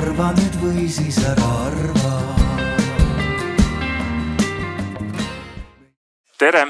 arva 0.00 0.30
nüüd 0.32 0.54
või 0.62 0.86
siis 0.88 1.18
ära 1.28 1.46
arva. 1.66 2.10
tere, 6.40 6.62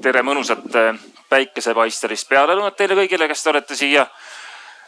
tere 0.00 0.22
mõnusat 0.24 0.76
äh, 0.80 1.00
päikesepaistelist 1.28 2.28
pealelõunat 2.30 2.76
teile 2.78 2.96
kõigile, 2.96 3.28
kes 3.28 3.42
te 3.44 3.50
olete 3.52 3.76
siia 3.76 4.06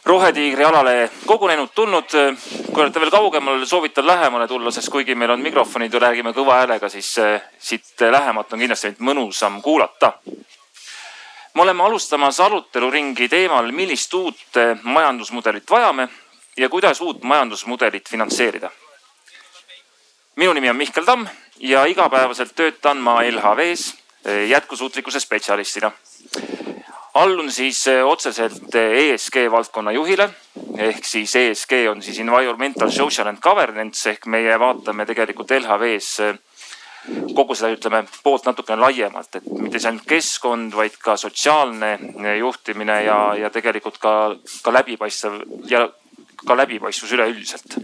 Rohetiigri 0.05 0.65
alale 0.65 1.11
kogunenud, 1.29 1.69
tulnud. 1.75 2.15
kui 2.73 2.81
olete 2.81 3.03
veel 3.03 3.13
kaugemal, 3.13 3.65
soovitan 3.69 4.07
lähemale 4.07 4.47
tulla, 4.47 4.71
sest 4.73 4.89
kuigi 4.89 5.13
meil 5.15 5.35
on 5.35 5.45
mikrofonid 5.45 5.93
ja 5.93 6.01
räägime 6.01 6.33
kõva 6.33 6.63
häälega, 6.63 6.89
siis 6.89 7.11
äh, 7.21 7.45
siit 7.59 8.07
lähemalt 8.09 8.53
on 8.53 8.63
kindlasti 8.65 8.89
meid 8.89 9.05
mõnusam 9.11 9.61
kuulata 9.61 10.15
me 11.53 11.61
oleme 11.61 11.83
alustamas 11.83 12.39
aruteluringi 12.39 13.29
teemal, 13.29 13.71
millist 13.75 14.13
uut 14.13 14.59
majandusmudelit 14.81 15.69
vajame 15.69 16.09
ja 16.61 16.69
kuidas 16.69 17.01
uut 17.01 17.23
majandusmudelit 17.23 18.09
finantseerida. 18.09 18.69
minu 20.35 20.53
nimi 20.53 20.69
on 20.69 20.75
Mihkel 20.75 21.05
Tamm 21.05 21.27
ja 21.59 21.85
igapäevaselt 21.85 22.55
töötan 22.55 22.97
ma 22.97 23.21
LHV-s 23.21 23.95
eh, 24.25 24.49
jätkusuutlikkuse 24.49 25.19
spetsialistina. 25.19 25.91
allun 27.13 27.51
siis 27.51 27.87
eh, 27.87 28.05
otseselt 28.05 28.75
ESG 28.75 29.35
valdkonna 29.51 29.91
juhile 29.91 30.29
ehk 30.77 31.05
siis 31.05 31.35
ESG 31.35 31.71
on 31.89 32.01
siis 32.01 32.19
environmental, 32.19 32.89
social 32.89 33.27
and 33.27 33.41
governance 33.41 34.09
ehk 34.09 34.25
meie 34.25 34.59
vaatame 34.59 35.05
tegelikult 35.05 35.51
LHV-s 35.51 36.21
kogu 37.35 37.55
seda, 37.55 37.71
ütleme 37.73 38.03
poolt 38.23 38.45
natukene 38.45 38.81
laiemalt, 38.81 39.35
et 39.35 39.45
mitte 39.57 39.79
see 39.79 39.89
ainult 39.89 40.05
keskkond, 40.05 40.75
vaid 40.77 40.99
ka 41.01 41.17
sotsiaalne 41.17 41.97
juhtimine 42.37 43.03
ja, 43.03 43.17
ja 43.35 43.49
tegelikult 43.49 43.97
ka, 43.97 44.13
ka 44.61 44.73
läbipaistev 44.73 45.41
ja 45.69 45.87
ka 46.47 46.57
läbipaistvus 46.57 47.11
üleüldiselt. 47.17 47.77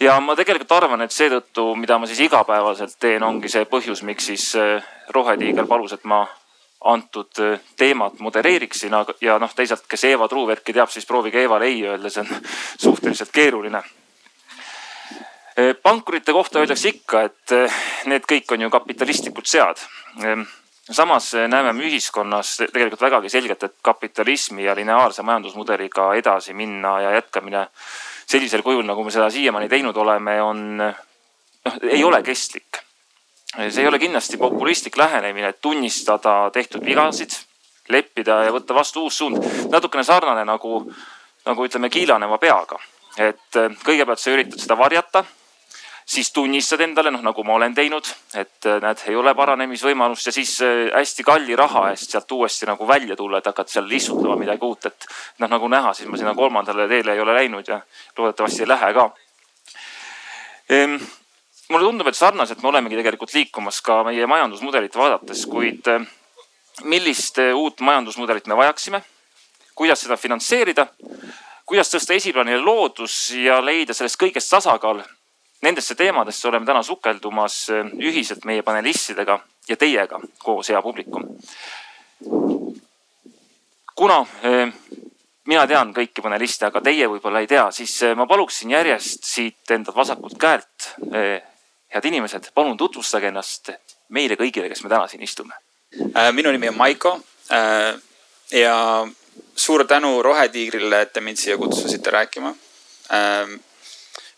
ja 0.00 0.18
ma 0.20 0.36
tegelikult 0.36 0.72
arvan, 0.72 1.02
et 1.02 1.14
seetõttu, 1.14 1.74
mida 1.76 1.98
ma 1.98 2.06
siis 2.06 2.20
igapäevaselt 2.26 2.98
teen, 3.00 3.22
ongi 3.22 3.48
see 3.48 3.64
põhjus, 3.64 4.02
miks 4.02 4.30
siis 4.32 4.54
eh, 4.56 4.82
Rohetiiger 5.14 5.66
palus, 5.66 5.92
et 5.92 6.04
ma 6.04 6.26
antud 6.84 7.40
eh, 7.42 7.60
teemat 7.76 8.18
modereeriksin 8.18 8.94
ja 9.20 9.38
noh, 9.38 9.54
teisalt, 9.54 9.86
kes 9.88 10.04
Eeva 10.04 10.28
Truuverki 10.28 10.72
teab, 10.72 10.90
siis 10.90 11.06
proovige 11.06 11.40
Eevale 11.42 11.66
ei 11.66 11.82
öelda, 11.86 12.10
see 12.10 12.26
on 12.26 12.52
suhteliselt 12.86 13.34
keeruline 13.34 13.82
Eh, 15.58 15.74
pankurite 15.82 16.32
kohta 16.32 16.60
öeldakse 16.60 16.92
ikka, 16.92 17.24
et 17.26 17.52
need 18.06 18.22
kõik 18.30 18.52
on 18.54 18.62
ju 18.62 18.68
kapitalistlikud 18.70 19.48
sead. 19.50 19.80
Samas 20.90 21.34
eh, 21.34 21.48
näeme 21.48 21.72
me 21.76 21.84
ühiskonnas 21.84 22.54
tegelikult 22.72 23.02
vägagi 23.02 23.28
selgelt, 23.28 23.62
et 23.62 23.74
kapitalismi 23.84 24.64
ja 24.64 24.74
lineaarse 24.76 25.22
majandusmudeliga 25.22 26.14
edasi 26.16 26.54
minna 26.56 26.94
ja 27.04 27.12
jätkamine 27.18 27.66
sellisel 28.28 28.62
kujul, 28.64 28.86
nagu 28.88 29.04
me 29.04 29.12
seda 29.12 29.28
siiamaani 29.32 29.68
teinud 29.68 29.96
oleme, 29.96 30.38
on 30.42 30.62
noh, 30.80 31.76
ei 31.82 32.04
ole 32.04 32.22
kestlik. 32.22 32.80
see 33.58 33.82
ei 33.82 33.88
ole 33.88 33.98
kindlasti 33.98 34.36
populistlik 34.36 34.96
lähenemine, 34.96 35.48
et 35.48 35.60
tunnistada 35.60 36.50
tehtud 36.52 36.84
vigasid, 36.84 37.36
leppida 37.88 38.42
ja 38.44 38.52
võtta 38.52 38.74
vastu 38.74 39.04
uus 39.04 39.18
suund. 39.18 39.44
natukene 39.70 40.04
sarnane 40.04 40.44
nagu, 40.44 40.82
nagu 41.44 41.64
ütleme 41.64 41.90
kiilaneva 41.90 42.38
peaga, 42.38 42.80
et 43.16 43.60
kõigepealt 43.84 44.20
sa 44.20 44.32
üritad 44.32 44.60
seda 44.60 44.76
varjata 44.78 45.24
siis 46.08 46.32
tunnistad 46.32 46.80
endale, 46.80 47.10
noh 47.12 47.22
nagu 47.22 47.42
ma 47.44 47.58
olen 47.58 47.74
teinud, 47.76 48.06
et 48.34 48.66
äh, 48.66 48.78
näed, 48.80 49.02
ei 49.10 49.16
ole 49.16 49.34
paranemisvõimalust 49.36 50.30
ja 50.30 50.32
siis 50.32 50.54
äh, 50.64 50.86
hästi 50.94 51.24
kalli 51.26 51.56
raha 51.56 51.90
eest 51.90 52.14
sealt 52.14 52.32
uuesti 52.32 52.66
nagu 52.68 52.86
välja 52.88 53.16
tulla, 53.16 53.38
et 53.38 53.50
hakata 53.50 53.74
seal 53.74 53.90
istutama 53.92 54.38
midagi 54.40 54.64
uut, 54.64 54.88
et 54.88 55.08
noh, 55.38 55.50
nagu 55.52 55.68
näha, 55.68 55.92
siis 55.94 56.08
ma 56.08 56.16
sinna 56.16 56.32
kolmandale 56.38 56.88
teele 56.88 57.12
ei 57.12 57.20
ole 57.20 57.34
läinud 57.36 57.68
ja 57.68 57.80
loodetavasti 58.16 58.64
ei 58.64 58.70
lähe 58.72 58.92
ka. 58.96 59.10
Ehm,. 60.70 60.96
mulle 61.68 61.84
tundub, 61.84 62.08
et 62.08 62.16
sarnaselt 62.16 62.62
me 62.62 62.68
olemegi 62.68 62.96
tegelikult 62.96 63.34
liikumas 63.34 63.82
ka 63.84 64.00
meie 64.04 64.26
majandusmudelit 64.26 64.96
vaadates, 64.96 65.44
kuid 65.46 65.92
äh, 65.92 66.08
millist 66.88 67.36
uut 67.52 67.84
majandusmudelit 67.84 68.48
me 68.48 68.56
vajaksime, 68.56 69.02
kuidas 69.74 70.00
seda 70.06 70.16
finantseerida? 70.16 70.88
Kuidas 71.68 71.92
tõsta 71.92 72.16
esiplaanile 72.16 72.64
loodus 72.64 73.28
ja 73.36 73.58
leida 73.60 73.92
sellest 73.92 74.16
kõigest 74.16 74.48
tasakaal 74.48 75.02
Nendesse 75.62 75.94
teemadesse 75.98 76.48
oleme 76.48 76.66
täna 76.66 76.82
sukeldumas 76.82 77.68
eh, 77.74 77.92
ühiselt 78.10 78.44
meie 78.44 78.62
panelistidega 78.62 79.38
ja 79.68 79.76
teiega 79.76 80.20
koos, 80.38 80.68
hea 80.68 80.82
publikum. 80.82 81.26
kuna 83.94 84.20
eh, 84.42 84.68
mina 85.44 85.66
tean 85.66 85.94
kõiki 85.94 86.22
paneliste, 86.22 86.66
aga 86.66 86.80
teie 86.80 87.08
võib-olla 87.08 87.40
ei 87.40 87.50
tea, 87.50 87.70
siis 87.72 88.02
eh, 88.02 88.14
ma 88.14 88.26
paluksin 88.26 88.70
järjest 88.70 89.24
siit 89.24 89.70
enda 89.70 89.94
vasakult 89.94 90.38
käelt. 90.38 90.94
head 91.88 92.04
inimesed, 92.04 92.50
palun 92.54 92.76
tutvustage 92.76 93.28
ennast 93.28 93.70
meile 94.08 94.36
kõigile, 94.36 94.68
kes 94.68 94.82
me 94.84 94.92
täna 94.92 95.08
siin 95.08 95.22
istume. 95.24 95.56
Äh, 96.16 96.32
minu 96.32 96.52
nimi 96.52 96.68
on 96.68 96.76
Maiko 96.76 97.14
äh, 97.52 97.94
ja 98.52 99.06
suur 99.56 99.86
tänu 99.88 100.22
Rohetiigrile, 100.22 101.02
et 101.02 101.12
te 101.12 101.20
mind 101.24 101.40
siia 101.40 101.56
kutsusite 101.56 102.12
rääkima 102.12 102.52
äh, 103.12 103.54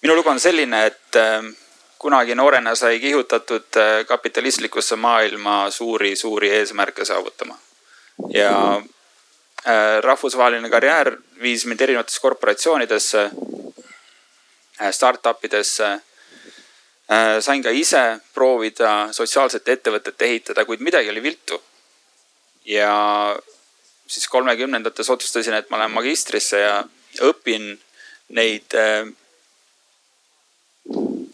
minu 0.03 0.17
lugu 0.17 0.29
on 0.29 0.41
selline, 0.41 0.87
et 0.87 1.17
ähm, 1.17 1.53
kunagi 2.01 2.35
noorena 2.35 2.75
sai 2.75 3.01
kihutatud 3.01 3.77
äh, 3.77 4.07
kapitalistlikusse 4.07 4.97
maailma 4.97 5.71
suuri-suuri 5.71 6.51
eesmärke 6.51 7.05
saavutama. 7.05 7.59
ja 8.35 8.83
äh, 9.67 10.01
rahvusvaheline 10.01 10.71
karjäär 10.71 11.17
viis 11.43 11.67
mind 11.67 11.81
erinevatesse 11.81 12.21
korporatsioonidesse, 12.21 13.31
äh, 14.81 14.91
startup 14.91 15.45
idesse. 15.45 16.01
sain 17.41 17.63
ka 17.63 17.71
ise 17.75 18.21
proovida 18.35 19.09
sotsiaalset 19.13 19.69
ettevõtet 19.69 20.23
ehitada, 20.23 20.65
kuid 20.65 20.81
midagi 20.81 21.11
oli 21.11 21.23
viltu. 21.23 21.63
ja 22.65 23.37
siis 24.07 24.29
kolmekümnendates 24.29 25.11
otsustasin, 25.11 25.55
et 25.55 25.71
ma 25.71 25.79
lähen 25.79 25.91
magistrisse 25.91 26.59
ja 26.59 26.85
õpin 27.21 27.81
neid 28.29 28.77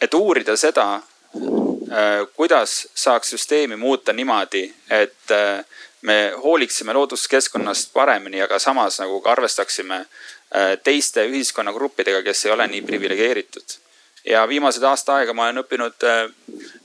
et 0.00 0.14
uurida 0.14 0.56
seda, 0.56 0.86
äh, 0.94 2.26
kuidas 2.36 2.88
saaks 2.94 3.30
süsteemi 3.30 3.76
muuta 3.76 4.12
niimoodi, 4.12 4.64
et 4.90 5.30
äh, 5.30 5.64
me 6.02 6.32
hooliksime 6.42 6.92
looduskeskkonnast 6.92 7.92
paremini, 7.92 8.42
aga 8.42 8.58
samas 8.58 9.00
nagu 9.00 9.20
ka 9.20 9.32
arvestaksime 9.32 9.96
äh, 9.96 10.76
teiste 10.84 11.26
ühiskonnagruppidega, 11.26 12.22
kes 12.22 12.46
ei 12.46 12.52
ole 12.52 12.66
nii 12.66 12.82
priviligeeritud. 12.82 13.82
ja 14.26 14.48
viimased 14.48 14.82
aasta 14.82 15.14
aega 15.14 15.32
ma 15.32 15.44
olen 15.44 15.60
õppinud 15.62 16.02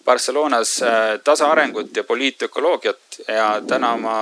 Barcelonas 0.06 0.76
tasaarengut 1.24 1.96
ja 1.96 2.04
poliitökoloogiat 2.04 3.18
ja 3.28 3.62
täna 3.68 3.96
ma 3.98 4.18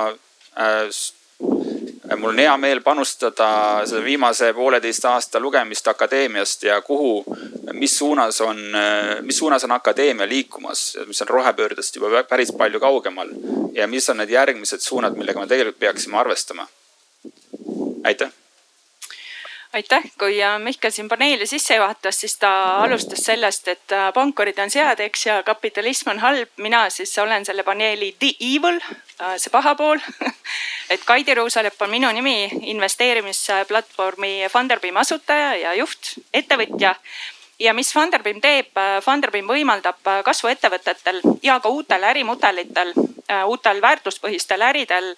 mul 2.16 2.30
on 2.30 2.38
hea 2.38 2.56
meel 2.56 2.80
panustada 2.82 3.48
selle 3.86 4.04
viimase 4.04 4.52
pooleteist 4.54 5.04
aasta 5.04 5.40
lugemist 5.40 5.88
akadeemiast 5.88 6.62
ja 6.62 6.80
kuhu, 6.80 7.24
mis 7.72 7.98
suunas 7.98 8.40
on, 8.40 8.58
mis 9.22 9.38
suunas 9.38 9.64
on 9.64 9.72
akadeemia 9.72 10.28
liikumas, 10.28 10.98
mis 11.06 11.22
on 11.22 11.28
rohepöördest 11.28 11.96
juba 11.96 12.24
päris 12.24 12.52
palju 12.52 12.80
kaugemal. 12.80 13.30
ja 13.72 13.86
mis 13.86 14.10
on 14.10 14.16
need 14.16 14.30
järgmised 14.30 14.80
suunad, 14.80 15.16
millega 15.16 15.40
me 15.40 15.46
tegelikult 15.46 15.78
peaksime 15.78 16.18
arvestama. 16.18 16.66
aitäh 18.04 18.39
aitäh, 19.72 20.02
kui 20.18 20.38
Mihkel 20.58 20.90
siin 20.90 21.08
paneeli 21.08 21.46
sisse 21.46 21.74
juhatas, 21.74 22.20
siis 22.20 22.36
ta 22.38 22.50
alustas 22.82 23.24
sellest, 23.24 23.68
et 23.68 23.92
äh, 23.92 24.12
pankurid 24.14 24.58
on 24.58 24.70
sead, 24.70 25.00
eks 25.00 25.26
ja 25.26 25.42
kapitalism 25.42 26.10
on 26.10 26.18
halb. 26.18 26.48
mina 26.56 26.90
siis 26.90 27.18
olen 27.18 27.44
selle 27.44 27.62
paneeli 27.62 28.16
the 28.18 28.32
evil, 28.40 28.80
äh, 29.20 29.36
see 29.36 29.50
paha 29.50 29.74
pool. 29.74 29.98
Et 30.90 31.04
Kaidi 31.04 31.34
Ruusalepp 31.34 31.82
on 31.82 31.90
minu 31.90 32.12
nimi, 32.12 32.50
investeerimisplatvormi 32.62 34.48
Funderbeam 34.52 34.96
asutaja 34.96 35.54
ja 35.56 35.74
juht, 35.74 36.16
ettevõtja 36.34 36.96
ja 37.60 37.74
mis 37.74 37.92
Funderbeam 37.92 38.40
teeb, 38.40 38.72
Funderbeam 39.04 39.46
võimaldab 39.46 40.00
kasvuettevõtetel 40.24 41.20
ja 41.42 41.60
ka 41.60 41.68
uutel 41.68 42.04
ärimudelitel 42.04 42.94
Äh, 43.30 43.46
uutel 43.46 43.78
väärtuspõhistel 43.82 44.62
äridel 44.62 45.12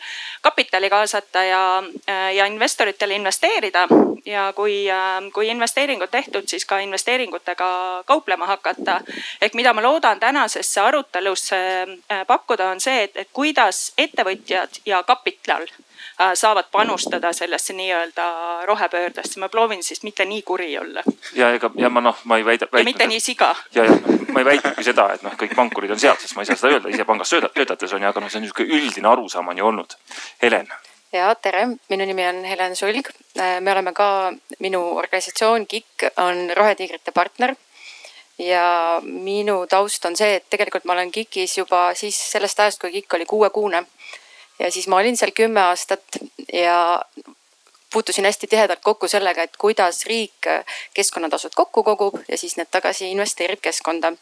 kapitali 0.45 0.91
kaasata 0.91 1.43
ja, 1.45 1.83
äh, 2.09 2.35
ja 2.35 2.47
investoritele 2.47 3.15
investeerida. 3.15 3.87
ja 4.27 4.53
kui, 4.57 4.91
äh, 4.91 5.31
kui 5.35 5.49
investeeringud 5.49 6.11
tehtud, 6.11 6.45
siis 6.47 6.65
ka 6.65 6.79
investeeringutega 6.79 8.03
kauplema 8.07 8.47
hakata. 8.47 9.01
ehk 9.41 9.55
mida 9.55 9.73
ma 9.73 9.83
loodan 9.83 10.21
tänasesse 10.21 10.81
arutelusse 10.81 11.57
pakkuda, 12.27 12.71
on 12.71 12.81
see, 12.81 13.03
et, 13.03 13.17
et 13.17 13.29
kuidas 13.33 13.93
ettevõtjad 13.99 14.81
ja 14.87 15.03
kapital 15.03 15.67
Äh, 15.67 15.92
saavad 16.35 16.71
panustada 16.73 17.33
sellesse 17.33 17.73
nii-öelda 17.73 18.27
rohepöördesse. 18.65 19.41
ma 19.41 19.49
proovin 19.49 19.85
siis 19.85 20.03
mitte 20.03 20.25
nii 20.25 20.43
kuri 20.43 20.79
olla. 20.79 21.03
ja 21.35 21.51
ega 21.55 21.71
ja 21.77 21.91
ma 21.91 22.01
noh, 22.01 22.19
ma 22.25 22.37
ei 22.37 22.45
väida. 22.45 22.69
ja 22.73 22.85
mitte 22.85 23.07
nii 23.07 23.21
siga. 23.21 23.55
ja, 23.75 23.85
ja 23.85 23.99
ma 24.33 24.41
ei 24.41 24.45
väitnudki 24.45 24.85
seda, 24.85 25.11
et 25.13 25.23
noh, 25.23 25.35
kõik 25.39 25.57
pankurid 25.57 25.91
on 25.91 26.01
sealt, 26.01 26.21
sest 26.21 26.37
ma 26.37 26.43
ei 26.43 26.51
saa 26.51 26.57
seda 26.57 26.77
öelda, 26.77 26.89
ise 26.89 27.05
pangas 27.05 27.31
töötades 27.31 27.93
on 27.93 28.03
ju, 28.03 28.09
aga 28.09 28.21
noh, 28.21 28.31
see 28.31 28.41
on 28.41 28.47
niisugune 28.47 28.81
üldine 28.81 29.09
arusaam 29.09 29.49
on 29.49 29.59
ju 29.59 29.67
olnud. 29.73 29.99
Helen 30.43 30.73
ja 31.13 31.35
tere, 31.35 31.67
minu 31.89 32.07
nimi 32.09 32.25
on 32.29 32.45
Helen 32.45 32.77
Sulg. 32.77 33.09
me 33.61 33.73
oleme 33.73 33.93
ka, 33.93 34.33
minu 34.59 34.81
organisatsioon 34.97 35.67
KIK 35.67 36.09
on 36.17 36.51
Rohetiigrite 36.57 37.13
partner. 37.13 37.55
ja 38.39 39.01
minu 39.03 39.67
taust 39.67 40.05
on 40.05 40.17
see, 40.17 40.37
et 40.37 40.47
tegelikult 40.51 40.85
ma 40.85 40.97
olen 40.97 41.13
KIK-is 41.13 41.59
juba 41.59 41.93
siis 41.95 42.17
sellest 42.33 42.61
ajast, 42.61 42.81
kui 42.81 42.93
KIK 42.93 43.15
oli 43.15 43.27
kuuekuune. 43.27 43.85
Ja 44.63 44.71
siis 44.71 44.89
ma 44.89 45.03
olin 45.03 45.17
seal 45.19 45.35
kümme 45.35 45.61
aastat 45.61 46.19
ja 46.53 47.03
puutusin 47.93 48.25
hästi 48.25 48.47
tihedalt 48.47 48.81
kokku 48.83 49.09
sellega, 49.09 49.43
et 49.43 49.57
kuidas 49.59 50.07
riik 50.07 50.49
keskkonnatasud 50.95 51.55
kokku 51.55 51.83
kogub 51.83 52.19
ja 52.29 52.39
siis 52.39 52.57
need 52.57 52.71
tagasi 52.71 53.11
investeerib 53.11 53.61
keskkonda. 53.63 54.13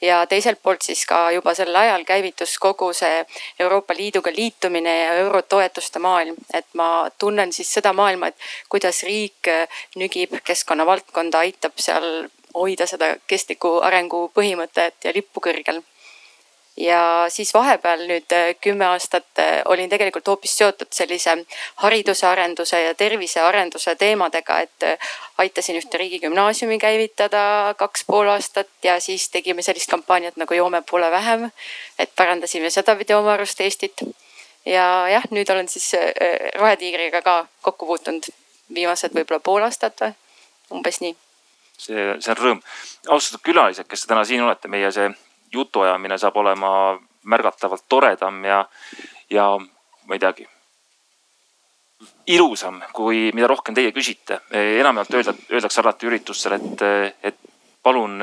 Ja 0.00 0.20
teiselt 0.30 0.60
poolt 0.62 0.84
siis 0.86 1.00
ka 1.10 1.30
juba 1.34 1.54
sel 1.58 1.74
ajal 1.74 2.04
käivitus 2.06 2.52
kogu 2.62 2.92
see 2.94 3.24
Euroopa 3.58 3.94
Liiduga 3.98 4.30
liitumine 4.30 4.92
ja 4.98 5.14
eurotoetuste 5.24 5.98
maailm, 5.98 6.36
et 6.54 6.66
ma 6.78 7.10
tunnen 7.18 7.52
siis 7.52 7.72
seda 7.74 7.92
maailma, 7.92 8.30
et 8.30 8.36
kuidas 8.68 9.02
riik 9.02 9.50
nügib 9.98 10.38
keskkonna 10.44 10.86
valdkonda, 10.86 11.42
aitab 11.42 11.74
seal 11.82 12.28
hoida 12.54 12.86
seda 12.86 13.16
kestliku 13.26 13.78
arengu 13.82 14.28
põhimõtet 14.34 15.02
ja 15.04 15.14
lippu 15.16 15.42
kõrgel 15.48 15.82
ja 16.78 17.26
siis 17.28 17.54
vahepeal 17.54 18.04
nüüd 18.06 18.32
äh, 18.32 18.54
kümme 18.60 18.86
aastat 18.86 19.38
äh, 19.38 19.62
olin 19.64 19.90
tegelikult 19.90 20.28
hoopis 20.28 20.54
seotud 20.58 20.90
sellise 20.94 21.34
hariduse 21.82 22.26
arenduse 22.26 22.80
ja 22.82 22.94
tervisearenduse 22.94 23.94
teemadega, 23.98 24.60
et 24.60 24.86
äh, 24.86 25.10
aitasin 25.38 25.78
ühte 25.80 25.98
riigigümnaasiumi 25.98 26.78
käivitada 26.78 27.74
kaks 27.78 28.04
pool 28.06 28.30
aastat 28.30 28.70
ja 28.82 29.00
siis 29.00 29.28
tegime 29.28 29.62
sellist 29.62 29.90
kampaaniat 29.90 30.36
nagu 30.36 30.54
joome 30.54 30.82
pole 30.90 31.10
vähem. 31.10 31.50
et 31.98 32.10
parandasime 32.16 32.70
sedapidi 32.70 33.14
oma 33.14 33.32
arust 33.32 33.60
Eestit. 33.60 34.02
ja 34.66 35.08
jah, 35.08 35.24
nüüd 35.30 35.50
olen 35.50 35.68
siis 35.68 35.92
Rohetiigriga 36.54 37.22
ka 37.22 37.46
kokku 37.62 37.86
puutunud 37.86 38.30
viimased 38.74 39.14
võib-olla 39.14 39.40
pool 39.40 39.62
aastat 39.62 40.00
või 40.00 40.12
umbes 40.70 41.00
nii 41.00 41.16
see, 41.78 42.12
see 42.20 42.34
on 42.34 42.36
rõõm. 42.36 42.60
austatud 43.08 43.42
külalised, 43.42 43.86
kes 43.88 44.04
te 44.04 44.12
täna 44.12 44.24
siin 44.24 44.42
olete, 44.42 44.68
meie 44.68 44.92
see 44.92 45.08
jutuajamine 45.52 46.18
saab 46.18 46.36
olema 46.36 46.70
märgatavalt 47.24 47.84
toredam 47.88 48.44
ja, 48.44 48.62
ja 49.30 49.50
ma 49.58 50.16
ei 50.16 50.22
teagi, 50.22 50.46
ilusam, 52.26 52.80
kui 52.94 53.28
mida 53.34 53.48
rohkem 53.50 53.74
teie 53.74 53.92
küsite. 53.92 54.40
enamjaolt 54.52 55.14
öelda, 55.14 55.34
öeldakse 55.50 55.80
alati 55.80 56.06
üritustel, 56.06 56.56
et, 56.58 56.84
et 57.22 57.38
palun 57.82 58.22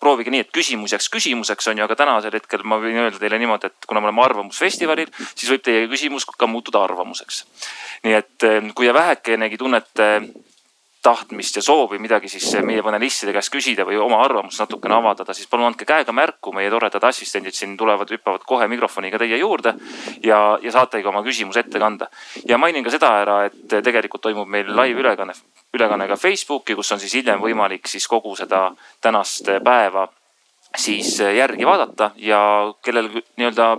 proovige 0.00 0.30
nii, 0.30 0.44
et 0.44 0.52
küsimus 0.52 0.92
jääks 0.92 1.08
küsimuseks 1.12 1.70
on 1.70 1.80
ju, 1.80 1.84
aga 1.86 1.96
tänasel 1.96 2.34
hetkel 2.36 2.64
ma 2.68 2.76
võin 2.82 2.98
öelda 3.06 3.20
teile 3.20 3.38
niimoodi, 3.40 3.70
et 3.70 3.88
kuna 3.88 4.02
me 4.02 4.10
oleme 4.10 4.24
arvamusfestivalil, 4.24 5.12
siis 5.32 5.48
võib 5.50 5.64
teie 5.64 5.86
küsimus 5.88 6.26
ka 6.28 6.48
muutuda 6.50 6.82
arvamuseks. 6.84 7.44
nii 8.04 8.18
et 8.18 8.48
kui 8.74 8.86
te 8.86 8.94
vähekenegi 8.94 9.58
tunnete 9.58 10.08
tahtmist 11.04 11.58
ja 11.58 11.62
soovi 11.62 11.98
midagi 12.00 12.28
siis 12.32 12.46
meie 12.64 12.82
panelistide 12.82 13.34
käest 13.36 13.52
küsida 13.52 13.84
või 13.84 13.98
oma 14.00 14.22
arvamust 14.24 14.62
natukene 14.62 14.96
avaldada, 14.96 15.34
siis 15.36 15.48
palun 15.50 15.68
andke 15.68 15.84
käega 15.88 16.14
märku, 16.16 16.52
meie 16.56 16.70
toredad 16.72 17.04
assistendid 17.04 17.56
siin 17.56 17.76
tulevad, 17.76 18.10
hüppavad 18.10 18.46
kohe 18.48 18.68
mikrofoniga 18.72 19.20
teie 19.20 19.38
juurde 19.40 19.74
ja, 20.24 20.40
ja 20.62 20.72
saategi 20.72 21.08
oma 21.10 21.22
küsimuse 21.26 21.60
ette 21.60 21.82
kanda. 21.82 22.08
ja 22.48 22.58
mainin 22.58 22.84
ka 22.84 22.94
seda 22.94 23.12
ära, 23.20 23.38
et 23.50 23.78
tegelikult 23.84 24.24
toimub 24.24 24.48
meil 24.48 24.72
live 24.72 25.04
ülekanne, 25.04 26.08
ka 26.08 26.16
Facebooki, 26.16 26.74
kus 26.74 26.92
on 26.96 27.02
siis 27.02 27.14
hiljem 27.20 27.40
võimalik 27.42 27.88
siis 27.90 28.08
kogu 28.08 28.36
seda 28.36 28.70
tänast 29.04 29.50
päeva 29.64 30.08
siis 30.76 31.18
järgi 31.20 31.66
vaadata 31.66 32.10
ja 32.16 32.40
kellel 32.82 33.10
nii-öelda 33.36 33.76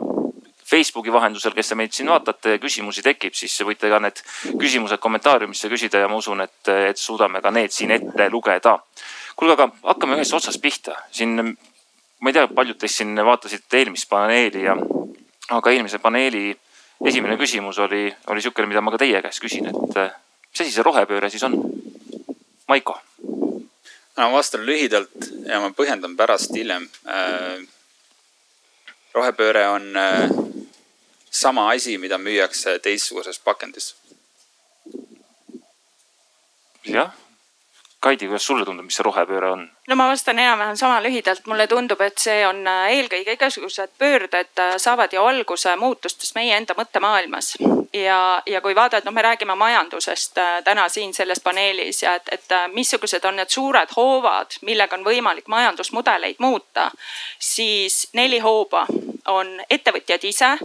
Facebooki 0.65 1.13
vahendusel, 1.13 1.53
kes 1.53 1.69
te 1.69 1.75
meid 1.77 1.93
siin 1.93 2.09
vaatate, 2.09 2.57
küsimusi 2.61 3.03
tekib, 3.05 3.35
siis 3.37 3.53
võite 3.67 3.89
ka 3.91 3.99
need 4.01 4.21
küsimused 4.57 4.97
kommentaariumisse 5.01 5.69
küsida 5.69 6.01
ja 6.01 6.09
ma 6.09 6.17
usun, 6.17 6.41
et, 6.41 6.71
et 6.89 6.97
suudame 6.97 7.41
ka 7.41 7.51
need 7.53 7.73
siin 7.73 7.93
ette 7.93 8.29
lugeda. 8.33 8.79
kuulge, 9.35 9.53
aga 9.53 9.69
hakkame 9.83 10.17
ühest 10.17 10.33
otsast 10.33 10.61
pihta. 10.61 10.95
siin, 11.11 11.35
ma 12.19 12.29
ei 12.29 12.33
tea, 12.33 12.47
paljud 12.47 12.79
teist 12.81 12.97
siin 12.97 13.13
vaatasid 13.15 13.77
eelmist 13.77 14.09
paneeli 14.09 14.63
ja, 14.65 14.75
aga 15.53 15.71
eelmise 15.71 15.99
paneeli 16.01 16.55
esimene 17.05 17.37
küsimus 17.37 17.79
oli, 17.79 18.09
oli 18.27 18.41
sihukene, 18.41 18.67
mida 18.67 18.81
ma 18.81 18.95
ka 18.95 19.03
teie 19.03 19.21
käest 19.21 19.43
küsin, 19.43 19.69
et 19.69 19.99
mis 20.49 20.61
asi 20.65 20.71
see 20.71 20.87
rohepööre 20.87 21.29
siis 21.29 21.45
on? 21.45 21.59
Maiko. 22.67 22.97
no 24.17 24.31
vastan 24.33 24.65
lühidalt 24.65 25.29
ja 25.45 25.61
ma 25.61 25.69
põhjendan 25.77 26.17
pärast 26.17 26.57
hiljem 26.57 26.89
äh, 27.05 27.61
rohepööre 29.13 29.67
on 29.69 29.91
äh, 29.93 30.29
sama 31.35 31.69
asi, 31.71 31.97
mida 31.97 32.17
müüakse 32.17 32.79
teistsuguses 32.79 33.39
pakendis. 33.39 33.95
jah, 36.85 37.11
Kaidi, 38.05 38.27
kuidas 38.27 38.45
sulle 38.45 38.65
tundub, 38.65 38.85
mis 38.85 38.99
see 38.99 39.03
rohepööre 39.05 39.47
on? 39.49 39.61
no 39.89 39.95
ma 39.97 40.05
vastan 40.11 40.37
enam-vähem 40.37 40.75
sama 40.77 40.99
lühidalt, 41.01 41.47
mulle 41.49 41.65
tundub, 41.67 42.03
et 42.05 42.21
see 42.21 42.43
on 42.45 42.59
äh, 42.69 42.91
eelkõige 42.93 43.33
igasugused 43.33 43.95
pöörded 43.97 44.61
äh, 44.61 44.75
saavad 44.77 45.13
ju 45.13 45.23
alguse 45.25 45.73
muutustest 45.81 46.37
meie 46.37 46.53
enda 46.53 46.75
mõttemaailmas. 46.77 47.55
ja, 47.93 48.19
ja 48.45 48.61
kui 48.61 48.75
vaadata, 48.77 49.09
noh, 49.09 49.15
me 49.17 49.25
räägime 49.25 49.57
majandusest 49.57 50.37
äh, 50.37 50.61
täna 50.63 50.85
siin 50.89 51.17
selles 51.17 51.41
paneelis 51.41 52.03
ja 52.03 52.13
et, 52.21 52.29
et 52.37 52.55
missugused 52.77 53.25
on 53.25 53.41
need 53.41 53.49
suured 53.49 53.97
hoovad, 53.97 54.59
millega 54.61 55.01
on 55.01 55.09
võimalik 55.09 55.49
majandusmudeleid 55.49 56.37
muuta, 56.45 56.91
siis 57.39 58.03
neli 58.13 58.39
hooba 58.39 58.85
on 59.33 59.55
ettevõtjad 59.69 60.29
ise, 60.29 60.57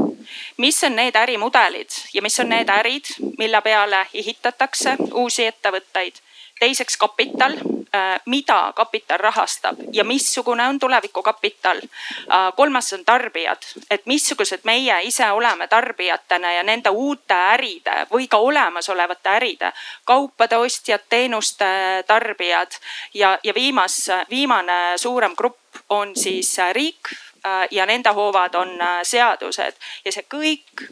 mis 0.61 0.85
on 0.85 1.01
need 1.01 1.17
ärimudelid 1.17 2.03
ja 2.13 2.21
mis 2.21 2.37
on 2.41 2.53
need 2.53 2.69
ärid, 2.69 3.15
mille 3.39 3.65
peale 3.65 4.09
ehitatakse 4.13 4.99
uusi 5.13 5.49
ettevõtteid 5.49 6.21
teiseks 6.61 6.97
kapital, 6.97 7.53
äh, 7.95 8.21
mida 8.27 8.73
kapital 8.77 9.19
rahastab 9.19 9.77
ja 9.93 10.05
missugune 10.05 10.69
on 10.69 10.79
tulevikukapital. 10.79 11.79
Äh, 11.79 12.53
kolmas 12.57 12.93
on 12.93 13.05
tarbijad, 13.05 13.63
et 13.91 14.07
missugused 14.07 14.61
meie 14.65 15.01
ise 15.03 15.31
oleme 15.33 15.67
tarbijatena 15.69 16.53
ja 16.53 16.63
nende 16.63 16.91
uute 16.91 17.35
äride 17.35 18.05
või 18.13 18.29
ka 18.29 18.37
olemasolevate 18.37 19.33
äride, 19.41 19.73
kaupade 20.05 20.57
ostjad, 20.57 21.09
teenuste 21.09 22.05
tarbijad 22.07 22.77
ja, 23.15 23.39
ja 23.43 23.55
viimas, 23.55 24.11
viimane 24.31 24.99
suurem 24.99 25.35
grupp 25.37 25.57
on 25.89 26.13
siis 26.17 26.57
riik 26.73 27.15
äh, 27.47 27.67
ja 27.71 27.87
nende 27.87 28.13
hoovad 28.13 28.55
on 28.55 28.77
seadused 29.03 29.81
ja 30.05 30.13
see 30.13 30.29
kõik, 30.29 30.85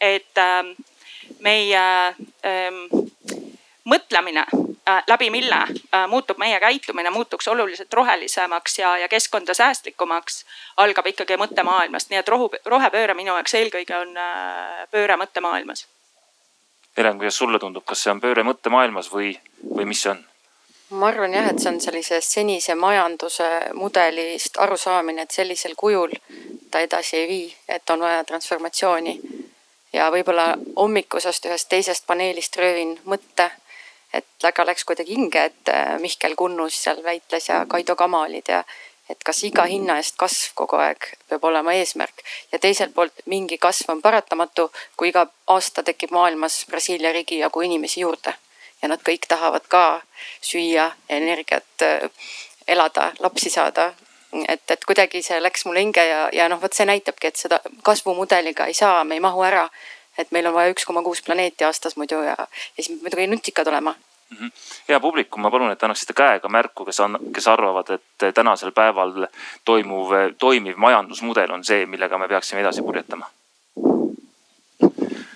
et 0.00 0.38
meie 1.40 2.14
ähm, 2.46 2.86
mõtlemine 3.88 4.44
Äh, 4.88 5.02
läbi 5.06 5.30
mille 5.30 5.54
äh, 5.54 6.08
muutub 6.08 6.38
meie 6.38 6.60
käitumine, 6.60 7.10
muutuks 7.10 7.48
oluliselt 7.48 7.92
rohelisemaks 7.92 8.78
ja, 8.78 8.98
ja 8.98 9.08
keskkonda 9.08 9.54
säästlikumaks, 9.54 10.44
algab 10.76 11.06
ikkagi 11.06 11.36
mõttemaailmast, 11.36 12.08
nii 12.10 12.18
et 12.18 12.28
rohu, 12.28 12.48
rohepööre 12.64 13.14
minu 13.14 13.34
jaoks 13.34 13.54
eelkõige 13.58 13.96
on 13.98 14.16
äh, 14.16 14.86
pööre 14.90 15.18
mõttemaailmas. 15.20 15.84
Helen, 16.96 17.18
kuidas 17.20 17.36
sulle 17.36 17.58
tundub, 17.58 17.84
kas 17.84 18.06
see 18.06 18.14
on 18.14 18.22
pööre 18.24 18.46
mõttemaailmas 18.48 19.12
või, 19.12 19.34
või 19.74 19.90
mis 19.92 20.06
see 20.06 20.14
on? 20.14 20.24
ma 20.90 21.12
arvan 21.12 21.36
jah, 21.36 21.50
et 21.52 21.60
see 21.60 21.74
on 21.74 21.80
sellise 21.84 22.22
senise 22.24 22.74
majanduse 22.74 23.50
mudelist 23.74 24.56
arusaamine, 24.56 25.28
et 25.28 25.40
sellisel 25.40 25.76
kujul 25.76 26.16
ta 26.70 26.80
edasi 26.80 27.16
ei 27.20 27.28
vii, 27.28 27.54
et 27.76 27.90
on 27.90 28.08
vaja 28.08 28.24
transformatsiooni. 28.24 29.20
ja 29.92 30.10
võib-olla 30.10 30.54
hommikusest 30.76 31.44
ühest 31.44 31.68
teisest 31.68 32.06
paneelist 32.06 32.56
röövin 32.56 33.00
mõtte 33.04 33.50
et 34.12 34.26
väga 34.42 34.66
läks 34.66 34.84
kuidagi 34.84 35.16
hinge, 35.16 35.44
et 35.44 35.68
äh, 35.68 35.98
Mihkel 36.00 36.36
Kunnus 36.36 36.82
seal 36.82 37.02
väitles 37.04 37.48
ja 37.48 37.64
Kaido 37.68 37.96
Kamalid 37.96 38.48
ja 38.48 38.64
et 39.08 39.24
kas 39.24 39.42
iga 39.44 39.64
hinna 39.64 39.96
eest 39.96 40.16
kasv 40.20 40.52
kogu 40.54 40.76
aeg 40.76 41.06
peab 41.28 41.44
olema 41.44 41.72
eesmärk. 41.72 42.22
Ja 42.52 42.58
teiselt 42.58 42.94
poolt 42.94 43.22
mingi 43.26 43.58
kasv 43.58 43.90
on 43.94 44.02
paratamatu, 44.02 44.68
kui 44.96 45.08
iga 45.08 45.26
aasta 45.46 45.82
tekib 45.82 46.12
maailmas 46.12 46.64
Brasiilia 46.70 47.12
riigi 47.12 47.38
jagu 47.38 47.64
inimesi 47.64 48.00
juurde. 48.04 48.34
Ja 48.82 48.88
nad 48.88 49.02
kõik 49.02 49.26
tahavad 49.28 49.64
ka 49.68 50.02
süüa, 50.44 50.90
energiat, 51.08 51.70
äh, 51.82 52.10
elada, 52.68 53.12
lapsi 53.18 53.50
saada. 53.50 53.94
et, 54.48 54.70
et 54.70 54.84
kuidagi 54.84 55.22
see 55.24 55.38
läks 55.40 55.64
mulle 55.64 55.80
hinge 55.80 56.02
ja, 56.04 56.28
ja 56.32 56.48
noh, 56.52 56.60
vot 56.60 56.74
see 56.76 56.84
näitabki, 56.84 57.30
et 57.30 57.36
seda 57.36 57.60
kasvumudeliga 57.82 58.66
ei 58.68 58.74
saa, 58.74 59.04
me 59.04 59.16
ei 59.16 59.22
mahu 59.24 59.40
ära 59.42 59.62
et 60.18 60.30
meil 60.34 60.46
on 60.50 60.54
vaja 60.54 60.74
üks 60.74 60.86
koma 60.86 61.02
kuus 61.02 61.22
planeeti 61.22 61.64
aastas 61.64 61.96
muidu 61.96 62.20
ja, 62.26 62.36
ja 62.38 62.82
siis 62.82 63.00
muidugi 63.02 63.26
nutikad 63.26 63.66
olema 63.66 63.94
mm. 63.94 64.36
-hmm. 64.36 64.50
hea 64.88 65.00
publikum, 65.00 65.42
ma 65.42 65.50
palun, 65.50 65.70
et 65.70 65.82
annaksite 65.82 66.12
käega 66.12 66.48
märku, 66.48 66.84
kes 66.84 67.00
on, 67.00 67.18
kes 67.34 67.48
arvavad, 67.48 67.90
et 67.90 68.34
tänasel 68.34 68.72
päeval 68.72 69.26
toimuv, 69.64 70.12
toimiv 70.38 70.76
majandusmudel 70.76 71.50
on 71.50 71.64
see, 71.64 71.86
millega 71.86 72.18
me 72.18 72.28
peaksime 72.28 72.60
edasi 72.60 72.82
purjetama. 72.82 73.30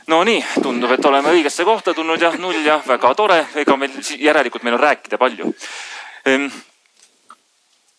Nonii, 0.06 0.44
tundub, 0.62 0.90
et 0.90 1.04
oleme 1.04 1.30
õigesse 1.30 1.64
kohta 1.64 1.94
tulnud 1.94 2.20
ja 2.20 2.32
null 2.38 2.66
ja 2.66 2.80
väga 2.86 3.14
tore, 3.14 3.46
ega 3.54 3.76
meil 3.76 3.94
järelikult 4.18 4.62
meil 4.62 4.74
on 4.74 4.80
rääkida 4.80 5.18
palju. 5.18 5.54
Ehm, 6.26 6.46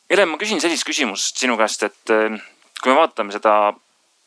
Helen, 0.10 0.30
ma 0.30 0.38
küsin 0.38 0.62
sellist 0.62 0.86
küsimust 0.86 1.40
sinu 1.42 1.58
käest, 1.58 1.84
et 1.84 2.12
ehm, 2.14 2.36
kui 2.84 2.92
me 2.92 3.00
vaatame 3.00 3.32
seda 3.32 3.74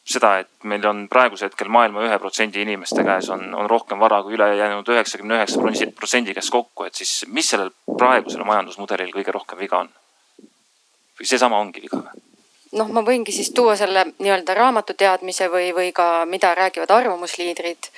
seda, 0.06 0.36
et 0.42 0.68
meil 0.68 0.84
on 0.86 1.06
praegusel 1.10 1.50
hetkel 1.50 1.70
maailma 1.72 2.04
ühe 2.06 2.18
protsendi 2.22 2.62
inimeste 2.62 3.04
käes 3.06 3.30
on, 3.34 3.48
on 3.54 3.70
rohkem 3.70 3.98
vara 3.98 4.22
kui 4.22 4.36
ülejäänud 4.38 4.88
üheksakümne 4.94 5.40
üheksa 5.40 5.62
protsendi 5.98 6.34
käes 6.36 6.50
kokku, 6.50 6.86
et 6.86 6.94
siis 6.94 7.24
mis 7.28 7.50
sellel 7.50 7.72
praegusel 7.98 8.46
majandusmudelil 8.46 9.12
kõige 9.16 9.34
rohkem 9.34 9.58
viga 9.58 9.82
on? 9.84 9.92
või 11.16 11.26
seesama 11.26 11.58
ongi 11.58 11.82
viga 11.82 11.98
või? 12.04 12.22
noh, 12.76 12.88
ma 12.92 13.02
võingi 13.04 13.32
siis 13.32 13.50
tuua 13.56 13.76
selle 13.78 14.04
nii-öelda 14.18 14.54
raamatuteadmise 14.54 15.48
või, 15.52 15.70
või 15.74 15.92
ka 15.96 16.24
mida 16.28 16.54
räägivad 16.54 16.90
arvamusliidrid. 16.90 17.90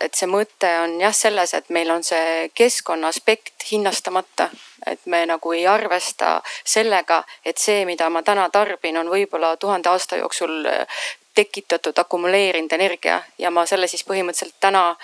et 0.00 0.14
see 0.14 0.28
mõte 0.30 0.70
on 0.82 0.98
jah 1.00 1.14
selles, 1.14 1.54
et 1.54 1.70
meil 1.70 1.90
on 1.90 2.04
see 2.04 2.50
keskkonna 2.54 3.08
aspekt 3.08 3.70
hinnastamata, 3.72 4.50
et 4.90 5.06
me 5.06 5.24
nagu 5.26 5.52
ei 5.52 5.66
arvesta 5.66 6.40
sellega, 6.64 7.22
et 7.44 7.58
see, 7.58 7.84
mida 7.84 8.10
ma 8.10 8.22
täna 8.22 8.48
tarbin, 8.50 8.96
on 8.96 9.10
võib-olla 9.12 9.56
tuhande 9.56 9.88
aasta 9.88 10.16
jooksul 10.16 10.64
tekitatud 11.38 11.98
akumuleerinud 11.98 12.72
energia 12.72 13.22
ja 13.38 13.50
ma 13.54 13.62
selle 13.66 13.86
siis 13.86 14.02
põhimõtteliselt 14.08 14.56
täna 14.60 14.96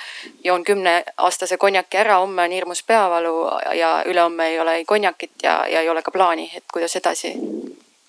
joon 0.45 0.65
kümneaastase 0.67 1.59
konjaki 1.63 2.01
ära, 2.01 2.17
homme 2.25 2.43
on 2.43 2.55
hirmus 2.57 2.83
peavalu 2.83 3.35
ja 3.79 3.91
ülehomme 4.11 4.49
ei 4.51 4.59
ole 4.61 4.75
ei 4.81 4.85
konjakit 4.85 5.47
ja, 5.47 5.61
ja 5.71 5.85
ei 5.85 5.89
ole 5.89 6.03
ka 6.03 6.11
plaani, 6.11 6.49
et 6.57 6.67
kuidas 6.73 6.97
edasi. 6.99 7.35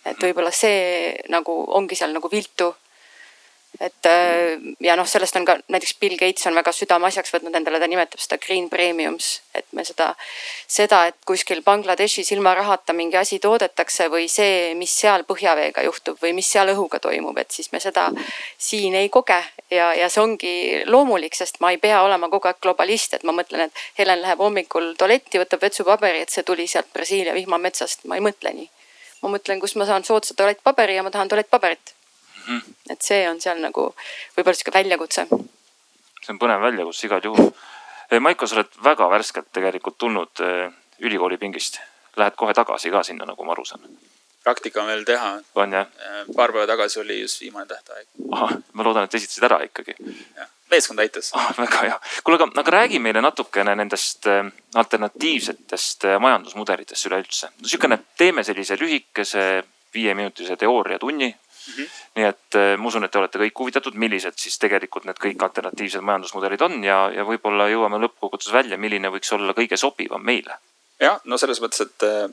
et 0.06 0.18
võib-olla 0.22 0.52
see 0.54 1.14
nagu 1.30 1.54
ongi 1.78 1.96
seal 1.96 2.18
nagu 2.18 2.32
viltu 2.32 2.72
et 3.80 4.10
äh, 4.10 4.62
ja 4.80 4.96
noh, 4.96 5.08
sellest 5.08 5.36
on 5.36 5.46
ka 5.48 5.58
näiteks 5.72 5.96
Bill 6.00 6.18
Gates 6.20 6.48
on 6.48 6.56
väga 6.56 6.72
südameasjaks 6.76 7.34
võtnud 7.34 7.56
endale, 7.56 7.80
ta 7.80 7.90
nimetab 7.92 8.22
seda 8.22 8.38
green 8.42 8.70
premiums, 8.70 9.42
et 9.56 9.68
me 9.76 9.86
seda, 9.88 10.14
seda, 10.68 11.06
et 11.10 11.18
kuskil 11.28 11.64
Bangladeshis 11.66 12.32
ilma 12.36 12.56
rahata 12.56 12.94
mingi 12.94 13.18
asi 13.20 13.40
toodetakse 13.44 14.10
või 14.14 14.30
see, 14.32 14.74
mis 14.80 14.94
seal 15.02 15.26
põhjaveega 15.28 15.84
juhtub 15.88 16.22
või 16.22 16.34
mis 16.38 16.52
seal 16.52 16.72
õhuga 16.76 17.02
toimub, 17.04 17.38
et 17.42 17.52
siis 17.52 17.72
me 17.74 17.82
seda 17.84 18.10
siin 18.58 18.96
ei 18.96 19.10
koge 19.10 19.42
ja, 19.72 19.94
ja 19.94 20.10
see 20.10 20.24
ongi 20.24 20.54
loomulik, 20.86 21.36
sest 21.36 21.60
ma 21.64 21.72
ei 21.74 21.82
pea 21.82 22.02
olema 22.06 22.30
kogu 22.32 22.50
aeg 22.50 22.62
globalist, 22.62 23.18
et 23.18 23.26
ma 23.28 23.36
mõtlen, 23.36 23.68
et 23.68 23.84
Helen 24.00 24.22
läheb 24.22 24.42
hommikul 24.42 24.94
tualetti, 25.00 25.42
võtab 25.42 25.66
vetsupaberi, 25.66 26.24
et 26.26 26.34
see 26.34 26.46
tuli 26.48 26.68
sealt 26.70 26.92
Brasiilia 26.94 27.36
vihmametsast, 27.38 28.06
ma 28.10 28.20
ei 28.20 28.26
mõtle 28.26 28.54
nii. 28.54 28.70
ma 29.24 29.32
mõtlen, 29.34 29.60
kus 29.60 29.74
ma 29.80 29.88
saan 29.90 30.04
soodsa 30.06 30.36
tualettpaberi 30.38 30.96
ja 30.96 31.04
ma 31.04 31.12
tahan 31.12 31.32
tualettpaberit. 31.32 31.95
-hmm. 32.48 32.76
et 32.90 33.02
see 33.02 33.30
on 33.30 33.42
seal 33.42 33.62
nagu 33.62 33.94
võib-olla 34.38 34.56
sihuke 34.56 34.78
väljakutse. 34.78 35.28
see 36.26 36.34
on 36.34 36.40
põnev 36.40 36.62
väljakutse 36.62 37.08
igal 37.08 37.22
juhul. 37.24 37.52
Eh, 38.12 38.20
Maiko, 38.20 38.48
sa 38.48 38.56
oled 38.56 38.78
väga 38.84 39.10
värskelt 39.10 39.52
tegelikult 39.52 39.98
tulnud 39.98 40.42
eh, 40.46 40.72
ülikooli 41.00 41.38
pingist, 41.38 41.80
lähed 42.16 42.36
kohe 42.36 42.54
tagasi 42.54 42.92
ka 42.92 43.04
sinna, 43.04 43.26
nagu 43.26 43.44
ma 43.44 43.52
aru 43.52 43.66
saan 43.66 43.82
praktika 44.46 44.82
on 44.82 44.88
veel 44.88 45.04
teha. 45.04 45.40
on 45.56 45.74
jah? 45.74 45.88
Eh, 46.00 46.26
paar 46.36 46.52
päeva 46.54 46.68
tagasi 46.68 47.00
oli 47.00 47.22
just 47.22 47.42
viimane 47.42 47.66
tähtaeg. 47.66 48.08
ma 48.74 48.84
loodan, 48.84 49.04
et 49.04 49.16
esitasid 49.16 49.44
ära 49.44 49.64
ikkagi. 49.64 49.96
meeskond 50.72 51.00
aitas 51.00 51.32
ah,. 51.34 51.54
väga 51.58 51.82
hea, 51.82 52.00
kuule, 52.24 52.38
aga, 52.38 52.52
aga 52.62 52.72
räägi 52.72 53.00
meile 53.00 53.22
natukene 53.22 53.76
nendest 53.76 54.26
alternatiivsetest 54.76 56.06
majandusmudelitest 56.20 57.06
üleüldse. 57.06 57.50
niisugune, 57.62 58.00
teeme 58.18 58.44
sellise 58.44 58.78
lühikese 58.80 59.64
viieminutilise 59.94 60.56
teooriatunni 60.56 61.36
Mm 61.68 61.74
-hmm. 61.74 61.90
nii 62.16 62.26
et 62.26 62.56
äh, 62.56 62.78
ma 62.78 62.88
usun, 62.88 63.04
et 63.04 63.12
te 63.12 63.18
olete 63.18 63.40
kõik 63.40 63.60
huvitatud, 63.60 63.96
millised 63.96 64.38
siis 64.38 64.58
tegelikult 64.62 65.06
need 65.06 65.18
kõik 65.22 65.44
alternatiivsed 65.44 66.02
majandusmudelid 66.02 66.62
on 66.62 66.84
ja, 66.84 67.10
ja 67.16 67.26
võib-olla 67.26 67.70
jõuame 67.72 67.98
lõppkokkuvõttes 68.04 68.54
välja, 68.54 68.78
milline 68.78 69.10
võiks 69.10 69.34
olla 69.34 69.54
kõige 69.54 69.78
sobivam 69.78 70.24
meile. 70.24 70.58
jah, 71.00 71.20
no 71.24 71.38
selles 71.38 71.62
mõttes, 71.62 71.82
et 71.82 72.04
äh, 72.04 72.30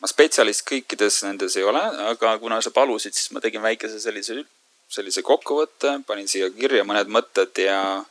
ma 0.00 0.10
spetsialist 0.10 0.66
kõikides 0.70 1.22
nendes 1.26 1.56
ei 1.56 1.64
ole, 1.64 1.82
aga 2.10 2.38
kuna 2.38 2.60
sa 2.62 2.70
palusid, 2.70 3.14
siis 3.14 3.30
ma 3.30 3.40
tegin 3.40 3.62
väikese 3.62 4.00
sellise, 4.00 4.44
sellise 4.88 5.22
kokkuvõtte, 5.22 6.00
panin 6.06 6.28
siia 6.28 6.50
kirja 6.50 6.84
mõned 6.84 7.10
mõtted 7.14 7.62
ja 7.64 8.04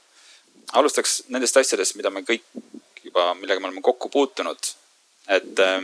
alustaks 0.73 1.23
nendest 1.27 1.57
asjadest, 1.57 1.95
mida 1.95 2.09
me 2.09 2.23
kõik 2.27 2.43
juba, 3.03 3.33
millega 3.33 3.59
me 3.59 3.67
oleme 3.69 3.81
kokku 3.81 4.09
puutunud. 4.09 4.73
et 5.27 5.59
äh, 5.59 5.83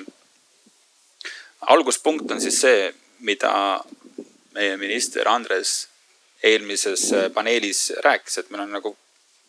alguspunkt 1.67 2.31
on 2.31 2.41
siis 2.41 2.61
see, 2.61 2.93
mida 3.19 3.83
meie 4.53 4.77
minister 4.77 5.27
Andres 5.27 5.87
eelmises 6.43 7.07
äh, 7.13 7.29
paneelis 7.33 7.93
rääkis, 8.03 8.37
et 8.37 8.49
meil 8.49 8.65
on 8.65 8.75
nagu, 8.77 8.95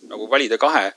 nagu 0.08 0.30
valida 0.30 0.58
kahe 0.58 0.92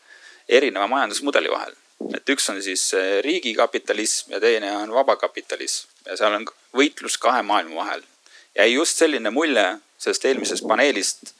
erineva 0.49 0.87
majandusmudeli 0.87 1.51
vahel. 1.51 1.73
et 2.13 2.29
üks 2.29 2.49
on 2.51 2.61
siis 2.63 2.93
äh, 2.93 3.17
riigikapitalism 3.25 4.31
ja 4.31 4.39
teine 4.39 4.71
on 4.77 4.93
vabakapitalism 4.93 5.89
ja 6.05 6.17
seal 6.17 6.35
on 6.37 6.45
võitlus 6.77 7.17
kahe 7.17 7.41
maailma 7.41 7.75
vahel. 7.75 8.03
jäi 8.55 8.73
just 8.73 8.97
selline 8.97 9.29
mulje 9.29 9.65
sellest 9.97 10.25
eelmisest 10.25 10.67
paneelist, 10.67 11.33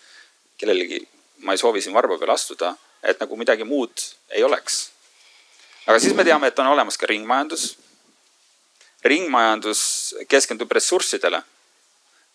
kellelegi 0.58 1.08
ma 1.46 1.54
ei 1.54 1.62
soovi 1.62 1.82
siin 1.82 1.94
varba 1.94 2.18
peale 2.18 2.34
astuda, 2.34 2.74
et 3.04 3.20
nagu 3.22 3.38
midagi 3.38 3.64
muud 3.64 4.08
ei 4.30 4.44
oleks. 4.44 4.90
aga 5.86 6.00
siis 6.00 6.16
me 6.16 6.24
teame, 6.24 6.48
et 6.48 6.60
on 6.60 6.74
olemas 6.74 6.98
ka 6.98 7.06
ringmajandus. 7.06 7.78
ringmajandus 9.04 10.16
keskendub 10.28 10.72
ressurssidele 10.72 11.44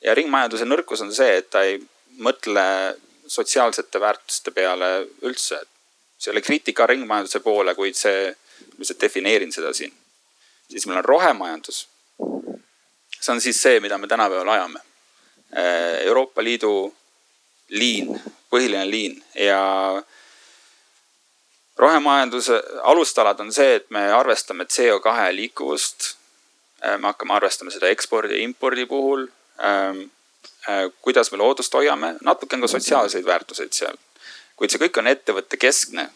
ja 0.05 0.15
ringmajanduse 0.15 0.67
nõrkus 0.67 1.03
on 1.05 1.13
see, 1.15 1.39
et 1.39 1.51
ta 1.51 1.63
ei 1.67 1.79
mõtle 2.23 2.65
sotsiaalsete 3.27 4.01
väärtuste 4.01 4.51
peale 4.51 5.07
üldse. 5.23 5.61
see 6.19 6.31
ei 6.31 6.35
ole 6.37 6.41
kriitika 6.41 6.87
ringmajanduse 6.87 7.41
poole, 7.41 7.75
kuid 7.75 7.97
see, 7.99 8.31
lihtsalt 8.79 9.01
defineerin 9.01 9.53
seda 9.53 9.73
siin. 9.73 9.93
siis 10.71 10.87
meil 10.87 10.99
on 10.99 11.05
rohemajandus. 11.05 11.89
see 13.21 13.33
on 13.33 13.41
siis 13.41 13.63
see, 13.63 13.81
mida 13.81 13.99
me 13.99 14.07
tänapäeval 14.07 14.49
ajame. 14.49 14.81
Äh, 15.57 16.07
Euroopa 16.07 16.45
Liidu 16.45 16.95
liin, 17.69 18.21
põhiline 18.51 18.91
liin 18.91 19.25
ja 19.35 20.03
rohemajanduse 21.77 22.63
alustalad 22.83 23.41
on 23.41 23.53
see, 23.53 23.75
et 23.75 23.91
me 23.91 24.13
arvestame 24.13 24.65
CO2 24.65 25.33
liikuvust. 25.33 26.17
Äh, 26.85 26.99
me 26.99 27.07
hakkame 27.07 27.35
arvestama 27.35 27.71
seda 27.71 27.89
ekspordi 27.89 28.35
ja 28.35 28.43
impordi 28.43 28.87
puhul 28.87 29.29
kuidas 31.01 31.33
me 31.33 31.39
loodust 31.39 31.75
hoiame, 31.75 32.17
natuke 32.25 32.57
on 32.57 32.61
ka 32.61 32.69
sotsiaalseid 32.69 33.27
väärtuseid 33.27 33.73
seal. 33.73 33.97
kuid 34.57 34.71
see 34.71 34.79
kõik 34.79 34.99
on 35.01 35.09
ettevõtte 35.11 35.57
keskne 35.57 36.11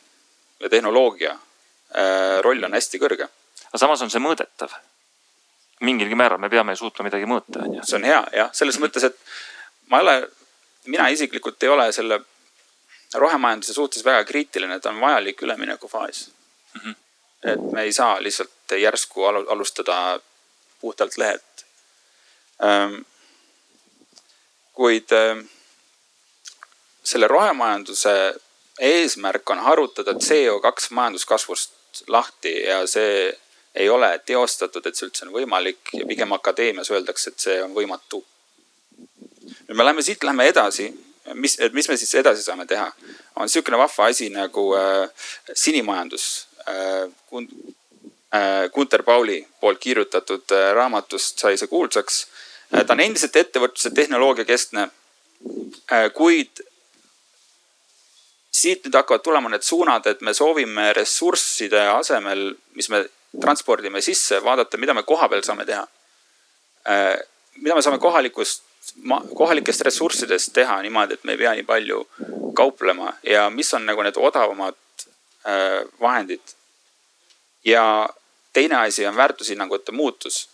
ja 0.60 0.68
tehnoloogia 0.70 1.32
äh, 1.32 2.38
roll 2.44 2.64
on 2.64 2.74
hästi 2.74 2.98
kõrge. 3.02 3.28
aga 3.68 3.78
samas 3.78 4.02
on 4.02 4.10
see 4.10 4.22
mõõdetav. 4.22 4.70
mingilgi 5.80 6.14
määral 6.14 6.38
me 6.38 6.50
peame 6.50 6.76
suutma 6.76 7.04
midagi 7.04 7.26
mõõta, 7.26 7.64
on 7.64 7.74
ju. 7.74 7.82
see 7.84 7.98
on 7.98 8.04
hea 8.04 8.22
jah, 8.32 8.50
selles 8.52 8.78
mõttes, 8.80 9.04
et 9.04 9.18
ma 9.90 10.00
ei 10.00 10.06
ole, 10.06 10.28
mina 10.86 11.08
isiklikult 11.08 11.62
ei 11.62 11.68
ole 11.68 11.90
selle 11.92 12.20
rohemajanduse 13.14 13.74
suhtes 13.74 14.04
väga 14.04 14.24
kriitiline, 14.24 14.80
ta 14.80 14.90
on 14.90 15.00
vajalik 15.00 15.42
üleminekufaas 15.42 16.30
mm. 16.74 16.80
-hmm. 16.80 16.94
et 17.52 17.72
me 17.72 17.82
ei 17.82 17.92
saa 17.92 18.22
lihtsalt 18.22 18.78
järsku 18.78 19.24
alustada 19.24 20.20
puhtalt 20.80 21.18
lehelt 21.18 21.66
ähm, 22.64 23.02
kuid 24.76 25.12
äh, 25.16 25.40
selle 27.04 27.28
rohemajanduse 27.30 28.12
eesmärk 28.80 29.50
on 29.50 29.62
harutada 29.64 30.12
CO2 30.12 30.90
majanduskasvust 30.90 32.04
lahti 32.12 32.52
ja 32.62 32.82
see 32.86 33.32
ei 33.74 33.88
ole 33.88 34.10
teostatud, 34.26 34.86
et 34.86 34.96
see 34.96 35.08
üldse 35.08 35.26
on 35.26 35.34
võimalik 35.34 35.92
ja 35.96 36.06
pigem 36.08 36.32
akadeemias 36.32 36.90
öeldakse, 36.92 37.32
et 37.32 37.44
see 37.44 37.56
on 37.62 37.74
võimatu. 37.76 38.22
nüüd 39.68 39.76
me 39.76 39.84
läheme 39.84 40.02
siit, 40.02 40.24
lähme 40.24 40.46
edasi, 40.48 40.88
mis, 41.34 41.58
et 41.60 41.72
mis 41.76 41.88
me 41.88 41.96
siis 41.96 42.14
edasi 42.14 42.42
saame 42.42 42.66
teha, 42.66 42.86
on 43.36 43.48
sihukene 43.48 43.78
vahva 43.78 44.08
asi 44.12 44.30
nagu 44.32 44.68
äh, 44.76 45.08
sinimajandus 45.54 46.46
äh,. 46.68 47.08
Äh, 48.34 48.68
Gunter 48.74 49.02
Pauli 49.02 49.46
poolt 49.60 49.78
kirjutatud 49.78 50.50
äh, 50.52 50.72
raamatust 50.74 51.38
sai 51.38 51.54
see 51.56 51.70
kuulsaks 51.70 52.24
ta 52.70 52.94
on 52.94 53.00
endiselt 53.00 53.36
ettevõtluse 53.36 53.90
tehnoloogiakeskne. 53.94 54.88
Äh, 55.92 56.08
kuid 56.14 56.62
siit 58.56 58.86
nüüd 58.86 58.96
hakkavad 58.96 59.22
tulema 59.22 59.50
need 59.52 59.66
suunad, 59.66 60.06
et 60.08 60.22
me 60.24 60.34
soovime 60.34 60.90
ressursside 60.96 61.82
asemel, 61.92 62.48
mis 62.74 62.88
me 62.90 63.04
transpordime 63.40 64.00
sisse, 64.02 64.40
vaadata, 64.44 64.80
mida 64.80 64.94
me 64.96 65.04
kohapeal 65.06 65.44
saame 65.46 65.66
teha. 65.68 65.84
Äh, 66.88 67.14
mida 67.60 67.76
me 67.76 67.84
saame 67.84 68.00
kohalikust, 68.02 68.64
kohalikest 69.36 69.84
ressurssidest 69.86 70.54
teha 70.56 70.80
niimoodi, 70.82 71.18
et 71.18 71.24
me 71.24 71.34
ei 71.34 71.40
pea 71.42 71.54
nii 71.58 71.66
palju 71.68 72.02
kauplema 72.56 73.12
ja 73.26 73.48
mis 73.50 73.72
on 73.74 73.84
nagu 73.86 74.02
need 74.02 74.16
odavamad 74.16 74.78
vahendid. 76.00 76.40
ja 77.64 78.08
teine 78.52 78.76
asi 78.76 79.06
on 79.06 79.16
väärtushinnangute 79.16 79.92
muutus 79.92 80.48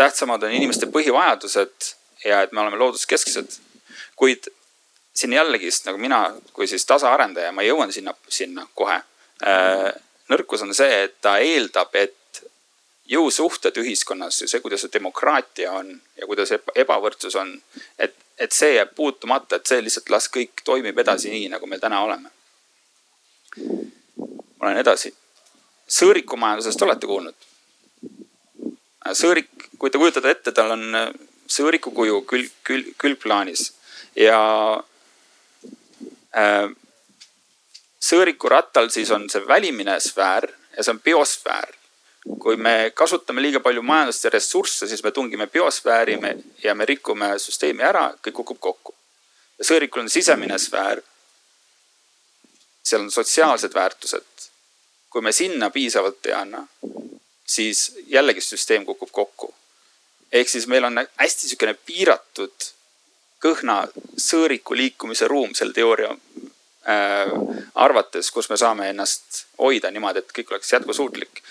tähtsamad 0.00 0.42
on 0.42 0.52
inimeste 0.56 0.88
põhivajadused 0.88 1.92
ja 2.24 2.42
et 2.42 2.52
me 2.52 2.60
oleme 2.60 2.78
looduskesksed. 2.80 3.58
kuid 4.16 4.48
siin 5.14 5.32
jällegist 5.32 5.84
nagu 5.84 5.98
mina 5.98 6.34
kui 6.52 6.66
siis 6.66 6.86
tasaarendaja, 6.86 7.52
ma 7.52 7.64
jõuan 7.64 7.92
sinna, 7.92 8.14
sinna 8.28 8.66
kohe. 8.74 9.00
Äh, 9.44 9.90
nõrkus 10.32 10.62
on 10.64 10.74
see, 10.76 11.04
et 11.04 11.20
ta 11.20 11.38
eeldab, 11.38 11.94
et 11.96 12.42
jõusuhted 13.10 13.76
ühiskonnas 13.82 14.42
ja 14.42 14.48
see, 14.48 14.60
kuidas 14.64 14.84
see 14.84 14.92
demokraatia 14.92 15.72
on 15.72 15.92
ja 16.16 16.26
kuidas 16.30 16.52
ebavõrdsus 16.54 17.36
on. 17.36 17.54
et, 17.98 18.14
et 18.38 18.52
see 18.52 18.74
jääb 18.76 18.94
puutumata, 18.94 19.56
et 19.56 19.66
see 19.66 19.82
lihtsalt 19.84 20.12
las 20.14 20.30
kõik 20.32 20.64
toimib 20.64 20.98
edasi 20.98 21.32
nii, 21.32 21.48
nagu 21.56 21.66
me 21.66 21.78
täna 21.78 22.02
oleme. 22.06 22.30
ma 24.56 24.68
lähen 24.68 24.84
edasi. 24.84 25.14
sõõrikumajandusest 26.00 26.88
olete 26.88 27.06
kuulnud? 27.10 27.49
Sõõrik, 29.16 29.50
kui 29.78 29.90
te 29.90 29.98
kujutate 29.98 30.30
ette, 30.30 30.52
tal 30.52 30.74
on 30.76 31.14
sõõriku 31.50 31.92
kuju 31.94 32.22
külg, 32.28 32.52
külg, 32.66 32.92
külgplaanis 33.00 33.70
ja 34.18 34.38
äh, 36.36 36.68
sõõriku 38.00 38.50
rattal 38.50 38.90
siis 38.90 39.10
on 39.14 39.28
see 39.30 39.46
välimine 39.46 39.98
sfäär 40.00 40.48
ja 40.76 40.84
see 40.84 40.94
on 40.94 41.02
biosfäär. 41.04 41.76
kui 42.40 42.56
me 42.56 42.92
kasutame 42.94 43.40
liiga 43.40 43.60
palju 43.64 43.82
majandust 43.82 44.24
ja 44.24 44.30
ressursse, 44.30 44.86
siis 44.88 45.02
me 45.02 45.10
tungime 45.10 45.46
biosfääri 45.46 46.18
me, 46.20 46.34
ja 46.62 46.74
me 46.74 46.84
rikume 46.84 47.38
süsteemi 47.38 47.82
ära, 47.82 48.10
kõik 48.22 48.34
kukub 48.42 48.60
kokku. 48.60 48.94
sõõrikul 49.62 50.04
on 50.04 50.10
sisemine 50.10 50.58
sfäär. 50.58 51.02
seal 52.82 53.02
on 53.02 53.10
sotsiaalsed 53.10 53.74
väärtused. 53.74 54.50
kui 55.10 55.22
me 55.22 55.32
sinna 55.32 55.70
piisavalt 55.70 56.26
ei 56.26 56.32
anna, 56.32 56.66
siis 57.50 57.90
jällegi 58.06 58.40
süsteem 58.40 58.84
kukub 58.86 59.10
kokku. 59.12 59.54
ehk 60.32 60.48
siis 60.48 60.66
meil 60.70 60.84
on 60.86 61.00
hästi 61.18 61.48
sihukene 61.48 61.74
piiratud 61.74 62.70
kõhna 63.42 63.80
sõõriku 64.20 64.76
liikumise 64.76 65.28
ruum 65.28 65.54
selle 65.58 65.74
teooria 65.74 66.12
äh, 66.12 67.32
arvates, 67.74 68.30
kus 68.30 68.50
me 68.52 68.58
saame 68.60 68.90
ennast 68.92 69.44
hoida 69.58 69.90
niimoodi, 69.90 70.22
et 70.22 70.34
kõik 70.36 70.54
oleks 70.54 70.72
jätkusuutlik. 70.72 71.42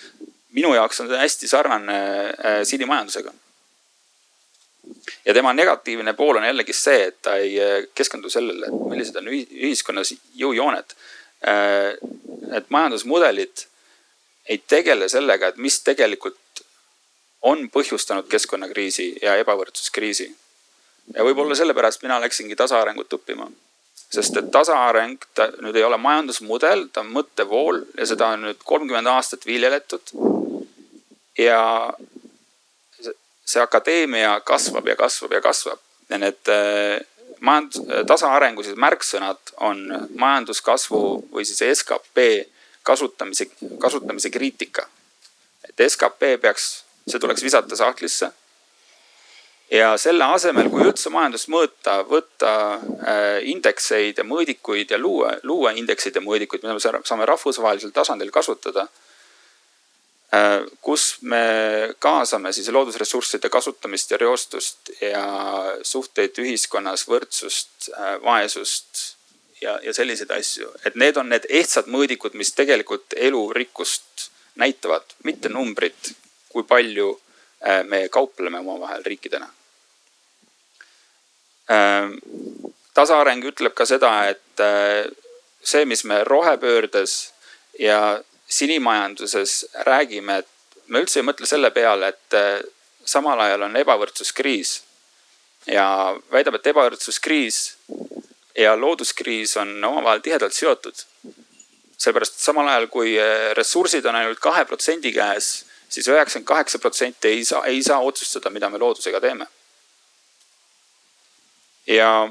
minu 0.56 0.74
jaoks 0.74 1.00
on 1.02 1.10
see 1.10 1.20
hästi 1.20 1.48
sarnane 1.48 2.00
äh, 2.30 2.62
sinimajandusega. 2.64 3.34
ja 5.26 5.34
tema 5.34 5.54
negatiivne 5.54 6.14
pool 6.14 6.38
on 6.38 6.46
jällegi 6.46 6.74
see, 6.74 7.08
et 7.08 7.22
ta 7.22 7.36
ei 7.36 7.60
äh, 7.62 7.88
keskendu 7.96 8.30
sellele, 8.30 8.72
et 8.72 8.90
millised 8.94 9.16
on 9.16 9.28
ühiskonnas 9.34 10.14
jõujooned 10.36 10.96
äh,. 11.44 11.98
et 12.58 12.70
majandusmudelid 12.70 13.69
ei 14.50 14.58
tegele 14.68 15.10
sellega, 15.10 15.48
et 15.48 15.58
mis 15.58 15.80
tegelikult 15.86 16.64
on 17.42 17.70
põhjustanud 17.72 18.28
keskkonnakriisi 18.28 19.12
ja 19.22 19.38
ebavõrdsuskriisi. 19.40 20.30
ja 21.16 21.24
võib-olla 21.24 21.56
sellepärast 21.56 22.04
mina 22.04 22.20
läksingi 22.22 22.56
tasaarengut 22.56 23.14
õppima 23.14 23.50
sest 24.10 24.38
et 24.42 24.50
tasaareng, 24.52 25.22
ta 25.38 25.50
nüüd 25.62 25.78
ei 25.78 25.86
ole 25.86 25.98
majandusmudel, 26.02 26.88
ta 26.94 27.04
on 27.04 27.12
mõttevool 27.14 27.84
ja 27.98 28.08
seda 28.10 28.34
on 28.34 28.48
nüüd 28.48 28.64
kolmkümmend 28.66 29.10
aastat 29.12 29.46
viljeletud. 29.46 30.14
ja 31.38 31.62
see 33.00 33.62
akadeemia 33.62 34.40
kasvab 34.46 34.88
ja 34.88 34.96
kasvab 35.00 35.34
ja 35.38 35.42
kasvab 35.42 35.80
ja 36.10 36.18
need 36.20 36.52
äh, 36.52 36.98
majandus, 37.40 37.86
tasaarengu 38.08 38.66
siis 38.66 38.78
märksõnad 38.78 39.54
on 39.64 39.86
majanduskasvu 40.20 41.04
või 41.32 41.46
siis 41.48 41.80
skp 41.80 42.26
kasutamise, 42.84 43.50
kasutamise 43.80 44.30
kriitika. 44.30 44.88
et 45.70 45.92
skp 45.92 46.36
peaks, 46.42 46.84
see 47.08 47.20
tuleks 47.20 47.44
visata 47.44 47.76
sahtlisse 47.76 48.32
ja 49.72 49.92
selle 50.02 50.26
asemel, 50.34 50.70
kui 50.72 50.86
üldse 50.88 51.12
majandust 51.14 51.50
mõõta, 51.52 52.00
võtta 52.10 52.54
äh, 52.78 53.28
indekseid 53.52 54.18
ja 54.18 54.26
mõõdikuid 54.26 54.96
ja 54.96 55.00
luua, 55.02 55.36
luua 55.44 55.74
indekseid 55.78 56.18
ja 56.18 56.24
mõõdikuid, 56.26 56.66
mida 56.66 56.76
me 56.78 57.04
saame 57.06 57.28
rahvusvahelisel 57.30 57.94
tasandil 57.96 58.34
kasutada. 58.34 58.88
Äh, 60.34 60.66
kus 60.86 61.20
me 61.26 61.94
kaasame 62.02 62.54
siis 62.54 62.70
loodusressursside 62.74 63.50
kasutamist 63.50 64.12
ja 64.14 64.20
reostust 64.22 64.92
ja 65.02 65.24
suhteid 65.86 66.38
ühiskonnas, 66.42 67.08
võrdsust, 67.10 67.90
äh, 67.94 68.18
vaesust 68.26 69.09
ja, 69.62 69.80
ja 69.84 69.94
selliseid 69.94 70.32
asju. 70.32 70.72
et 70.86 70.96
need 70.96 71.18
on 71.18 71.30
need 71.30 71.46
ehtsad 71.50 71.88
mõõdikud, 71.88 72.34
mis 72.34 72.54
tegelikult 72.54 73.14
elurikkust 73.16 74.30
näitavad, 74.56 75.16
mitte 75.24 75.50
numbrid, 75.50 76.14
kui 76.50 76.64
palju 76.64 77.14
me 77.92 78.08
kaupleme 78.10 78.60
omavahel 78.60 79.04
riikidena 79.04 79.50
Ehm, 81.70 82.16
tasaareng 82.98 83.46
ütleb 83.52 83.76
ka 83.78 83.86
seda, 83.86 84.12
et 84.32 84.64
äh, 84.64 85.06
see, 85.62 85.86
mis 85.86 86.02
me 86.10 86.24
rohepöördes 86.26 87.16
ja 87.80 88.20
sinimajanduses 88.50 89.66
räägime, 89.86 90.40
et 90.42 90.80
me 90.90 91.04
üldse 91.04 91.22
ei 91.22 91.28
mõtle 91.28 91.46
selle 91.50 91.70
peale, 91.76 92.10
et 92.10 92.38
äh, 92.38 92.64
samal 93.06 93.40
ajal 93.46 93.68
on 93.70 93.78
ebavõrdsuskriis. 93.78 94.80
ja 95.68 96.16
väidab, 96.32 96.56
et 96.56 96.68
ebavõrdsuskriis 96.72 97.58
ja 98.60 98.76
looduskriis 98.76 99.56
on 99.58 99.78
omavahel 99.84 100.20
tihedalt 100.20 100.54
seotud. 100.54 101.06
seepärast 102.00 102.40
samal 102.40 102.68
ajal, 102.68 102.88
kui 102.88 103.16
äh, 103.20 103.52
ressursid 103.58 104.06
on 104.06 104.16
ainult 104.16 104.40
kahe 104.40 104.66
protsendi 104.66 105.12
käes 105.16 105.66
siis, 105.90 106.08
üheksakümmend 106.08 106.48
kaheksa 106.48 106.80
protsenti 106.80 107.28
ei 107.28 107.46
saa, 107.46 107.66
ei 107.66 107.84
saa 107.84 108.00
otsustada, 108.00 108.50
mida 108.50 108.70
me 108.70 108.78
loodusega 108.78 109.20
teeme 109.20 109.48
ja 111.88 112.30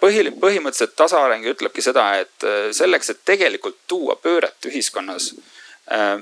põhi, 0.00 0.30
põhimõtteliselt 0.40 0.96
tasaareng 0.98 1.46
ütlebki 1.52 1.84
seda, 1.84 2.06
et 2.22 2.46
äh, 2.46 2.70
selleks, 2.76 3.10
et 3.10 3.24
tegelikult 3.24 3.78
tuua 3.86 4.16
pööret 4.22 4.70
ühiskonnas. 4.70 5.32
Äh, 5.92 6.18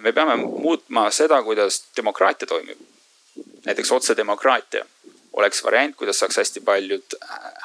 me 0.00 0.12
peame 0.12 0.36
muutma 0.42 1.08
seda, 1.14 1.42
kuidas 1.42 1.84
demokraatia 1.96 2.48
toimib. 2.50 2.78
näiteks 3.64 3.92
otsedemokraatia 3.92 4.84
oleks 5.40 5.64
variant, 5.64 5.96
kuidas 5.96 6.18
saaks 6.18 6.36
hästi 6.36 6.60
paljud 6.60 7.16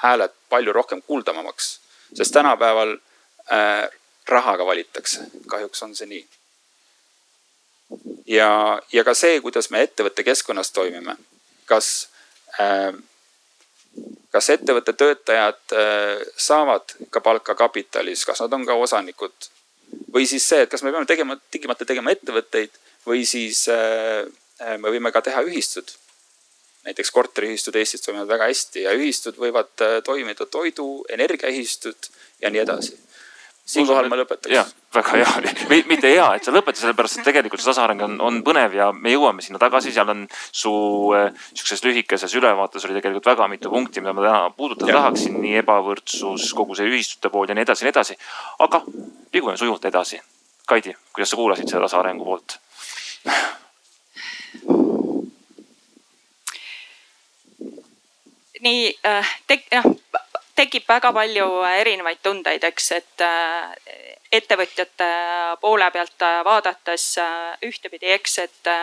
hääled 0.04 0.34
palju 0.50 0.74
rohkem 0.74 1.02
kuuldavamaks. 1.02 1.80
sest 2.14 2.34
tänapäeval 2.34 2.98
äh, 3.52 3.90
rahaga 4.28 4.66
valitakse, 4.66 5.22
kahjuks 5.48 5.84
on 5.84 5.96
see 5.96 6.08
nii. 6.08 6.28
ja, 8.28 8.82
ja 8.92 9.04
ka 9.04 9.14
see, 9.14 9.42
kuidas 9.42 9.70
me 9.70 9.82
ettevõtte 9.82 10.24
keskkonnas 10.24 10.72
toimime, 10.72 11.16
kas 11.66 12.10
äh, 12.60 12.94
kas 14.32 14.50
ettevõtte 14.54 14.94
töötajad 14.94 15.74
äh, 15.74 16.26
saavad 16.38 16.94
ka 17.10 17.22
palka 17.22 17.56
kapitalis, 17.56 18.26
kas 18.26 18.42
nad 18.46 18.54
on 18.54 18.66
ka 18.66 18.78
osanikud? 18.78 19.50
või 20.14 20.28
siis 20.30 20.46
see, 20.46 20.62
et 20.64 20.70
kas 20.70 20.84
me 20.86 20.92
peame 20.94 21.10
tegema, 21.10 21.38
tingimata 21.52 21.86
tegema 21.86 22.14
ettevõtteid 22.14 22.76
või 23.08 23.24
siis 23.26 23.64
äh, 23.74 24.28
äh, 24.62 24.78
me 24.78 24.92
võime 24.94 25.12
ka 25.14 25.22
teha 25.26 25.42
ühistud. 25.48 25.90
Näiteks 26.88 27.12
korteriühistud 27.12 27.76
Eestis 27.76 28.02
toimivad 28.06 28.32
väga 28.32 28.50
hästi 28.50 28.88
ja 28.88 28.96
ühistud 28.96 29.38
võivad 29.38 29.86
toimida 30.06 30.46
toidu, 30.46 31.06
energiaühistud 31.12 32.12
ja 32.42 32.50
nii 32.54 32.64
edasi 32.64 32.98
siinkohal 33.70 34.10
ma 34.10 34.18
lõpetaks. 34.20 34.52
jah, 34.54 34.70
väga 34.96 35.20
hea, 35.20 35.54
mitte 35.90 36.10
hea, 36.10 36.26
et 36.38 36.46
sa 36.46 36.54
lõpetad, 36.54 36.82
sellepärast 36.82 37.20
et 37.20 37.28
tegelikult 37.28 37.62
see 37.62 37.70
tasaareng 37.70 38.02
on, 38.06 38.16
on 38.26 38.40
põnev 38.46 38.74
ja 38.78 38.90
me 38.96 39.14
jõuame 39.14 39.46
sinna 39.46 39.62
tagasi, 39.62 39.94
seal 39.96 40.10
on 40.14 40.26
su 40.32 40.72
äh, 41.18 41.30
sihukeses 41.52 41.86
lühikeses 41.86 42.36
ülevaates 42.40 42.88
oli 42.88 42.98
tegelikult 42.98 43.30
väga 43.30 43.50
mitu 43.52 43.74
punkti, 43.74 44.04
mida 44.04 44.16
ma 44.18 44.26
täna 44.26 44.42
puudutada 44.56 44.98
tahaksin, 44.98 45.38
nii 45.44 45.62
ebavõrdsus, 45.62 46.50
kogu 46.58 46.78
see 46.78 46.90
ühistute 46.90 47.32
pool 47.34 47.50
ja 47.50 47.58
nii 47.58 47.68
edasi 47.68 47.86
ja 47.86 47.90
nii 47.90 47.96
edasi. 47.98 48.18
aga 48.66 48.84
liigume 49.34 49.58
sujuvalt 49.58 49.86
edasi. 49.92 50.22
Kaidi, 50.70 50.94
kuidas 51.14 51.32
sa 51.34 51.38
kuulasid 51.38 51.70
seda 51.70 51.86
tasaarengu 51.86 52.26
poolt? 52.26 52.60
Nii 58.66 58.90
äh,, 59.06 59.36
tek-, 59.48 59.68
jah 59.72 59.86
tekib 60.60 60.88
väga 60.88 61.14
palju 61.16 61.46
erinevaid 61.70 62.20
tundeid, 62.24 62.64
eks, 62.68 62.92
et 62.98 63.24
äh, 63.24 63.70
ettevõtjate 64.40 65.08
poole 65.62 65.88
pealt 65.96 66.26
vaadates 66.46 67.06
äh, 67.24 67.54
ühtepidi, 67.70 68.12
eks, 68.18 68.38
et 68.44 68.74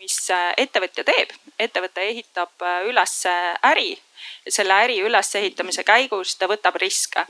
mis 0.00 0.16
ettevõtja 0.32 1.04
teeb, 1.04 1.34
ettevõte 1.60 2.06
ehitab 2.08 2.64
üles 2.88 3.18
äri. 3.68 3.98
selle 4.48 4.74
äri 4.84 4.96
ülesehitamise 5.04 5.84
käigus 5.84 6.36
ta 6.40 6.48
võtab 6.48 6.80
riske 6.80 7.26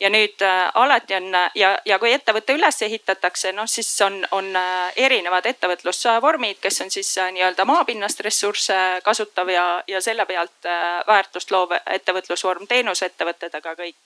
ja 0.00 0.10
nüüd 0.10 0.42
äh, 0.42 0.70
alati 0.74 1.14
on 1.14 1.30
ja, 1.54 1.70
ja 1.84 1.98
kui 1.98 2.12
ettevõte 2.12 2.56
üles 2.56 2.82
ehitatakse, 2.82 3.52
noh 3.52 3.68
siis 3.70 3.90
on, 4.02 4.20
on 4.34 4.50
äh, 4.56 4.92
erinevad 5.06 5.46
ettevõtlusvormid, 5.46 6.58
kes 6.62 6.80
on 6.84 6.90
siis 6.90 7.12
äh, 7.18 7.30
nii-öelda 7.34 7.64
maapinnast 7.68 8.20
ressursse 8.26 8.80
kasutav 9.04 9.50
ja, 9.52 9.66
ja 9.88 10.02
selle 10.04 10.26
pealt 10.26 10.68
väärtust 11.06 11.50
loov 11.54 11.76
ettevõtlusvorm, 11.78 12.66
teenusettevõtted, 12.66 13.54
aga 13.60 13.74
kõik 13.78 13.96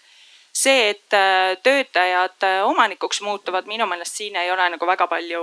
see, 0.52 0.90
et 0.90 1.16
töötajad 1.62 2.46
omanikuks 2.64 3.20
muutuvad, 3.22 3.66
minu 3.66 3.86
meelest 3.86 4.16
siin 4.16 4.36
ei 4.36 4.50
ole 4.50 4.68
nagu 4.74 4.86
väga 4.86 5.06
palju 5.06 5.42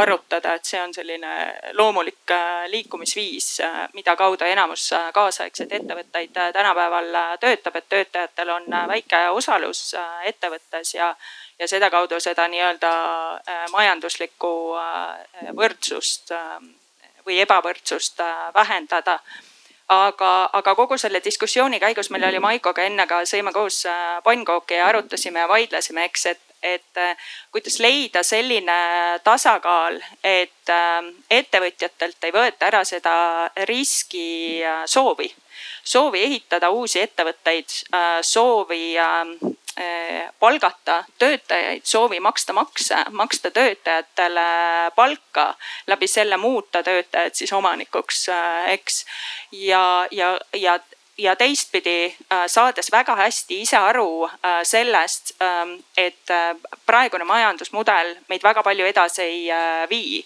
arutada, 0.00 0.54
et 0.54 0.64
see 0.64 0.80
on 0.80 0.94
selline 0.94 1.32
loomulik 1.76 2.32
liikumisviis, 2.72 3.60
mida 3.92 4.16
kaudu 4.16 4.44
enamus 4.48 4.88
kaasaegseid 5.12 5.72
ettevõtteid 5.80 6.32
tänapäeval 6.32 7.12
töötab, 7.40 7.76
et 7.76 7.88
töötajatel 7.88 8.54
on 8.56 8.68
väike 8.88 9.28
osalus 9.36 9.94
ettevõttes 10.24 10.94
ja 10.94 11.14
ja 11.62 11.68
sedakaudu 11.68 12.20
seda 12.20 12.48
nii-öelda 12.48 12.92
äh, 13.34 13.64
majanduslikku 13.70 14.52
äh, 14.76 15.52
võrdsust 15.56 16.32
äh, 16.34 16.58
või 17.26 17.38
ebavõrdsust 17.44 18.18
vähendada 18.54 19.20
aga, 19.88 20.32
aga 20.52 20.74
kogu 20.74 20.98
selle 20.98 21.20
diskussiooni 21.24 21.80
käigus 21.80 22.10
meil 22.10 22.24
oli 22.28 22.40
Maikoga 22.42 22.86
enne 22.86 23.06
ka, 23.06 23.22
sõime 23.28 23.52
koos 23.52 23.84
pannkooki 24.24 24.78
ja 24.78 24.88
arutasime 24.88 25.42
ja 25.42 25.48
vaidlesime, 25.48 26.04
eks, 26.08 26.26
et, 26.26 26.40
et 26.62 27.02
kuidas 27.52 27.78
leida 27.82 28.22
selline 28.22 28.78
tasakaal, 29.24 30.00
et 30.24 30.74
ettevõtjatelt 31.30 32.28
ei 32.28 32.34
võeta 32.34 32.70
ära 32.70 32.84
seda 32.88 33.14
riski 33.68 34.62
soovi, 34.86 35.28
soovi 35.84 36.22
ehitada 36.28 36.70
uusi 36.70 37.02
ettevõtteid, 37.02 37.78
soovi 38.22 38.94
palgata 40.38 41.04
töötajaid, 41.18 41.84
soovi 41.84 42.20
maksta 42.20 42.52
makse, 42.52 42.96
maksta 43.10 43.50
töötajatele 43.50 44.46
palka, 44.94 45.54
läbi 45.86 46.06
selle 46.06 46.36
muuta 46.36 46.82
töötajad 46.82 47.34
siis 47.34 47.52
omanikuks, 47.52 48.28
eh, 48.28 48.72
eks. 48.72 49.04
ja, 49.52 50.06
ja, 50.10 50.38
ja 50.52 50.80
ja 51.18 51.36
teistpidi 51.36 52.04
eh, 52.04 52.46
saades 52.46 52.88
väga 52.92 53.14
hästi 53.16 53.60
ise 53.60 53.76
aru 53.76 54.30
sellest, 54.64 55.34
et 55.96 56.32
praegune 56.86 57.24
majandusmudel 57.28 58.14
meid 58.28 58.42
väga 58.42 58.62
palju 58.62 58.86
edasi 58.88 59.22
ei 59.22 59.42
vii 59.90 60.24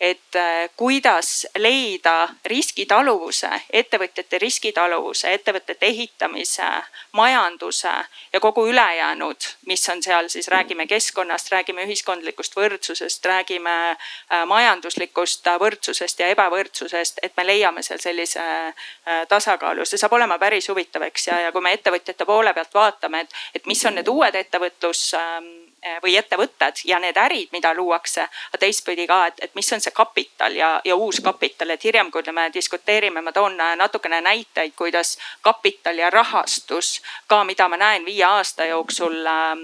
et 0.00 0.36
äh, 0.36 0.70
kuidas 0.76 1.46
leida 1.58 2.28
riskitaluvuse, 2.44 3.50
ettevõtjate 3.72 4.38
riskitaluvuse, 4.38 5.32
ettevõtete 5.34 5.86
ehitamise, 5.86 6.66
majanduse 7.12 7.90
ja 8.32 8.40
kogu 8.40 8.66
ülejäänud, 8.70 9.48
mis 9.66 9.88
on 9.88 10.02
seal 10.02 10.28
siis, 10.28 10.48
räägime 10.48 10.86
keskkonnast, 10.86 11.50
räägime 11.52 11.82
ühiskondlikust 11.82 12.54
võrdsusest, 12.56 13.26
räägime 13.26 13.74
äh, 13.90 14.44
majanduslikust 14.46 15.50
võrdsusest 15.60 16.20
ja 16.20 16.28
ebavõrdsusest, 16.34 17.18
et 17.22 17.34
me 17.36 17.46
leiame 17.46 17.82
seal 17.82 17.98
sellise 17.98 18.42
äh, 18.42 19.26
tasakaalu. 19.28 19.84
see 19.84 19.98
saab 19.98 20.14
olema 20.14 20.38
päris 20.38 20.68
huvitav, 20.68 21.02
eks 21.10 21.26
ja, 21.26 21.40
ja 21.40 21.52
kui 21.52 21.64
me 21.64 21.74
ettevõtjate 21.74 22.24
poole 22.24 22.54
pealt 22.54 22.74
vaatame, 22.74 23.26
et, 23.26 23.34
et 23.54 23.66
mis 23.66 23.84
on 23.86 23.98
need 23.98 24.08
uued 24.08 24.34
ettevõtlus 24.34 25.08
ähm, 25.18 25.67
või 26.02 26.16
ettevõtted 26.18 26.82
ja 26.84 26.98
need 26.98 27.16
ärid, 27.16 27.48
mida 27.52 27.74
luuakse, 27.74 28.22
aga 28.22 28.58
teistpidi 28.58 29.06
ka, 29.06 29.26
et, 29.26 29.34
et 29.42 29.54
mis 29.54 29.72
on 29.72 29.80
see 29.80 29.94
kapital 29.94 30.54
ja, 30.56 30.80
ja 30.84 30.96
uus 30.96 31.20
kapital, 31.24 31.70
et 31.70 31.84
hiljem, 31.84 32.10
kui 32.10 32.22
me 32.32 32.48
diskuteerime, 32.54 33.20
ma 33.22 33.32
toon 33.32 33.56
natukene 33.56 34.20
näiteid, 34.20 34.72
kuidas 34.76 35.18
kapital 35.42 35.98
ja 35.98 36.10
rahastus 36.10 37.02
ka, 37.26 37.44
mida 37.44 37.68
ma 37.68 37.76
näen 37.76 38.04
viie 38.04 38.24
aasta 38.24 38.64
jooksul 38.64 39.26
äh, 39.26 39.54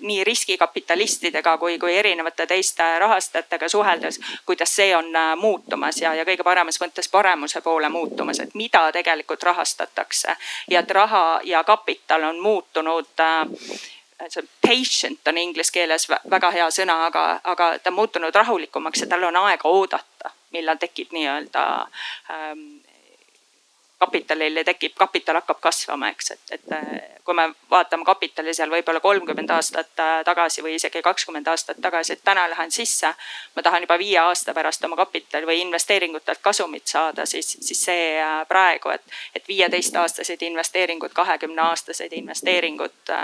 nii 0.00 0.24
riskikapitalistidega 0.24 1.56
kui, 1.58 1.78
kui 1.78 1.96
erinevate 1.96 2.46
teiste 2.46 2.86
rahastajatega 2.98 3.68
suheldes, 3.68 4.20
kuidas 4.46 4.76
see 4.76 4.96
on 4.96 5.10
äh, 5.16 5.34
muutumas 5.36 6.00
ja, 6.00 6.14
ja 6.14 6.24
kõige 6.24 6.46
paremas 6.46 6.80
mõttes 6.80 7.10
paremuse 7.10 7.60
poole 7.60 7.88
muutumas, 7.88 8.40
et 8.40 8.54
mida 8.54 8.86
tegelikult 8.92 9.42
rahastatakse. 9.42 10.36
Ja 10.70 10.80
et 10.80 10.90
raha 10.90 11.40
ja 11.44 11.64
kapital 11.64 12.22
on 12.30 12.40
muutunud 12.40 13.20
äh, 13.20 13.44
see 14.28 14.48
patient 14.66 15.28
on 15.28 15.38
inglise 15.38 15.72
keeles 15.72 16.08
väga 16.30 16.50
hea 16.54 16.68
sõna, 16.70 16.98
aga, 17.08 17.24
aga 17.44 17.70
ta 17.78 17.90
on 17.90 17.98
muutunud 17.98 18.34
rahulikumaks 18.34 19.04
ja 19.04 19.10
tal 19.10 19.26
on 19.28 19.36
aega 19.44 19.68
oodata, 19.68 20.32
millal 20.54 20.78
tekib 20.80 21.12
nii-öelda 21.12 21.64
ähm, 22.30 22.66
kapitalile 24.04 24.64
tekib, 24.64 24.92
kapital 24.98 25.40
hakkab 25.40 25.60
kasvama, 25.60 26.10
eks, 26.12 26.30
et, 26.34 26.42
et 26.58 26.72
äh, 26.72 26.88
kui 27.24 27.36
me 27.36 27.46
vaatame 27.70 28.04
kapitali 28.04 28.54
seal 28.54 28.72
võib-olla 28.72 29.00
kolmkümmend 29.04 29.50
aastat 29.56 30.02
äh, 30.02 30.16
tagasi 30.26 30.64
või 30.64 30.76
isegi 30.78 31.02
kakskümmend 31.04 31.48
aastat 31.48 31.80
tagasi, 31.82 32.16
et 32.16 32.24
täna 32.24 32.44
lähen 32.50 32.72
sisse. 32.74 33.14
ma 33.56 33.62
tahan 33.62 33.86
juba 33.86 33.98
viie 33.98 34.18
aasta 34.20 34.54
pärast 34.54 34.84
oma 34.84 34.96
kapitali 34.96 35.48
või 35.48 35.60
investeeringutelt 35.64 36.42
kasumit 36.42 36.86
saada, 36.86 37.26
siis, 37.26 37.56
siis 37.60 37.84
see 37.88 38.04
äh, 38.20 38.36
praegu, 38.48 38.92
et, 38.94 39.16
et 39.34 39.48
viieteist-aastased 39.48 40.42
investeeringud, 40.50 41.12
kahekümne 41.14 41.62
aastased 41.70 42.12
investeeringud. 42.12 43.14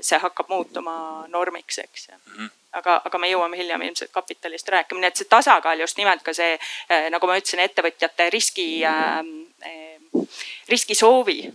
see 0.00 0.18
hakkab 0.18 0.48
muutuma 0.48 1.26
normiks, 1.28 1.78
eks 1.78 2.08
mm. 2.08 2.36
-hmm 2.36 2.50
aga, 2.72 3.00
aga 3.04 3.18
me 3.18 3.30
jõuame 3.30 3.58
hiljem 3.58 3.82
ilmselt 3.82 4.12
kapitalist 4.14 4.68
rääkima, 4.68 5.00
nii 5.00 5.10
et 5.10 5.20
see 5.20 5.28
tasakaal 5.30 5.80
just 5.82 5.98
nimelt 5.98 6.22
ka 6.22 6.34
see, 6.36 6.58
nagu 7.10 7.26
ma 7.26 7.38
ütlesin, 7.40 7.62
ettevõtjate 7.64 8.30
riski 8.30 8.66
äh, 8.86 9.18
riskisoovi 10.68 11.52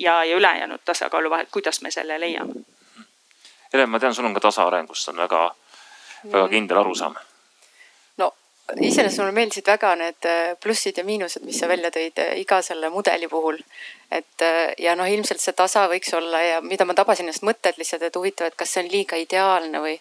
ja, 0.00 0.24
ja 0.24 0.36
ülejäänud 0.36 0.80
tasakaalu 0.84 1.30
vahel, 1.30 1.46
kuidas 1.52 1.80
me 1.82 1.90
selle 1.90 2.20
leiame? 2.20 2.52
Helen, 3.72 3.90
ma 3.90 4.00
tean, 4.00 4.14
sul 4.14 4.24
on 4.24 4.34
ka 4.34 4.40
tasaarengust 4.40 5.08
on 5.08 5.16
väga, 5.16 5.42
väga 6.32 6.48
kindel 6.48 6.78
arusaam. 6.78 7.16
no 8.16 8.32
iseenesest 8.80 9.20
mulle 9.20 9.32
meeldisid 9.32 9.66
väga 9.66 9.94
need 9.96 10.26
äh, 10.26 10.56
plussid 10.62 10.98
ja 10.98 11.04
miinused, 11.04 11.44
mis 11.46 11.58
sa 11.60 11.68
välja 11.68 11.90
tõid 11.94 12.18
äh, 12.22 12.32
iga 12.40 12.60
selle 12.62 12.90
mudeli 12.90 13.28
puhul. 13.28 13.58
et 14.10 14.42
äh, 14.42 14.72
ja 14.78 14.96
noh, 14.96 15.08
ilmselt 15.10 15.40
see 15.40 15.52
tasa 15.52 15.86
võiks 15.90 16.14
olla 16.14 16.42
ja 16.42 16.60
mida 16.60 16.84
ma 16.84 16.94
tabasin 16.94 17.26
ennast 17.26 17.46
mõtted 17.46 17.78
lihtsalt, 17.78 18.02
et 18.02 18.16
huvitav, 18.16 18.46
et 18.50 18.58
kas 18.58 18.74
see 18.74 18.84
on 18.84 18.90
liiga 18.90 19.16
ideaalne 19.16 19.82
või 19.82 19.98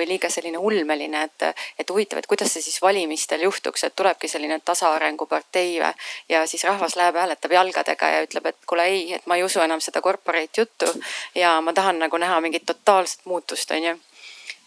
või 0.00 0.08
liiga 0.08 0.30
selline 0.32 0.58
ulmeline, 0.58 1.22
et, 1.28 1.64
et 1.78 1.92
huvitav, 1.92 2.20
et 2.20 2.28
kuidas 2.30 2.52
see 2.54 2.64
siis 2.64 2.80
valimistel 2.82 3.44
juhtuks, 3.46 3.84
et 3.84 3.96
tulebki 3.96 4.28
selline 4.28 4.60
tasaarengupartei 4.64 5.76
või. 5.80 5.92
ja 6.28 6.44
siis 6.46 6.64
rahvas 6.64 6.96
läheb, 6.96 7.16
hääletab 7.20 7.52
jalgadega 7.52 8.12
ja 8.14 8.22
ütleb, 8.26 8.52
et 8.52 8.60
kuule 8.66 8.86
ei, 8.88 9.02
et 9.18 9.26
ma 9.26 9.36
ei 9.36 9.44
usu 9.44 9.60
enam 9.60 9.80
seda 9.84 10.02
corporate 10.04 10.64
juttu 10.64 10.88
ja 11.34 11.58
ma 11.60 11.72
tahan 11.76 11.98
nagu 11.98 12.16
näha 12.16 12.40
mingit 12.40 12.66
totaalset 12.66 13.26
muutust, 13.26 13.70
on 13.70 13.84
ju 13.84 13.98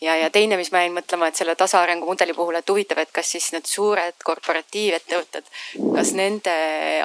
ja, 0.04 0.16
ja 0.16 0.30
teine, 0.30 0.58
mis 0.58 0.72
ma 0.72 0.82
jäin 0.84 0.94
mõtlema, 0.96 1.28
et 1.30 1.40
selle 1.40 1.56
tasaarengu 1.56 2.08
mudeli 2.08 2.34
puhul, 2.36 2.56
et 2.60 2.70
huvitav, 2.70 3.00
et 3.04 3.12
kas 3.16 3.30
siis 3.36 3.50
need 3.56 3.68
suured 3.70 4.18
korporatiivettevõtted, 4.26 5.48
kas 5.96 6.12
nende 6.18 6.54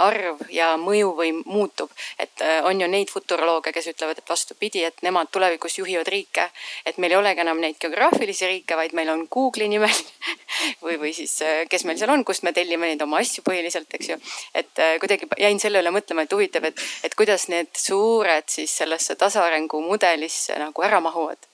arv 0.02 0.42
ja 0.52 0.72
mõjuvõim 0.80 1.42
muutub. 1.46 1.90
et 2.18 2.42
äh, 2.42 2.60
on 2.64 2.80
ju 2.80 2.88
neid 2.88 3.10
futurolooge, 3.10 3.72
kes 3.72 3.90
ütlevad, 3.92 4.18
et 4.18 4.30
vastupidi, 4.30 4.84
et 4.84 5.02
nemad 5.02 5.30
tulevikus 5.32 5.78
juhivad 5.78 6.08
riike. 6.08 6.50
et 6.86 6.98
meil 6.98 7.12
ei 7.12 7.18
olegi 7.18 7.40
enam 7.40 7.60
neid 7.60 7.78
geograafilisi 7.80 8.46
riike, 8.46 8.76
vaid 8.76 8.92
meil 8.92 9.08
on 9.14 9.26
Google'i 9.30 9.68
nimeline 9.68 10.34
või, 10.84 10.98
või 10.98 11.12
siis 11.14 11.40
äh, 11.42 11.64
kes 11.70 11.84
meil 11.84 11.98
seal 11.98 12.10
on, 12.10 12.24
kust 12.24 12.42
me 12.42 12.52
tellime 12.52 12.90
neid 12.90 13.02
oma 13.02 13.22
asju 13.22 13.44
põhiliselt, 13.46 13.92
eks 13.94 14.08
ju. 14.14 14.20
et 14.54 14.78
äh, 14.78 14.96
kuidagi 15.00 15.30
jäin 15.38 15.60
selle 15.60 15.82
üle 15.82 15.94
mõtlema, 15.94 16.26
et 16.26 16.32
huvitav, 16.32 16.64
et, 16.64 16.86
et 17.04 17.14
kuidas 17.14 17.48
need 17.48 17.70
suured 17.78 18.48
siis 18.50 18.74
sellesse 18.82 19.14
tasaarengu 19.14 19.80
mudelisse 19.82 20.58
nagu 20.58 20.82
ära 20.82 21.00
mahuvad 21.00 21.46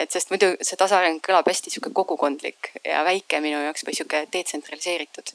et 0.00 0.10
sest 0.16 0.32
muidu 0.32 0.54
see 0.62 0.78
tasaareng 0.80 1.20
kõlab 1.26 1.48
hästi 1.50 1.72
sihuke 1.74 1.92
kogukondlik 1.94 2.72
ja 2.84 3.04
väike 3.04 3.40
minu 3.44 3.60
jaoks 3.66 3.84
või 3.86 3.96
sihuke 3.98 4.24
detsentraliseeritud. 4.32 5.34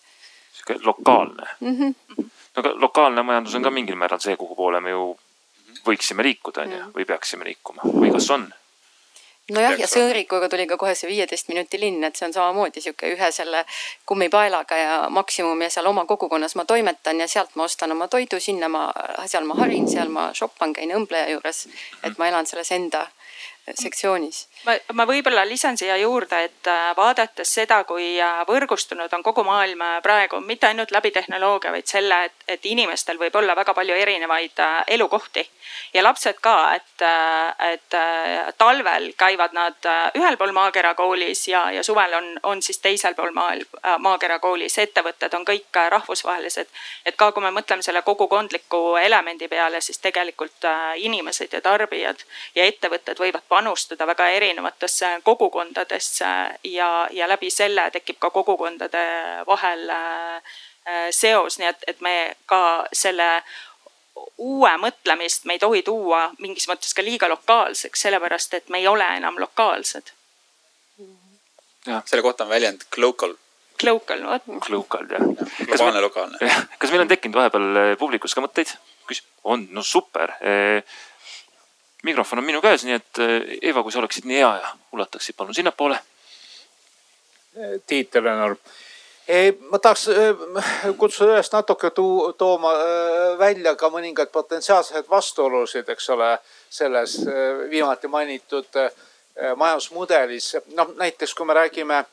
sihuke 0.58 0.80
lokaalne 0.84 1.48
mm. 1.60 1.78
-hmm. 1.78 2.28
no 2.56 2.64
aga 2.64 2.74
lokaalne 2.88 3.24
majandus 3.24 3.56
on 3.56 3.64
ka 3.64 3.72
mingil 3.72 3.96
määral 3.96 4.20
see, 4.20 4.38
kuhu 4.38 4.56
poole 4.56 4.82
me 4.82 4.96
ju 4.96 5.08
võiksime 5.86 6.24
liikuda, 6.24 6.62
on 6.62 6.78
ju, 6.78 6.86
või 6.98 7.06
peaksime 7.06 7.46
liikuma 7.46 7.86
või 7.86 8.12
kas 8.12 8.30
on? 8.34 8.48
nojah, 9.52 9.76
ja 9.80 9.88
Sõõrikuga 9.90 10.50
tuli 10.50 10.66
ka 10.68 10.78
kohe 10.82 10.96
see 10.98 11.10
viieteist 11.10 11.50
minuti 11.52 11.80
linn, 11.80 12.04
et 12.04 12.16
see 12.18 12.26
on 12.28 12.34
samamoodi 12.34 12.82
sihuke 12.82 13.12
ühe 13.14 13.32
selle 13.32 13.62
kummipaelaga 14.06 14.78
ja 14.80 14.96
maksimum 15.10 15.62
ja 15.62 15.70
seal 15.70 15.86
oma 15.92 16.06
kogukonnas 16.10 16.56
ma 16.56 16.66
toimetan 16.66 17.22
ja 17.22 17.28
sealt 17.28 17.54
ma 17.56 17.68
ostan 17.70 17.94
oma 17.94 18.08
toidu, 18.08 18.40
sinna 18.40 18.70
ma, 18.70 18.88
seal 19.26 19.46
ma 19.46 19.60
harin, 19.62 19.88
seal 19.92 20.10
ma 20.10 20.32
shoppan, 20.34 20.74
käin 20.74 20.96
õmbleja 20.98 21.30
juures. 21.36 21.68
et 22.04 22.18
ma 22.18 22.32
elan 22.32 22.50
selles 22.50 22.72
enda 22.72 23.06
sektsioonis. 23.74 24.48
ma, 24.66 24.74
ma 24.94 25.06
võib-olla 25.10 25.46
lisan 25.48 25.78
siia 25.78 25.98
juurde, 25.98 26.38
et 26.44 26.68
äh, 26.70 26.92
vaadates 26.98 27.54
seda, 27.54 27.82
kui 27.84 28.16
äh, 28.22 28.44
võrgustunud 28.48 29.14
on 29.14 29.24
kogu 29.24 29.44
maailm 29.44 29.82
äh, 29.82 29.96
praegu, 30.06 30.40
mitte 30.46 30.68
ainult 30.68 30.92
läbi 30.94 31.12
tehnoloogia, 31.12 31.72
vaid 31.74 31.90
selle, 31.90 32.20
et, 32.30 32.46
et 32.48 32.66
inimestel 32.66 33.18
võib 33.18 33.36
olla 33.36 33.56
väga 33.58 33.74
palju 33.74 33.96
erinevaid 33.96 34.62
elukohti 34.88 35.46
ja 35.94 36.04
lapsed 36.04 36.38
ka, 36.42 36.56
et, 36.76 37.04
et 37.72 37.96
talvel 38.58 39.10
käivad 39.18 39.56
nad 39.56 39.88
ühel 40.16 40.38
pool 40.38 40.54
maakera 40.56 40.94
koolis 40.96 41.48
ja, 41.48 41.66
ja 41.72 41.84
suvel 41.84 42.14
on, 42.14 42.30
on 42.44 42.62
siis 42.62 42.80
teisel 42.84 43.16
pool 43.16 43.34
maailm, 43.34 43.66
maakera 44.00 44.40
koolis. 44.40 44.78
ettevõtted 44.80 45.34
on 45.34 45.46
kõik 45.48 45.80
rahvusvahelised, 45.90 46.70
et 47.06 47.18
ka 47.18 47.32
kui 47.32 47.44
me 47.44 47.52
mõtleme 47.56 47.84
selle 47.84 48.02
kogukondliku 48.06 48.96
elemendi 49.02 49.48
peale, 49.48 49.82
siis 49.82 50.00
tegelikult 50.04 50.70
inimesed 50.96 51.54
ja 51.54 51.62
tarbijad 51.62 52.24
ja 52.56 52.66
ettevõtted 52.66 53.20
võivad 53.20 53.44
panustada 53.56 54.08
väga 54.08 54.28
erinevatesse 54.36 55.12
kogukondadesse 55.24 56.32
ja, 56.76 56.90
ja 57.12 57.28
läbi 57.32 57.52
selle 57.54 57.88
tekib 57.96 58.20
ka 58.20 58.30
kogukondade 58.36 59.06
vahel 59.48 59.90
äh, 59.96 60.58
seos, 61.16 61.60
nii 61.60 61.72
et, 61.72 61.88
et 61.88 62.04
me 62.04 62.16
ka 62.52 62.60
selle 62.94 63.30
uue 64.38 64.72
mõtlemist 64.80 65.48
me 65.48 65.56
ei 65.56 65.62
tohi 65.64 65.82
tuua 65.88 66.28
mingis 66.44 66.68
mõttes 66.72 66.94
ka 66.96 67.04
liiga 67.04 67.30
lokaalseks, 67.32 68.06
sellepärast 68.08 68.60
et 68.60 68.70
me 68.70 68.82
ei 68.84 68.88
ole 68.88 69.08
enam 69.18 69.40
lokaalsed. 69.40 70.12
selle 71.86 72.22
kohta 72.22 72.44
on 72.44 72.50
väljend 72.50 72.88
glocal. 72.92 73.36
Local, 73.84 74.22
vot. 74.24 74.70
Local 74.72 75.08
jah. 75.12 75.24
globaalne, 75.68 76.02
lokaalne. 76.02 76.38
kas 76.80 76.92
meil 76.92 77.04
on 77.04 77.12
tekkinud 77.12 77.40
vahepeal 77.40 77.96
publikus 78.00 78.36
ka 78.36 78.44
mõtteid? 78.44 78.76
on, 79.44 79.68
no 79.72 79.84
super. 79.84 80.32
Eh, 82.06 82.12
mikrofon 82.12 82.40
on 82.40 82.46
minu 82.46 82.62
käes, 82.62 82.84
nii 82.86 82.94
et 82.94 83.20
eh, 83.20 83.58
Eva, 83.72 83.82
kui 83.84 83.92
sa 83.92 84.00
oleksid 84.00 84.28
nii 84.30 84.38
hea 84.38 84.50
ja 84.62 84.74
ulataksid 84.94 85.36
palun 85.36 85.56
sinnapoole. 85.56 85.98
Tiit 87.88 88.16
Eleonor 88.16 88.58
ma 89.72 89.80
tahaks 89.80 90.10
kutsuda 91.00 91.32
üles 91.32 91.48
natuke 91.54 91.90
tooma 92.38 92.74
välja 93.40 93.72
ka 93.80 93.88
mõningaid 93.90 94.30
potentsiaalseid 94.30 95.08
vastuolusid, 95.10 95.88
eks 95.90 96.10
ole, 96.14 96.28
selles 96.70 97.16
viimati 97.72 98.12
mainitud 98.12 98.68
majandusmudelis. 99.56 100.58
noh, 100.76 100.92
näiteks 101.00 101.34
kui 101.34 101.46
me 101.46 101.54
räägime 101.54 102.04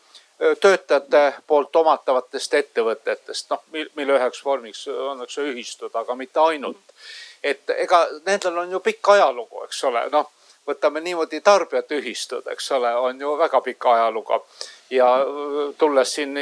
töötajate 0.60 1.34
poolt 1.46 1.76
omatavatest 1.76 2.54
ettevõtetest, 2.54 3.50
noh, 3.50 3.60
mille 3.72 4.16
üheks 4.16 4.44
vormiks 4.44 4.86
on, 4.88 5.26
eks 5.26 5.36
ju, 5.36 5.50
ühistud, 5.52 5.92
aga 5.94 6.14
mitte 6.14 6.40
ainult. 6.40 6.96
Et 7.42 7.70
ega 7.76 8.06
nendel 8.26 8.58
on 8.58 8.70
ju 8.70 8.80
pikk 8.80 9.08
ajalugu, 9.16 9.64
eks 9.64 9.84
ole, 9.84 10.04
noh, 10.12 10.30
võtame 10.66 11.00
niimoodi 11.02 11.40
tarbijate 11.40 11.98
ühistud, 11.98 12.46
eks 12.52 12.70
ole, 12.72 12.94
on 12.94 13.20
ju 13.20 13.34
väga 13.38 13.60
pika 13.60 13.94
ajalugu 13.96 14.38
ja 14.92 15.06
tulles 15.78 16.14
siin 16.14 16.36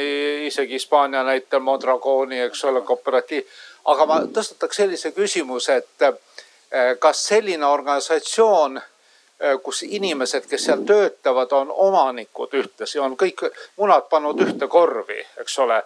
isegi 0.45 0.73
Hispaania 0.73 1.23
näitel 1.23 1.59
Mondragoni, 1.59 2.39
eks 2.41 2.65
ole, 2.65 2.81
kooperatiiv. 2.81 3.47
aga 3.85 4.05
ma 4.05 4.19
tõstataks 4.21 4.77
sellise 4.77 5.11
küsimuse, 5.11 5.75
et 5.81 6.03
eh, 6.05 6.97
kas 6.99 7.23
selline 7.27 7.65
organisatsioon, 7.65 8.77
eh, 8.77 9.57
kus 9.63 9.83
inimesed, 9.87 10.45
kes 10.49 10.65
seal 10.65 10.83
töötavad, 10.85 11.51
on 11.51 11.71
omanikud 11.71 12.53
ühtlasi, 12.53 12.99
on 12.99 13.17
kõik 13.17 13.47
munad 13.77 14.05
pannud 14.09 14.43
ühte 14.45 14.67
korvi, 14.67 15.23
eks 15.41 15.57
ole, 15.65 15.81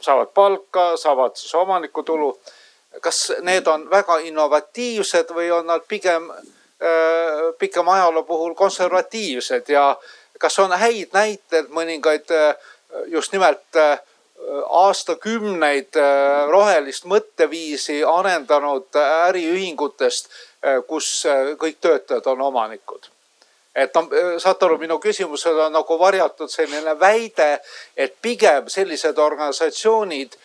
saavad 0.00 0.32
palka, 0.34 0.96
saavad 0.96 1.36
siis 1.36 1.54
omanikutulu. 1.54 2.40
Kas 3.00 3.32
need 3.40 3.66
on 3.66 3.88
väga 3.90 4.18
innovatiivsed 4.28 5.30
või 5.34 5.50
on 5.50 5.66
nad 5.66 5.86
pigem 5.88 6.28
pikema 7.58 7.94
ajaloo 7.94 8.22
puhul 8.26 8.54
konservatiivsed 8.58 9.68
ja 9.70 9.96
kas 10.38 10.58
on 10.58 10.72
häid 10.74 11.14
näiteid 11.14 11.70
mõningaid 11.70 12.32
just 13.06 13.32
nimelt 13.32 13.78
aastakümneid 14.66 15.98
rohelist 16.50 17.06
mõtteviisi 17.06 18.00
arendanud 18.02 18.98
äriühingutest, 19.28 20.28
kus 20.86 21.22
kõik 21.62 21.78
töötajad 21.80 22.26
on 22.34 22.42
omanikud? 22.50 23.12
et 23.74 23.94
noh, 23.96 24.08
saate 24.42 24.66
aru, 24.66 24.76
minu 24.82 24.98
küsimusel 25.00 25.56
on 25.66 25.72
nagu 25.72 25.96
varjatud 25.98 26.50
selline 26.52 26.92
väide, 27.00 27.54
et 27.96 28.18
pigem 28.20 28.68
sellised 28.68 29.18
organisatsioonid, 29.18 30.36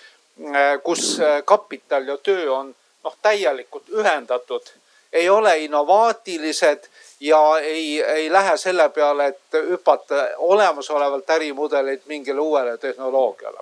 kus 0.83 1.17
kapital 1.45 2.07
ja 2.07 2.17
töö 2.17 2.51
on 2.53 2.75
noh, 3.03 3.15
täielikult 3.21 3.89
ühendatud, 3.89 4.69
ei 5.13 5.29
ole 5.29 5.57
innovaatilised 5.57 6.89
ja 7.19 7.39
ei, 7.61 8.03
ei 8.03 8.31
lähe 8.31 8.57
selle 8.57 8.89
peale, 8.89 9.27
et 9.27 9.59
hüpata 9.69 10.27
olemasolevalt 10.37 11.29
ärimudelilt 11.29 12.05
mingile 12.05 12.39
uuele 12.39 12.77
tehnoloogiale. 12.77 13.59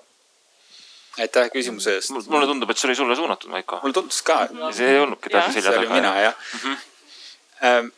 aitäh 1.19 1.49
küsimuse 1.51 1.93
eest. 1.95 2.11
mulle 2.27 2.45
tundub, 2.45 2.69
et 2.69 2.77
see 2.77 2.89
oli 2.89 2.95
sulle 2.95 3.15
suunatud, 3.15 3.49
Maiko. 3.49 3.79
mulle 3.83 3.93
tundus 3.93 4.21
ka. 4.21 4.47
see 4.71 4.89
ei 4.89 4.99
olnudki 4.99 5.29
täpselt 5.29 5.53
selja 5.53 5.71
taga. 5.71 5.81
see 5.81 5.87
olin 5.87 5.95
mina 6.01 6.21
jah 6.21 6.35
mm. 6.53 6.75
-hmm. 7.61 7.91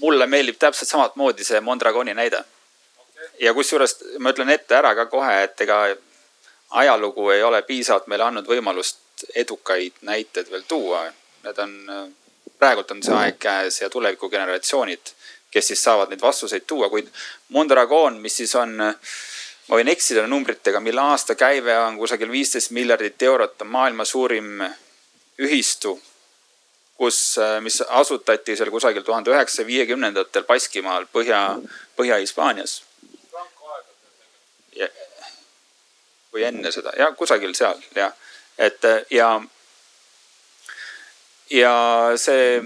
mulle 0.00 0.26
meeldib 0.26 0.58
täpselt 0.58 0.88
samamoodi 0.88 1.44
see 1.44 1.60
Mondragoni 1.60 2.14
näide. 2.14 2.44
ja 3.40 3.54
kusjuures 3.54 3.96
ma 4.18 4.30
ütlen 4.30 4.50
ette 4.50 4.76
ära 4.76 4.94
ka 4.94 5.06
kohe, 5.06 5.42
et 5.42 5.60
ega 5.60 5.82
ajalugu 6.70 7.30
ei 7.30 7.42
ole 7.42 7.62
piisavalt 7.62 8.06
meile 8.06 8.24
andnud 8.24 8.46
võimalust 8.46 9.26
edukaid 9.34 10.00
näiteid 10.06 10.50
veel 10.50 10.62
tuua. 10.68 11.04
Need 11.44 11.58
on 11.58 11.76
praegult 12.60 12.92
on 12.92 13.02
see 13.02 13.16
aeg 13.16 13.38
käes 13.40 13.80
ja 13.80 13.88
tulevikugeneratsioonid, 13.90 15.12
kes 15.50 15.72
siis 15.72 15.82
saavad 15.82 16.12
neid 16.12 16.22
vastuseid 16.22 16.66
tuua, 16.68 16.90
kuid 16.92 17.08
Mondragon, 17.56 18.20
mis 18.20 18.36
siis 18.42 18.52
on, 18.58 18.76
ma 18.76 19.78
võin 19.78 19.90
eksida 19.92 20.26
numbritega, 20.28 20.82
mille 20.84 21.02
aastakäive 21.14 21.78
on 21.86 21.98
kusagil 21.98 22.30
viisteist 22.30 22.74
miljardit 22.76 23.22
eurot, 23.22 23.56
on 23.64 23.72
maailma 23.72 24.04
suurim 24.04 24.60
ühistu, 25.40 25.96
kus, 27.00 27.38
mis 27.64 27.80
asutati 27.88 28.56
seal 28.56 28.70
kusagil 28.70 29.06
tuhande 29.06 29.32
üheksasaja 29.32 29.66
viiekümnendatel 29.66 30.44
Baskimaal 30.48 31.08
Põhja, 31.12 31.40
Põhja-Hispaanias. 31.96 32.82
Või 36.32 36.44
enne 36.46 36.72
seda, 36.72 36.92
ja 36.98 37.10
kusagil 37.18 37.54
seal 37.54 37.80
jah, 37.96 38.12
et 38.58 38.86
ja 39.10 39.32
ja 41.50 41.72
see 42.16 42.60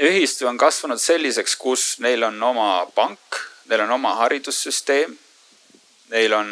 ühistu 0.00 0.46
on 0.46 0.58
kasvanud 0.58 1.00
selliseks, 1.00 1.56
kus 1.56 1.98
neil 2.00 2.22
on 2.24 2.42
oma 2.42 2.86
pank, 2.94 3.40
neil 3.68 3.84
on 3.84 3.98
oma 3.98 4.14
haridussüsteem. 4.22 5.18
Neil 6.12 6.32
on, 6.36 6.50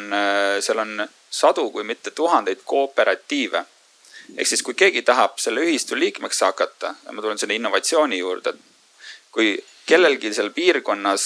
seal 0.65 0.79
on 0.81 1.03
sadu, 1.31 1.67
kui 1.71 1.85
mitte 1.85 2.11
tuhandeid 2.11 2.63
kooperatiive. 2.65 3.65
ehk 4.37 4.47
siis, 4.47 4.63
kui 4.63 4.75
keegi 4.79 5.03
tahab 5.03 5.39
selle 5.43 5.61
ühistu 5.61 5.99
liikmeks 5.99 6.41
hakata, 6.41 6.95
ma 7.11 7.23
tulen 7.23 7.39
selle 7.39 7.57
innovatsiooni 7.59 8.19
juurde, 8.19 8.51
et 8.51 9.33
kui 9.35 9.65
kellelgi 9.87 10.31
seal 10.35 10.53
piirkonnas, 10.55 11.25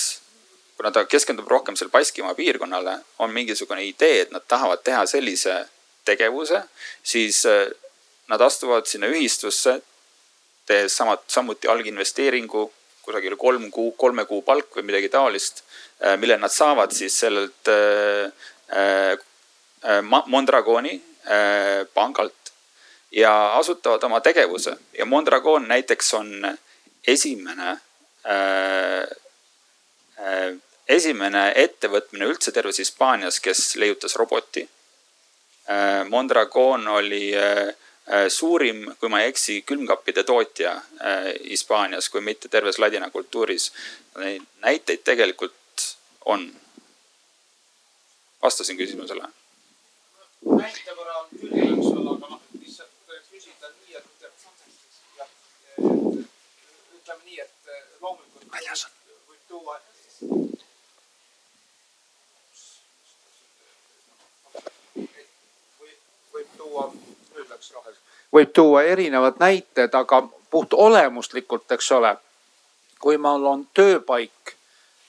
kuna 0.76 0.90
ta 0.90 1.04
keskendub 1.04 1.48
rohkem 1.48 1.76
seal 1.76 1.90
Baskimaa 1.90 2.34
piirkonnale, 2.34 2.98
on 3.18 3.32
mingisugune 3.32 3.84
idee, 3.86 4.20
et 4.24 4.30
nad 4.34 4.42
tahavad 4.48 4.82
teha 4.84 5.06
sellise 5.06 5.64
tegevuse, 6.04 6.62
siis 7.02 7.44
äh, 7.46 7.66
nad 8.28 8.40
astuvad 8.40 8.86
sinna 8.86 9.06
ühistusse 9.12 9.80
tehes 10.66 10.96
samad, 10.96 11.24
samuti 11.28 11.68
alginvesteeringu 11.68 12.72
kusagil 13.04 13.36
kolm 13.36 13.70
kuu, 13.70 13.92
kolme 14.00 14.24
kuu 14.24 14.42
palk 14.42 14.76
või 14.76 14.88
midagi 14.88 15.08
taolist, 15.12 15.62
äh, 16.00 16.16
mille 16.20 16.38
nad 16.40 16.52
saavad 16.52 16.92
siis 16.96 17.18
sellelt 17.20 17.68
äh, 17.68 18.32
Mondragoni 20.26 20.94
äh, 20.96 21.84
pangalt 21.94 22.52
ja 23.14 23.56
asutavad 23.58 24.02
oma 24.04 24.20
tegevuse. 24.20 24.76
Ja 24.98 25.04
Mondragon 25.04 25.68
näiteks 25.68 26.14
on 26.14 26.58
esimene 27.06 27.70
äh, 27.70 29.04
esimene 30.88 31.52
ettevõtmine 31.56 32.28
üldse 32.28 32.52
terves 32.52 32.78
Hispaanias, 32.78 33.40
kes 33.40 33.76
leiutas 33.76 34.16
roboti. 34.20 34.68
Mondragon 36.10 36.88
oli 36.92 37.30
äh, 37.40 37.70
Äh, 38.12 38.28
suurim, 38.28 38.94
kui 39.00 39.08
ma 39.08 39.22
ei 39.22 39.30
eksi, 39.30 39.62
külmkappide 39.64 40.26
tootja 40.28 40.74
äh, 40.76 41.30
Hispaanias, 41.48 42.10
kui 42.12 42.20
mitte 42.20 42.50
terves 42.52 42.76
ladina 42.78 43.08
kultuuris. 43.10 43.72
Neid 44.20 44.42
näiteid 44.60 45.00
tegelikult 45.04 45.96
on. 46.24 46.52
vastasin 48.42 48.76
küsimusele. 48.76 49.24
näite 50.44 50.92
võrra 50.98 51.14
on 51.22 51.28
küll, 51.32 51.54
eks 51.62 51.86
ole, 51.94 52.10
aga 52.12 52.28
noh, 52.34 52.42
lihtsalt 52.60 52.90
küsida 53.30 53.72
nii, 53.72 53.96
et 53.96 54.28
jah, 55.16 55.32
ütleme 56.98 57.22
nii, 57.24 57.40
et 57.40 57.72
loomulikult 58.04 58.44
võib 59.32 59.48
tuua 59.48 59.80
võib 66.36 66.56
tuua 66.58 66.84
nüüd 67.34 67.50
läks 67.50 67.70
roheliseks. 67.74 68.04
Võib 68.34 68.52
tuua 68.52 68.82
erinevad 68.82 69.38
näited, 69.38 69.94
aga 69.94 70.22
puht 70.50 70.72
olemuslikult, 70.72 71.72
eks 71.72 71.92
ole. 71.92 72.16
kui 73.04 73.18
mul 73.20 73.44
on 73.44 73.66
tööpaik 73.74 74.54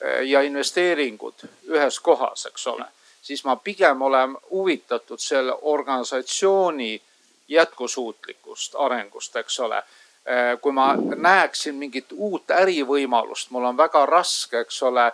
eh, 0.01 0.25
ja 0.27 0.41
investeeringud 0.43 1.45
ühes 1.71 1.99
kohas, 2.03 2.45
eks 2.45 2.67
ole, 2.67 2.85
siis 3.21 3.45
ma 3.47 3.55
pigem 3.55 4.01
olen 4.01 4.33
huvitatud 4.49 5.19
selle 5.19 5.55
organisatsiooni 5.61 7.01
jätkusuutlikust 7.47 8.75
arengust, 8.75 9.35
eks 9.35 9.59
ole 9.59 9.77
eh, 9.77 10.59
kui 10.61 10.71
ma 10.71 10.89
näeksin 11.15 11.75
mingit 11.75 12.11
uut 12.11 12.51
ärivõimalust, 12.51 13.49
mul 13.49 13.69
on 13.71 13.77
väga 13.77 14.05
raske, 14.05 14.59
eks 14.59 14.83
ole, 14.83 15.07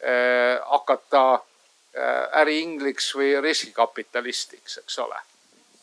eh, 0.00 0.58
hakata 0.66 1.40
äriingliks 2.38 3.08
või 3.18 3.32
riskikapitalistiks, 3.42 4.78
eks 4.78 4.98
ole 5.02 5.18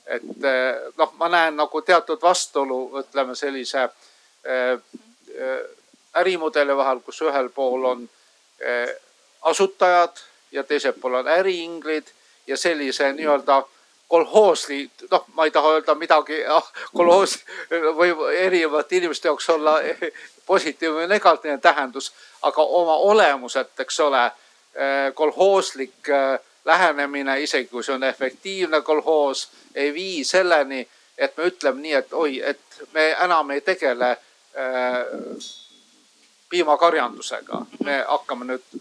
et 0.07 0.43
eh, 0.43 0.75
noh, 0.97 1.13
ma 1.19 1.29
näen 1.29 1.57
nagu 1.59 1.81
teatud 1.81 2.21
vastuolu, 2.21 2.79
ütleme 3.01 3.35
sellise 3.35 3.83
eh, 3.83 4.77
eh, 5.35 5.63
ärimudeli 6.15 6.75
vahel, 6.77 7.01
kus 7.05 7.21
ühel 7.21 7.49
pool 7.53 7.83
on 7.85 8.07
asutajad 9.45 10.17
ja 10.51 10.63
teisel 10.63 10.95
pool 10.97 11.19
on 11.19 11.27
äriinglid 11.29 12.07
ja 12.47 12.57
sellise 12.57 13.11
nii-öelda 13.13 13.59
kolhoosli, 14.07 14.79
noh, 15.11 15.27
ma 15.35 15.45
ei 15.45 15.51
taha 15.51 15.75
öelda 15.75 15.93
midagi 15.95 16.39
ah, 16.49 16.71
kolhoos 16.95 17.35
või 17.99 18.15
erinevate 18.33 18.97
inimeste 18.97 19.27
jaoks 19.27 19.49
olla 19.53 19.75
positiivne 20.45 21.03
või 21.03 21.11
negatiivne 21.11 21.61
tähendus, 21.61 22.09
aga 22.41 22.63
oma 22.63 22.95
olemuselt, 23.11 23.75
eks 23.83 23.99
ole, 23.99 24.23
kolhooslik 25.13 26.09
lähenemine, 26.67 27.39
isegi 27.41 27.69
kui 27.71 27.83
see 27.83 27.95
on 27.95 28.03
efektiivne 28.03 28.81
kolhoos, 28.81 29.47
ei 29.75 29.93
vii 29.93 30.23
selleni, 30.27 30.81
et 31.17 31.37
me 31.37 31.47
ütleme 31.51 31.81
nii, 31.81 31.93
et 32.01 32.13
oi, 32.13 32.41
et 32.43 32.81
me 32.93 33.07
enam 33.23 33.55
ei 33.55 33.61
tegele 33.61 34.11
äh, 34.11 35.47
piimakarjandusega, 36.49 37.63
me 37.83 38.03
hakkame 38.07 38.51
nüüd, 38.51 38.77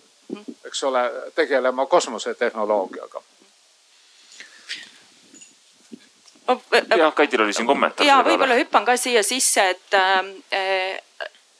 eks 0.66 0.84
ole, 0.90 1.06
tegelema 1.34 1.86
kosmosetehnoloogiaga 1.86 3.22
jah, 6.96 7.14
Kaidil 7.14 7.42
oli 7.42 7.52
siin 7.52 7.66
kommentaar. 7.66 8.06
ja 8.06 8.20
võib-olla 8.24 8.54
hüppan 8.58 8.84
ka 8.86 8.96
siia 8.96 9.22
sisse, 9.26 9.70
et 9.74 9.94
äh, 9.98 11.00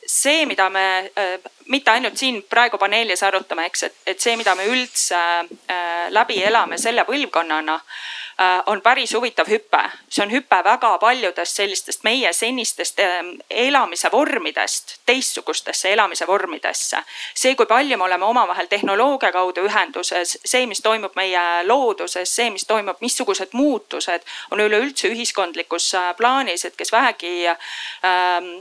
see, 0.07 0.45
mida 0.45 0.69
me 0.69 0.87
äh, 1.11 1.39
mitte 1.67 1.91
ainult 1.91 2.17
siin 2.17 2.41
praegu 2.49 2.77
paneelis 2.77 3.23
arutame, 3.23 3.65
eks, 3.67 3.83
et, 3.87 3.97
et 4.13 4.21
see, 4.23 4.35
mida 4.39 4.55
me 4.55 4.67
üldse 4.71 5.17
äh, 5.17 6.07
läbi 6.13 6.39
elame 6.43 6.77
selle 6.81 7.05
põlvkonnana 7.07 7.77
on 8.65 8.81
päris 8.81 9.13
huvitav 9.13 9.49
hüpe. 9.49 9.89
see 10.09 10.25
on 10.25 10.31
hüpe 10.31 10.63
väga 10.63 10.97
paljudest 10.97 11.55
sellistest 11.55 12.03
meie 12.03 12.33
senistest 12.33 12.99
ähm, 12.99 13.29
elamise 13.49 14.11
vormidest 14.11 14.95
teistsugustesse 15.05 15.93
elamise 15.93 16.27
vormidesse. 16.27 16.97
see, 17.33 17.55
kui 17.55 17.65
palju 17.65 17.97
me 17.97 18.03
oleme 18.03 18.25
omavahel 18.25 18.67
tehnoloogia 18.67 19.31
kaudu 19.31 19.65
ühenduses, 19.65 20.37
see, 20.45 20.65
mis 20.65 20.81
toimub 20.81 21.15
meie 21.15 21.63
looduses, 21.65 22.35
see, 22.35 22.49
mis 22.49 22.65
toimub, 22.65 22.97
missugused 23.01 23.53
muutused 23.53 24.21
on 24.51 24.59
üleüldse 24.59 25.07
ühiskondlikus 25.07 25.93
äh, 25.95 26.15
plaanis, 26.17 26.65
et 26.65 26.75
kes 26.75 26.91
vähegi 26.91 27.47
ähm, 27.47 28.51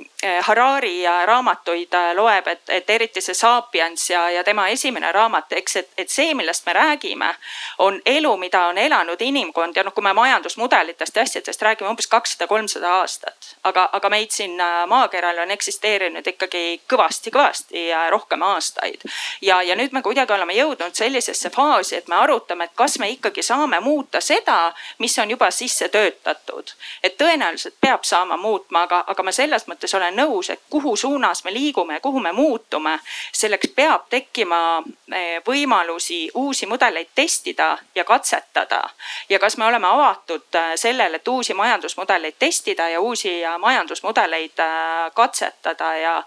Harari 0.43 1.03
raamatuid 1.27 1.95
äh, 1.95 2.15
loeb, 2.15 2.47
et, 2.47 2.65
et 2.69 2.91
eriti 2.91 3.21
see 3.21 3.35
Sapiens 3.35 4.11
ja, 4.11 4.31
ja 4.31 4.45
tema 4.45 4.69
esimene 4.69 5.13
raamat, 5.13 5.53
eks, 5.61 5.77
et, 5.77 5.91
et 5.99 6.11
see, 6.11 6.35
millest 6.35 6.67
me 6.67 6.73
räägime, 6.73 7.35
on 7.79 8.01
elu, 8.07 8.37
mida 8.37 8.67
on 8.71 8.79
elanud 8.79 9.21
inimkond 9.21 9.66
ühiskond 9.67 9.77
ja 9.77 9.85
noh, 9.85 9.95
kui 9.95 10.03
me 10.03 10.13
majandusmudelitest 10.13 11.17
ja 11.17 11.23
asjadest 11.23 11.63
räägime 11.63 11.91
umbes 11.91 12.07
kakssada, 12.07 12.47
kolmsada 12.47 12.91
aastat. 13.01 13.57
aga, 13.65 13.89
aga 13.93 14.09
meid 14.11 14.31
siin 14.31 14.61
äh, 14.61 14.87
maakeral 14.87 15.39
on 15.39 15.51
eksisteerinud 15.51 16.27
ikkagi 16.27 16.81
kõvasti-kõvasti 16.89 17.91
rohkem 18.11 18.43
aastaid. 18.43 19.03
ja, 19.43 19.63
ja 19.63 19.75
nüüd 19.77 19.93
me 19.93 20.03
kuidagi 20.03 20.33
oleme 20.33 20.53
jõudnud 20.55 20.95
sellisesse 20.95 21.51
faasi, 21.51 21.97
et 21.97 22.09
me 22.09 22.17
arutame, 22.17 22.65
et 22.65 22.75
kas 22.75 22.99
me 22.99 23.11
ikkagi 23.11 23.43
saame 23.43 23.81
muuta 23.81 24.21
seda, 24.21 24.73
mis 24.99 25.19
on 25.19 25.31
juba 25.31 25.51
sisse 25.51 25.89
töötatud. 25.89 26.71
et 27.03 27.19
tõenäoliselt 27.19 27.75
peab 27.81 28.05
saama 28.05 28.37
muutma, 28.37 28.83
aga, 28.83 29.05
aga 29.07 29.23
ma 29.23 29.33
selles 29.33 29.67
mõttes 29.67 29.95
olen 29.95 30.17
nõus, 30.17 30.51
et 30.51 30.61
kuhu 30.71 30.97
suunas 30.97 31.45
me 31.45 31.53
liigume 31.53 31.95
ja 31.95 32.01
kuhu 32.01 32.21
me 32.21 32.33
muutume. 32.33 32.99
selleks 33.33 33.69
peab 33.75 34.09
tekkima 34.11 34.83
eh, 35.13 35.43
võimalusi 35.47 36.31
uusi 36.35 36.67
mudeleid 36.67 37.09
testida 37.15 37.79
ja 37.95 38.05
katsetada 38.05 38.83
ja 39.29 39.39
kas 39.39 39.56
kas 39.57 39.59
me 39.59 39.67
oleme 39.67 39.87
avatud 39.87 40.55
äh, 40.55 40.73
sellele, 40.75 41.17
et 41.17 41.29
uusi 41.29 41.55
majandusmudeleid 41.55 42.35
testida 42.39 42.89
ja 42.89 43.01
uusi 43.01 43.45
äh, 43.45 43.59
majandusmudeleid 43.59 44.59
äh, 44.59 45.13
katsetada 45.15 45.97
ja 45.97 46.25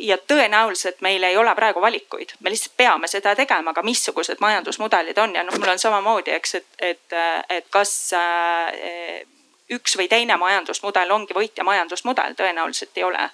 ja 0.00 0.16
tõenäoliselt 0.18 0.96
meil 1.00 1.22
ei 1.22 1.36
ole 1.38 1.52
praegu 1.54 1.80
valikuid, 1.80 2.32
me 2.40 2.50
lihtsalt 2.50 2.72
peame 2.76 3.06
seda 3.06 3.36
tegema, 3.38 3.70
aga 3.70 3.84
missugused 3.86 4.40
majandusmudelid 4.42 5.18
on? 5.22 5.34
Ja 5.34 5.44
noh, 5.46 5.54
mul 5.54 5.70
on 5.70 5.78
samamoodi, 5.78 6.32
eks, 6.34 6.54
et, 6.58 6.66
et, 6.78 7.14
et 7.48 7.68
kas 7.70 7.92
üks 9.70 9.94
või 9.96 10.08
teine 10.10 10.34
majandusmudel 10.42 11.14
ongi 11.14 11.38
võitja 11.38 11.62
majandusmudel, 11.64 12.34
tõenäoliselt 12.34 12.98
ei 12.98 13.06
ole 13.06 13.28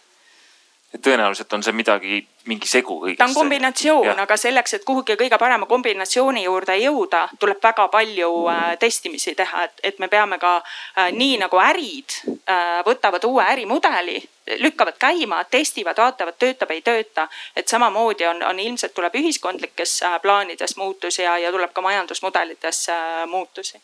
tõenäoliselt 1.01 1.53
on 1.53 1.63
see 1.63 1.73
midagi, 1.73 2.19
mingi 2.47 2.69
segu 2.69 2.99
kõigest. 3.01 3.19
ta 3.19 3.25
on 3.25 3.35
kombinatsioon, 3.35 4.19
aga 4.21 4.37
selleks, 4.37 4.75
et 4.75 4.85
kuhugi 4.85 5.17
kõige 5.17 5.39
parema 5.39 5.67
kombinatsiooni 5.67 6.45
juurde 6.45 6.77
jõuda, 6.77 7.23
tuleb 7.39 7.63
väga 7.63 7.89
palju 7.89 8.31
äh, 8.53 8.67
testimisi 8.79 9.35
teha, 9.39 9.65
et, 9.65 9.81
et 9.83 9.99
me 9.99 10.09
peame 10.13 10.39
ka 10.39 10.57
äh, 10.59 11.09
nii 11.13 11.39
nagu 11.41 11.61
ärid 11.63 12.19
äh, 12.29 12.83
võtavad 12.87 13.25
uue 13.25 13.45
ärimudeli, 13.45 14.19
lükkavad 14.61 14.99
käima, 14.99 15.45
testivad, 15.45 15.97
vaatavad, 15.99 16.37
töötab, 16.39 16.71
ei 16.71 16.83
tööta. 16.83 17.29
et 17.57 17.69
samamoodi 17.69 18.27
on, 18.27 18.43
on 18.43 18.61
ilmselt 18.61 18.95
tuleb 18.95 19.15
ühiskondlikes 19.17 20.03
äh, 20.03 20.21
plaanides 20.23 20.77
muutusi 20.77 21.23
ja, 21.23 21.39
ja 21.39 21.53
tuleb 21.53 21.73
ka 21.73 21.81
majandusmudelites 21.81 22.89
äh, 22.89 23.27
muutusi. 23.27 23.81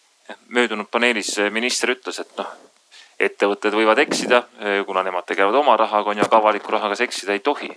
möödunud 0.49 0.87
paneelis 0.90 1.37
minister 1.51 1.90
ütles, 1.90 2.21
et 2.21 2.37
noh 2.37 2.68
ettevõtted 3.19 3.75
võivad 3.75 3.99
eksida, 3.99 4.43
eh, 4.63 4.85
kuna 4.87 5.03
nemad 5.03 5.27
tegelevad 5.27 5.59
oma 5.59 5.77
rahaga 5.77 6.13
on 6.13 6.21
ju, 6.21 6.27
aga 6.27 6.39
avaliku 6.39 6.73
rahaga 6.73 6.95
sa 6.97 7.05
eksida 7.05 7.35
ei 7.35 7.41
tohi. 7.41 7.71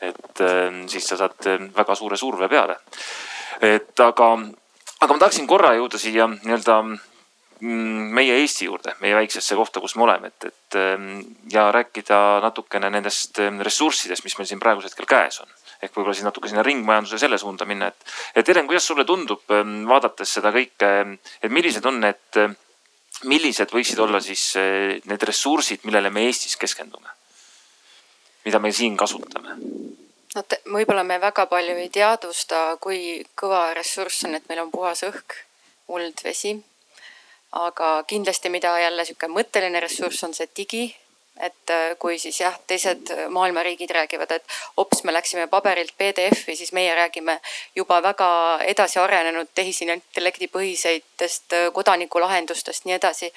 et 0.00 0.40
eh, 0.40 0.86
siis 0.86 1.08
sa 1.08 1.16
saad 1.16 1.46
eh, 1.46 1.66
väga 1.76 1.94
suure 1.94 2.16
surve 2.16 2.48
peale. 2.48 2.78
et 3.60 4.00
aga, 4.00 4.30
aga 5.00 5.12
ma 5.12 5.18
tahaksin 5.18 5.46
korra 5.46 5.74
jõuda 5.74 5.98
siia 5.98 6.26
nii-öelda 6.28 6.82
mm, 6.82 8.14
meie 8.14 8.38
Eesti 8.40 8.64
juurde, 8.64 8.94
meie 9.00 9.14
väiksesse 9.14 9.56
kohta, 9.56 9.80
kus 9.80 9.96
me 9.96 10.02
oleme, 10.02 10.28
et, 10.28 10.44
et 10.44 10.78
ja 11.52 11.70
rääkida 11.72 12.40
natukene 12.42 12.90
nendest 12.90 13.38
ressurssidest, 13.38 14.24
mis 14.24 14.38
meil 14.38 14.46
siin 14.46 14.60
praegusel 14.60 14.90
hetkel 14.90 15.08
käes 15.08 15.40
on 15.40 15.48
ehk 15.82 15.92
võib-olla 15.92 16.14
siis 16.14 16.24
natuke 16.24 16.48
sinna 16.48 16.62
ringmajanduse 16.64 17.18
selle 17.18 17.36
suunda 17.38 17.66
minna, 17.68 17.90
et, 17.90 18.14
et 18.36 18.48
Helen, 18.48 18.66
kuidas 18.66 18.86
sulle 18.86 19.04
tundub, 19.04 19.42
vaadates 19.88 20.30
seda 20.38 20.48
kõike, 20.54 20.92
et 21.42 21.52
millised 21.52 21.84
on 21.84 22.00
need 22.00 22.38
millised 23.24 23.72
võiksid 23.72 24.00
olla 24.02 24.20
siis 24.20 24.48
eh, 24.60 25.00
need 25.04 25.22
ressursid, 25.22 25.84
millele 25.84 26.10
me 26.10 26.26
Eestis 26.26 26.56
keskendume? 26.56 27.08
mida 28.44 28.58
me 28.62 28.72
siin 28.72 28.96
kasutame? 28.96 29.56
no 30.34 30.44
võib-olla 30.72 31.04
me 31.04 31.18
väga 31.20 31.46
palju 31.50 31.76
ei 31.80 31.88
teadvusta, 31.92 32.76
kui 32.80 33.24
kõva 33.34 33.72
ressurss 33.74 34.26
on, 34.28 34.36
et 34.36 34.48
meil 34.48 34.60
on 34.66 34.70
puhas 34.70 35.02
õhk, 35.08 35.38
muld, 35.88 36.20
vesi. 36.24 36.52
aga 37.56 38.02
kindlasti, 38.08 38.52
mida 38.52 38.74
jälle 38.80 39.04
sihuke 39.04 39.32
mõtteline 39.32 39.80
ressurss 39.80 40.24
on 40.28 40.34
see 40.36 40.48
digi 40.56 40.84
et 41.40 41.70
äh, 41.70 41.96
kui 41.98 42.18
siis 42.18 42.40
jah, 42.40 42.54
teised 42.66 43.10
maailma 43.30 43.62
riigid 43.62 43.90
räägivad, 43.90 44.30
et 44.32 44.44
hops, 44.76 45.02
me 45.04 45.12
läksime 45.12 45.46
paberilt 45.52 45.92
PDF-i, 45.98 46.56
siis 46.56 46.72
meie 46.72 46.94
räägime 46.94 47.38
juba 47.76 48.00
väga 48.02 48.28
edasi 48.64 48.98
arenenud 48.98 49.50
tehisintellekti 49.54 50.48
põhiseidest 50.52 51.52
äh, 51.52 51.66
kodanikulahendustest, 51.72 52.86
nii 52.88 52.96
edasi. 52.96 53.32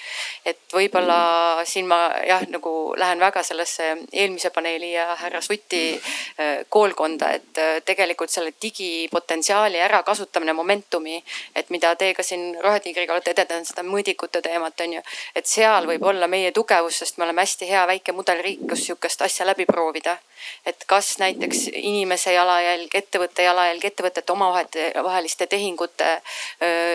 et 0.46 0.60
võib-olla 0.74 1.20
siin 1.68 1.88
ma 1.88 2.00
jah, 2.28 2.46
nagu 2.48 2.94
lähen 2.98 3.20
väga 3.20 3.44
sellesse 3.44 3.90
eelmise 4.14 4.50
paneeli 4.56 4.94
ja 4.94 5.16
härra 5.20 5.42
Suti 5.42 5.84
äh, 6.00 6.64
koolkonda, 6.70 7.32
et 7.36 7.64
tegelikult 7.86 8.32
selle 8.32 8.54
digipotentsiaali 8.62 9.82
ärakasutamine, 9.82 10.54
momentumi, 10.54 11.24
et 11.56 11.70
mida 11.70 11.96
te 11.96 12.14
ka 12.14 12.24
siin 12.24 12.56
Rohetiigriga 12.64 13.14
olete 13.14 13.36
edendanud, 13.36 13.68
seda 13.68 13.84
mõõdikute 13.84 14.42
teemat 14.46 14.80
on 14.86 14.98
ju, 15.00 15.06
et 15.36 15.48
seal 15.48 15.88
võib 15.90 16.04
olla 16.08 16.28
meie 16.32 16.52
tugevus, 16.56 17.02
sest 17.04 17.18
me 17.18 17.28
oleme 17.28 17.44
hästi 17.44 17.68
hea 17.70 17.86
väike 17.90 18.14
mudelriik, 18.16 18.66
kus 18.70 18.86
sihukest 18.88 19.22
asja 19.26 19.48
läbi 19.50 19.66
proovida. 19.66 20.18
et 20.66 20.84
kas 20.88 21.18
näiteks 21.20 21.66
inimese 21.74 22.32
jalajälg, 22.34 22.94
ettevõtte 22.96 23.44
jalajälg, 23.44 23.86
ettevõtete 23.86 24.32
omavaheliste 24.32 25.48
tehingute 25.52 26.22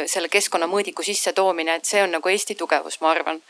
selle 0.06 0.28
keskkonnamõõdiku 0.32 1.04
sissetoomine, 1.04 1.74
et 1.74 1.84
see 1.84 2.02
on 2.02 2.16
nagu 2.16 2.28
Eesti 2.32 2.56
tugevus, 2.56 3.00
ma 3.00 3.10
arvan 3.12 3.42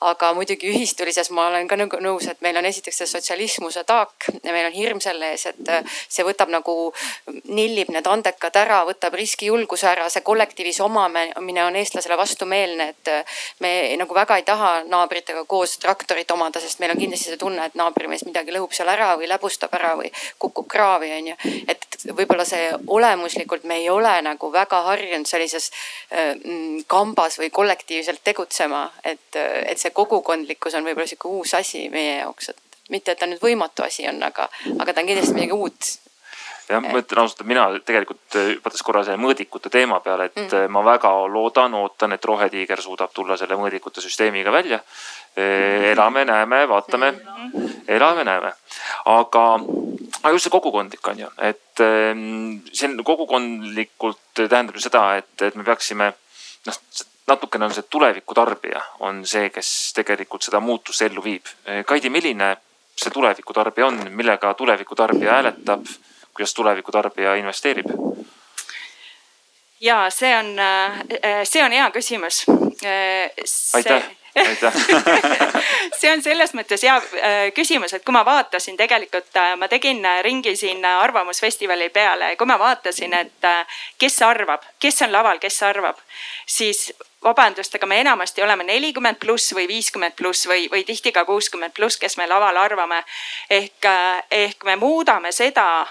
aga 0.00 0.30
muidugi 0.32 0.70
ühistulises 0.72 1.28
ma 1.36 1.50
olen 1.50 1.68
ka 1.68 1.76
nagu 1.76 1.98
nõus, 2.00 2.24
et 2.30 2.40
meil 2.40 2.56
on 2.56 2.64
esiteks 2.64 3.02
see 3.02 3.08
sotsialismuse 3.10 3.82
taak 3.84 4.30
ja 4.32 4.52
meil 4.54 4.70
on 4.70 4.72
hirm 4.72 5.00
selle 5.04 5.32
ees, 5.34 5.44
et 5.50 5.68
äh, 5.68 5.98
see 6.08 6.24
võtab 6.24 6.48
nagu, 6.52 6.74
nillib 7.52 7.90
need 7.92 8.08
andekad 8.08 8.56
ära, 8.62 8.80
võtab 8.88 9.16
riskijulguse 9.20 9.90
ära, 9.90 10.08
see 10.08 10.24
kollektiivis 10.24 10.80
omamine 10.84 11.64
on 11.66 11.76
eestlasele 11.76 12.16
vastumeelne, 12.16 12.88
et 12.94 13.12
äh, 13.12 13.36
me 13.60 13.72
nagu 14.00 14.16
väga 14.16 14.38
ei 14.40 14.46
taha 14.48 14.70
naabritega 14.88 15.44
koos 15.44 15.76
traktorit 15.82 16.32
omada, 16.32 16.62
sest 16.64 16.80
meil 16.80 16.94
on 16.94 17.02
kindlasti 17.02 17.34
see 17.34 17.40
tunne, 17.40 17.68
et 17.68 17.76
naabrimees 17.76 18.24
midagi 18.24 18.56
lõhub 18.56 18.72
seal 18.76 18.88
ära 18.88 19.12
või 19.20 19.28
läbustab 19.28 19.76
ära 19.76 19.92
või 20.00 20.08
kukub 20.40 20.68
kraavi, 20.70 21.12
onju. 21.18 21.36
et 21.68 21.86
võib-olla 22.16 22.48
see 22.48 22.72
olemuslikult 22.88 23.68
me 23.68 23.82
ei 23.82 23.90
ole 23.92 24.16
nagu 24.24 24.48
väga 24.52 24.80
harjunud 24.88 25.28
sellises 25.28 25.68
äh, 26.08 26.32
mm, 26.32 26.88
kambas 26.88 27.36
või 27.42 27.52
kollektiivselt 27.52 28.24
tegutsema, 28.24 28.86
et, 29.04 29.36
et 29.36 29.76
see 29.76 29.89
see 29.90 29.96
kogukondlikkus 29.96 30.78
on 30.78 30.86
võib-olla 30.86 31.10
sihuke 31.10 31.28
uus 31.30 31.54
asi 31.58 31.88
meie 31.92 32.20
jaoks, 32.20 32.52
et 32.54 32.78
mitte, 32.90 33.12
et 33.12 33.18
ta 33.18 33.26
nüüd 33.26 33.42
võimatu 33.42 33.84
asi 33.86 34.06
on, 34.10 34.22
aga, 34.22 34.48
aga 34.78 34.94
ta 34.94 35.02
on 35.02 35.10
kindlasti 35.10 35.36
midagi 35.36 35.58
uut 35.58 35.90
jah, 36.70 36.82
ma 36.84 37.00
ütlen 37.00 37.20
ausalt, 37.22 37.42
et 37.42 37.50
mina 37.50 37.64
tegelikult 37.86 38.36
hüpates 38.36 38.84
korra 38.86 39.02
selle 39.06 39.18
mõõdikute 39.20 39.72
teema 39.72 39.98
peale, 40.04 40.28
et 40.30 40.38
mm. 40.38 40.52
Äh, 40.54 40.68
ma 40.72 40.82
väga 40.86 41.10
loodan, 41.32 41.74
ootan, 41.78 42.14
et 42.14 42.24
Rohetiiger 42.24 42.82
suudab 42.82 43.10
tulla 43.14 43.36
selle 43.40 43.58
mõõdikute 43.58 44.02
süsteemiga 44.04 44.52
välja. 44.54 44.80
Elame, 45.36 46.24
näeme, 46.26 46.64
vaatame 46.68 47.12
mm., 47.12 47.68
elame, 47.94 48.24
näeme, 48.26 48.50
aga, 49.12 49.44
aga 50.22 50.32
just 50.34 50.48
see 50.48 50.52
kogukondlik 50.52 51.06
on 51.06 51.22
ju, 51.22 51.28
et 51.46 51.82
see 52.74 52.88
on 52.88 52.96
kogukondlikult 53.06 54.42
tähendab 54.42 54.74
ju 54.74 54.82
seda, 54.82 55.04
et, 55.20 55.30
et 55.46 55.54
me 55.54 55.62
peaksime 55.66 56.10
noh, 56.66 56.80
natukene 57.30 57.68
on 57.68 57.74
see 57.74 57.86
tuleviku 57.90 58.34
tarbija, 58.34 58.82
on 59.06 59.22
see, 59.26 59.48
kes 59.54 59.70
tegelikult 59.96 60.46
seda 60.46 60.60
muutust 60.60 61.02
ellu 61.06 61.24
viib. 61.24 61.48
Kaidi, 61.86 62.10
milline 62.10 62.52
see 62.96 63.12
tuleviku 63.14 63.56
tarbija 63.56 63.86
on, 63.86 64.02
millega 64.14 64.54
tuleviku 64.54 64.98
tarbija 64.98 65.38
hääletab, 65.38 65.86
kuidas 66.34 66.54
tuleviku 66.54 66.92
tarbija 66.92 67.34
investeerib? 67.40 67.94
ja 69.80 70.10
see 70.12 70.34
on, 70.36 70.56
see 71.48 71.62
on 71.64 71.72
hea 71.72 71.90
küsimus. 71.94 72.44
aitäh 73.74 74.10
aitäh 74.36 74.72
see 76.00 76.12
on 76.12 76.22
selles 76.22 76.54
mõttes 76.54 76.84
hea 76.86 76.96
äh, 76.96 77.38
küsimus, 77.54 77.94
et 77.94 78.04
kui 78.04 78.14
ma 78.14 78.22
vaatasin 78.26 78.78
tegelikult, 78.78 79.30
äh, 79.36 79.54
ma 79.58 79.68
tegin 79.68 80.04
äh, 80.06 80.20
ringi 80.24 80.54
siin 80.56 80.84
Arvamusfestivali 80.84 81.90
peale 81.90 82.32
ja 82.32 82.38
kui 82.38 82.46
ma 82.46 82.58
vaatasin, 82.58 83.14
et 83.14 83.48
kes 83.98 84.20
arvab, 84.22 84.64
kes 84.78 85.02
on 85.06 85.12
laval, 85.12 85.40
kes 85.42 85.62
arvab, 85.66 85.98
siis 86.46 86.90
vabandust, 87.24 87.74
aga 87.74 87.86
me 87.86 88.00
enamasti 88.00 88.42
oleme 88.42 88.64
nelikümmend 88.64 89.18
pluss 89.20 89.52
või 89.56 89.66
viiskümmend 89.68 90.16
pluss 90.16 90.48
või, 90.48 90.68
või 90.72 90.84
tihti 90.88 91.12
ka 91.12 91.24
kuuskümmend 91.28 91.74
pluss, 91.76 92.00
kes 92.00 92.16
me 92.16 92.26
laval 92.26 92.56
arvame. 92.56 93.02
ehk, 93.50 93.86
ehk 94.30 94.64
me 94.64 94.76
muudame 94.76 95.32
seda, 95.32 95.86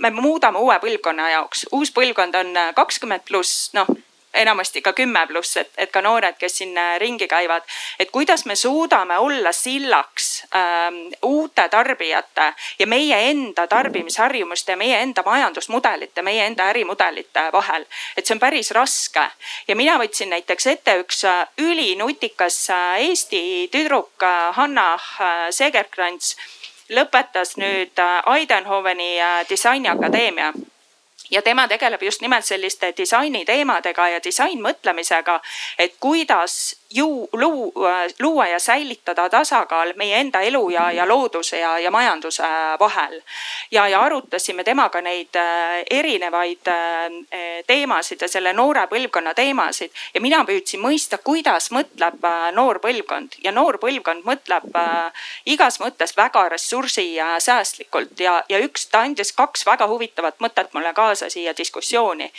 me 0.00 0.10
muudame 0.10 0.58
uue 0.58 0.78
põlvkonna 0.80 1.30
jaoks, 1.30 1.66
uus 1.72 1.92
põlvkond 1.92 2.34
on 2.34 2.58
kakskümmend 2.74 3.28
pluss, 3.28 3.70
noh 3.74 3.88
enamasti 4.34 4.82
ka 4.82 4.92
kümme 4.92 5.26
pluss, 5.26 5.56
et, 5.56 5.70
et 5.78 5.90
ka 5.90 6.02
noored, 6.02 6.36
kes 6.38 6.58
siin 6.58 6.78
äh, 6.78 6.96
ringi 7.00 7.28
käivad. 7.28 7.62
et 7.98 8.10
kuidas 8.10 8.44
me 8.46 8.56
suudame 8.56 9.18
olla 9.18 9.52
sillaks 9.52 10.46
ähm, 10.56 10.94
uute 11.22 11.68
tarbijate 11.68 12.54
ja 12.78 12.86
meie 12.86 13.30
enda 13.30 13.66
tarbimisharjumuste 13.66 14.72
ja 14.72 14.76
meie 14.76 15.00
enda 15.02 15.22
majandusmudelite, 15.26 16.22
meie 16.22 16.46
enda 16.46 16.64
ärimudelite 16.64 17.48
vahel. 17.52 17.86
et 18.16 18.26
see 18.26 18.34
on 18.34 18.40
päris 18.40 18.70
raske 18.70 19.28
ja 19.68 19.76
mina 19.76 19.98
võtsin 19.98 20.30
näiteks 20.34 20.66
ette 20.66 20.98
üks 21.04 21.24
äh, 21.24 21.46
ülinutikas 21.58 22.70
äh, 22.70 23.00
Eesti 23.04 23.68
tüdruk 23.72 24.22
Hanna 24.52 24.98
Segerkrantz 25.50 26.36
lõpetas 26.90 27.56
nüüd 27.56 28.00
Eidenhoveni 28.36 29.16
disainiakadeemia 29.48 30.52
ja 31.30 31.42
tema 31.42 31.68
tegeleb 31.68 32.02
just 32.02 32.20
nimelt 32.20 32.44
selliste 32.44 32.92
disainiteemadega 32.96 34.08
ja 34.08 34.20
disainmõtlemisega, 34.24 35.40
et 35.78 35.94
kuidas 36.00 36.76
ju 36.94 37.28
luua, 37.32 37.92
luua 38.20 38.46
ja 38.46 38.58
säilitada 38.58 39.28
tasakaal 39.28 39.92
meie 39.96 40.20
enda 40.20 40.40
elu 40.40 40.70
ja, 40.70 40.90
ja 40.92 41.08
looduse 41.08 41.58
ja, 41.58 41.78
ja 41.78 41.90
majanduse 41.90 42.42
vahel. 42.80 43.22
ja, 43.70 43.88
ja 43.88 44.00
arutasime 44.00 44.64
temaga 44.64 45.00
neid 45.00 45.34
äh, 45.36 45.82
erinevaid 45.90 46.68
äh, 46.68 47.64
teemasid 47.66 48.22
ja 48.22 48.28
selle 48.28 48.52
noore 48.52 48.86
põlvkonna 48.86 49.34
teemasid. 49.34 49.90
Ja 50.14 50.20
mina 50.20 50.44
püüdsin 50.44 50.80
mõista, 50.80 51.18
kuidas 51.18 51.70
mõtleb 51.74 52.24
äh, 52.24 52.52
noor 52.54 52.78
põlvkond. 52.78 53.40
Ja 53.42 53.52
noor 53.52 53.78
põlvkond 53.82 54.22
mõtleb 54.24 54.70
igas 55.46 55.80
mõttes 55.80 56.14
väga 56.16 56.48
ressursisäästlikult 56.48 58.20
ja, 58.20 58.36
ja 58.48 58.60
üks, 58.62 58.86
ta 58.90 59.02
andis 59.08 59.32
kaks 59.32 59.66
väga 59.66 59.88
huvitavat 59.90 60.38
mõtet 60.38 60.70
mulle 60.74 60.92
kaasa 60.94 61.13
siia 61.14 61.52
diskussiooni. 61.56 62.30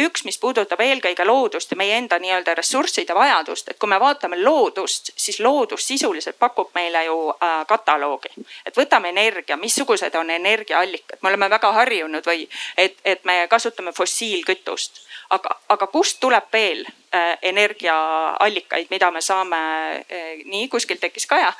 üks, 0.00 0.24
mis 0.24 0.38
puudutab 0.38 0.80
eelkõige 0.80 1.24
loodust 1.26 1.70
ja 1.70 1.76
meie 1.76 1.96
enda 1.96 2.18
nii-öelda 2.18 2.54
ressursside 2.54 3.14
vajadust 3.14 3.72
et 3.72 3.78
kui 3.78 3.88
me 3.88 3.98
vaatame 4.00 4.38
loodust, 4.42 5.12
siis 5.16 5.40
loodus 5.40 5.86
sisuliselt 5.86 6.38
pakub 6.38 6.70
meile 6.74 7.04
ju 7.04 7.16
äh, 7.30 7.62
kataloogi. 7.68 8.32
et 8.66 8.76
võtame 8.76 9.12
energia, 9.12 9.56
missugused 9.56 10.14
on 10.14 10.30
energiaallikad, 10.30 11.18
me 11.22 11.32
oleme 11.32 11.48
väga 11.50 11.72
harjunud 11.78 12.26
või 12.26 12.48
et, 12.76 12.98
et 13.04 13.24
me 13.24 13.46
kasutame 13.48 13.92
fossiilkütust. 13.96 15.02
aga, 15.30 15.56
aga 15.68 15.86
kust 15.86 16.20
tuleb 16.20 16.52
veel 16.52 16.84
äh, 16.84 17.38
energiaallikaid, 17.42 18.90
mida 18.90 19.10
me 19.10 19.20
saame 19.20 19.62
äh,, 20.00 20.44
nii 20.44 20.68
kuskilt 20.68 21.00
tekkis 21.00 21.26
Kaja 21.26 21.52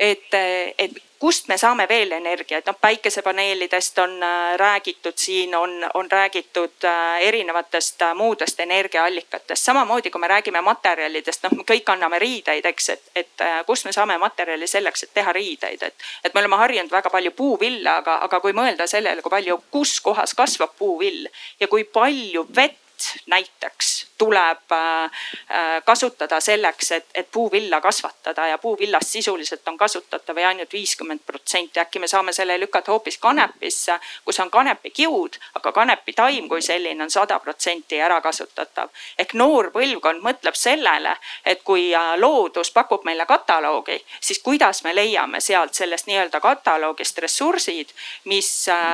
et, 0.00 0.34
et 0.78 1.02
kust 1.20 1.48
me 1.48 1.56
saame 1.60 1.84
veel 1.88 2.12
energiat, 2.16 2.66
noh 2.66 2.76
päikesepaneelidest 2.80 3.98
on 3.98 4.22
äh, 4.22 4.56
räägitud, 4.56 5.12
siin 5.16 5.54
on, 5.54 5.70
on 5.94 6.10
räägitud 6.10 6.84
äh, 6.84 7.20
erinevatest 7.20 8.02
äh, 8.02 8.14
muudest 8.14 8.60
energiaallikatest. 8.60 9.64
samamoodi, 9.64 10.10
kui 10.10 10.20
me 10.20 10.28
räägime 10.28 10.60
materjalidest, 10.64 11.42
noh, 11.44 11.58
me 11.60 11.66
kõik 11.68 11.92
anname 11.92 12.18
riideid, 12.18 12.64
eks, 12.72 12.88
et, 12.88 13.02
et 13.14 13.44
kust 13.66 13.84
me 13.84 13.92
saame 13.92 14.16
materjali 14.18 14.66
selleks, 14.66 15.02
et 15.02 15.14
teha 15.14 15.32
riideid, 15.32 15.82
et. 15.82 16.08
et 16.24 16.34
me 16.34 16.40
oleme 16.40 16.56
harjunud 16.56 16.90
väga 16.90 17.10
palju 17.10 17.36
puuvilla, 17.36 17.98
aga, 18.00 18.16
aga 18.24 18.40
kui 18.40 18.56
mõelda 18.56 18.88
sellele, 18.88 19.22
kui 19.22 19.36
palju, 19.36 19.60
kus 19.70 19.98
kohas 20.00 20.34
kasvab 20.34 20.72
puuvill 20.78 21.28
ja 21.60 21.68
kui 21.68 21.84
palju 21.84 22.48
vett 22.56 22.89
näiteks 23.26 24.10
tuleb 24.20 24.72
äh, 24.72 25.04
äh, 25.04 25.82
kasutada 25.84 26.40
selleks, 26.40 26.92
et, 26.92 27.06
et 27.14 27.28
puuvilla 27.32 27.80
kasvatada 27.80 28.46
ja 28.46 28.58
puuvillast 28.58 29.08
sisuliselt 29.08 29.68
on 29.68 29.78
kasutatav 29.78 30.36
või 30.36 30.44
ainult 30.44 30.72
viiskümmend 30.72 31.22
protsenti. 31.26 31.80
äkki 31.80 31.98
me 31.98 32.08
saame 32.08 32.32
selle 32.36 32.58
lükata 32.60 32.92
hoopis 32.92 33.18
kanepisse, 33.18 33.96
kus 34.24 34.40
on 34.44 34.50
kanepikiud, 34.50 35.38
aga 35.54 35.72
kanepitaim 35.72 36.48
kui 36.48 36.62
selline 36.62 37.04
on 37.04 37.10
sada 37.10 37.38
protsenti 37.38 38.00
ärakasutatav. 38.00 38.90
ehk 39.18 39.32
noor 39.34 39.70
põlvkond 39.76 40.20
mõtleb 40.26 40.54
sellele, 40.54 41.16
et 41.44 41.64
kui 41.64 41.94
äh, 41.94 42.12
loodus 42.20 42.70
pakub 42.76 43.08
meile 43.08 43.26
kataloogi, 43.26 43.96
siis 44.20 44.42
kuidas 44.44 44.84
me 44.84 44.94
leiame 44.94 45.40
sealt 45.40 45.74
sellest 45.74 46.06
nii-öelda 46.06 46.40
kataloogist 46.40 47.18
ressursid, 47.18 47.96
mis 48.24 48.50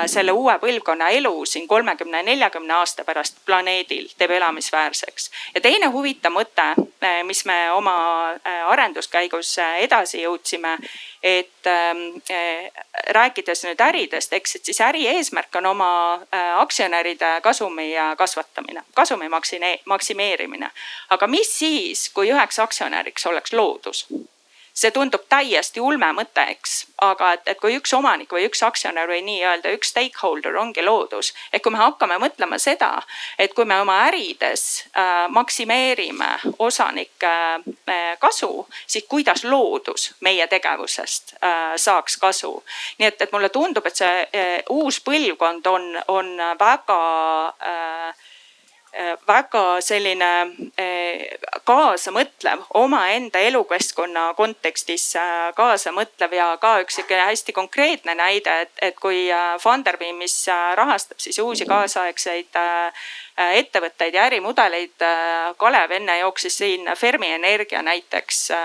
selle 0.07 0.33
uue 0.33 0.55
põlvkonna 0.63 1.09
elu 1.19 1.35
siin 1.47 1.69
kolmekümne, 1.69 2.23
neljakümne 2.23 2.75
aasta 2.75 3.05
pärast 3.05 3.43
planeedil 3.47 3.96
Eestil 3.97 4.19
teeb 4.19 4.31
elamisväärseks. 4.31 5.31
ja 5.55 5.61
teine 5.61 5.87
huvitav 5.87 6.33
mõte, 6.33 6.75
eh, 7.01 7.23
mis 7.25 7.45
me 7.45 7.71
oma 7.73 8.33
eh, 8.33 8.65
arenduskäigus 8.69 9.59
eh, 9.59 9.83
edasi 9.85 10.23
jõudsime, 10.23 10.77
et 11.23 11.67
ähm, 11.67 12.21
rääkides 13.11 13.65
nüüd 13.65 13.81
äridest, 13.81 14.33
eks, 14.33 14.57
et 14.57 14.65
siis 14.65 14.81
äri 14.81 15.07
eesmärk 15.11 15.57
on 15.59 15.67
oma 15.67 15.89
aktsionäride 16.61 17.41
kasumi 17.43 17.95
kasvatamine, 18.17 18.85
kasumi 18.95 19.29
maksimeerimine. 19.85 20.71
aga 21.11 21.27
mis 21.27 21.59
siis, 21.59 22.09
kui 22.11 22.31
üheks 22.31 22.59
aktsionäriks 22.63 23.27
oleks 23.27 23.53
loodus? 23.53 24.07
See 24.77 24.93
tundub 24.93 25.25
täiesti 25.33 25.81
ulme 25.81 26.09
mõte, 26.13 26.43
eks, 26.53 26.75
aga 27.03 27.31
et, 27.37 27.47
et 27.49 27.61
kui 27.61 27.79
üks 27.79 27.95
omanik 27.97 28.33
või 28.33 28.45
üks 28.45 28.61
aktsionär 28.67 29.09
või 29.09 29.23
nii-öelda 29.25 29.73
üks 29.73 29.89
stakeholder 29.95 30.59
ongi 30.61 30.85
loodus. 30.85 31.33
et 31.53 31.63
kui 31.65 31.73
me 31.73 31.81
hakkame 31.81 32.19
mõtlema 32.21 32.59
seda, 32.61 32.91
et 33.39 33.55
kui 33.57 33.65
me 33.65 33.81
oma 33.81 33.97
ärides 34.11 34.85
äh, 34.93 35.25
maksimeerime 35.33 36.29
osanike 36.59 37.33
äh, 37.33 38.19
kasu, 38.21 38.67
siis 38.87 39.09
kuidas 39.09 39.45
loodus 39.45 40.11
meie 40.21 40.47
tegevusest 40.47 41.35
äh, 41.41 41.73
saaks 41.77 42.21
kasu. 42.21 42.53
nii 42.99 43.09
et, 43.09 43.23
et 43.23 43.33
mulle 43.33 43.49
tundub, 43.49 43.87
et 43.87 43.97
see 43.97 44.15
äh, 44.29 44.61
uus 44.71 45.01
põlvkond 45.01 45.73
on, 45.73 45.93
on 46.09 46.33
väga 46.61 47.03
äh, 47.49 48.26
väga 49.29 49.81
selline 49.85 50.31
äh, 50.81 51.25
kaasamõtlev 51.69 52.65
omaenda 52.75 53.43
elukeskkonna 53.45 54.29
kontekstis 54.39 55.09
äh, 55.21 55.53
kaasamõtlev 55.57 56.37
ja 56.39 56.49
ka 56.61 56.77
üks 56.85 57.01
sihuke 57.01 57.19
hästi 57.21 57.53
konkreetne 57.57 58.15
näide, 58.15 58.61
et, 58.67 58.73
et 58.83 59.01
kui 59.01 59.27
Funderbeamis 59.63 60.39
rahastab 60.79 61.21
siis 61.21 61.39
uusi 61.39 61.67
kaasaegseid 61.69 62.57
Äh, 62.57 62.93
ettevõtteid 63.37 64.15
ja 64.15 64.25
ärimudeleid. 64.25 65.03
Äh, 65.03 65.57
Kalev 65.57 65.91
enne 65.91 66.19
jooksis 66.19 66.59
siin 66.59 66.91
Fermi 66.97 67.33
Energia 67.33 67.83
näiteks 67.83 68.51
äh, 68.51 68.61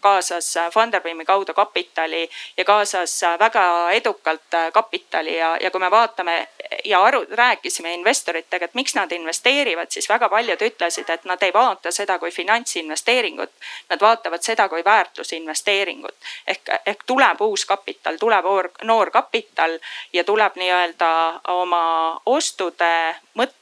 kaasas 0.00 0.54
Funderbeami 0.74 1.24
kaudu 1.24 1.54
kapitali 1.54 2.30
ja 2.56 2.64
kaasas 2.64 3.20
väga 3.38 3.90
edukalt 3.90 4.58
kapitali 4.72 5.36
ja, 5.38 5.56
ja 5.60 5.70
kui 5.70 5.80
me 5.80 5.90
vaatame 5.90 6.48
ja 6.84 7.02
aru, 7.04 7.24
rääkisime 7.30 7.94
investoritega, 7.94 8.64
et 8.64 8.74
miks 8.74 8.94
nad 8.94 9.12
investeerivad, 9.12 9.90
siis 9.90 10.08
väga 10.08 10.28
paljud 10.28 10.62
ütlesid, 10.62 11.10
et 11.10 11.24
nad 11.24 11.42
ei 11.42 11.52
vaata 11.52 11.90
seda 11.90 12.18
kui 12.18 12.30
finantsinvesteeringut. 12.30 13.52
Nad 13.88 14.00
vaatavad 14.00 14.42
seda 14.42 14.68
kui 14.68 14.84
väärtusinvesteeringut 14.84 16.16
ehk, 16.46 16.68
ehk 16.86 17.04
tuleb 17.06 17.40
uus 17.40 17.64
kapital, 17.64 18.16
tuleb 18.20 18.44
noor 18.82 19.10
kapital 19.10 19.78
ja 20.12 20.24
tuleb 20.24 20.56
nii-öelda 20.56 21.10
oma 21.48 21.82
ostude 22.26 22.92
mõtte 23.34 23.61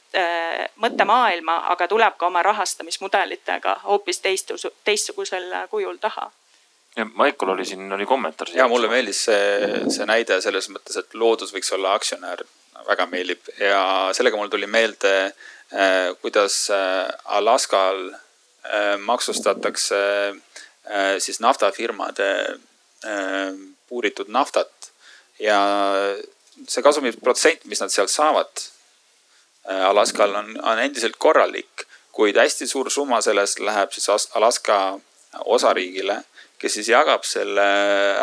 mõttemaailma, 0.81 1.57
aga 1.71 1.87
tuleb 1.87 2.17
ka 2.19 2.27
oma 2.27 2.43
rahastamismudelitega 2.43 3.77
hoopis 3.83 4.19
teistus, 4.19 4.67
teistsugusel 4.83 5.53
kujul 5.69 5.97
taha. 6.01 6.31
ja 6.95 7.05
Maicol 7.13 7.49
oli 7.49 7.65
siin, 7.65 7.91
oli 7.93 8.05
kommentaar. 8.05 8.49
ja 8.53 8.67
mulle 8.67 8.87
meeldis 8.87 9.23
see, 9.25 9.85
see 9.89 10.05
näide 10.05 10.41
selles 10.41 10.69
mõttes, 10.69 10.97
et 10.99 11.13
loodus 11.13 11.53
võiks 11.53 11.71
olla 11.75 11.93
aktsionär, 11.93 12.43
väga 12.87 13.05
meeldib 13.05 13.53
ja 13.59 14.09
sellega 14.13 14.37
mul 14.37 14.51
tuli 14.51 14.67
meelde, 14.67 15.31
äh, 15.73 16.11
kuidas 16.21 16.67
äh, 16.69 17.07
Alaskal 17.25 18.11
maksustatakse 19.01 19.97
siis 21.17 21.39
naftafirmade 21.41 22.27
puuritud 23.89 24.29
naftat 24.29 24.91
ja 25.39 25.57
see 26.69 26.83
kasumiprotsent, 26.85 27.65
mis 27.65 27.81
nad 27.81 27.89
sealt 27.89 28.13
saavad 28.13 28.51
Äh, 28.53 28.80
Alaskal 29.65 30.35
on, 30.35 30.55
on 30.63 30.79
endiselt 30.79 31.15
korralik, 31.21 31.85
kuid 32.11 32.37
hästi 32.37 32.67
suur 32.67 32.89
summa 32.91 33.21
sellest 33.21 33.59
läheb 33.59 33.91
siis 33.93 34.29
Alaska 34.35 34.99
osariigile, 35.45 36.17
kes 36.59 36.73
siis 36.73 36.89
jagab 36.89 37.23
selle 37.25 37.63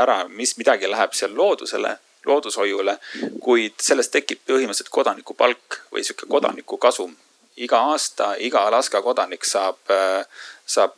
ära, 0.02 0.24
mis 0.28 0.56
midagi 0.58 0.90
läheb 0.90 1.14
seal 1.16 1.34
loodusele, 1.36 1.96
loodushoiule. 2.26 2.98
kuid 3.40 3.78
sellest 3.82 4.12
tekib 4.12 4.42
põhimõtteliselt 4.46 4.92
kodanikupalk 4.92 5.80
või 5.92 6.04
sihuke 6.04 6.28
kodanikukasum. 6.28 7.16
iga 7.56 7.78
aasta 7.90 8.34
iga 8.38 8.66
Alaska 8.66 9.02
kodanik 9.02 9.44
saab, 9.44 9.78
saab 10.66 10.94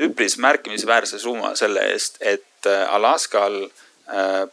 üpris 0.00 0.36
märkimisväärse 0.36 1.18
summa 1.18 1.54
selle 1.56 1.84
eest, 1.92 2.18
et 2.20 2.66
Alaskal 2.88 3.70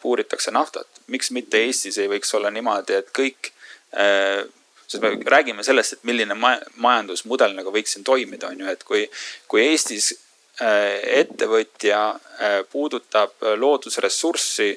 puuritakse 0.01 0.51
naftat. 0.51 0.87
miks 1.07 1.31
mitte 1.31 1.57
Eestis 1.57 1.97
ei 1.97 2.07
võiks 2.07 2.33
olla 2.35 2.51
niimoodi, 2.51 2.93
et 2.93 3.11
kõik 3.19 3.51
sest 4.87 5.03
me 5.03 5.17
räägime 5.25 5.63
sellest, 5.63 5.93
et 5.93 6.07
milline 6.07 6.35
majandusmudel 6.37 7.55
nagu 7.57 7.71
võiks 7.75 7.95
siin 7.95 8.05
toimida, 8.07 8.51
on 8.51 8.63
ju, 8.63 8.71
et 8.71 8.83
kui, 8.87 9.03
kui 9.51 9.63
Eestis 9.67 10.13
äh, 10.61 10.99
ettevõtja 11.21 12.01
äh, 12.15 12.59
puudutab 12.71 13.35
loodusressurssi, 13.59 14.69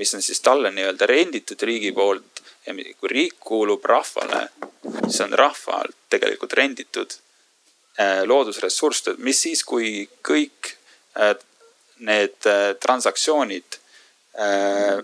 mis 0.00 0.14
on 0.16 0.24
siis 0.24 0.40
talle 0.40 0.72
nii-öelda 0.72 1.08
renditud 1.10 1.62
riigi 1.68 1.92
poolt 1.92 2.40
ja 2.66 2.74
kui 2.74 3.12
riik 3.12 3.36
kuulub 3.40 3.84
rahvale, 3.84 4.46
siis 5.06 5.20
on 5.26 5.36
rahvalt 5.36 5.96
tegelikult 6.12 6.56
renditud 6.56 7.18
äh, 8.00 8.22
loodusressurss, 8.24 9.12
mis 9.18 9.44
siis, 9.48 9.64
kui 9.64 10.08
kõik 10.24 10.76
need 12.00 12.46
transaktsioonid 12.80 13.76
Äh, 13.76 13.89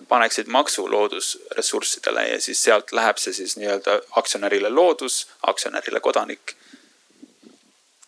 paneksid 0.09 0.47
maksu 0.47 0.91
loodusressurssidele 0.91 2.29
ja 2.29 2.41
siis 2.41 2.62
sealt 2.62 2.93
läheb 2.93 3.18
see 3.18 3.33
siis 3.35 3.57
nii-öelda 3.59 3.99
aktsionärile 4.16 4.70
loodus, 4.70 5.27
aktsionärile 5.43 6.01
kodanik. 6.01 6.55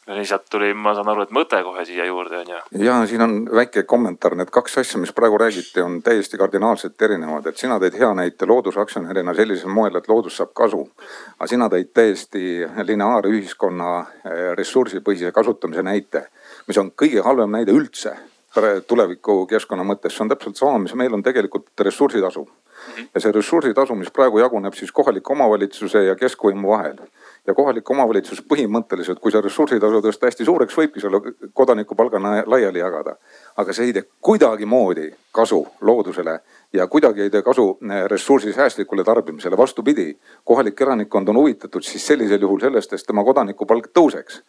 lihtsalt 0.09 0.45
tuli, 0.51 0.75
ma 0.75 0.95
saan 0.97 1.09
aru, 1.13 1.27
et 1.27 1.33
mõte 1.37 1.59
kohe 1.63 1.83
siia 1.85 2.07
juurde 2.09 2.39
on 2.39 2.53
ju. 2.53 2.61
ja 2.85 2.95
siin 3.07 3.23
on 3.23 3.35
väike 3.55 3.83
kommentaar, 3.83 4.39
need 4.39 4.49
kaks 4.51 4.79
asja, 4.79 5.01
mis 5.01 5.13
praegu 5.13 5.37
räägiti, 5.39 5.83
on 5.85 5.99
täiesti 6.03 6.39
kardinaalselt 6.39 7.03
erinevad, 7.03 7.47
et 7.47 7.59
sina 7.59 7.77
tõid 7.83 7.99
hea 7.99 8.15
näite 8.15 8.47
loodusaktsionärina 8.47 9.35
sellisel 9.35 9.75
moel, 9.75 9.99
et 9.99 10.09
loodus 10.09 10.39
saab 10.41 10.55
kasu. 10.55 10.87
aga 11.39 11.51
sina 11.51 11.69
tõid 11.69 11.93
täiesti 11.93 12.65
lineaarühiskonna 12.93 13.93
äh, 13.99 14.41
ressursipõhise 14.57 15.33
kasutamise 15.33 15.83
näite, 15.83 16.29
mis 16.67 16.79
on 16.79 16.93
kõige 16.95 17.27
halvem 17.27 17.59
näide 17.59 17.75
üldse 17.75 18.17
tuleviku 18.87 19.47
keskkonna 19.47 19.85
mõttes, 19.85 20.15
see 20.17 20.25
on 20.25 20.33
täpselt 20.33 20.57
sama, 20.57 20.79
mis 20.79 20.95
meil 20.95 21.15
on 21.15 21.23
tegelikult 21.23 21.69
ressursitasu. 21.81 22.49
ja 23.15 23.21
see 23.21 23.33
ressursitasu, 23.33 23.95
mis 23.95 24.11
praegu 24.15 24.39
jaguneb 24.39 24.75
siis 24.75 24.93
kohaliku 24.93 25.33
omavalitsuse 25.33 26.05
ja 26.05 26.15
keskvõimu 26.17 26.69
vahel. 26.69 26.97
ja 27.47 27.55
kohalik 27.55 27.91
omavalitsus 27.91 28.43
põhimõtteliselt, 28.43 29.21
kui 29.21 29.33
see 29.33 29.41
ressursitasu 29.41 30.01
tõsta 30.01 30.27
hästi 30.27 30.45
suureks, 30.45 30.77
võibki 30.77 31.01
selle 31.01 31.21
kodanikupalgana 31.53 32.43
laiali 32.47 32.79
jagada. 32.79 33.17
aga 33.57 33.73
see 33.73 33.87
ei 33.87 33.93
tee 33.93 34.05
kuidagimoodi 34.21 35.13
kasu 35.33 35.67
loodusele 35.81 36.41
ja 36.73 36.87
kuidagi 36.87 37.23
ei 37.23 37.31
tee 37.31 37.43
kasu 37.43 37.79
eh, 37.83 38.05
ressursi 38.07 38.53
säästlikule 38.53 39.05
tarbimisele, 39.05 39.57
vastupidi. 39.57 40.17
kohalik 40.45 40.81
elanikkond 40.81 41.29
on 41.29 41.37
huvitatud 41.37 41.83
siis 41.83 42.07
sellisel 42.07 42.41
juhul 42.41 42.61
sellest, 42.61 42.93
et 42.93 43.07
tema 43.07 43.25
kodanikupalk 43.25 43.91
tõuseks 43.93 44.43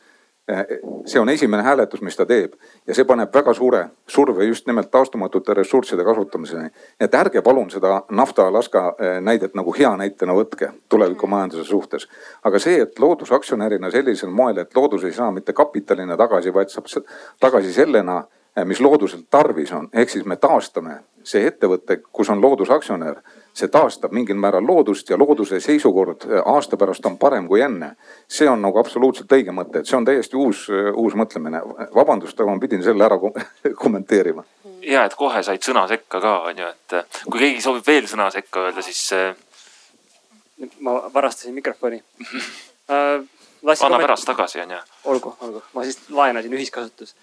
see 1.05 1.19
on 1.19 1.29
esimene 1.29 1.63
hääletus, 1.63 2.01
mis 2.01 2.17
ta 2.17 2.25
teeb 2.25 2.53
ja 2.87 2.95
see 2.95 3.05
paneb 3.05 3.33
väga 3.33 3.53
suure 3.53 3.83
surve 4.07 4.45
just 4.45 4.67
nimelt 4.67 4.91
taastumatute 4.91 5.53
ressursside 5.53 6.03
kasutamiseni. 6.03 6.69
et 6.99 7.15
ärge 7.15 7.41
palun 7.41 7.69
seda 7.69 8.03
nafta 8.11 8.47
Alaska 8.47 8.95
eh, 8.99 9.21
näidet 9.21 9.53
nagu 9.55 9.73
hea 9.79 9.91
näitena 9.97 10.33
võtke 10.33 10.71
tulevikumajanduse 10.89 11.63
suhtes. 11.63 12.07
aga 12.43 12.59
see, 12.59 12.81
et 12.81 12.99
loodusaktsionärina 12.99 13.91
sellisel 13.91 14.29
moel, 14.29 14.57
et 14.57 14.75
loodus 14.75 15.03
ei 15.03 15.13
saa 15.13 15.31
mitte 15.31 15.53
kapitalina 15.53 16.17
tagasi, 16.17 16.53
vaid 16.53 16.69
saab 16.69 16.85
tagasi 17.39 17.73
sellena, 17.73 18.23
eh, 18.57 18.65
mis 18.65 18.81
looduselt 18.81 19.29
tarvis 19.29 19.71
on, 19.71 19.89
ehk 19.93 20.09
siis 20.09 20.25
me 20.25 20.35
taastame 20.35 20.99
see 21.23 21.45
ettevõte, 21.47 22.01
kus 22.11 22.29
on 22.29 22.41
loodusaktsionär 22.41 23.21
see 23.53 23.67
taastab 23.71 24.13
mingil 24.15 24.37
määral 24.39 24.65
loodust 24.67 25.09
ja 25.09 25.17
looduse 25.17 25.59
seisukord 25.59 26.25
äh, 26.27 26.41
aasta 26.45 26.77
pärast 26.77 27.05
on 27.05 27.17
parem 27.17 27.47
kui 27.47 27.61
enne. 27.61 27.95
see 28.27 28.49
on 28.49 28.61
nagu 28.61 28.79
absoluutselt 28.79 29.31
õige 29.31 29.53
mõte, 29.55 29.81
et 29.81 29.89
see 29.89 29.97
on 29.97 30.05
täiesti 30.05 30.37
uus, 30.37 30.67
äh, 30.69 30.91
uus 30.93 31.15
mõtlemine. 31.19 31.61
vabandust, 31.95 32.39
aga 32.39 32.53
ma 32.53 32.59
pidin 32.59 32.83
selle 32.83 33.05
ära 33.05 33.17
kommenteerima. 33.83 34.43
ja, 34.81 35.05
et 35.05 35.15
kohe 35.15 35.43
said 35.43 35.65
sõna 35.65 35.87
sekka 35.87 36.21
ka 36.21 36.35
on 36.51 36.63
ju, 36.63 36.67
et 36.67 36.99
äh, 36.99 37.19
kui 37.25 37.39
keegi 37.45 37.65
soovib 37.65 37.87
veel 37.87 38.07
sõna 38.07 38.29
sekka 38.31 38.67
öelda, 38.67 38.85
siis. 38.85 39.09
ma 40.79 40.95
varastasin 41.13 41.53
mikrofoni 41.55 42.01
uh, 42.91 43.23
anna 43.63 43.99
pärast 43.99 44.25
tagasi 44.27 44.59
on 44.59 44.71
ju. 44.71 44.77
olgu, 45.05 45.35
olgu, 45.41 45.61
ma 45.73 45.83
siis 45.83 45.99
laenasin 46.09 46.53
ühiskasutus. 46.53 47.15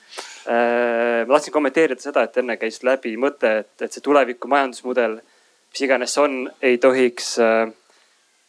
ma 1.27 1.33
tahtsin 1.33 1.53
kommenteerida 1.53 2.01
seda, 2.01 2.23
et 2.23 2.37
enne 2.37 2.57
käis 2.57 2.83
läbi 2.83 3.17
mõte, 3.17 3.59
et, 3.61 3.73
et 3.81 3.93
see 3.93 4.05
tuleviku 4.05 4.49
majandusmudel 4.49 5.21
mis 5.77 5.85
iganes 5.85 6.15
see 6.17 6.23
on, 6.25 6.37
ei 6.65 6.79
tohiks 6.81 7.35
äh, 7.45 7.69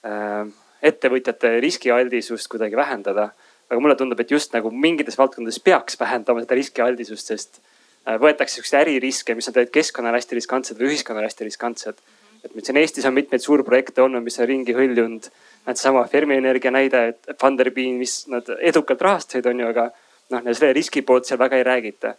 äh, 0.08 0.46
ettevõtjate 0.88 1.58
riskialdisust 1.60 2.48
kuidagi 2.48 2.80
vähendada. 2.80 3.34
aga 3.68 3.82
mulle 3.84 3.98
tundub, 4.00 4.20
et 4.24 4.30
just 4.32 4.54
nagu 4.56 4.70
mingites 4.72 5.18
valdkondades 5.20 5.60
peaks 5.60 6.00
vähendama 6.00 6.40
seda 6.40 6.56
riskialdisust, 6.56 7.34
sest 7.34 7.60
äh, 8.08 8.16
võetakse 8.16 8.62
siukseid 8.62 8.86
äririske, 8.86 9.36
mis 9.36 9.52
on 9.52 9.58
tegelikult 9.58 9.82
keskkonnale 9.82 10.22
hästi 10.22 10.40
riskantsed 10.40 10.80
või 10.80 10.88
ühiskonnale 10.94 11.28
hästi 11.28 11.50
riskantsed. 11.50 12.00
et 12.46 12.56
meil 12.56 12.64
siin 12.64 12.80
Eestis 12.80 13.06
on 13.06 13.18
mitmeid 13.18 13.44
suurprojekte 13.44 14.06
olnud, 14.06 14.24
mis 14.24 14.40
on 14.40 14.48
ringi 14.48 14.72
hõljunud. 14.72 15.28
Näed 15.68 16.10
Fermi 16.12 16.38
Energia 16.38 16.72
näide, 16.72 17.08
et 17.08 17.40
Funderbeam, 17.42 17.98
mis 18.00 18.22
nad 18.32 18.48
edukalt 18.62 19.02
rahastasid, 19.02 19.46
on 19.52 19.60
ju, 19.60 19.68
aga 19.68 19.90
noh, 20.32 20.46
selle 20.54 20.72
riski 20.78 21.02
poolt 21.02 21.26
seal 21.28 21.40
väga 21.40 21.58
ei 21.58 21.64
räägita. 21.68 22.14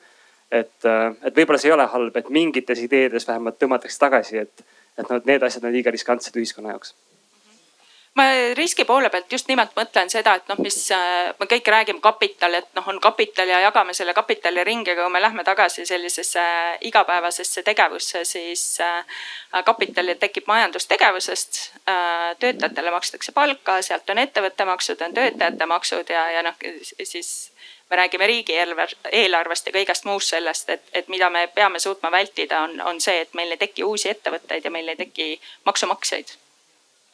et, 0.51 0.85
et 1.25 1.37
võib-olla 1.37 1.59
see 1.61 1.69
ei 1.71 1.73
ole 1.73 1.87
halb, 1.87 2.17
et 2.17 2.29
mingites 2.29 2.81
ideedes 2.81 3.27
vähemalt 3.29 3.57
tõmmatakse 3.61 3.99
tagasi, 4.01 4.45
et 4.45 4.65
et 4.99 5.11
noh, 5.11 5.23
need 5.25 5.43
asjad 5.47 5.65
on 5.65 5.73
liiga 5.73 5.95
riskantsed 5.95 6.37
ühiskonna 6.37 6.75
jaoks 6.75 6.95
ma 8.19 8.25
riski 8.57 8.85
poole 8.85 9.11
pealt 9.13 9.33
just 9.33 9.49
nimelt 9.51 9.75
mõtlen 9.79 10.11
seda, 10.11 10.35
et 10.39 10.49
noh, 10.51 10.59
mis 10.63 10.77
äh, 10.95 11.31
me 11.39 11.47
kõik 11.51 11.69
räägime 11.75 12.03
kapital, 12.03 12.57
et 12.59 12.69
noh, 12.77 12.87
on 12.91 13.01
kapital 13.03 13.51
ja 13.51 13.61
jagame 13.63 13.95
selle 13.97 14.15
kapitali 14.17 14.65
ringi, 14.67 14.93
aga 14.95 15.07
kui 15.07 15.15
me 15.15 15.23
lähme 15.23 15.45
tagasi 15.47 15.87
sellisesse 15.89 16.45
igapäevasesse 16.91 17.63
tegevusse, 17.67 18.25
siis 18.29 18.65
äh, 18.85 19.21
kapital 19.65 20.15
tekib 20.21 20.49
majandustegevusest. 20.51 21.61
Äh, 21.89 22.35
töötajatele 22.43 22.95
makstakse 22.95 23.35
palka, 23.37 23.81
sealt 23.87 24.11
on 24.11 24.23
ettevõtte 24.25 24.67
maksud, 24.69 25.07
on 25.07 25.15
töötajate 25.15 25.71
maksud 25.75 26.15
ja, 26.15 26.29
ja 26.39 26.45
noh 26.47 26.59
siis 27.05 27.33
me 27.91 27.97
räägime 27.97 28.27
riigieelarvest 28.27 29.67
ja 29.67 29.73
kõigest 29.73 30.05
muust 30.05 30.35
sellest, 30.35 30.69
et, 30.69 30.83
et 30.93 31.09
mida 31.09 31.31
me 31.31 31.47
peame 31.55 31.81
suutma 31.81 32.11
vältida, 32.11 32.61
on, 32.61 32.81
on 32.81 33.01
see, 33.01 33.21
et 33.21 33.33
meil 33.35 33.55
ei 33.55 33.61
teki 33.61 33.85
uusi 33.85 34.11
ettevõtteid 34.13 34.65
ja 34.65 34.71
meil 34.71 34.89
ei 34.89 34.97
teki 34.97 35.29
maksumaksjaid 35.65 36.35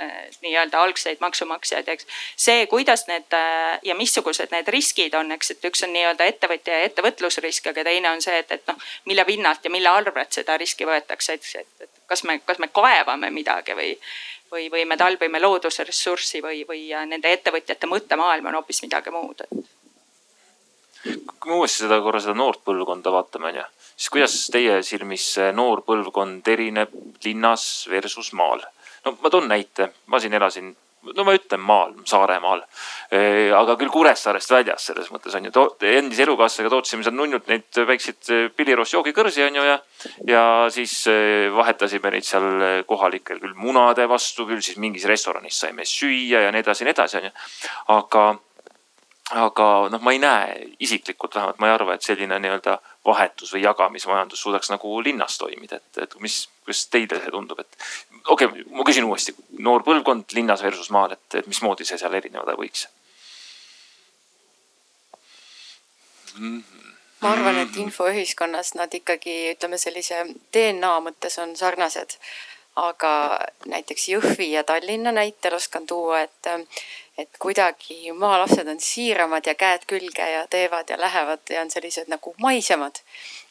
äh, 0.02 0.12
nii-öelda 0.42 0.82
algseid 0.82 1.22
maksumaksjaid, 1.22 1.88
eks. 1.88 2.06
see, 2.36 2.66
kuidas 2.66 3.06
need 3.06 3.38
äh, 3.38 3.78
ja 3.82 3.94
missugused 3.94 4.50
need 4.50 4.68
riskid 4.74 5.14
on, 5.14 5.30
eks, 5.36 5.54
et 5.54 5.70
üks 5.70 5.86
on 5.86 5.94
nii-öelda 5.94 6.26
ettevõtja 6.32 6.80
ja 6.80 6.90
ettevõtlusrisk, 6.90 7.70
aga 7.70 7.86
teine 7.86 8.10
on 8.10 8.22
see, 8.22 8.38
et, 8.42 8.50
et 8.58 8.66
noh, 8.70 8.90
mille 9.04 9.24
pinnalt 9.24 9.64
ja 9.64 9.70
mille 9.70 9.88
arvelt 9.88 10.34
seda 10.34 10.58
riski 10.58 10.88
võetakse, 10.90 11.38
eks, 11.38 11.54
et, 11.62 11.86
et 11.86 12.02
kas 12.10 12.24
me, 12.24 12.40
kas 12.44 12.58
me 12.58 12.68
kaevame 12.74 13.30
midagi 13.30 13.78
või, 13.78 13.94
või, 14.50 14.66
või 14.74 14.84
me 14.90 14.98
tarbime 14.98 15.38
loodusressurssi 15.38 16.42
või, 16.42 16.66
või 16.68 16.88
nende 17.06 17.30
ettevõtjate 17.32 17.86
mõttemaailm 17.86 18.50
on 18.50 18.58
hoopis 18.58 18.82
midagi 18.82 19.14
muud, 19.14 19.46
et 19.46 19.83
kui 21.04 21.50
me 21.50 21.58
uuesti 21.60 21.84
seda 21.84 22.00
korra 22.04 22.20
seda 22.22 22.36
noort 22.38 22.62
põlvkonda 22.64 23.12
vaatame, 23.12 23.50
onju, 23.52 23.66
siis 23.96 24.12
kuidas 24.12 24.38
teie 24.52 24.78
silmis 24.86 25.26
see 25.36 25.50
noor 25.56 25.84
põlvkond 25.86 26.48
erineb 26.54 26.94
linnas 27.24 27.66
versus 27.90 28.32
maal? 28.36 28.64
no 29.04 29.18
ma 29.20 29.30
toon 29.30 29.50
näite, 29.50 29.90
ma 30.08 30.20
siin 30.20 30.32
elasin, 30.32 30.70
no 31.12 31.24
ma 31.26 31.34
ütlen 31.36 31.60
maal, 31.60 31.92
Saaremaal, 32.08 32.62
aga 33.58 33.74
küll 33.80 33.92
Kuressaarest 33.92 34.54
väljas 34.54 34.86
selles 34.88 35.10
mõttes 35.12 35.36
on 35.36 35.48
ju, 35.48 35.64
endise 35.90 36.24
elukaaslasega 36.24 36.72
tootsime 36.72 37.04
seal 37.04 37.16
nunnult 37.16 37.50
neid 37.52 37.82
väikseid 37.90 38.32
pilliroost 38.56 38.96
joogikõrsi 38.96 39.44
on 39.44 39.60
ju 39.60 39.66
ja, 39.68 39.76
ja 40.30 40.44
siis 40.72 40.96
vahetasime 41.52 42.14
neid 42.14 42.24
seal 42.24 42.48
kohalikel 42.88 43.42
küll 43.42 43.52
munade 43.60 44.08
vastu, 44.08 44.48
küll 44.48 44.64
siis 44.64 44.80
mingis 44.80 45.04
restoranis 45.10 45.60
saime 45.66 45.84
süüa 45.88 46.46
ja 46.46 46.54
nii 46.54 46.64
edasi 46.64 46.84
ja 46.84 46.88
nii 46.88 46.96
edasi 46.96 47.20
on 47.20 47.28
ju. 47.28 47.36
aga 47.98 48.26
aga 49.32 49.66
noh, 49.88 50.02
ma 50.04 50.12
ei 50.12 50.18
näe 50.20 50.56
isiklikult 50.84 51.34
vähemalt, 51.34 51.58
ma 51.58 51.70
ei 51.70 51.74
arva, 51.74 51.94
et 51.94 52.04
selline 52.04 52.36
nii-öelda 52.42 52.76
vahetus 53.06 53.54
või 53.54 53.62
jagamismajandus 53.64 54.42
suudaks 54.44 54.68
nagu 54.72 54.98
linnas 55.04 55.38
toimida, 55.40 55.80
et, 55.80 56.02
et 56.04 56.18
mis, 56.20 56.42
kuidas 56.64 56.84
teile 56.92 57.20
see 57.20 57.32
tundub, 57.32 57.62
et 57.64 57.78
okei 58.28 58.50
okay,, 58.50 58.66
ma 58.76 58.84
küsin 58.84 59.08
uuesti, 59.08 59.34
noor 59.64 59.84
põlvkond 59.86 60.36
linnas 60.36 60.62
versus 60.66 60.92
maal, 60.92 61.16
et, 61.16 61.40
et 61.40 61.48
mismoodi 61.48 61.88
see 61.88 62.00
seal 62.00 62.20
erineda 62.20 62.56
võiks? 62.60 62.88
Mm? 66.38 66.60
-hmm 66.60 66.82
ma 67.24 67.30
arvan, 67.32 67.56
et 67.62 67.76
infoühiskonnas 67.80 68.74
nad 68.76 68.92
ikkagi 68.92 69.54
ütleme 69.54 69.78
sellise 69.80 70.18
DNA 70.52 70.90
mõttes 71.06 71.38
on 71.40 71.54
sarnased 71.56 72.18
aga 72.76 73.40
näiteks 73.66 74.08
Jõhvi 74.08 74.50
ja 74.52 74.64
Tallinna 74.64 75.12
näitel 75.12 75.54
oskan 75.54 75.86
tuua, 75.86 76.20
et 76.20 76.48
et 77.18 77.30
kuidagi 77.38 78.12
maalapsed 78.12 78.68
on 78.68 78.80
siiramad 78.80 79.46
ja 79.46 79.54
käed 79.54 79.84
külge 79.86 80.24
ja 80.30 80.46
teevad 80.50 80.90
ja 80.90 80.98
lähevad 81.00 81.38
ja 81.50 81.60
on 81.62 81.70
sellised 81.70 82.08
nagu 82.08 82.34
maisemad. 82.38 82.98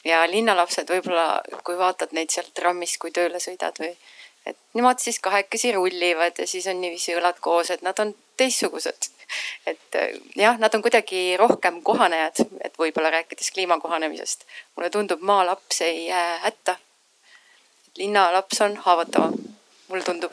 ja 0.04 0.30
linnalapsed 0.30 0.90
võib-olla, 0.90 1.40
kui 1.64 1.78
vaatad 1.78 2.12
neid 2.12 2.30
sealt 2.30 2.52
trammist, 2.54 2.98
kui 3.00 3.10
tööle 3.10 3.40
sõidad 3.40 3.80
või 3.80 3.96
et 4.46 4.56
nemad 4.74 5.00
siis 5.00 5.18
kahekesi 5.20 5.72
rullivad 5.72 6.38
ja 6.38 6.46
siis 6.46 6.66
on 6.66 6.80
niiviisi 6.80 7.16
õlad 7.16 7.40
koos, 7.40 7.70
et 7.70 7.82
nad 7.82 7.98
on 7.98 8.14
teistsugused. 8.36 9.10
et 9.66 9.96
jah, 10.36 10.58
nad 10.58 10.74
on 10.74 10.82
kuidagi 10.82 11.36
rohkem 11.40 11.80
kohanejad, 11.82 12.44
et 12.60 12.76
võib-olla 12.78 13.10
rääkides 13.10 13.50
kliima 13.50 13.80
kohanemisest. 13.80 14.44
mulle 14.76 14.90
tundub, 14.90 15.20
maalaps 15.20 15.80
ei 15.80 16.06
jää 16.06 16.38
hätta. 16.38 16.76
Linnalaps 17.98 18.60
on 18.60 18.76
haavatavam, 18.76 19.36
mulle 19.88 20.04
tundub. 20.04 20.32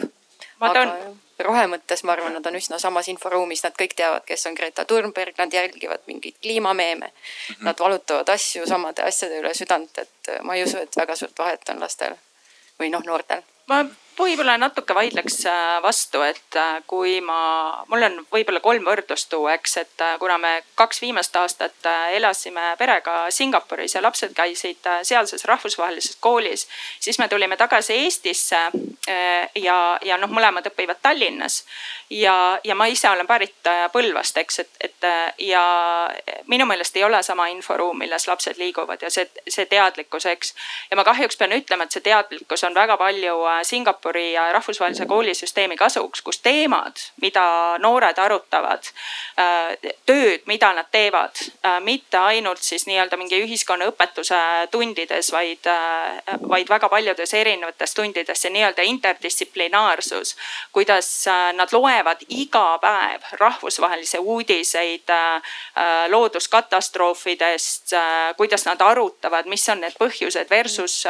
ma 0.59 0.73
toon 0.73 0.89
aga 0.89 1.13
rohe 1.43 1.67
mõttes 1.67 2.03
ma 2.05 2.13
arvan, 2.13 2.33
nad 2.37 2.45
on 2.45 2.57
üsna 2.59 2.79
samas 2.79 3.07
inforuumis, 3.09 3.63
nad 3.65 3.73
kõik 3.77 3.95
teavad, 3.97 4.25
kes 4.25 4.45
on 4.49 4.57
Greta 4.57 4.85
Thunberg, 4.85 5.33
nad 5.37 5.53
jälgivad 5.53 6.03
mingeid 6.07 6.35
kliimameeme 6.41 7.07
mm. 7.07 7.55
-hmm. 7.55 7.65
Nad 7.65 7.79
valutavad 7.79 8.29
asju 8.29 8.67
samade 8.67 9.03
asjade 9.03 9.39
üle 9.39 9.53
südant, 9.53 9.97
et 9.97 10.31
ma 10.43 10.55
ei 10.55 10.63
usu, 10.63 10.77
et 10.77 10.97
väga 10.97 11.15
suurt 11.15 11.39
vahet 11.39 11.69
on 11.69 11.79
lastel 11.79 12.15
või 12.79 12.89
noh, 12.89 13.03
noortel 13.05 13.41
ma 13.67 13.85
võib-olla 14.19 14.57
natuke 14.57 14.95
vaidleks 14.95 15.45
äh, 15.45 15.77
vastu, 15.83 16.21
et 16.25 16.57
äh, 16.59 16.81
kui 16.87 17.19
ma, 17.23 17.83
mul 17.89 18.05
on 18.07 18.17
võib-olla 18.33 18.61
kolm 18.63 18.85
võrdlust 18.87 19.29
tuua, 19.31 19.55
eks, 19.55 19.77
et 19.81 20.03
äh, 20.03 20.17
kuna 20.19 20.37
me 20.41 20.51
kaks 20.79 21.01
viimast 21.01 21.35
aastat 21.39 21.89
elasime 22.15 22.73
perega 22.79 23.25
Singapuris 23.31 23.95
ja 23.95 24.03
lapsed 24.03 24.33
käisid 24.35 24.87
sealses 25.07 25.45
rahvusvahelises 25.45 26.17
koolis, 26.19 26.67
siis 26.99 27.19
me 27.19 27.27
tulime 27.31 27.57
tagasi 27.57 27.93
Eestisse 28.03 28.59
ja, 29.55 29.77
ja 30.05 30.17
noh, 30.21 30.31
mõlemad 30.31 30.67
õpivad 30.69 31.01
Tallinnas. 31.01 31.63
ja, 32.09 32.59
ja 32.63 32.75
ma 32.75 32.87
ise 32.91 33.09
olen 33.09 33.27
pärit 33.27 33.69
Põlvast, 33.93 34.37
eks, 34.37 34.59
et, 34.59 34.69
et 34.87 35.07
ja 35.47 35.63
minu 36.47 36.65
meelest 36.69 36.95
ei 36.97 37.03
ole 37.03 37.23
sama 37.23 37.47
inforuum, 37.51 37.97
milles 37.97 38.27
lapsed 38.27 38.57
liiguvad 38.57 39.01
ja 39.01 39.09
see, 39.09 39.27
see 39.47 39.65
teadlikkus, 39.65 40.25
eks. 40.25 40.53
ja 40.91 40.97
ma 40.99 41.05
kahjuks 41.07 41.37
pean 41.37 41.55
ütlema, 41.55 41.85
et 41.85 41.95
see 41.95 42.05
teadlikkus 42.05 42.63
on 42.67 42.75
väga 42.77 42.97
palju 43.01 43.37
Singapuri 44.01 44.35
rahvusvahelise 44.51 45.05
koolisüsteemi 45.05 45.75
kasuks, 45.77 46.21
kus 46.21 46.39
teemad, 46.39 46.97
mida 47.21 47.77
noored 47.79 48.17
arutavad, 48.17 48.83
äh, 49.37 49.77
tööd, 50.05 50.41
mida 50.45 50.73
nad 50.73 50.85
teevad, 50.91 51.37
äh, 51.65 51.79
mitte 51.79 52.17
ainult 52.17 52.61
siis 52.61 52.87
nii-öelda 52.87 53.17
mingi 53.17 53.37
ühiskonnaõpetuse 53.45 54.67
tundides, 54.71 55.31
vaid, 55.31 55.67
äh, 55.67 56.39
vaid 56.49 56.69
väga 56.69 56.89
paljudes 56.89 57.33
erinevates 57.33 57.93
tundides, 57.93 58.41
see 58.41 58.49
nii-öelda 58.49 58.81
interdistsiplinaarsus. 58.81 60.35
kuidas 60.71 61.25
nad 61.53 61.69
loevad 61.71 62.17
iga 62.29 62.77
päev 62.81 63.21
rahvusvahelisi 63.31 64.17
uudiseid 64.17 65.09
looduskatastroofidest, 66.07 67.93
kuidas 68.37 68.65
nad 68.65 68.81
arutavad, 68.81 69.45
mis 69.45 69.69
on 69.69 69.81
need 69.81 69.93
põhjused 69.99 70.49
versus 70.49 71.03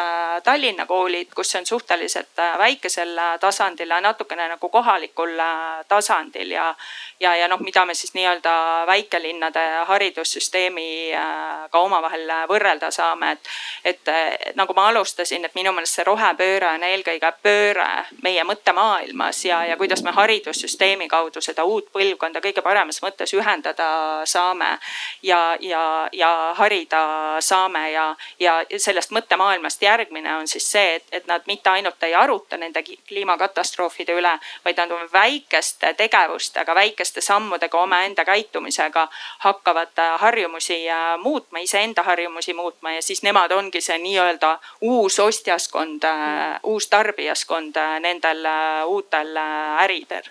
Tallinna 0.44 0.86
koolid, 0.86 1.34
kus 1.36 1.52
see 1.52 1.60
on 1.60 1.66
suhteliselt 1.66 2.42
Äh, 2.42 2.60
väikesel 2.82 3.18
äh, 3.18 3.40
tasandil 3.40 3.90
natukene 4.02 4.48
nagu 4.48 4.70
kohalikul 4.70 5.40
äh, 5.40 5.86
tasandil 5.88 6.52
ja, 6.52 6.76
ja, 7.20 7.36
ja 7.36 7.48
noh, 7.48 7.60
mida 7.60 7.86
me 7.86 7.94
siis 7.94 8.14
nii-öelda 8.14 8.86
väikelinnade 8.88 9.86
haridussüsteemiga 9.88 11.80
omavahel 11.80 12.28
võrrelda 12.50 12.92
saame, 12.92 13.32
et, 13.32 13.50
et 13.86 14.56
nagu 14.56 14.74
ma 14.74 14.88
alustasin, 14.88 15.46
et 15.46 15.56
minu 15.56 15.72
meelest 15.72 16.00
see 16.00 16.06
rohepööre 16.06 16.74
on 16.76 16.84
eelkõige 16.84 17.32
pööre 17.44 18.06
meie 18.24 18.44
mõttemaailmas 18.44 19.46
ja, 19.46 19.66
ja 19.66 19.78
kuidas 19.78 20.04
me 20.04 20.12
haridussüsteemi 20.12 21.08
kaudu 21.08 21.42
seda 21.42 21.64
uut 21.64 21.92
põlvkonda 21.92 22.42
kõige 22.42 22.62
paremas 22.62 23.02
mõttes 23.02 23.34
ühendada 23.34 24.26
saame 24.26 24.78
ja, 25.22 25.58
ja, 25.60 26.10
ja 26.14 26.54
harida 26.58 27.38
saame 27.40 27.92
ja, 27.92 28.16
ja 28.40 28.62
sellest 28.78 29.12
mõttemaailmast 29.12 29.82
järgmine 29.82 30.36
on 30.36 30.48
siis 30.48 30.72
see, 30.72 30.96
et, 30.96 31.08
et 31.12 31.28
nad 31.28 31.46
mitte 31.48 31.70
ainult 31.70 32.04
ei 32.04 32.16
aruta 32.16 32.58
nende 32.58 32.71
kliimakatastroofide 33.08 34.14
üle, 34.14 34.32
vaid 34.66 34.78
nad 34.78 34.92
on 34.92 35.10
väikeste 35.14 35.94
tegevustega, 35.94 36.76
väikeste 36.76 37.22
sammudega, 37.22 37.78
omaenda 37.80 38.26
käitumisega 38.26 39.08
hakkavad 39.40 40.00
äh, 40.00 40.20
harjumusi 40.22 40.90
äh, 40.90 41.18
muutma, 41.20 41.60
iseenda 41.60 42.04
harjumusi 42.04 42.54
muutma 42.54 42.92
ja 42.92 43.02
siis 43.02 43.24
nemad 43.24 43.52
ongi 43.52 43.82
see 43.82 43.98
nii-öelda 43.98 44.58
uus 44.82 45.20
ostjaskond, 45.20 46.04
äh, 46.04 46.60
uus 46.64 46.88
tarbijaskond 46.88 47.78
nendel 48.00 48.46
uutel 48.86 49.38
äridel. 49.84 50.24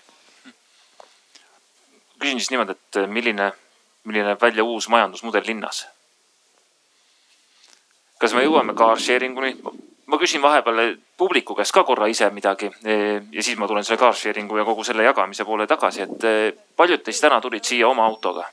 küsin 2.19 2.39
siis 2.39 2.51
niimoodi, 2.51 2.71
et 2.71 3.07
milline, 3.07 3.51
milline 4.03 4.27
näeb 4.27 4.41
välja 4.41 4.63
uus 4.63 4.87
majandusmudel 4.89 5.43
linnas? 5.45 5.87
kas 8.21 8.35
me 8.37 8.43
jõuame 8.45 8.75
car 8.77 8.99
sharing 9.01 9.37
uni? 9.37 9.55
Ma 10.11 10.19
küsin 10.19 10.41
vahepeal 10.43 10.95
publiku 11.17 11.55
käest 11.55 11.71
ka 11.71 11.83
korra 11.87 12.07
ise 12.11 12.27
midagi 12.35 12.67
e, 12.83 12.95
ja 13.31 13.43
siis 13.43 13.57
ma 13.57 13.67
tulen 13.67 13.85
selle 13.87 13.99
car 14.01 14.15
sharing'u 14.17 14.59
ja 14.59 14.65
kogu 14.67 14.83
selle 14.83 15.05
jagamise 15.07 15.45
poole 15.47 15.67
tagasi, 15.67 16.03
et 16.07 16.25
e, 16.27 16.33
paljud 16.75 17.03
teist 17.05 17.23
täna 17.23 17.39
tulid 17.41 17.63
siia 17.67 17.87
oma 17.87 18.05
autoga. 18.05 18.49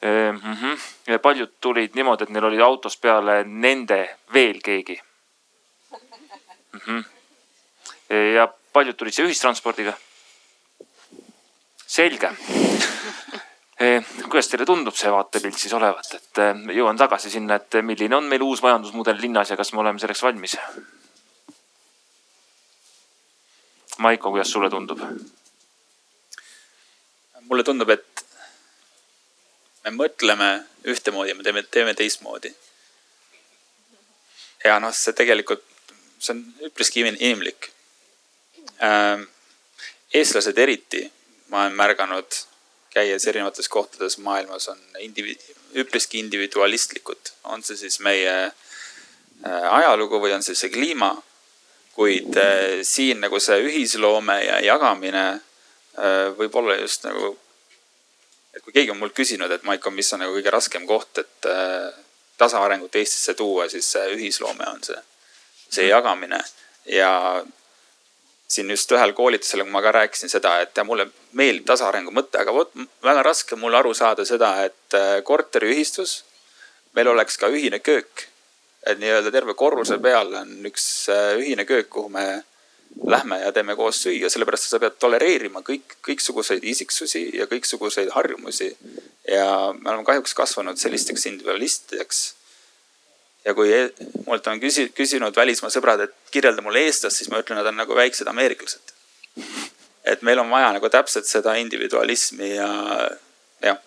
Mm 0.00 0.38
-hmm. 0.40 1.18
paljud 1.18 1.50
tulid 1.60 1.90
niimoodi, 1.94 2.22
et 2.24 2.30
neil 2.30 2.44
oli 2.44 2.60
autos 2.60 2.96
peale 2.96 3.44
nende 3.44 4.16
veel 4.32 4.62
keegi 4.64 5.00
mm. 6.72 6.80
-hmm. 6.80 7.04
ja 8.34 8.48
paljud 8.72 8.96
tulid 8.96 9.12
siia 9.12 9.26
ühistranspordiga. 9.26 9.92
selge 11.86 12.30
kuidas 13.80 14.50
teile 14.50 14.66
tundub 14.68 14.96
see 14.96 15.10
vaatepilt 15.12 15.56
siis 15.56 15.72
olevat, 15.72 16.14
et 16.18 16.40
eh, 16.44 16.62
jõuan 16.76 16.98
tagasi 17.00 17.30
sinna, 17.32 17.56
et 17.56 17.80
milline 17.80 18.16
on 18.16 18.26
meil 18.28 18.42
uus 18.44 18.60
majandusmudel 18.64 19.16
linnas 19.22 19.50
ja 19.50 19.56
kas 19.56 19.72
me 19.72 19.80
oleme 19.80 20.02
selleks 20.02 20.22
valmis? 20.26 20.56
Maiko, 24.00 24.30
kuidas 24.30 24.52
sulle 24.52 24.70
tundub? 24.72 25.00
mulle 27.50 27.64
tundub, 27.66 27.88
et 27.90 28.24
me 29.84 29.90
mõtleme 29.96 30.50
ühtemoodi, 30.86 31.34
me 31.34 31.42
teeme, 31.42 31.62
teeme 31.62 31.94
teistmoodi. 31.98 32.52
ja 34.64 34.76
noh, 34.78 34.92
see 34.94 35.16
tegelikult, 35.16 35.64
see 36.20 36.36
on 36.36 36.44
üpriski 36.68 37.02
inimlik. 37.08 37.72
Ehm, 38.86 39.24
eestlased 40.14 40.58
eriti, 40.62 41.02
ma 41.48 41.64
olen 41.64 41.74
märganud 41.80 42.38
käies 42.90 43.26
erinevates 43.26 43.68
kohtades 43.68 44.18
maailmas 44.18 44.68
on 44.68 44.78
indiviid-, 44.98 45.44
üpriski 45.74 46.18
individualistlikud, 46.18 47.32
on 47.44 47.62
see 47.62 47.76
siis 47.76 48.00
meie 48.00 48.32
äh, 48.46 49.66
ajalugu 49.70 50.20
või 50.22 50.34
on 50.34 50.42
see 50.42 50.58
see 50.58 50.72
kliima. 50.72 51.16
kuid 51.94 52.36
äh, 52.38 52.80
siin 52.86 53.20
nagu 53.20 53.40
see 53.40 53.58
ühisloome 53.66 54.36
ja 54.44 54.60
jagamine 54.64 55.24
äh, 55.30 56.30
võib 56.38 56.54
olla 56.56 56.76
just 56.80 57.04
nagu, 57.04 57.36
et 58.54 58.62
kui 58.62 58.72
keegi 58.72 58.90
on 58.90 58.98
mult 58.98 59.14
küsinud, 59.14 59.50
et 59.50 59.62
Maiko, 59.62 59.90
mis 59.90 60.12
on 60.12 60.24
nagu 60.24 60.34
kõige 60.34 60.50
raskem 60.50 60.86
koht, 60.86 61.18
et 61.18 61.50
tasaarengut 62.38 62.96
Eestisse 62.96 63.34
tuua, 63.34 63.68
siis 63.68 63.86
see 63.92 64.14
ühisloome 64.14 64.66
on 64.66 64.82
see, 64.82 64.98
see 65.68 65.86
jagamine 65.90 66.40
ja 66.88 67.44
siin 68.50 68.70
just 68.70 68.90
ühel 68.92 69.12
koolitusel, 69.14 69.62
kui 69.62 69.70
ma 69.70 69.82
ka 69.84 69.92
rääkisin 69.94 70.32
seda, 70.32 70.56
et 70.64 70.78
mulle 70.86 71.06
meeldib 71.38 71.68
tasaarengu 71.70 72.10
mõte, 72.14 72.40
aga 72.42 72.54
vot 72.54 72.72
väga 73.06 73.22
raske 73.22 73.58
mul 73.58 73.76
aru 73.78 73.94
saada 73.94 74.26
seda, 74.26 74.52
et 74.66 74.98
äh, 74.98 75.20
korteriühistus, 75.26 76.20
meil 76.98 77.12
oleks 77.12 77.38
ka 77.38 77.50
ühine 77.52 77.78
köök. 77.78 78.26
et 78.80 78.96
nii-öelda 78.96 79.28
terve 79.28 79.52
korruse 79.54 79.98
peal 80.00 80.30
on 80.34 80.52
üks 80.64 80.84
äh, 81.12 81.34
ühine 81.36 81.66
köök, 81.68 81.90
kuhu 81.92 82.08
me 82.08 82.42
lähme 83.06 83.36
ja 83.40 83.52
teeme 83.52 83.76
koos 83.76 84.00
süüa, 84.02 84.30
sellepärast 84.32 84.70
sa 84.70 84.80
pead 84.80 84.96
tolereerima 84.98 85.60
kõik, 85.62 85.98
kõiksuguseid 86.06 86.64
isiksusi 86.64 87.26
ja 87.36 87.46
kõiksuguseid 87.46 88.10
harjumusi. 88.16 88.72
ja 89.28 89.72
me 89.78 89.90
oleme 89.90 90.04
kahjuks 90.04 90.34
kasvanud 90.34 90.80
sellisteks 90.80 91.26
individualistideks 91.26 92.24
ja 93.44 93.54
kui 93.54 93.72
e-, 93.72 93.90
mult 94.26 94.46
on 94.46 94.60
küsi-, 94.62 94.90
küsinud 94.96 95.36
välismaa 95.36 95.72
sõbrad, 95.72 96.04
et 96.06 96.32
kirjelda 96.34 96.64
mulle 96.64 96.84
eestlast, 96.86 97.20
siis 97.20 97.30
ma 97.32 97.40
ütlen, 97.42 97.60
nad 97.60 97.70
on 97.70 97.78
nagu 97.80 97.96
väiksed 97.96 98.28
ameeriklased. 98.30 98.96
et 100.04 100.22
meil 100.26 100.40
on 100.40 100.50
vaja 100.50 100.72
nagu 100.72 100.88
täpselt 100.88 101.28
seda 101.28 101.54
individualismi 101.60 102.54
ja, 102.54 102.70
jah 103.62 103.78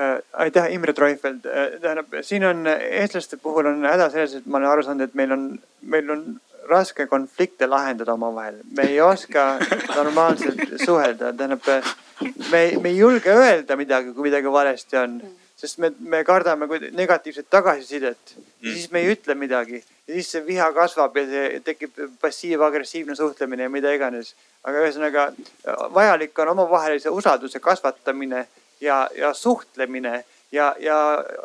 äh,. 0.00 0.18
aitäh, 0.32 0.72
Imre 0.72 0.92
Treufeld 0.92 1.46
äh,. 1.46 1.78
tähendab, 1.80 2.16
siin 2.22 2.44
on 2.44 2.66
eestlaste 2.66 3.36
puhul 3.36 3.72
on 3.72 3.84
häda 3.84 4.10
selles, 4.10 4.34
et 4.34 4.46
ma 4.46 4.58
olen 4.58 4.70
aru 4.70 4.86
saanud, 4.86 5.08
et 5.08 5.14
meil 5.14 5.32
on, 5.32 5.48
meil 5.82 6.10
on 6.10 6.26
raske 6.68 7.06
konflikte 7.06 7.66
lahendada 7.66 8.12
omavahel. 8.12 8.60
me 8.76 8.88
ei 8.90 9.00
oska 9.00 9.58
normaalselt 9.98 10.76
suhelda, 10.84 11.32
tähendab 11.32 11.64
me, 12.50 12.62
me 12.82 12.88
ei 12.88 12.96
julge 12.96 13.32
öelda 13.32 13.76
midagi, 13.76 14.12
kui 14.12 14.28
midagi 14.28 14.52
valesti 14.52 14.96
on 14.96 15.20
sest 15.56 15.78
me, 15.78 15.90
me 15.98 16.22
kardame 16.24 16.68
negatiivset 16.92 17.48
tagasisidet 17.50 18.34
mm.. 18.36 18.72
siis 18.72 18.90
me 18.92 19.00
ei 19.00 19.12
ütle 19.14 19.34
midagi 19.34 19.80
ja 19.80 20.14
siis 20.14 20.30
see 20.34 20.44
viha 20.46 20.68
kasvab 20.76 21.16
ja 21.16 21.24
see 21.30 21.60
tekib 21.64 22.00
passiiv-agressiivne 22.20 23.16
suhtlemine 23.16 23.66
ja 23.66 23.72
mida 23.72 23.92
iganes. 23.94 24.34
aga 24.64 24.84
ühesõnaga 24.84 25.26
vajalik 25.94 26.38
on 26.44 26.54
omavahelise 26.56 27.10
usalduse 27.10 27.60
kasvatamine 27.60 28.46
ja, 28.80 29.08
ja 29.16 29.32
suhtlemine 29.34 30.24
ja, 30.52 30.74
ja 30.80 30.98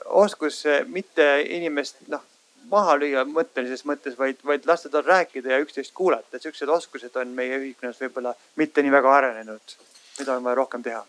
oskus 0.06 0.64
mitte 0.88 1.32
inimest 1.48 2.04
noh 2.08 2.28
maha 2.72 2.96
lüüa 3.00 3.24
mõttelises 3.28 3.84
mõttes, 3.88 4.16
vaid, 4.20 4.40
vaid 4.48 4.68
lasta 4.70 4.90
tal 4.92 5.04
rääkida 5.06 5.52
ja 5.54 5.64
üksteist 5.64 5.94
kuulata. 5.94 6.40
siuksed 6.40 6.70
oskused 6.70 7.16
on 7.20 7.34
meie 7.36 7.58
ühiskonnas 7.60 8.00
võib-olla 8.04 8.36
mitte 8.56 8.84
nii 8.84 8.92
väga 8.92 9.16
arenenud. 9.16 9.76
mida 10.20 10.36
on 10.36 10.44
vaja 10.44 10.56
rohkem 10.56 10.84
teha? 10.84 11.04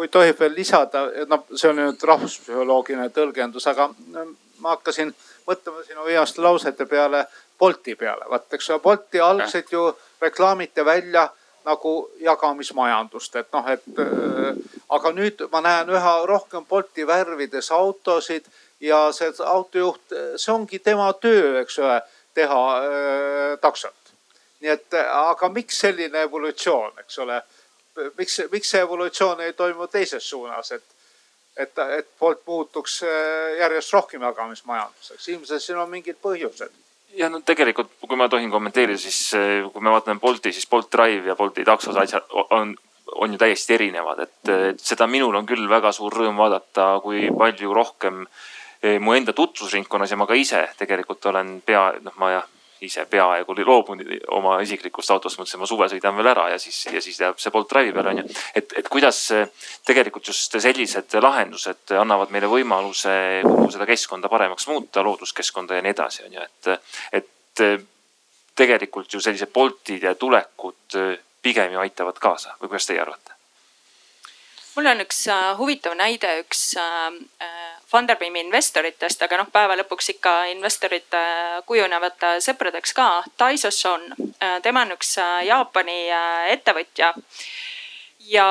Kui 0.00 0.08
tohib 0.08 0.38
veel 0.40 0.54
lisada, 0.56 1.02
noh, 1.28 1.42
see 1.52 1.68
on 1.68 1.76
nüüd 1.76 2.04
rahvuspsühholoogiline 2.08 3.10
tõlgendus, 3.12 3.66
aga 3.68 3.90
ma 4.64 4.72
hakkasin 4.72 5.10
mõtlema 5.44 5.82
sinu 5.84 6.06
viimaste 6.06 6.40
lausete 6.40 6.86
peale 6.88 7.26
Bolti 7.60 7.92
peale. 8.00 8.24
vaat, 8.30 8.46
eks 8.56 8.70
ole, 8.70 8.80
Bolti 8.80 9.20
algselt 9.20 9.68
ju 9.72 9.82
reklaamiti 10.22 10.84
välja 10.84 11.26
nagu 11.68 11.92
jagamismajandust, 12.16 13.36
et 13.36 13.52
noh, 13.52 13.68
et 13.68 14.00
äh, 14.00 14.56
aga 14.88 15.12
nüüd 15.12 15.44
ma 15.52 15.60
näen 15.68 15.92
üha 15.92 16.16
rohkem 16.24 16.64
Bolti 16.64 17.04
värvides 17.06 17.68
autosid 17.76 18.48
ja 18.80 19.02
see 19.12 19.28
autojuht, 19.44 20.16
see 20.40 20.54
ongi 20.54 20.80
tema 20.80 21.12
töö, 21.12 21.58
eks 21.60 21.76
ole, 21.84 22.00
teha 22.34 22.62
äh, 22.78 23.58
taksot. 23.60 24.14
nii 24.64 24.76
et, 24.78 24.96
aga 25.12 25.52
miks 25.52 25.84
selline 25.84 26.24
evolutsioon, 26.24 27.04
eks 27.04 27.18
ole, 27.20 27.42
miks, 28.18 28.40
miks 28.52 28.70
see 28.70 28.82
evolutsioon 28.84 29.40
ei 29.44 29.52
toimu 29.52 29.86
teises 29.90 30.28
suunas, 30.30 30.72
et 30.76 30.84
et, 31.56 31.78
et 31.98 32.06
Bolt 32.18 32.44
muutuks 32.46 33.02
äh, 33.02 33.56
järjest 33.60 33.92
rohkem 33.92 34.22
jagamismajanduseks, 34.22 35.28
ilmselt 35.28 35.62
siin 35.62 35.80
on 35.80 35.90
mingid 35.90 36.20
põhjused. 36.22 36.76
Ja 37.18 37.28
no 37.28 37.40
tegelikult, 37.44 37.90
kui 38.06 38.16
ma 38.16 38.28
tohin 38.30 38.52
kommenteerida, 38.52 38.98
siis 39.02 39.34
äh, 39.36 39.66
kui 39.72 39.82
me 39.82 39.92
vaatame 39.92 40.22
Bolti, 40.22 40.52
siis 40.54 40.68
Bolt 40.70 40.90
Drive 40.92 41.28
ja 41.28 41.36
Bolti 41.36 41.66
taksos 41.66 41.96
asjad 41.98 42.30
on, 42.50 42.76
on 43.18 43.34
ju 43.34 43.40
täiesti 43.40 43.74
erinevad, 43.76 44.22
et, 44.26 44.54
et 44.70 44.80
seda 44.84 45.10
minul 45.10 45.36
on 45.36 45.48
küll 45.48 45.66
väga 45.68 45.92
suur 45.92 46.14
rõõm 46.14 46.38
vaadata, 46.38 46.92
kui 47.04 47.26
palju 47.34 47.74
rohkem 47.76 48.22
äh, 48.24 48.96
mu 49.02 49.18
enda 49.18 49.34
tutvusringkonnas 49.36 50.14
ja 50.14 50.20
ma 50.20 50.30
ka 50.30 50.38
ise 50.38 50.64
tegelikult 50.78 51.26
olen 51.32 51.58
pea, 51.66 51.90
noh, 52.00 52.16
ma 52.22 52.32
jah 52.38 52.48
ise 52.86 53.04
peaaegu 53.10 53.54
loobunud 53.60 54.10
oma 54.36 54.56
isiklikust 54.64 55.10
autost, 55.10 55.38
mõtlesin, 55.40 55.60
ma 55.60 55.68
suve 55.68 55.88
sõidan 55.92 56.16
veel 56.16 56.30
ära 56.32 56.48
ja 56.52 56.58
siis, 56.58 56.78
ja 56.92 57.02
siis 57.04 57.20
jääb 57.20 57.40
see 57.40 57.52
Bolt 57.54 57.70
Drive'i 57.72 57.94
peale 57.96 58.14
onju. 58.14 58.26
et, 58.54 58.76
et 58.80 58.88
kuidas 58.88 59.22
tegelikult 59.86 60.26
just 60.32 60.56
sellised 60.58 61.16
lahendused 61.22 61.94
annavad 62.00 62.32
meile 62.34 62.50
võimaluse 62.50 63.16
kogu 63.46 63.70
seda 63.72 63.88
keskkonda 63.88 64.30
paremaks 64.32 64.68
muuta, 64.70 65.04
looduskeskkonda 65.06 65.80
ja 65.80 65.84
nii 65.84 65.96
edasi 65.96 66.24
onju, 66.28 66.46
et, 66.46 66.70
et 67.20 67.66
tegelikult 68.56 69.12
ju 69.12 69.20
sellised 69.20 69.52
Boltid 69.52 70.08
ja 70.08 70.14
tulekud 70.14 70.98
pigem 71.42 71.72
ju 71.72 71.84
aitavad 71.84 72.18
kaasa 72.20 72.56
või 72.60 72.72
kuidas 72.72 72.88
teie 72.88 73.00
arvate? 73.00 73.36
mul 74.76 74.86
on 74.86 75.02
üks 75.04 75.24
äh, 75.28 75.50
huvitav 75.58 75.96
näide, 75.98 76.30
üks 76.44 76.60
äh, 76.80 77.10
äh, 77.42 77.69
Funderbeami 77.90 78.44
investoritest, 78.44 79.22
aga 79.26 79.40
noh, 79.40 79.48
päeva 79.50 79.74
lõpuks 79.80 80.12
ikka 80.12 80.34
investorid 80.52 81.16
kujunevad 81.66 82.26
sõpradeks 82.38 82.94
ka. 82.94 83.08
Taiso 83.36 83.72
Son, 83.74 84.04
tema 84.62 84.84
on 84.86 84.94
üks 84.94 85.16
Jaapani 85.48 86.04
ettevõtja 86.54 87.10
ja 88.30 88.46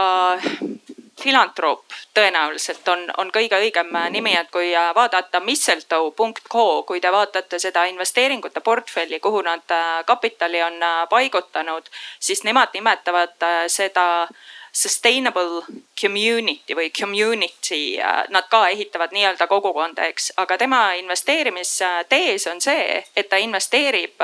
filantroop 1.20 1.96
tõenäoliselt 2.14 2.88
on, 2.88 3.06
on 3.18 3.32
kõige 3.32 3.58
õigem 3.60 3.96
nimi, 4.12 4.34
et 4.36 4.52
kui 4.52 4.72
vaadata 4.96 5.40
mistletoe.co, 5.44 6.68
kui 6.88 7.02
te 7.02 7.12
vaatate 7.12 7.60
seda 7.60 7.86
investeeringute 7.92 8.60
portfelli, 8.60 9.20
kuhu 9.20 9.42
nad 9.48 9.76
kapitali 10.06 10.64
on 10.64 10.80
paigutanud, 11.10 11.90
siis 12.20 12.44
nemad 12.44 12.76
nimetavad 12.76 13.48
seda 13.68 14.08
äh, 14.24 14.48
sustainable 14.72 15.62
community 16.02 16.76
või 16.76 16.92
community, 17.00 18.00
äh, 18.00 18.24
nad 18.30 18.50
ka 18.50 18.68
ehitavad 18.70 19.14
nii-öelda 19.16 19.48
kogukonda, 19.48 20.08
eks, 20.12 20.32
aga 20.38 20.58
tema 20.58 20.94
investeerimistees 21.00 22.48
on 22.48 22.62
see, 22.62 23.04
et 23.16 23.30
ta 23.30 23.38
investeerib 23.38 24.22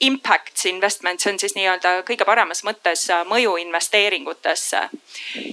äh, 0.00 0.04
ähm, 0.04 0.14
impact 0.14 0.64
investment, 0.64 1.20
see 1.20 1.32
on 1.32 1.38
siis 1.40 1.54
nii-öelda 1.56 2.02
kõige 2.04 2.24
paremas 2.28 2.62
mõttes 2.64 3.06
äh, 3.10 3.24
mõju 3.24 3.56
investeeringutesse. 3.56 4.88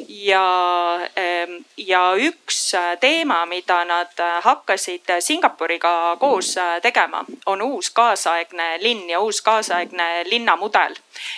ja, 0.07 0.99
ähm, 1.17 1.63
ja 1.77 2.13
üks 2.15 2.73
äh, 2.73 2.97
teema, 2.99 3.45
mida 3.45 3.85
nad 3.85 4.19
äh, 4.19 4.43
hakkasid 4.43 5.13
Singapuriga 5.19 6.17
koos 6.19 6.55
tegema, 6.81 7.23
on 7.45 7.61
uus 7.61 7.89
kaasaegne 7.89 8.77
linn 8.81 9.09
ja 9.09 9.19
uus 9.19 9.41
kaasaegne 9.41 10.23
linnamudel. 10.25 10.95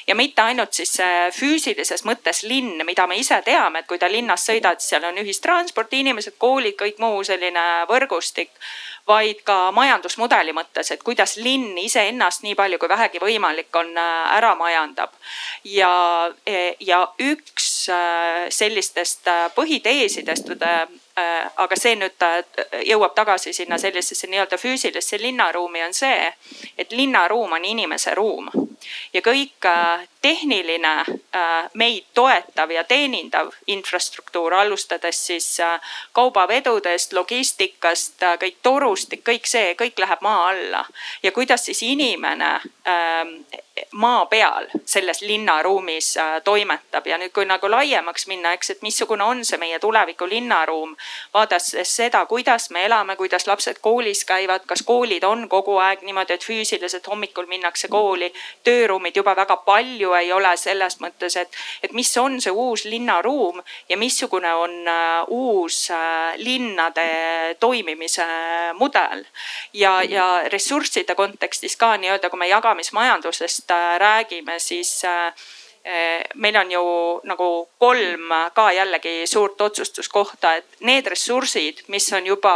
ja 0.08 0.16
mitte 0.16 0.42
ainult 0.42 0.74
siis 0.74 0.98
füüsilises 1.32 2.06
mõttes 2.06 2.44
linn, 2.44 2.86
mida 2.86 3.08
me 3.08 3.18
ise 3.18 3.42
teame, 3.46 3.80
et 3.80 3.88
kui 3.88 4.00
te 4.00 4.12
linnas 4.12 4.48
sõidad, 4.50 4.80
siis 4.80 4.90
seal 4.90 5.04
on 5.04 5.18
ühistransport, 5.18 5.94
inimesed, 5.94 6.38
koolid, 6.38 6.76
kõik 6.80 6.98
muu 7.00 7.24
selline 7.24 7.86
võrgustik 7.90 8.50
vaid 9.08 9.42
ka 9.46 9.72
majandusmudeli 9.76 10.54
mõttes, 10.56 10.90
et 10.92 11.04
kuidas 11.06 11.36
linn 11.38 11.78
iseennast 11.78 12.42
nii 12.46 12.56
palju 12.58 12.80
kui 12.82 12.90
vähegi 12.90 13.22
võimalik 13.22 13.78
on 13.78 13.92
äh, 13.98 14.38
ära 14.38 14.56
majandab. 14.58 15.14
ja, 15.64 16.32
e, 16.46 16.76
ja 16.80 17.04
üks 17.22 17.90
äh, 17.90 18.50
sellistest 18.50 19.28
äh, 19.28 19.48
põhiteesidest, 19.56 20.54
aga 21.56 21.76
see 21.80 21.94
nüüd 21.96 22.24
jõuab 22.84 23.14
tagasi 23.16 23.54
sinna 23.56 23.78
sellisesse 23.80 24.28
nii-öelda 24.28 24.58
füüsilisse 24.60 25.16
linnaruumi, 25.22 25.84
on 25.86 25.94
see, 25.96 26.34
et 26.78 26.92
linnaruum 26.92 27.54
on 27.56 27.66
inimese 27.66 28.12
ruum 28.16 28.50
ja 29.14 29.22
kõik 29.24 29.70
tehniline 30.26 30.94
meid 31.78 32.08
toetav 32.18 32.72
ja 32.72 32.84
teenindav 32.84 33.52
infrastruktuur, 33.68 34.54
alustades 34.58 35.20
siis 35.28 35.50
kaubavedudest, 36.18 37.14
logistikast, 37.14 38.26
kõik 38.42 38.58
torustik, 38.66 39.22
kõik 39.28 39.46
see, 39.50 39.76
kõik 39.78 40.02
läheb 40.02 40.26
maa 40.26 40.48
alla. 40.50 40.86
ja 41.24 41.32
kuidas 41.36 41.66
siis 41.70 41.84
inimene 41.86 42.52
maa 43.92 44.26
peal 44.26 44.68
selles 44.86 45.22
linnaruumis 45.22 46.18
äh, 46.18 46.42
toimetab 46.44 47.08
ja 47.08 47.18
nüüd, 47.20 47.32
kui 47.36 47.46
nagu 47.46 47.68
laiemaks 47.72 48.28
minna, 48.28 48.54
eks, 48.56 48.70
et 48.72 48.84
missugune 48.86 49.24
on 49.24 49.44
see 49.46 49.60
meie 49.60 49.80
tuleviku 49.80 50.28
linnaruum. 50.30 50.96
vaadates 51.34 51.76
seda, 51.84 52.26
kuidas 52.26 52.70
me 52.70 52.86
elame, 52.86 53.16
kuidas 53.16 53.48
lapsed 53.48 53.82
koolis 53.82 54.26
käivad, 54.26 54.64
kas 54.66 54.84
koolid 54.84 55.24
on 55.24 55.50
kogu 55.50 55.78
aeg 55.78 56.06
niimoodi, 56.08 56.34
et 56.34 56.44
füüsiliselt 56.48 57.08
hommikul 57.08 57.52
minnakse 57.52 57.88
kooli. 57.88 58.34
tööruumid 58.64 59.16
juba 59.16 59.36
väga 59.36 59.58
palju 59.58 60.15
ei 60.20 60.32
ole 60.34 60.52
selles 60.58 61.00
mõttes, 61.02 61.36
et, 61.40 61.58
et 61.84 61.94
mis 61.94 62.10
on 62.18 62.40
see 62.42 62.52
uus 62.52 62.86
linnaruum 62.86 63.62
ja 63.90 63.98
missugune 63.98 64.54
on 64.56 64.76
äh, 64.88 65.24
uus 65.28 65.90
äh, 65.92 66.34
linnade 66.38 67.08
toimimise 67.60 68.26
mudel. 68.74 69.26
ja, 69.74 70.02
ja 70.04 70.28
ressursside 70.52 71.16
kontekstis 71.16 71.78
ka 71.78 71.96
nii-öelda, 71.98 72.30
kui 72.30 72.40
me 72.40 72.48
jagamismajandusest 72.48 73.72
äh, 73.72 74.00
räägime, 74.00 74.60
siis 74.60 75.04
meil 76.36 76.56
on 76.58 76.72
ju 76.72 76.82
nagu 77.30 77.48
kolm 77.78 78.32
ka 78.54 78.72
jällegi 78.74 79.28
suurt 79.30 79.62
otsustuskohta, 79.62 80.56
et 80.56 80.80
need 80.80 81.06
ressursid, 81.06 81.84
mis 81.94 82.08
on 82.14 82.26
juba 82.26 82.54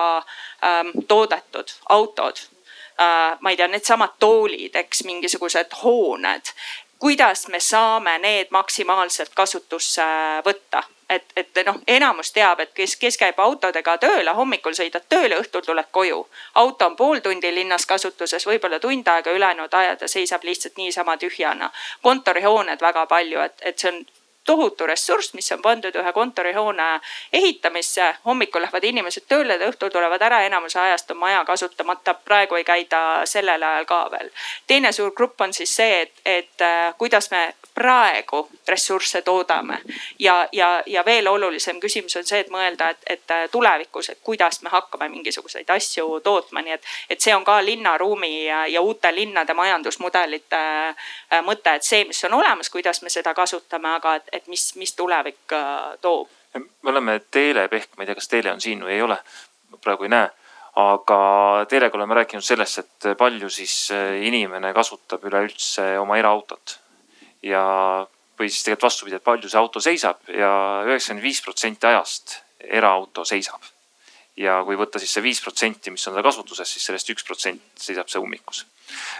ähm, 0.65 0.89
toodetud, 1.07 1.69
autod 1.89 2.41
äh,, 2.99 3.37
ma 3.39 3.49
ei 3.49 3.57
tea, 3.57 3.67
needsamad 3.67 4.17
toolid, 4.19 4.75
eks 4.75 5.03
mingisugused 5.07 5.77
hooned, 5.83 6.53
kuidas 6.99 7.47
me 7.47 7.59
saame 7.59 8.17
need 8.19 8.47
maksimaalselt 8.51 9.35
kasutusse 9.35 10.05
võtta 10.45 10.83
et, 11.09 11.23
et 11.35 11.65
noh, 11.65 11.79
enamus 11.87 12.31
teab, 12.31 12.59
et 12.59 12.71
kes, 12.73 12.95
kes 13.01 13.17
käib 13.17 13.39
autodega 13.41 13.97
tööle, 13.97 14.33
hommikul 14.37 14.75
sõidad 14.77 15.05
tööle, 15.09 15.39
õhtul 15.41 15.65
tuled 15.65 15.89
koju. 15.91 16.19
auto 16.61 16.85
on 16.85 16.95
pool 16.95 17.19
tundi 17.25 17.51
linnas 17.55 17.85
kasutuses, 17.85 18.45
võib-olla 18.45 18.79
tund 18.79 19.07
aega, 19.07 19.31
ülejäänud 19.31 19.73
ajad 19.73 20.05
ja 20.05 20.07
seisab 20.07 20.43
lihtsalt 20.43 20.77
niisama 20.77 21.17
tühjana. 21.17 21.71
kontorihooned 22.01 22.81
väga 22.81 23.05
palju, 23.05 23.39
et, 23.39 23.57
et 23.61 23.79
see 23.79 23.91
on 23.91 24.05
tohutu 24.49 24.87
ressurss, 24.89 25.33
mis 25.37 25.51
on 25.53 25.61
pandud 25.61 25.95
ühe 25.95 26.13
kontorihoone 26.13 26.87
ehitamisse. 27.33 28.15
hommikul 28.25 28.61
lähevad 28.65 28.83
inimesed 28.83 29.27
tööle, 29.29 29.59
õhtul 29.69 29.91
tulevad 29.93 30.21
ära, 30.25 30.41
enamuse 30.47 30.79
ajast 30.81 31.11
on 31.13 31.21
maja 31.21 31.43
kasutamata, 31.45 32.13
praegu 32.25 32.57
ei 32.57 32.65
käida 32.65 33.01
sellel 33.29 33.63
ajal 33.63 33.85
ka 33.85 33.99
veel. 34.11 34.31
teine 34.67 34.91
suur 34.91 35.13
grupp 35.13 35.41
on 35.41 35.53
siis 35.53 35.75
see, 35.75 36.01
et, 36.01 36.21
et 36.25 36.65
äh, 36.65 36.93
kuidas 36.97 37.29
me 37.31 37.43
praegu 37.73 38.49
ressursse 38.67 39.21
toodame 39.21 39.77
ja, 40.19 40.47
ja, 40.51 40.83
ja 40.85 41.05
veel 41.05 41.27
olulisem 41.27 41.79
küsimus 41.79 42.17
on 42.17 42.25
see, 42.25 42.41
et 42.43 42.49
mõelda, 42.49 42.89
et, 42.89 43.05
et 43.05 43.35
äh, 43.35 43.45
tulevikus, 43.51 44.09
et 44.09 44.19
kuidas 44.23 44.61
me 44.65 44.73
hakkame 44.73 45.09
mingisuguseid 45.13 45.69
asju 45.69 46.19
tootma, 46.25 46.65
nii 46.65 46.73
et, 46.79 46.89
et 47.09 47.21
see 47.21 47.35
on 47.35 47.45
ka 47.45 47.59
linnaruumi 47.65 48.33
ja, 48.47 48.65
ja 48.67 48.81
uute 48.81 49.13
linnade 49.15 49.53
majandusmudelite 49.53 50.63
äh, 50.89 51.45
mõte, 51.45 51.77
et 51.77 51.85
see, 51.85 52.03
mis 52.09 52.23
on 52.25 52.39
olemas, 52.41 52.73
kuidas 52.73 53.03
me 53.05 53.13
seda 53.13 53.33
kasutame, 53.37 53.93
aga 53.99 54.15
et, 54.19 54.29
et 54.39 54.51
mis, 54.51 54.65
mis 54.79 54.95
tulevik 54.97 55.55
äh, 55.55 55.95
toob. 56.01 56.31
me 56.55 56.91
oleme 56.91 57.19
Teele 57.31 57.67
Pehk, 57.69 57.95
ma 57.97 58.03
ei 58.03 58.09
tea, 58.09 58.17
kas 58.19 58.31
Teele 58.31 58.53
on 58.55 58.61
siin 58.63 58.83
või 58.83 58.97
ei 58.97 59.05
ole, 59.05 59.19
praegu 59.83 60.07
ei 60.07 60.15
näe 60.15 60.29
aga 60.79 61.17
teiega 61.69 61.97
oleme 61.97 62.15
rääkinud 62.15 62.45
sellest, 62.45 62.77
et 62.79 63.07
palju 63.17 63.49
siis 63.51 63.89
inimene 64.23 64.71
kasutab 64.73 65.25
üleüldse 65.27 65.97
oma 65.99 66.17
eraautot 66.21 66.77
ja, 67.43 67.63
või 68.39 68.49
siis 68.49 68.63
tegelikult 68.63 68.87
vastupidi, 68.87 69.17
et 69.17 69.25
palju 69.25 69.49
see 69.49 69.59
auto 69.59 69.81
seisab 69.83 70.31
ja 70.33 70.51
üheksakümmend 70.87 71.25
viis 71.25 71.41
protsenti 71.43 71.89
ajast 71.89 72.39
eraauto 72.59 73.25
seisab. 73.25 73.61
ja 74.39 74.61
kui 74.63 74.77
võtta 74.79 74.99
siis 74.99 75.11
see 75.11 75.23
viis 75.23 75.41
protsenti, 75.43 75.91
mis 75.91 76.07
on 76.07 76.15
tal 76.15 76.23
kasutuses, 76.23 76.69
siis 76.71 76.85
sellest 76.85 77.09
üks 77.11 77.25
protsent 77.27 77.61
seisab 77.75 78.09
see 78.09 78.21
ummikus. 78.21 78.65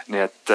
nii 0.08 0.20
et, 0.20 0.54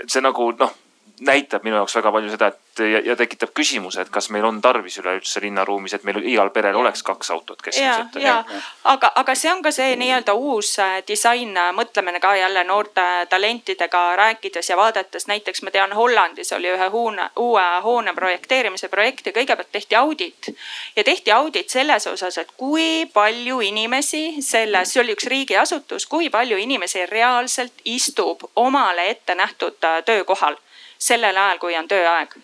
et 0.00 0.10
see 0.10 0.22
nagu 0.22 0.50
noh, 0.58 0.74
näitab 1.20 1.62
minu 1.62 1.76
jaoks 1.76 1.94
väga 1.96 2.12
palju 2.12 2.30
seda, 2.30 2.46
et 2.50 2.64
ja, 2.78 3.00
ja 3.04 3.16
tekitab 3.16 3.52
küsimuse, 3.54 4.02
et 4.02 4.10
kas 4.10 4.28
meil 4.34 4.44
on 4.44 4.60
tarvis 4.62 4.96
üleüldse 4.98 5.40
linnaruumis, 5.44 5.94
et 5.94 6.04
meil 6.04 6.18
igal 6.26 6.50
perel 6.50 6.74
oleks 6.76 7.02
kaks 7.06 7.30
autot 7.30 7.62
keskmiselt. 7.62 8.16
ja, 8.18 8.40
ja 8.50 8.60
aga, 8.90 9.12
aga 9.14 9.34
see 9.38 9.52
on 9.52 9.62
ka 9.62 9.70
see 9.74 9.94
nii-öelda 10.00 10.34
uus 10.34 10.72
äh, 10.82 10.96
disain, 11.06 11.54
äh, 11.56 11.70
mõtlemine 11.76 12.20
ka 12.20 12.34
jälle 12.36 12.64
noorte 12.64 13.04
talentidega 13.30 14.02
rääkides 14.16 14.70
ja 14.70 14.76
vaadates, 14.76 15.28
näiteks 15.30 15.62
ma 15.62 15.70
tean, 15.70 15.94
Hollandis 15.94 16.52
oli 16.52 16.72
ühe 16.74 16.90
hoone, 16.90 17.28
uue 17.38 17.64
hoone 17.86 18.14
projekteerimise 18.14 18.88
projekt 18.88 19.30
ja 19.30 19.36
kõigepealt 19.38 19.70
tehti 19.72 19.96
audit. 19.96 20.50
ja 20.96 21.04
tehti 21.04 21.32
audit 21.32 21.70
selles 21.70 22.06
osas, 22.06 22.38
et 22.38 22.52
kui 22.56 23.06
palju 23.12 23.60
inimesi 23.60 24.42
selles, 24.42 24.92
see 24.92 25.02
oli 25.02 25.14
üks 25.14 25.30
riigiasutus, 25.30 26.06
kui 26.06 26.30
palju 26.30 26.58
inimesi 26.58 27.06
reaalselt 27.06 27.84
istub 27.84 28.42
omale 28.56 29.10
ette 29.10 29.34
nähtud 29.34 29.78
äh, 29.84 30.02
töökohal 30.04 30.58
sellel 30.98 31.36
ajal, 31.36 31.58
kui 31.58 31.76
on 31.76 31.88
tööaeg 31.88 32.36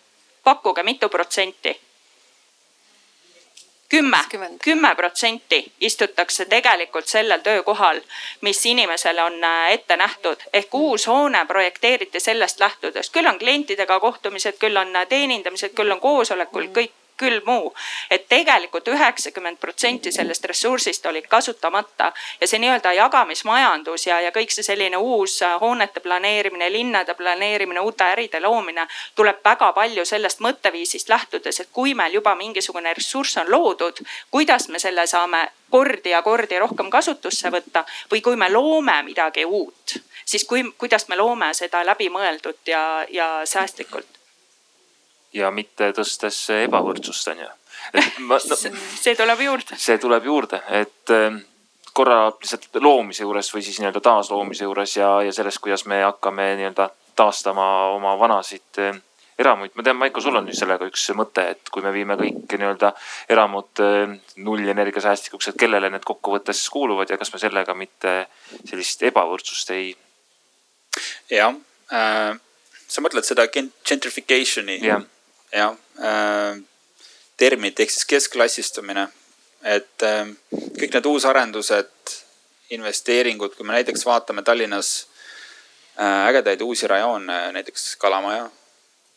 pakkuge, 0.44 0.82
mitu 0.82 1.08
protsenti? 1.08 1.80
kümme, 3.90 4.18
kümme 4.64 4.94
protsenti 4.94 5.72
istutakse 5.80 6.44
tegelikult 6.44 7.06
sellel 7.06 7.40
töökohal, 7.40 8.00
mis 8.40 8.66
inimesele 8.66 9.22
on 9.22 9.44
äh, 9.44 9.72
ette 9.72 9.96
nähtud. 9.96 10.36
ehk 10.52 10.74
uus 10.74 11.06
hoone 11.06 11.46
projekteeriti 11.46 12.20
sellest 12.20 12.60
lähtudes, 12.60 13.10
küll 13.10 13.26
on 13.26 13.38
klientidega 13.38 14.00
kohtumised, 14.00 14.58
küll 14.58 14.76
on 14.76 14.96
äh, 14.96 15.06
teenindamised, 15.06 15.74
küll 15.74 15.90
on 15.90 16.00
koosolekul, 16.00 16.70
kõik 16.78 16.92
küll 17.20 17.40
muu. 17.46 17.74
et 18.10 18.28
tegelikult 18.28 18.88
üheksakümmend 18.88 19.58
protsenti 19.60 20.12
sellest 20.12 20.44
ressursist 20.44 21.06
oli 21.06 21.22
kasutamata. 21.22 22.12
Ja 22.40 22.46
see 22.48 22.58
nii-öelda 22.62 22.92
jagamismajandus 22.96 24.06
ja, 24.06 24.20
ja 24.24 24.32
kõik 24.34 24.54
see 24.54 24.64
selline 24.64 24.96
uus 24.96 25.40
äh, 25.42 25.56
hoonete 25.60 26.00
planeerimine, 26.00 26.72
linnade 26.72 27.14
planeerimine, 27.14 27.80
uute 27.80 28.04
äride 28.14 28.40
loomine 28.40 28.86
tuleb 29.14 29.44
väga 29.44 29.72
palju 29.76 30.04
sellest 30.04 30.40
mõtteviisist 30.44 31.08
lähtudes, 31.12 31.60
et 31.60 31.72
kui 31.72 31.94
meil 31.94 32.14
juba 32.14 32.34
mingisugune 32.34 32.94
ressurss 32.96 33.40
on 33.42 33.50
loodud, 33.50 34.00
kuidas 34.30 34.68
me 34.68 34.78
selle 34.78 35.06
saame 35.06 35.48
kordi 35.70 36.14
ja 36.14 36.22
kordi 36.22 36.58
rohkem 36.58 36.90
kasutusse 36.90 37.50
võtta? 37.52 37.84
Või 38.12 38.22
kui 38.24 38.36
me 38.36 38.48
loome 38.52 39.02
midagi 39.06 39.44
uut, 39.44 39.98
siis 40.24 40.44
kui, 40.44 40.64
kuidas 40.78 41.08
me 41.08 41.20
loome 41.20 41.52
seda 41.54 41.84
läbimõeldult 41.86 42.72
ja, 42.74 42.84
ja 43.10 43.28
säästlikult 43.44 44.19
ja 45.32 45.50
mitte 45.54 45.92
tõstes 45.96 46.38
ebavõrdsust, 46.64 47.32
on 47.34 47.44
ju. 47.46 47.50
No, 48.28 48.36
see 48.38 49.14
tuleb 49.16 49.40
juurde. 49.40 49.76
see 49.80 49.98
tuleb 49.98 50.24
juurde, 50.28 50.60
et 50.76 51.12
ähm, 51.16 51.40
korra 51.96 52.26
lihtsalt 52.30 52.80
loomise 52.82 53.24
juures 53.24 53.48
või 53.54 53.62
siis 53.64 53.80
nii-öelda 53.80 54.02
taasloomise 54.04 54.66
juures 54.66 54.96
ja, 54.96 55.08
ja 55.26 55.32
sellest, 55.34 55.58
kuidas 55.64 55.86
me 55.90 56.02
hakkame 56.04 56.52
nii-öelda 56.60 56.90
taastama 57.18 57.66
oma 57.96 58.12
vanasid 58.20 58.82
ähm, 58.84 59.00
eramuid. 59.40 59.72
ma 59.74 59.82
tean, 59.82 59.96
Maiko, 59.96 60.20
sul 60.20 60.36
on 60.38 60.48
ju 60.48 60.56
sellega 60.56 60.86
üks 60.88 61.08
mõte, 61.18 61.46
et 61.54 61.72
kui 61.72 61.84
me 61.84 61.92
viime 61.94 62.16
kõik 62.20 62.56
nii-öelda 62.56 62.92
eramud 63.32 63.82
ähm, 63.84 64.18
nullenergiasäästlikuks, 64.44 65.50
et 65.50 65.58
kellele 65.60 65.90
need 65.92 66.06
kokkuvõttes 66.06 66.62
kuuluvad 66.72 67.10
ja 67.10 67.18
kas 67.20 67.32
me 67.34 67.42
sellega 67.42 67.74
mitte 67.74 68.14
sellist 68.68 69.02
ebavõrdsust 69.10 69.74
ei? 69.76 69.90
jah 71.30 71.54
äh,, 71.94 72.36
sa 72.90 73.02
mõtled 73.04 73.26
seda 73.26 73.46
gentrification'i 73.50 74.80
yeah.? 74.82 75.06
Jah 75.52 75.76
äh,, 75.98 76.60
terminit 77.36 77.80
ehk 77.80 77.90
siis 77.90 78.04
keskklassistumine. 78.04 79.08
et 79.64 80.02
äh, 80.02 80.28
kõik 80.80 80.94
need 80.94 81.06
uusarendused, 81.06 82.12
investeeringud, 82.70 83.54
kui 83.56 83.66
me 83.66 83.74
näiteks 83.76 84.06
vaatame 84.06 84.42
Tallinnas 84.42 85.06
äh, 86.00 86.28
ägedaid 86.28 86.60
uusi 86.64 86.86
rajoone, 86.88 87.52
näiteks 87.52 87.96
Kalamaja, 87.96 88.50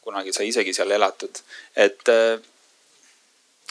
kunagi 0.01 0.33
sai 0.33 0.49
isegi 0.51 0.73
seal 0.73 0.91
elatud, 0.91 1.39
et 1.75 2.09
äh, 2.11 2.41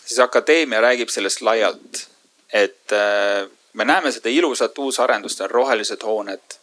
siis 0.05 0.21
akadeemia 0.25 0.81
räägib 0.81 1.13
sellest 1.13 1.45
laialt, 1.45 2.07
et 2.53 2.97
äh, 2.97 3.51
me 3.73 3.85
näeme 3.85 4.13
seda 4.13 4.33
ilusat 4.33 4.79
uusarendust, 4.79 5.41
on 5.41 5.51
rohelised 5.51 6.03
hooned 6.09 6.59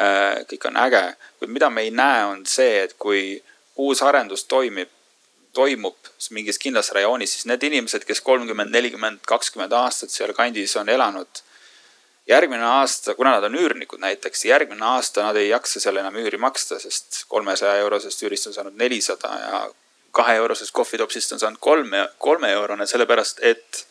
äh,. 0.00 0.44
kõik 0.52 0.68
on 0.68 0.76
äge, 0.84 1.04
kuid 1.38 1.50
mida 1.56 1.70
me 1.70 1.88
ei 1.88 1.90
näe, 1.90 2.24
on 2.24 2.46
see, 2.46 2.82
et 2.84 2.96
kui 2.98 3.42
uus 3.76 4.02
arendus 4.02 4.44
toimib, 4.44 4.88
toimub 5.52 5.96
mingis 6.30 6.58
kindlas 6.62 6.92
rajoonis, 6.94 7.32
siis 7.34 7.46
need 7.50 7.62
inimesed, 7.66 8.04
kes 8.06 8.20
kolmkümmend, 8.26 8.70
nelikümmend, 8.74 9.22
kakskümmend 9.26 9.72
aastat 9.74 10.12
seal 10.14 10.32
kandis 10.36 10.76
on 10.76 10.88
elanud. 10.88 11.46
järgmine 12.30 12.62
aasta, 12.62 13.14
kuna 13.18 13.32
nad 13.34 13.44
on 13.44 13.56
üürnikud 13.58 13.98
näiteks, 13.98 14.44
järgmine 14.44 14.84
aasta 14.86 15.24
nad 15.24 15.36
ei 15.36 15.48
jaksa 15.48 15.80
seal 15.80 15.96
enam 15.96 16.14
üüri 16.14 16.38
maksta, 16.38 16.78
sest 16.78 17.24
kolmesaja 17.28 17.80
eurosest 17.82 18.22
üürist 18.22 18.46
on 18.46 18.54
saanud 18.54 18.76
nelisada 18.78 19.30
ja 19.40 19.62
kahe 20.12 20.36
eurosest 20.38 20.70
kohvitopsist 20.74 21.32
on 21.32 21.40
saanud 21.40 21.58
kolme, 21.60 22.08
kolme 22.18 22.52
eurone, 22.52 22.86
sellepärast 22.86 23.42
et 23.42 23.86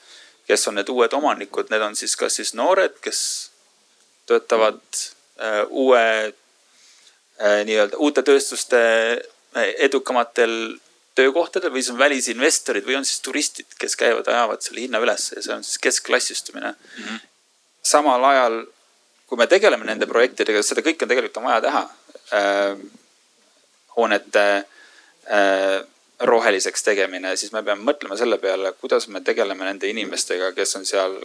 kes 0.47 0.67
on 0.67 0.79
need 0.79 0.89
uued 0.89 1.13
omanikud, 1.13 1.69
need 1.69 1.83
on 1.83 1.95
siis 1.95 2.15
kas 2.15 2.39
siis 2.39 2.53
noored, 2.57 2.95
kes 3.03 3.19
töötavad 4.29 4.81
äh, 5.41 5.65
uue 5.69 6.03
äh, 6.29 7.59
nii-öelda 7.65 7.97
uute 7.97 8.23
tööstuste 8.25 8.79
äh, 9.17 9.73
edukamatel 9.89 10.79
töökohtadel 11.15 11.71
või 11.73 11.83
siis 11.83 11.93
on 11.93 11.99
välisinvestorid 11.99 12.85
või 12.85 12.99
on 12.99 13.05
siis 13.05 13.21
turistid, 13.25 13.67
kes 13.79 13.95
käivad, 13.99 14.27
ajavad 14.27 14.63
selle 14.63 14.85
hinna 14.85 15.01
üles 15.03 15.31
ja 15.35 15.43
see 15.43 15.55
on 15.55 15.63
siis 15.63 15.81
keskklassistumine 15.83 16.71
mm. 16.71 17.03
-hmm. 17.03 17.19
samal 17.83 18.23
ajal, 18.31 18.59
kui 19.27 19.37
me 19.37 19.47
tegeleme 19.47 19.85
nende 19.85 20.07
projektidega, 20.07 20.63
seda 20.63 20.85
kõike 20.85 21.05
on 21.05 21.13
tegelikult 21.13 21.41
on 21.41 21.49
vaja 21.49 21.61
teha 21.67 21.85
äh,. 22.33 22.83
hoonete 23.97 24.45
äh, 25.31 25.81
roheliseks 26.19 26.83
tegemine, 26.83 27.35
siis 27.37 27.51
me 27.51 27.63
peame 27.63 27.83
mõtlema 27.83 28.17
selle 28.17 28.37
peale, 28.37 28.73
kuidas 28.79 29.07
me 29.07 29.21
tegeleme 29.21 29.65
nende 29.65 29.87
inimestega, 29.87 30.51
kes 30.51 30.75
on 30.75 30.85
seal 30.85 31.19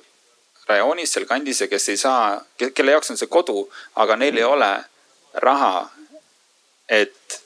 rajoonis, 0.69 1.13
seal 1.13 1.27
kandis 1.27 1.61
ja 1.61 1.69
kes 1.69 1.89
ei 1.89 1.97
saa, 2.01 2.45
kelle 2.75 2.95
jaoks 2.95 3.11
on 3.11 3.19
see 3.21 3.31
kodu, 3.31 3.67
aga 4.01 4.17
neil 4.17 4.39
ei 4.39 4.47
ole 4.47 4.71
raha, 5.43 5.91
et 6.89 7.41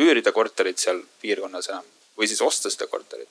üürida 0.00 0.32
korterit 0.32 0.78
seal 0.82 1.02
piirkonnas 1.22 1.68
enam 1.70 1.84
või 2.18 2.28
siis 2.30 2.42
osta 2.42 2.70
seda 2.70 2.86
korterit? 2.90 3.28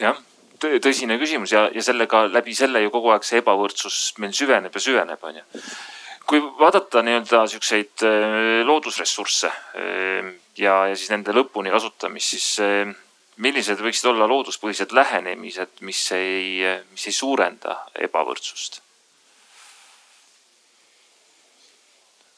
jah, 0.00 0.16
tõsine 0.60 1.18
küsimus 1.20 1.52
ja, 1.52 1.66
ja 1.74 1.82
sellega 1.84 2.24
läbi 2.28 2.54
selle 2.56 2.82
ju 2.84 2.92
kogu 2.92 3.12
aeg 3.12 3.24
see 3.26 3.40
ebavõrdsus 3.42 4.00
meil 4.20 4.32
süveneb 4.36 4.74
ja 4.74 4.80
süveneb, 4.80 5.24
on 5.24 5.40
ju. 5.40 5.64
kui 6.28 6.40
vaadata 6.60 7.02
nii-öelda 7.04 7.44
siukseid 7.52 8.04
äh, 8.08 8.60
loodusressursse 8.68 9.50
äh, 9.50 10.32
ja, 10.56 10.76
ja 10.88 10.96
siis 10.96 11.12
nende 11.12 11.36
lõpuni 11.36 11.72
kasutamist, 11.72 12.36
siis 12.36 12.48
äh, 12.64 12.94
millised 13.40 13.80
võiksid 13.80 14.12
olla 14.12 14.28
looduspõhised 14.28 14.92
lähenemised, 14.96 15.80
mis 15.84 16.04
ei, 16.16 16.64
mis 16.92 17.08
ei 17.08 17.16
suurenda 17.16 17.82
ebavõrdsust? 18.08 18.82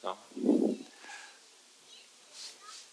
noh 0.03 0.62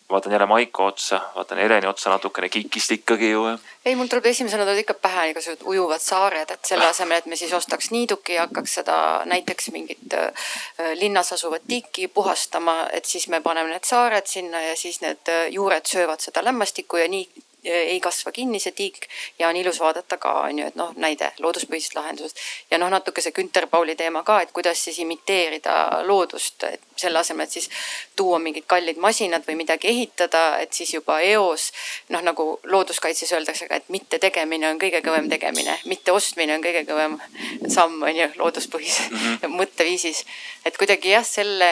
vaatan 0.09 0.31
jälle 0.31 0.45
Maiko 0.45 0.85
otsa, 0.85 1.21
vaatan 1.35 1.57
Heleni 1.57 1.87
otsa 1.87 2.09
natukene 2.09 2.49
kikist 2.49 2.91
ikkagi 2.91 3.31
ju. 3.31 3.43
ei, 3.85 3.95
mul 3.95 4.07
tuleb 4.07 4.25
esimesena 4.25 4.63
tuleb 4.63 4.81
ikka 4.83 4.93
pähe 4.93 5.29
igasugused 5.29 5.65
ujuvad 5.65 6.01
saared, 6.01 6.51
et 6.51 6.65
selle 6.65 6.85
asemel, 6.85 7.17
et 7.17 7.25
me 7.25 7.35
siis 7.35 7.53
ostaks 7.53 7.91
niiduki 7.91 8.33
ja 8.33 8.47
hakkaks 8.47 8.73
seda 8.81 8.97
näiteks 9.25 9.71
mingit 9.71 10.13
äh, 10.13 10.49
linnas 10.93 11.33
asuvat 11.33 11.61
tiiki 11.67 12.07
puhastama, 12.07 12.87
et 12.93 13.05
siis 13.05 13.27
me 13.27 13.41
paneme 13.41 13.69
need 13.69 13.85
saared 13.85 14.27
sinna 14.27 14.61
ja 14.61 14.75
siis 14.75 15.01
need 15.01 15.29
äh, 15.29 15.45
juured 15.49 15.85
söövad 15.85 16.19
seda 16.19 16.43
lämmastikku 16.43 16.97
ja 16.97 17.07
nii 17.07 17.29
ei 17.63 17.99
kasva 17.99 18.31
kinni 18.31 18.59
see 18.59 18.71
tiik 18.71 19.07
ja 19.39 19.49
on 19.49 19.55
ilus 19.55 19.79
vaadata 19.79 20.17
ka 20.17 20.31
on 20.45 20.59
ju, 20.59 20.67
et 20.67 20.75
noh, 20.79 20.93
näide 20.95 21.31
looduspõhisest 21.39 21.95
lahendusest. 21.95 22.37
ja 22.71 22.77
noh, 22.77 22.89
natuke 22.89 23.21
see 23.21 23.35
Günter 23.35 23.67
Pauli 23.67 23.95
teema 23.99 24.23
ka, 24.23 24.39
et 24.41 24.51
kuidas 24.55 24.83
siis 24.83 24.99
imiteerida 25.03 26.03
loodust, 26.07 26.63
et 26.63 26.81
selle 26.95 27.19
asemel, 27.19 27.47
et 27.47 27.57
siis 27.57 27.69
tuua 28.15 28.39
mingid 28.39 28.63
kallid 28.67 28.97
masinad 28.97 29.43
või 29.47 29.57
midagi 29.59 29.91
ehitada, 29.91 30.59
et 30.63 30.73
siis 30.73 30.93
juba 30.93 31.19
eos 31.21 31.71
noh, 32.09 32.23
nagu 32.23 32.47
looduskaitses 32.63 33.33
öeldakse 33.35 33.67
ka, 33.67 33.81
et 33.81 33.89
mitte 33.89 34.19
tegemine 34.19 34.71
on 34.71 34.79
kõige 34.79 35.03
kõvem 35.03 35.29
tegemine, 35.29 35.79
mitte 35.85 36.15
ostmine 36.15 36.55
on 36.55 36.63
kõige 36.63 36.85
kõvem 36.87 37.19
samm 37.67 38.03
on 38.03 38.15
ju 38.15 38.31
looduspõhise 38.39 39.09
mm 39.09 39.17
-hmm. 39.17 39.55
mõtteviisis. 39.59 40.25
et 40.65 40.77
kuidagi 40.77 41.11
jah, 41.11 41.25
selle 41.25 41.69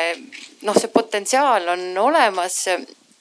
noh, 0.62 0.76
see 0.76 0.92
potentsiaal 0.92 1.68
on 1.68 1.98
olemas 1.98 2.66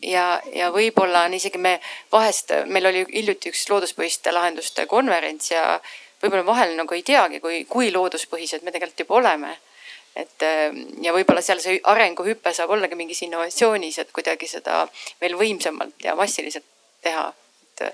ja, 0.03 0.40
ja 0.55 0.70
võib-olla 0.74 1.24
on 1.26 1.34
isegi 1.34 1.59
me 1.59 1.78
vahest, 2.12 2.53
meil 2.66 2.90
oli 2.90 3.05
hiljuti 3.12 3.53
üks 3.53 3.68
looduspõhiste 3.70 4.34
lahenduste 4.34 4.86
konverents 4.90 5.51
ja 5.51 5.80
võib-olla 6.22 6.47
vahel 6.47 6.76
nagu 6.76 6.94
ei 6.94 7.03
teagi, 7.07 7.40
kui, 7.40 7.64
kui 7.68 7.92
looduspõhised 7.92 8.64
me 8.64 8.74
tegelikult 8.74 9.07
juba 9.07 9.20
oleme 9.22 9.57
et 10.16 10.42
äh, 10.42 10.72
ja 11.05 11.12
võib-olla 11.12 11.42
seal 11.44 11.61
see 11.61 11.80
arenguhüpe 11.92 12.53
saab 12.57 12.72
ollagi 12.76 12.97
mingis 12.97 13.20
innovatsioonis, 13.26 13.99
et 14.01 14.12
kuidagi 14.16 14.49
seda 14.49 14.86
veel 15.20 15.36
võimsamalt 15.36 16.05
ja 16.05 16.16
massiliselt 16.16 16.64
teha. 17.05 17.32
et 17.76 17.84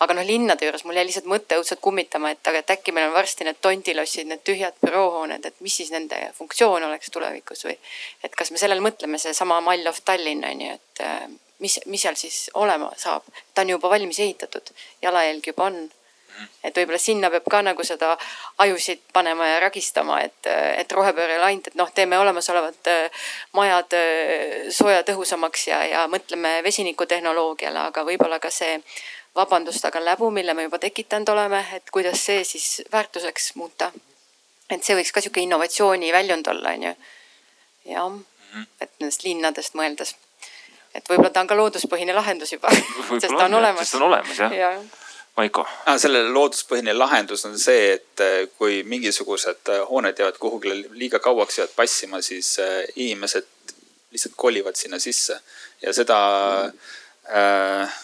aga 0.00 0.16
noh, 0.16 0.26
linnade 0.26 0.66
juures 0.66 0.84
mul 0.84 0.98
jäi 0.98 1.06
lihtsalt 1.08 1.28
mõte 1.30 1.58
õudselt 1.60 1.82
kummitama, 1.84 2.32
et 2.34 2.50
aga 2.50 2.62
et 2.62 2.74
äkki 2.76 2.92
meil 2.92 3.08
on 3.08 3.16
varsti 3.16 3.46
need 3.46 3.60
tondilossid, 3.64 4.28
need 4.30 4.44
tühjad 4.46 4.76
büroohooned, 4.82 5.46
et 5.46 5.60
mis 5.64 5.76
siis 5.80 5.92
nende 5.94 6.18
funktsioon 6.38 6.88
oleks 6.88 7.12
tulevikus 7.14 7.64
või. 7.68 7.78
et 8.22 8.34
kas 8.36 8.50
me 8.50 8.60
sellele 8.60 8.84
mõtleme, 8.84 9.18
seesama 9.18 9.60
Mall 9.64 9.86
of 9.86 10.00
Tallinn 10.04 10.44
on 10.44 10.64
ju, 10.66 10.78
et 10.78 11.04
äh, 11.04 11.26
mis, 11.58 11.80
mis 11.86 12.02
seal 12.02 12.16
siis 12.18 12.48
olema 12.54 12.90
saab. 12.96 13.28
ta 13.54 13.62
on 13.62 13.76
juba 13.76 13.90
valmis 13.90 14.20
ehitatud, 14.20 14.74
jalajälg 15.02 15.52
juba 15.52 15.70
on 15.70 15.84
et 16.64 16.76
võib-olla 16.76 16.98
sinna 16.98 17.30
peab 17.30 17.46
ka 17.50 17.60
nagu 17.62 17.84
seda 17.86 18.14
ajusid 18.64 19.02
panema 19.14 19.46
ja 19.48 19.60
ragistama, 19.62 20.20
et, 20.24 20.48
et 20.80 20.92
rohepööre 20.92 21.36
ei 21.36 21.38
ole 21.38 21.50
ainult, 21.50 21.68
et 21.70 21.78
noh, 21.78 21.90
teeme 21.94 22.18
olemasolevad 22.18 22.90
äh, 22.90 23.26
majad 23.54 23.96
äh, 23.98 24.70
soojatõhusamaks 24.74 25.68
ja, 25.70 25.82
ja 25.90 26.06
mõtleme 26.10 26.56
vesinikutehnoloogiale, 26.66 27.88
aga 27.90 28.06
võib-olla 28.08 28.40
ka 28.42 28.50
see 28.54 28.78
vabandust, 29.36 29.84
aga 29.84 30.04
läbu, 30.04 30.30
mille 30.30 30.54
me 30.54 30.66
juba 30.66 30.78
tekitanud 30.78 31.28
oleme, 31.28 31.64
et 31.76 31.90
kuidas 31.90 32.24
see 32.26 32.44
siis 32.44 32.82
väärtuseks 32.92 33.54
muuta. 33.54 33.92
et 34.70 34.82
see 34.82 34.96
võiks 34.96 35.12
ka 35.12 35.20
sihuke 35.20 35.42
innovatsiooni 35.44 36.12
väljund 36.12 36.46
olla, 36.50 36.74
on 36.74 36.82
ju. 36.88 36.92
jah, 37.92 38.18
et 38.80 38.90
nendest 39.00 39.24
linnadest 39.24 39.74
mõeldes. 39.74 40.14
et 40.94 41.08
võib-olla 41.10 41.30
ta 41.30 41.40
on 41.40 41.50
ka 41.50 41.56
looduspõhine 41.56 42.14
lahendus 42.14 42.52
juba, 42.52 42.70
sest 43.22 43.32
ta 43.34 43.44
on 43.48 43.54
olemas. 43.60 43.88
sest 43.88 43.98
ta 43.98 44.04
on 44.04 44.10
olemas 44.12 44.38
jah 44.38 44.54
ja. 44.58 44.76
Maiko 45.36 45.66
ah,. 45.66 45.98
selle 45.98 46.22
looduspõhine 46.30 46.94
lahendus 46.94 47.44
on 47.48 47.58
see, 47.58 47.94
et 47.96 48.22
äh, 48.22 48.36
kui 48.58 48.82
mingisugused 48.86 49.72
äh, 49.74 49.82
hooned 49.88 50.18
jäävad 50.18 50.38
kuhugile 50.38 50.94
liiga 50.94 51.18
kauaks 51.18 51.58
jäävad 51.58 51.74
passima, 51.76 52.22
siis 52.22 52.54
äh, 52.62 52.84
inimesed 52.94 53.50
lihtsalt 54.14 54.34
kolivad 54.38 54.78
sinna 54.78 54.98
sisse 55.02 55.40
ja 55.82 55.92
seda 55.92 56.18
äh,, 57.26 57.96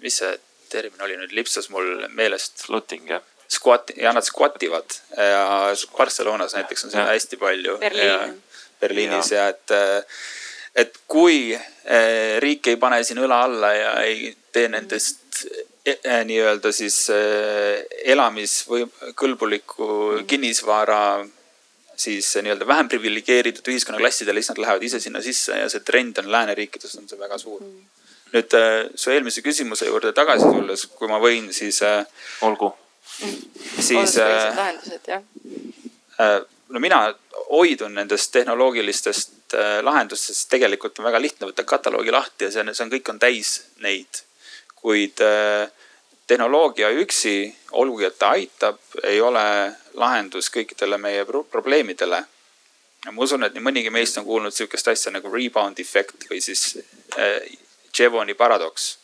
mis 0.00 0.16
see 0.22 0.32
termin 0.72 1.02
oli 1.04 1.16
nüüd, 1.18 1.34
lipsas 1.36 1.70
mul 1.74 2.06
meelest. 2.16 2.64
Floating 2.66 3.10
jah. 3.10 3.24
Squat 3.48 3.94
ja 3.96 4.12
nad 4.12 4.26
squat 4.26 4.60
ivad 4.62 4.98
ja 5.16 5.70
Barcelonas 5.96 6.52
näiteks 6.52 6.84
on 6.84 6.92
seda 6.92 7.06
hästi 7.08 7.38
palju. 7.40 7.78
Berliinis 8.78 9.32
ja, 9.32 9.46
ja 9.46 9.54
et, 9.54 9.72
et 10.84 11.00
kui 11.08 11.54
eh, 11.54 12.36
riik 12.44 12.68
ei 12.68 12.76
pane 12.78 13.00
siin 13.04 13.22
õla 13.24 13.40
alla 13.46 13.72
ja 13.72 13.94
ei 14.04 14.28
tee 14.52 14.68
nendest 14.68 15.40
eh, 15.88 16.20
nii-öelda 16.28 16.70
siis 16.76 17.00
eh, 17.14 17.88
elamis 18.12 18.60
või 18.68 18.84
kõlbulikku 19.18 19.88
kinnisvara 20.28 21.02
siis 21.98 22.28
nii-öelda 22.36 22.68
vähem 22.68 22.92
priviligeeritud 22.92 23.72
ühiskonnaklassidele, 23.72 24.44
siis 24.44 24.52
nad 24.52 24.62
lähevad 24.62 24.84
ise 24.86 25.00
sinna 25.02 25.24
sisse 25.24 25.56
ja 25.58 25.72
see 25.72 25.82
trend 25.88 26.20
on 26.20 26.30
lääneriikides 26.30 27.00
on 27.00 27.08
see 27.08 27.18
väga 27.18 27.40
suur 27.40 27.64
mm 27.64 27.97
nüüd 28.32 28.54
äh, 28.54 28.90
su 28.94 29.12
eelmise 29.12 29.42
küsimuse 29.44 29.88
juurde 29.88 30.12
tagasi 30.16 30.48
tulles, 30.52 30.86
kui 30.98 31.08
ma 31.10 31.20
võin, 31.22 31.50
siis. 31.54 31.80
Äh, 31.86 32.04
olgu. 32.46 32.72
siis. 33.80 34.16
Äh, 34.18 34.56
lahendused 34.56 35.08
jah. 35.08 35.24
no 36.68 36.80
mina 36.80 37.14
hoidun 37.48 37.94
nendest 37.94 38.32
tehnoloogilistest 38.32 39.54
lahendustest, 39.82 40.48
tegelikult 40.50 40.98
on 40.98 41.06
väga 41.06 41.20
lihtne 41.22 41.48
võtta 41.48 41.64
kataloogi 41.64 42.12
lahti 42.12 42.44
ja 42.44 42.50
see 42.52 42.60
on, 42.60 42.74
see 42.74 42.84
on, 42.84 42.90
kõik 42.92 43.10
on 43.10 43.20
täis 43.22 43.52
neid. 43.80 44.20
kuid 44.76 45.22
tehnoloogia 46.28 46.90
üksi, 47.00 47.48
olgugi 47.72 48.04
et 48.04 48.18
ta 48.18 48.34
aitab, 48.36 48.76
ei 49.02 49.20
ole 49.20 49.44
lahendus 49.94 50.50
kõikidele 50.54 50.98
meie 51.00 51.24
probleemidele 51.24 52.20
ma 53.08 53.24
usun, 53.24 53.46
et 53.46 53.56
nii 53.56 53.64
mõnigi 53.64 53.90
meist 53.94 54.18
on 54.20 54.26
kuulnud 54.28 54.52
sihukest 54.52 54.92
asja 54.92 55.14
nagu 55.14 55.32
rebound 55.32 55.80
efekt 55.80 56.28
või 56.28 56.42
siis 56.44 56.74
Jevoni 58.00 58.34
paradoks. 58.34 58.98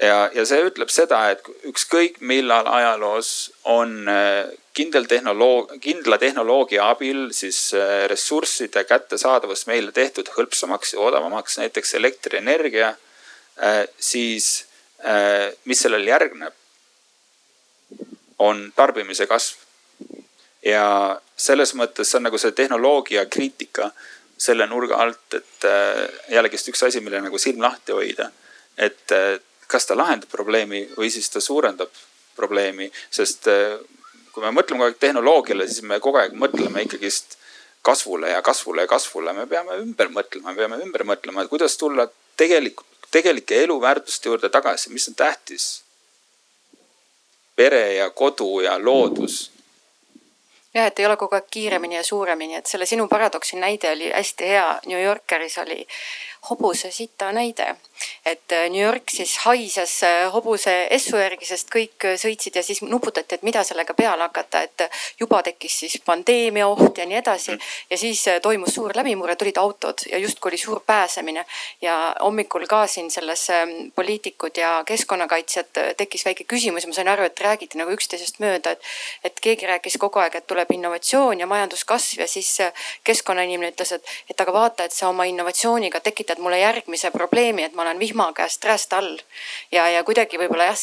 ja, 0.00 0.30
ja 0.34 0.46
see 0.46 0.62
ütleb 0.64 0.88
seda, 0.92 1.20
et 1.34 1.44
ükskõik 1.68 2.20
millal 2.20 2.68
ajaloos 2.70 3.50
on 3.68 4.08
äh, 4.08 4.48
kindel 4.76 5.04
tehnoloog, 5.10 5.74
kindla 5.82 6.18
tehnoloogia 6.18 6.88
abil 6.90 7.28
siis 7.36 7.74
äh, 7.74 8.06
ressursside 8.08 8.84
kättesaadavus 8.88 9.66
meile 9.68 9.92
tehtud 9.92 10.32
hõlpsamaks 10.36 10.94
ja 10.94 11.04
odavamaks, 11.04 11.58
näiteks 11.60 11.94
elektrienergia, 12.00 12.94
äh, 13.62 13.84
siis 13.98 14.66
mis 15.64 15.80
sellel 15.80 16.04
järgneb, 16.04 16.52
on 18.38 18.72
tarbimise 18.76 19.24
kasv. 19.26 19.56
ja 20.60 21.16
selles 21.36 21.72
mõttes 21.72 22.10
see 22.10 22.18
on 22.18 22.26
nagu 22.28 22.38
see 22.38 22.52
tehnoloogia 22.52 23.24
kriitika 23.32 23.86
selle 24.40 24.66
nurga 24.66 24.96
alt, 25.04 25.34
et 25.36 25.68
äh, 25.68 26.04
jällegist 26.32 26.70
üks 26.72 26.82
asi, 26.86 27.02
mille 27.04 27.20
nagu 27.20 27.38
silm 27.38 27.60
lahti 27.62 27.92
hoida. 27.92 28.30
et 28.78 29.12
äh, 29.12 29.36
kas 29.68 29.86
ta 29.86 29.96
lahendab 29.96 30.30
probleemi 30.32 30.86
või 30.96 31.10
siis 31.12 31.28
ta 31.30 31.40
suurendab 31.44 31.90
probleemi, 32.36 32.88
sest 33.12 33.48
äh, 33.52 33.76
kui 34.32 34.44
me 34.44 34.54
mõtleme 34.54 34.80
kogu 34.80 34.88
aeg 34.88 35.02
tehnoloogiale, 35.02 35.66
siis 35.68 35.84
me 35.84 36.00
kogu 36.00 36.22
aeg 36.22 36.32
mõtleme 36.38 36.86
ikkagist 36.86 37.36
kasvule 37.84 38.32
ja 38.32 38.40
kasvule 38.42 38.86
ja 38.86 38.90
kasvule, 38.90 39.34
me 39.36 39.46
peame 39.50 39.76
ümber 39.82 40.08
mõtlema, 40.14 40.54
me 40.54 40.56
peame 40.62 40.80
ümber 40.86 41.04
mõtlema, 41.12 41.44
et 41.44 41.52
kuidas 41.52 41.76
tulla 41.80 42.08
tegelikult, 42.40 42.88
tegelike 43.10 43.62
eluväärtuste 43.64 44.30
juurde 44.30 44.48
tagasi, 44.48 44.92
mis 44.94 45.08
on 45.10 45.14
tähtis. 45.18 45.82
pere 47.56 47.94
ja 47.94 48.10
kodu 48.10 48.60
ja 48.64 48.78
loodus 48.78 49.50
jah, 50.74 50.86
et 50.86 50.98
ei 50.98 51.06
ole 51.06 51.16
kogu 51.16 51.34
aeg 51.34 51.48
kiiremini 51.50 51.96
ja 51.98 52.04
suuremini, 52.04 52.56
et 52.60 52.66
selle 52.70 52.86
sinu 52.86 53.08
paradoksi 53.08 53.58
näide 53.60 53.92
oli 53.92 54.10
hästi 54.12 54.50
hea. 54.52 54.66
New 54.86 55.02
Yorkeris 55.02 55.58
oli 55.58 55.86
hobuse 56.48 56.90
sita 56.90 57.32
näide. 57.32 57.76
et 58.24 58.52
äh, 58.52 58.70
New 58.70 58.80
York 58.86 59.10
siis 59.10 59.38
haises 59.38 60.02
äh, 60.02 60.32
hobuse 60.32 60.86
essu 60.90 61.18
järgi, 61.20 61.44
sest 61.44 61.68
kõik 61.68 62.04
äh, 62.08 62.14
sõitsid 62.16 62.54
ja 62.56 62.62
siis 62.64 62.80
nuputati, 62.80 63.36
et 63.36 63.42
mida 63.44 63.60
sellega 63.64 63.92
peale 63.94 64.24
hakata, 64.24 64.62
et 64.64 64.84
juba 65.20 65.42
tekkis 65.44 65.74
siis 65.82 65.98
pandeemia 66.04 66.64
oht 66.68 66.96
ja 66.98 67.04
nii 67.06 67.18
edasi. 67.18 67.58
ja 67.90 67.98
siis 67.98 68.24
toimus 68.42 68.74
suur 68.74 68.96
läbimurre, 68.96 69.36
tulid 69.36 69.60
autod 69.60 70.00
ja 70.10 70.18
justkui 70.18 70.48
oli 70.48 70.58
suur 70.58 70.80
pääsemine. 70.86 71.44
ja 71.82 72.14
hommikul 72.20 72.64
ka 72.66 72.86
siin 72.86 73.10
selles 73.10 73.50
ähm, 73.50 73.92
poliitikud 73.94 74.56
ja 74.56 74.82
keskkonnakaitsjad 74.86 75.96
tekkis 75.96 76.24
väike 76.24 76.44
küsimus 76.44 76.88
ja 76.88 76.88
ma 76.88 76.94
sain 76.94 77.08
aru, 77.08 77.28
et 77.28 77.40
räägiti 77.40 77.78
nagu 77.78 77.92
üksteisest 77.92 78.40
mööda, 78.40 78.70
et, 78.70 78.90
et 79.24 79.40
keegi 79.40 79.66
rääkis 79.66 79.98
kogu 80.00 80.24
aeg, 80.24 80.40
et 80.40 80.46
tuleb 80.46 80.72
innovatsioon 80.72 81.40
ja 81.40 81.46
majanduskasv 81.46 82.24
ja 82.24 82.28
siis 82.28 82.56
keskkonnainimene 83.04 83.74
ütles, 83.74 83.92
et, 83.92 84.16
et 84.30 84.40
aga 84.40 84.52
vaata, 84.52 84.88
et 84.88 84.96
sa 84.96 85.12
oma 85.12 85.28
innovatsiooniga 85.28 86.00
tekitad 86.00 86.29
tekitad 86.30 86.42
mulle 86.42 86.58
järgmise 86.58 87.10
probleemi, 87.10 87.64
et 87.64 87.74
ma 87.74 87.82
olen 87.82 87.98
vihma 87.98 88.32
käest 88.32 88.64
rääst 88.64 88.92
all. 88.92 89.18
ja, 89.72 89.88
ja 89.88 90.04
kuidagi 90.04 90.38
võib-olla 90.38 90.70
jah, 90.70 90.78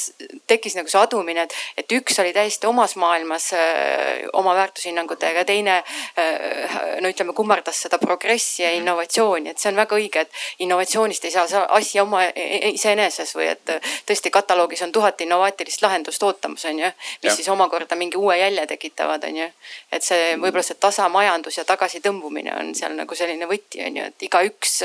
tekkis 0.47 0.75
nagu 0.75 0.89
see 0.89 0.99
adumine, 0.99 1.45
et, 1.47 1.53
et 1.77 1.91
üks 1.91 2.19
oli 2.19 2.33
täiesti 2.33 2.67
omas 2.67 2.95
maailmas 2.95 3.53
öö, 3.53 3.59
äh, 3.59 4.29
oma 4.33 4.55
väärtushinnangutega, 4.55 5.45
teine 5.45 5.83
öö, 6.17 6.23
äh, 6.23 7.01
no 7.01 7.09
ütleme, 7.09 7.33
kummardas 7.33 7.81
seda 7.81 7.97
progressi 7.97 8.63
ja 8.63 8.71
innovatsiooni, 8.75 9.49
et 9.49 9.59
see 9.59 9.71
on 9.71 9.79
väga 9.79 9.95
õige, 9.95 10.25
et 10.25 10.31
innovatsioonist 10.65 11.25
ei 11.25 11.31
saa 11.31 11.65
asi 11.69 11.99
oma 11.99 12.25
e, 12.25 12.33
e, 12.35 12.73
iseeneses 12.75 13.35
või 13.35 13.51
et 13.53 13.73
tõesti 14.07 14.31
kataloogis 14.33 14.83
on 14.83 14.91
tuhat 14.91 15.21
innovaatilist 15.21 15.81
lahendust 15.81 16.23
ootamas, 16.23 16.65
on 16.65 16.83
ju. 16.83 16.91
mis 17.23 17.31
ja. 17.31 17.35
siis 17.35 17.49
omakorda 17.49 17.95
mingi 17.95 18.17
uue 18.17 18.37
jälje 18.37 18.67
tekitavad, 18.67 19.23
on 19.23 19.41
ju. 19.43 19.49
et 19.91 20.03
see 20.03 20.35
võib-olla 20.35 20.65
see 20.65 20.79
tasamajandus 20.79 21.61
ja 21.61 21.67
tagasitõmbumine 21.67 22.55
on 22.59 22.75
seal 22.75 22.95
nagu 22.97 23.15
selline 23.15 23.47
võti, 23.47 23.83
on 23.85 24.01
ju, 24.01 24.11
et 24.11 24.29
igaüks 24.29 24.81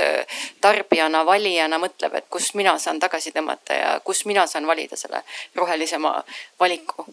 tarbijana, 0.60 1.24
valijana 1.26 1.78
mõtleb, 1.78 2.14
et 2.14 2.30
kust 2.30 2.54
mina 2.54 2.76
saan 2.78 3.00
tagasi 3.00 3.32
tõmmata 3.32 3.78
ja 3.78 4.00
kus 4.04 4.24
mina 4.26 4.46
saan 4.46 4.66
valida 4.66 4.96
selle 4.96 5.22
rohelisema 5.54 6.16
valiku 6.60 7.06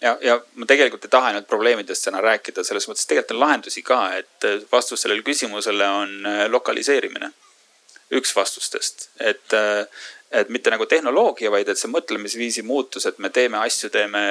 ja, 0.00 0.18
ja 0.20 0.36
ma 0.54 0.66
tegelikult 0.66 1.04
ei 1.04 1.12
taha 1.12 1.32
ainult 1.32 1.48
probleemidest 1.48 2.04
täna 2.08 2.20
rääkida, 2.24 2.64
selles 2.64 2.88
mõttes 2.88 3.08
tegelikult 3.08 3.36
on 3.36 3.42
lahendusi 3.44 3.82
ka, 3.86 4.00
et 4.20 4.48
vastus 4.72 5.02
sellele 5.04 5.24
küsimusele 5.26 5.88
on 6.02 6.14
äh, 6.26 6.44
lokaliseerimine. 6.52 7.32
üks 8.06 8.36
vastustest, 8.36 9.08
et 9.18 9.54
äh, 9.56 9.86
et 10.30 10.48
mitte 10.48 10.70
nagu 10.70 10.86
tehnoloogia, 10.90 11.50
vaid 11.50 11.68
et 11.70 11.78
see 11.78 11.90
mõtlemisviisi 11.90 12.64
muutus, 12.66 13.06
et 13.06 13.18
me 13.22 13.30
teeme 13.30 13.60
asju, 13.62 13.90
teeme 13.94 14.22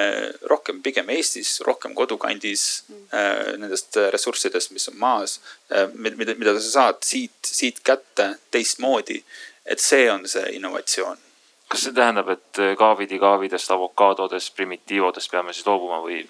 rohkem 0.52 0.82
pigem 0.84 1.10
Eestis, 1.16 1.60
rohkem 1.66 1.96
kodukandis 1.96 2.66
äh, 3.16 3.56
nendest 3.62 3.98
ressurssidest, 4.14 4.74
mis 4.76 4.90
on 4.92 4.98
maas 5.00 5.40
äh,. 5.72 5.88
mida, 5.96 6.36
mida 6.36 6.56
sa 6.60 6.66
saad 6.68 7.04
siit, 7.08 7.38
siit 7.46 7.80
kätte 7.84 8.36
teistmoodi. 8.52 9.24
et 9.66 9.80
see 9.80 10.12
on 10.12 10.28
see 10.30 10.56
innovatsioon. 10.60 11.18
kas 11.68 11.88
see 11.88 11.94
tähendab, 11.96 12.30
et 12.30 12.64
kaavidi 12.78 13.20
kaavidest, 13.20 13.72
avokaadodest, 13.72 14.56
primitiivodest 14.56 15.32
peame 15.32 15.54
siis 15.54 15.66
loobuma 15.66 16.04
või 16.04 16.26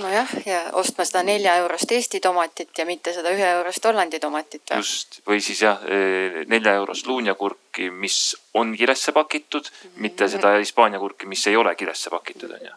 nojah, 0.00 0.34
ja 0.46 0.60
ostma 0.78 1.04
seda 1.08 1.22
nelja 1.26 1.54
eurost 1.60 1.92
Eesti 1.92 2.20
tomatit 2.24 2.76
ja 2.78 2.86
mitte 2.88 3.14
seda 3.14 3.32
ühe 3.34 3.46
eurost 3.60 3.84
Hollandi 3.86 4.20
tomatit 4.22 4.62
või? 4.72 4.82
just, 4.82 5.20
või 5.28 5.40
siis 5.44 5.62
jah, 5.64 5.80
e, 5.86 6.44
nelja 6.50 6.74
eurost 6.80 7.08
luunjakurki, 7.08 7.90
mis 7.90 8.20
on 8.54 8.74
kiresse 8.76 9.12
pakitud 9.16 9.66
mm, 9.66 9.80
-hmm. 9.88 10.04
mitte 10.06 10.28
seda 10.28 10.56
Hispaania 10.58 11.00
kurki, 11.02 11.26
mis 11.26 11.46
ei 11.46 11.56
ole 11.56 11.74
kiresse 11.76 12.10
pakitud, 12.10 12.52
on 12.56 12.66
ju. 12.68 12.76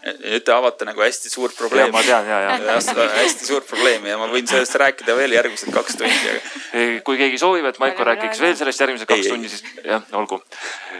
nüüd 0.00 0.44
te 0.46 0.52
avate 0.54 0.86
nagu 0.88 1.02
hästi 1.04 1.30
suurt 1.30 1.56
probleemi. 1.56 1.92
ma 1.92 2.02
tean 2.02 2.28
ja, 2.28 2.40
ja. 2.40 2.78
hästi 3.18 3.46
suurt 3.46 3.66
probleemi 3.68 4.08
ja 4.08 4.18
ma 4.18 4.30
võin 4.32 4.48
sellest 4.48 4.74
rääkida 4.80 5.16
veel 5.16 5.36
järgmised 5.36 5.72
kaks 5.74 5.98
tundi 6.00 6.30
aga.... 6.30 6.40
kui 7.04 7.20
keegi 7.20 7.38
soovib, 7.38 7.68
et 7.68 7.78
Maiko 7.78 8.04
räägiks 8.08 8.40
veel 8.40 8.56
sellest 8.56 8.80
järgmised 8.80 9.10
kaks 9.10 9.26
ei, 9.26 9.32
tundi, 9.32 9.48
siis 9.48 9.64
jah, 9.84 10.06
olgu. 10.16 10.40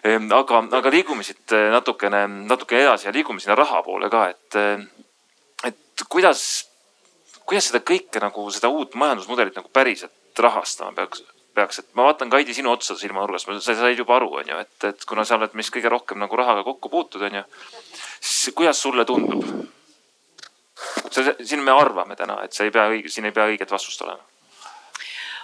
Ehm, 0.05 0.29
aga, 0.33 0.65
aga 0.81 0.93
liigume 0.93 1.25
siit 1.25 1.57
natukene, 1.73 2.27
natukene 2.49 2.83
edasi 2.89 3.09
ja 3.09 3.13
liigume 3.13 3.41
sinna 3.41 3.57
raha 3.57 3.83
poole 3.83 4.13
ka, 4.13 4.29
et 4.35 4.61
kuidas, 6.09 6.69
kuidas 7.47 7.71
seda 7.71 7.83
kõike 7.85 8.23
nagu 8.23 8.47
seda 8.51 8.71
uut 8.73 8.95
majandusmudelit 8.95 9.57
nagu 9.57 9.69
päriselt 9.73 10.39
rahastama 10.39 10.93
peaks 10.97 11.25
peaks, 11.55 11.81
et 11.83 11.95
ma 11.99 12.07
vaatan 12.07 12.31
Kaidi 12.31 12.55
sinu 12.55 12.73
otsa 12.73 12.95
silmanurgas, 12.99 13.47
sa 13.65 13.75
said 13.75 13.99
juba 13.99 14.17
aru, 14.17 14.31
on 14.41 14.49
ju, 14.49 14.59
et, 14.63 14.85
et 14.87 15.05
kuna 15.09 15.25
sa 15.27 15.39
oled 15.39 15.55
meist 15.59 15.73
kõige 15.75 15.91
rohkem 15.93 16.21
nagu 16.23 16.39
rahaga 16.39 16.65
kokku 16.67 16.89
puutud, 16.93 17.25
on 17.27 17.41
ju 17.41 17.45
siis 18.21 18.55
kuidas 18.55 18.83
sulle 18.83 19.05
tundub? 19.05 19.45
siin 21.11 21.61
me 21.61 21.73
arvame 21.77 22.17
täna, 22.17 22.39
et 22.45 22.57
see 22.57 22.71
ei 22.71 22.73
pea 22.73 22.87
õige, 22.89 23.11
siin 23.13 23.27
ei 23.29 23.35
pea 23.37 23.51
õiget 23.51 23.73
vastust 23.73 24.01
olema 24.07 24.23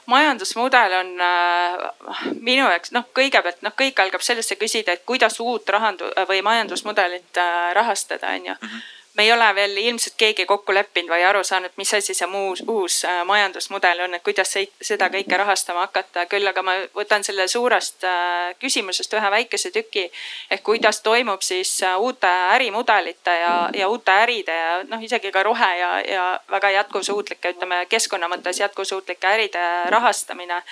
majandusmudel 0.07 0.93
on 1.01 1.09
äh, 1.21 2.27
minu 2.39 2.69
jaoks 2.71 2.93
noh, 2.95 3.09
kõigepealt 3.17 3.65
noh, 3.67 3.75
kõik 3.77 3.99
algab 4.01 4.23
sellest, 4.23 4.53
sa 4.53 4.57
küsid, 4.61 4.89
et 4.89 5.03
kuidas 5.09 5.41
uut 5.43 5.69
rahandu- 5.69 6.13
või 6.31 6.45
majandusmudelit 6.47 7.41
äh, 7.43 7.73
rahastada, 7.75 8.31
on 8.39 8.53
ju 8.53 8.55
mm. 8.55 8.69
-hmm 8.69 8.96
me 9.17 9.23
ei 9.23 9.33
ole 9.33 9.55
veel 9.55 9.77
ilmselt 9.77 10.15
keegi 10.17 10.45
kokku 10.47 10.75
leppinud 10.75 11.11
või 11.11 11.25
aru 11.25 11.41
saanud, 11.45 11.73
mis 11.81 11.93
asi 11.95 12.15
see 12.15 12.27
muus, 12.29 12.63
uus 12.69 12.99
äh, 13.05 13.23
majandusmudel 13.25 14.03
on, 14.05 14.15
et 14.15 14.25
kuidas 14.25 14.53
seda 14.83 15.09
kõike 15.13 15.39
rahastama 15.41 15.87
hakata. 15.87 16.27
küll 16.27 16.49
aga 16.49 16.63
ma 16.63 16.75
võtan 16.95 17.25
selle 17.25 17.49
suurest 17.49 18.05
äh, 18.05 18.53
küsimusest 18.61 19.15
ühe 19.17 19.31
väikese 19.31 19.71
tüki 19.73 20.05
ehk 20.51 20.63
kuidas 20.63 21.01
toimub 21.01 21.43
siis 21.43 21.83
äh, 21.83 21.97
uute 22.01 22.29
ärimudelite 22.57 23.39
ja, 23.41 23.55
ja 23.75 23.89
uute 23.89 24.13
äride 24.13 24.57
ja 24.57 24.75
noh, 24.85 25.03
isegi 25.03 25.33
ka 25.33 25.43
rohe 25.43 25.71
ja, 25.79 25.91
ja 26.01 26.27
väga 26.51 26.71
jätkusuutlike, 26.77 27.55
ütleme 27.57 27.87
keskkonna 27.89 28.29
mõttes 28.29 28.61
jätkusuutlike 28.61 29.33
äride 29.33 29.65
rahastamine. 29.89 30.63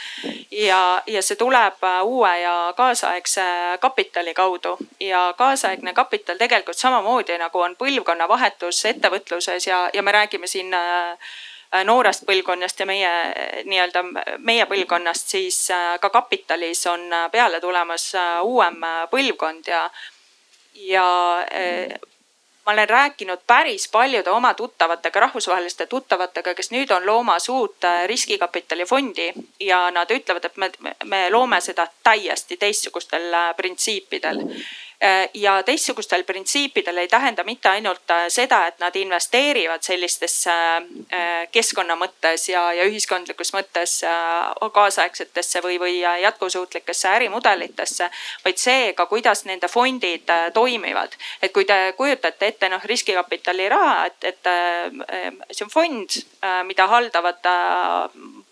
ja, 0.51 1.03
ja 1.07 1.23
see 1.23 1.37
tuleb 1.41 1.81
uue 2.05 2.35
ja 2.41 2.75
kaasaegse 2.77 3.43
kapitali 3.81 4.35
kaudu 4.35 4.77
ja 5.01 5.35
kaasaegne 5.39 5.93
kapital 5.93 6.37
tegelikult 6.37 6.77
samamoodi 6.77 7.39
nagu 7.39 7.61
on 7.61 7.77
põlvkonna 7.77 8.29
vahetus 8.35 8.85
ettevõtluses 8.91 9.69
ja, 9.69 9.85
ja 9.95 10.03
me 10.03 10.13
räägime 10.13 10.51
siin 10.51 10.75
äh, 10.75 11.35
noorest 11.85 12.27
põlvkonnast 12.27 12.81
ja 12.83 12.87
meie 12.87 13.13
nii-öelda 13.67 14.05
meie 14.39 14.67
põlvkonnast, 14.71 15.37
siis 15.37 15.61
äh, 15.75 15.95
ka 16.01 16.11
kapitalis 16.15 16.87
on 16.91 17.07
äh, 17.13 17.31
peale 17.33 17.61
tulemas 17.63 18.11
uuem 18.43 18.83
põlvkond 19.11 19.71
ja, 19.71 19.87
ja 20.91 21.09
ma 22.65 22.73
olen 22.73 22.89
rääkinud 22.89 23.43
päris 23.47 23.89
paljude 23.93 24.31
oma 24.31 24.55
tuttavatega, 24.55 25.21
rahvusvaheliste 25.21 25.87
tuttavatega, 25.87 26.55
kes 26.55 26.71
nüüd 26.73 26.91
on 26.97 27.07
loomas 27.07 27.49
uut 27.53 27.85
riskikapitalifondi 28.07 29.33
ja 29.61 29.91
nad 29.93 30.11
ütlevad, 30.11 30.49
et 30.49 30.57
me, 30.57 30.71
me 31.05 31.21
loome 31.31 31.61
seda 31.61 31.87
täiesti 32.03 32.57
teistsugustel 32.57 33.37
printsiipidel. 33.57 34.41
Äh, 34.41 34.73
ja 35.35 35.63
teistsugustel 35.63 36.23
printsiipidel 36.25 36.97
ei 36.97 37.09
tähenda 37.09 37.45
mitte 37.45 37.69
ainult 37.69 38.11
äh, 38.11 38.25
seda, 38.29 38.67
et 38.67 38.79
nad 38.79 38.97
investeerivad 38.97 39.83
sellistesse 39.83 40.53
äh, 40.53 41.49
keskkonna 41.53 41.97
mõttes 41.97 42.49
ja, 42.49 42.63
ja 42.73 42.87
ühiskondlikus 42.89 43.53
mõttes 43.53 43.97
kaasaegsetesse 44.75 45.63
või, 45.65 45.79
või 45.81 45.99
jätkusuutlikesse 46.01 47.09
ärimudelitesse, 47.09 48.09
vaid 48.45 48.61
see 48.61 48.93
ka, 48.97 49.07
kuidas 49.07 49.45
nende 49.45 49.69
fondid 49.69 50.31
toimivad. 50.55 51.17
et 51.43 51.53
kui 51.53 51.65
te 51.65 51.95
kujutate 51.97 52.47
ette 52.47 52.69
noh 52.69 52.85
riskikapitali 52.85 53.69
raha, 53.69 54.07
et, 54.07 54.25
et 54.25 54.51
see 55.51 55.65
on 55.67 55.71
fond, 55.71 56.19
mida 56.65 56.87
haldavad 56.89 57.53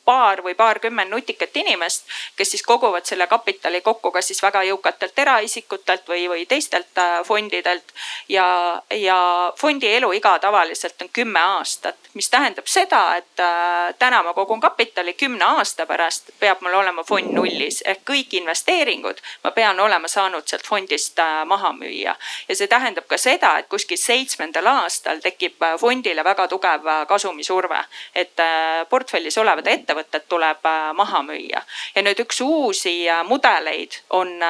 paar 0.05 0.43
või 0.43 0.55
paarkümmend 0.55 1.11
nutikat 1.11 1.57
inimest, 1.57 2.07
kes 2.37 2.51
siis 2.51 2.63
koguvad 2.67 3.07
selle 3.07 3.27
kapitali 3.27 3.81
kokku, 3.81 4.11
kas 4.11 4.27
siis 4.31 4.43
väga 4.43 4.63
jõukatelt 4.67 5.19
eraisikutelt 5.19 6.09
või, 6.09 6.27
või 6.33 6.47
teistelt 6.49 6.99
äh, 6.99 7.25
fondidelt. 7.25 7.85
ja, 8.29 8.83
ja 8.91 9.53
fondi 9.61 9.95
eluiga 9.95 10.39
tavaliselt 10.39 11.03
on 11.03 11.09
kümme 11.13 11.41
aastat, 11.41 11.97
mis 12.15 12.31
tähendab 12.31 12.67
seda, 12.67 13.17
et 13.17 13.41
äh, 13.41 13.95
täna 13.99 14.23
ma 14.23 14.33
kogun 14.33 14.61
kapitali, 14.61 15.13
kümne 15.13 15.45
aasta 15.45 15.87
pärast 15.87 16.31
peab 16.41 16.61
mul 16.61 16.75
olema 16.81 17.05
fond 17.05 17.33
nullis 17.33 17.83
ehk 17.87 18.05
kõik 18.11 18.37
investeeringud 18.41 19.21
ma 19.45 19.51
pean 19.51 19.81
olema 19.81 20.09
saanud 20.09 20.49
sealt 20.49 20.67
fondist 20.67 21.19
äh, 21.19 21.45
maha 21.47 21.73
müüa. 21.73 22.17
ja 22.49 22.57
see 22.57 22.69
tähendab 22.69 23.07
ka 23.09 23.19
seda, 23.19 23.57
et 23.59 23.69
kuskil 23.69 24.01
seitsmendal 24.01 24.67
aastal 24.67 25.21
tekib 25.21 25.61
fondile 25.81 26.25
väga 26.25 26.49
tugev 26.49 26.89
kasumisurve, 27.09 27.85
et 28.15 28.41
portfellis 28.89 29.39
olevad 29.39 29.67
ettevõtted 29.67 30.27
tuleb 30.29 30.65
maha 30.95 31.23
müüa. 31.29 31.63
ja 31.95 32.03
nüüd 32.03 32.25
üks 32.25 32.41
uusi 32.41 32.97
mudeleid 33.29 34.01
on 34.11 34.41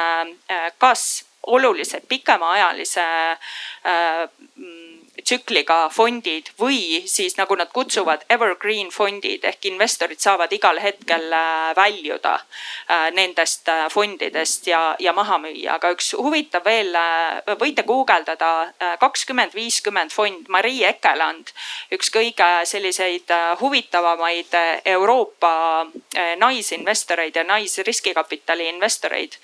kas 0.78 1.24
oluliselt 1.46 2.04
pikemaajalise 2.08 3.04
tsükliga 5.20 5.88
fondid 5.92 6.48
või 6.58 7.02
siis 7.06 7.36
nagu 7.36 7.56
nad 7.56 7.68
kutsuvad 7.72 8.24
evergreen 8.32 8.88
fondid 8.90 9.44
ehk 9.44 9.66
investorid 9.68 10.20
saavad 10.22 10.52
igal 10.56 10.80
hetkel 10.80 11.26
äh, 11.36 11.72
väljuda 11.76 12.34
äh, 12.38 13.10
nendest 13.12 13.68
äh, 13.68 13.84
fondidest 13.92 14.66
ja, 14.66 14.96
ja 14.98 15.12
maha 15.12 15.36
müüa. 15.42 15.76
aga 15.76 15.90
üks 15.92 16.12
huvitav 16.16 16.64
veel, 16.64 16.96
võite 17.60 17.82
guugeldada 17.84 18.72
kakskümmend 19.00 19.54
viiskümmend 19.54 20.12
fond, 20.12 20.48
Marie 20.48 20.86
Ekeland, 20.88 21.50
üks 21.92 22.10
kõige 22.12 22.48
selliseid 22.68 23.30
huvitavamaid 23.60 24.54
Euroopa 24.94 25.52
naisinvestoreid 26.38 27.36
ja 27.36 27.44
naisriskikapitali 27.44 28.68
investoreid. 28.68 29.36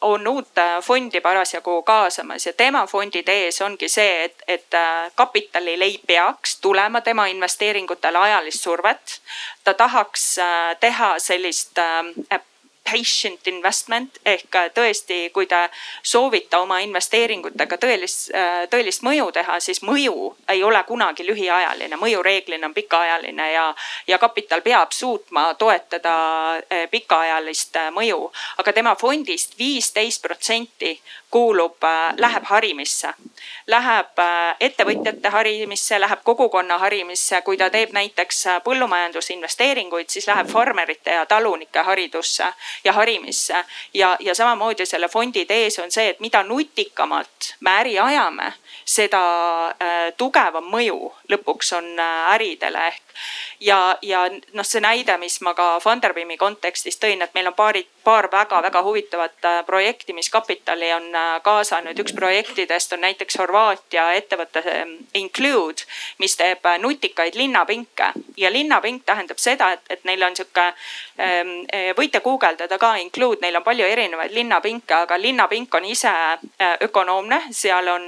on 0.00 0.28
uut 0.28 0.60
fondi 0.82 1.20
parasjagu 1.20 1.82
kaasamas 1.82 2.46
ja 2.46 2.52
tema 2.52 2.86
fondide 2.86 3.32
ees 3.46 3.60
ongi 3.60 3.88
see, 3.88 4.24
et, 4.24 4.45
et 4.48 4.74
äh, 4.74 5.12
kapitalil 5.14 5.82
ei 5.82 6.00
peaks 6.06 6.60
tulema 6.60 7.00
tema 7.00 7.26
investeeringutele 7.26 8.18
ajalist 8.18 8.62
survet. 8.62 9.20
ta 9.64 9.74
tahaks 9.74 10.38
äh, 10.38 10.76
teha 10.80 11.18
sellist 11.18 11.78
äh, 11.78 12.40
patient 12.86 13.48
investment 13.50 14.20
ehk 14.24 14.58
tõesti, 14.74 15.30
kui 15.34 15.46
te 15.50 15.66
soovite 16.02 16.56
oma 16.56 16.78
investeeringutega 16.84 17.78
tõelist, 17.82 18.30
tõelist 18.70 19.04
mõju 19.06 19.30
teha, 19.34 19.58
siis 19.60 19.82
mõju 19.82 20.30
ei 20.52 20.62
ole 20.64 20.82
kunagi 20.88 21.26
lühiajaline, 21.26 21.98
mõju 22.00 22.22
reeglina 22.22 22.68
on 22.70 22.74
pikaajaline 22.74 23.50
ja, 23.52 23.66
ja 24.06 24.18
kapital 24.22 24.62
peab 24.62 24.94
suutma 24.94 25.48
toetada 25.58 26.16
pikaajalist 26.90 27.76
mõju. 27.92 28.30
aga 28.58 28.72
tema 28.72 28.94
fondist 28.94 29.58
viisteist 29.58 30.22
protsenti 30.22 31.00
kuulub, 31.30 31.82
läheb 32.16 32.44
harimisse, 32.48 33.10
läheb 33.66 34.20
ettevõtjate 34.60 35.28
harimisse, 35.28 35.98
läheb 36.00 36.22
kogukonna 36.24 36.78
harimisse, 36.78 37.40
kui 37.42 37.58
ta 37.60 37.68
teeb 37.70 37.92
näiteks 37.92 38.44
põllumajandusinvesteeringuid, 38.64 40.08
siis 40.08 40.28
läheb 40.30 40.48
farmerite 40.48 41.18
ja 41.18 41.26
talunike 41.26 41.82
haridusse 41.82 42.52
ja 42.84 42.92
harimisse. 42.92 43.64
ja, 43.94 44.16
ja 44.20 44.34
samamoodi 44.34 44.86
selle 44.86 45.08
fondi 45.08 45.44
tees 45.44 45.78
on 45.78 45.90
see, 45.90 46.08
et 46.08 46.20
mida 46.20 46.42
nutikamalt 46.42 47.54
me 47.60 47.70
äri 47.70 47.98
ajame, 47.98 48.52
seda 48.84 49.22
äh, 49.68 50.12
tugevam 50.16 50.68
mõju 50.70 51.12
lõpuks 51.30 51.72
on 51.78 51.88
äh, 51.98 52.34
äridele 52.34 52.86
ehk 52.88 53.02
ja, 53.60 53.98
ja 54.02 54.26
noh, 54.52 54.66
see 54.66 54.80
näide, 54.84 55.16
mis 55.18 55.40
ma 55.40 55.54
ka 55.56 55.76
Funderbeami 55.80 56.36
kontekstis 56.36 56.98
tõin, 57.00 57.22
et 57.24 57.34
meil 57.34 57.48
on 57.48 57.56
paarid, 57.56 57.88
paar 58.04 58.28
väga-väga 58.32 58.82
huvitavat 58.86 59.48
äh, 59.48 59.58
projekti, 59.66 60.12
mis 60.12 60.30
kapitali 60.30 60.92
on 60.94 61.08
kaasanud. 61.42 61.98
üks 61.98 62.14
projektidest 62.14 62.92
on 62.92 63.00
näiteks 63.00 63.38
Horvaatia 63.38 64.12
ettevõte 64.14 64.62
ähm, 64.70 64.94
Include, 65.14 65.86
mis 66.18 66.36
teeb 66.36 66.66
nutikaid 66.78 67.34
linnapinke 67.34 68.12
ja 68.36 68.52
linnapink 68.52 69.04
tähendab 69.06 69.38
seda, 69.38 69.72
et, 69.72 69.82
et 69.90 70.04
neil 70.04 70.22
on 70.22 70.36
sihuke, 70.36 70.66
ähm, 71.18 71.54
võite 71.98 72.20
guugeldada 72.20 72.78
ka 72.78 72.94
Include, 73.02 73.40
neil 73.42 73.56
on 73.56 73.64
palju 73.64 73.86
erinevaid 73.86 74.34
linnapinke, 74.36 74.94
aga 74.94 75.18
linnapink 75.20 75.74
on 75.74 75.84
ise 75.84 76.12
ökonoomne, 76.82 77.42
seal 77.50 77.88
on 77.88 78.06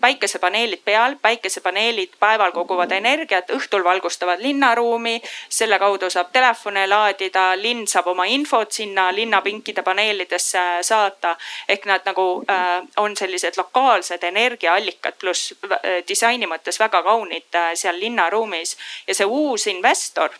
päikesepaneelid 0.00 0.82
peal, 0.84 1.16
päikesepaneelid 1.22 2.16
päeval 2.20 2.52
koguvad 2.52 2.92
energiat, 2.92 3.50
õhtul 3.50 3.84
valgustavad 3.84 4.40
linna 4.40 4.70
linnaruumi. 4.70 5.22
selle 5.48 5.78
kaudu 5.78 6.10
saab 6.10 6.32
telefone 6.32 6.86
laadida, 6.86 7.56
linn 7.56 7.86
saab 7.86 8.06
oma 8.06 8.24
infot 8.24 8.72
sinna 8.72 9.14
linnapinkide 9.14 9.82
paneelidesse 9.82 10.58
saata. 10.82 11.36
ehk 11.68 11.86
nad 11.86 12.00
nagu 12.04 12.44
äh, 12.50 12.82
on 12.96 13.16
sellised 13.16 13.56
lokaalsed 13.56 14.22
energiaallikad 14.22 15.14
pluss 15.18 15.54
äh, 15.64 16.04
disaini 16.08 16.46
mõttes 16.46 16.78
väga 16.78 17.02
kaunid 17.02 17.54
äh, 17.54 17.74
seal 17.74 18.00
linnaruumis 18.00 18.76
ja 19.06 19.14
see 19.14 19.26
uus 19.26 19.66
investor 19.66 20.30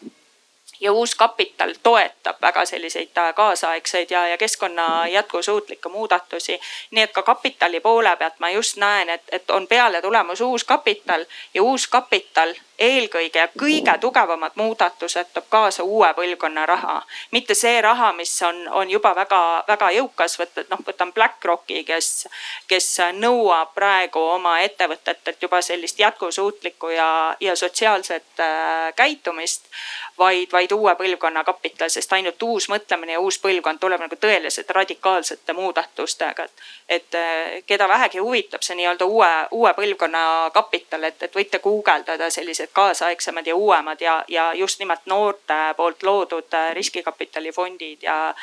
ja 0.81 0.93
uus 0.93 1.15
kapital 1.15 1.75
toetab 1.83 2.37
väga 2.43 2.65
selliseid 2.65 3.19
äh, 3.19 3.35
kaasaegseid 3.35 4.11
ja, 4.11 4.29
ja 4.29 4.39
keskkonna 4.39 5.09
jätkusuutlikke 5.09 5.89
muudatusi. 5.89 6.61
nii 6.91 7.03
et 7.03 7.13
ka 7.13 7.23
kapitali 7.23 7.81
poole 7.81 8.17
pealt 8.17 8.39
ma 8.39 8.51
just 8.51 8.77
näen, 8.77 9.09
et, 9.11 9.23
et 9.33 9.51
on 9.51 9.67
peale 9.67 10.03
tulemas 10.03 10.41
uus 10.41 10.65
kapital 10.65 11.25
ja 11.55 11.63
uus 11.63 11.87
kapital 11.87 12.55
eelkõige 12.81 13.39
ja 13.39 13.49
kõige 13.61 13.95
tugevamad 14.01 14.57
muudatused 14.57 15.33
toob 15.35 15.47
kaasa 15.49 15.85
uue 15.85 16.09
põlvkonna 16.17 16.67
raha. 16.67 17.03
mitte 17.31 17.55
see 17.55 17.81
raha, 17.83 18.13
mis 18.13 18.33
on, 18.43 18.69
on 18.69 18.91
juba 18.91 19.15
väga-väga 19.17 19.91
jõukas, 19.97 20.39
võtta, 20.41 20.65
noh 20.71 20.81
võtan 20.87 21.13
BlackRocki, 21.13 21.85
kes, 21.85 22.29
kes 22.69 22.89
nõuab 23.19 23.75
praegu 23.75 24.23
oma 24.37 24.59
ettevõtetelt 24.61 25.43
juba 25.43 25.63
sellist 25.63 25.99
jätkusuutlikku 26.01 26.89
ja, 26.97 27.37
ja 27.41 27.57
sotsiaalset 27.57 28.41
äh, 28.41 28.95
käitumist 28.97 29.69
vaid, 30.21 30.53
vaid 30.53 30.73
uue 30.73 30.95
põlvkonna 30.97 31.45
kapital, 31.45 31.91
sest 31.93 32.13
ainult 32.13 32.43
uus 32.43 32.69
mõtlemine 32.73 33.17
ja 33.17 33.21
uus 33.21 33.39
põlvkond 33.43 33.81
tuleb 33.81 34.03
nagu 34.05 34.17
tõeliselt 34.21 34.71
radikaalsete 34.77 35.53
muudatustega. 35.57 36.45
et, 36.45 36.65
et 36.89 37.15
eh, 37.15 37.63
keda 37.67 37.89
vähegi 37.89 38.19
huvitab 38.19 38.63
see 38.63 38.77
nii-öelda 38.81 39.05
uue, 39.05 39.31
uue 39.51 39.73
põlvkonna 39.75 40.25
kapital, 40.55 41.05
et, 41.09 41.23
et 41.23 41.37
võite 41.37 41.63
guugeldada 41.65 42.31
sellised 42.31 42.70
kaasaegsemad 42.73 43.47
ja 43.47 43.57
uuemad 43.57 44.01
ja, 44.01 44.25
ja 44.29 44.53
just 44.55 44.79
nimelt 44.79 45.07
noorte 45.07 45.61
poolt 45.77 46.03
loodud 46.03 46.55
eh, 46.55 46.75
riskikapitalifondid 46.75 48.03
ja 48.03 48.35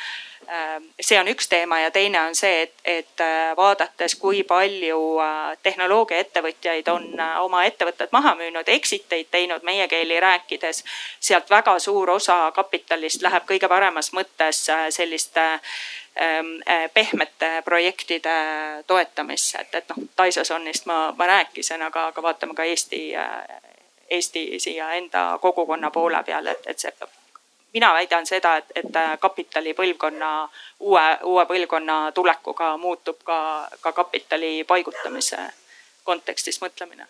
Äh, 0.49 0.81
see 1.01 1.19
on 1.19 1.27
üks 1.27 1.49
teema 1.49 1.79
ja 1.79 1.91
teine 1.91 2.21
on 2.21 2.35
see, 2.35 2.61
et, 2.61 2.73
et 2.85 3.21
äh, 3.21 3.55
vaadates, 3.57 4.15
kui 4.15 4.43
palju 4.47 4.99
äh, 5.19 5.57
tehnoloogiaettevõtjaid 5.63 6.87
on 6.93 7.07
oma 7.41 7.65
ettevõtted 7.67 8.13
maha 8.15 8.35
müünud, 8.39 8.69
exit 8.71 9.11
eid 9.17 9.27
teinud 9.31 9.65
meie 9.67 9.87
keeli 9.91 10.19
rääkides. 10.23 10.83
sealt 11.19 11.49
väga 11.49 11.79
suur 11.79 12.09
osa 12.09 12.51
kapitalist 12.55 13.21
läheb 13.25 13.43
kõige 13.49 13.67
paremas 13.67 14.13
mõttes 14.13 14.61
selliste 14.89 15.45
ähm, 16.21 16.53
pehmete 16.93 17.61
projektide 17.65 18.37
toetamisse, 18.87 19.57
et, 19.65 19.75
et 19.75 19.89
noh, 19.89 20.05
Taisosonist 20.15 20.85
ma, 20.85 21.11
ma 21.17 21.27
rääkisin, 21.27 21.81
aga, 21.81 22.07
aga 22.13 22.23
vaatame 22.23 22.55
ka 22.55 22.63
Eesti, 22.63 23.01
Eesti 24.09 24.59
siia 24.59 24.93
enda 24.93 25.37
kogukonna 25.41 25.91
poole 25.91 26.23
peal, 26.23 26.47
et, 26.47 26.67
et 26.67 26.79
see 26.79 26.91
mina 27.73 27.93
väidan 27.93 28.25
seda, 28.25 28.57
et, 28.57 28.71
et 28.75 28.95
äh, 28.95 29.19
kapitali 29.19 29.73
põlvkonna, 29.77 30.31
uue, 30.79 31.03
uue 31.29 31.45
põlvkonna 31.45 31.97
tulekuga 32.15 32.71
muutub 32.81 33.19
ka, 33.27 33.39
ka 33.81 33.91
kapitali 33.91 34.63
paigutamise 34.67 35.37
kontekstis 36.07 36.61
mõtlemine. 36.63 37.07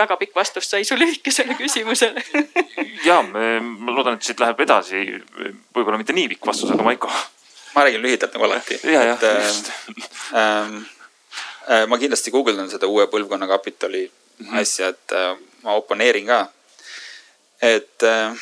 väga 0.00 0.16
pikk 0.16 0.36
vastus 0.36 0.70
sai 0.70 0.84
su 0.84 0.96
lühikesele 0.96 1.54
küsimusele 1.58 2.22
ja 3.08 3.18
ma 3.22 3.92
loodan, 3.92 4.16
et 4.16 4.24
siit 4.24 4.40
läheb 4.40 4.60
edasi, 4.64 5.02
võib-olla 5.76 5.98
mitte 6.00 6.16
nii 6.16 6.28
pikk 6.34 6.46
vastus, 6.46 6.72
aga 6.72 6.86
Maiko. 6.86 7.10
ma 7.74 7.84
räägin 7.84 8.02
lühidalt 8.02 8.34
nagu 8.34 8.48
alati. 8.48 8.80
et 8.84 9.26
äh, 9.28 9.60
äh, 10.34 11.86
ma 11.86 11.98
kindlasti 11.98 12.32
guugeldan 12.34 12.70
seda 12.70 12.88
uue 12.88 13.06
põlvkonna 13.12 13.48
kapitali. 13.48 14.08
Asja, 14.48 14.88
et 14.88 15.12
äh, 15.12 15.36
ma 15.62 15.76
oponeerin 15.78 16.26
ka. 16.26 16.40
et 17.62 18.02
äh, 18.02 18.36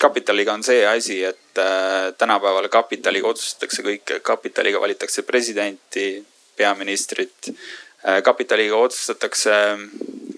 kapitaliga 0.00 0.52
on 0.52 0.62
see 0.62 0.86
asi, 0.86 1.24
et 1.24 1.58
äh, 1.58 2.12
tänapäeval 2.18 2.68
kapitaliga 2.68 3.28
otsustatakse 3.28 3.82
kõike, 3.82 4.20
kapitaliga 4.22 4.80
valitakse 4.80 5.22
presidenti, 5.22 6.24
peaministrit. 6.56 7.52
Kapitaliga 8.24 8.78
otsustatakse, 8.80 9.52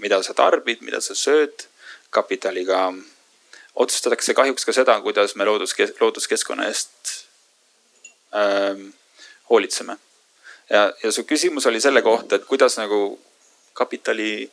mida 0.02 0.16
sa 0.22 0.34
tarbid, 0.34 0.80
mida 0.82 0.98
sa 1.00 1.14
sööd. 1.14 1.68
kapitaliga 2.10 2.90
otsustatakse 3.74 4.34
kahjuks 4.34 4.64
ka 4.64 4.72
seda, 4.72 5.00
kuidas 5.00 5.36
me 5.36 5.44
loodus, 5.44 5.74
looduskeskkonna 6.00 6.66
eest 6.66 7.12
äh, 8.34 8.82
hoolitseme. 9.50 9.96
ja, 10.70 10.92
ja 11.02 11.12
su 11.12 11.22
küsimus 11.22 11.66
oli 11.66 11.80
selle 11.80 12.02
kohta, 12.02 12.36
et 12.36 12.44
kuidas 12.44 12.76
nagu 12.78 13.20
kapitali 13.72 14.50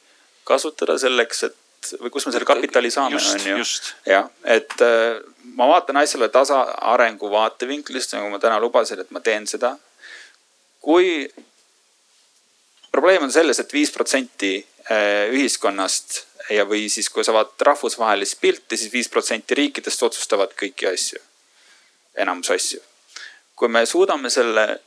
kasutada 0.47 0.97
selleks, 0.99 1.43
et 1.49 1.57
või 2.01 2.11
kus 2.11 2.25
me 2.27 2.33
selle 2.33 2.47
kapitali 2.47 2.91
saame, 2.91 3.19
on 3.19 3.45
ju. 3.47 3.67
jah, 4.09 4.27
et 4.43 4.73
äh, 4.83 5.19
ma 5.55 5.67
vaatan 5.69 6.01
asjale 6.01 6.29
tasaarengu 6.33 7.29
vaatevinklist, 7.31 8.15
nagu 8.17 8.31
ma 8.31 8.39
täna 8.41 8.59
lubasin, 8.59 8.99
et 8.99 9.11
ma 9.15 9.21
teen 9.23 9.47
seda. 9.47 9.75
kui 10.79 11.29
probleem 12.91 13.23
on 13.23 13.31
selles 13.31 13.59
et, 13.59 13.67
et 13.67 13.73
viis 13.73 13.91
protsenti 13.91 14.53
äh, 14.91 15.29
ühiskonnast 15.35 16.23
ja, 16.49 16.65
või 16.65 16.87
siis, 16.89 17.09
kui 17.09 17.23
sa 17.23 17.33
vaatad 17.35 17.67
rahvusvahelist 17.71 18.39
pilti 18.41 18.75
siis, 18.75 18.87
siis 18.87 18.93
viis 18.93 19.09
protsenti 19.09 19.55
riikidest 19.55 20.03
otsustavad 20.03 20.55
kõiki 20.59 20.89
asju, 20.91 21.19
enamus 22.17 22.51
asju. 22.55 22.81
kui 23.55 23.67
me 23.67 23.85
suudame 23.85 24.29
selle 24.31 24.79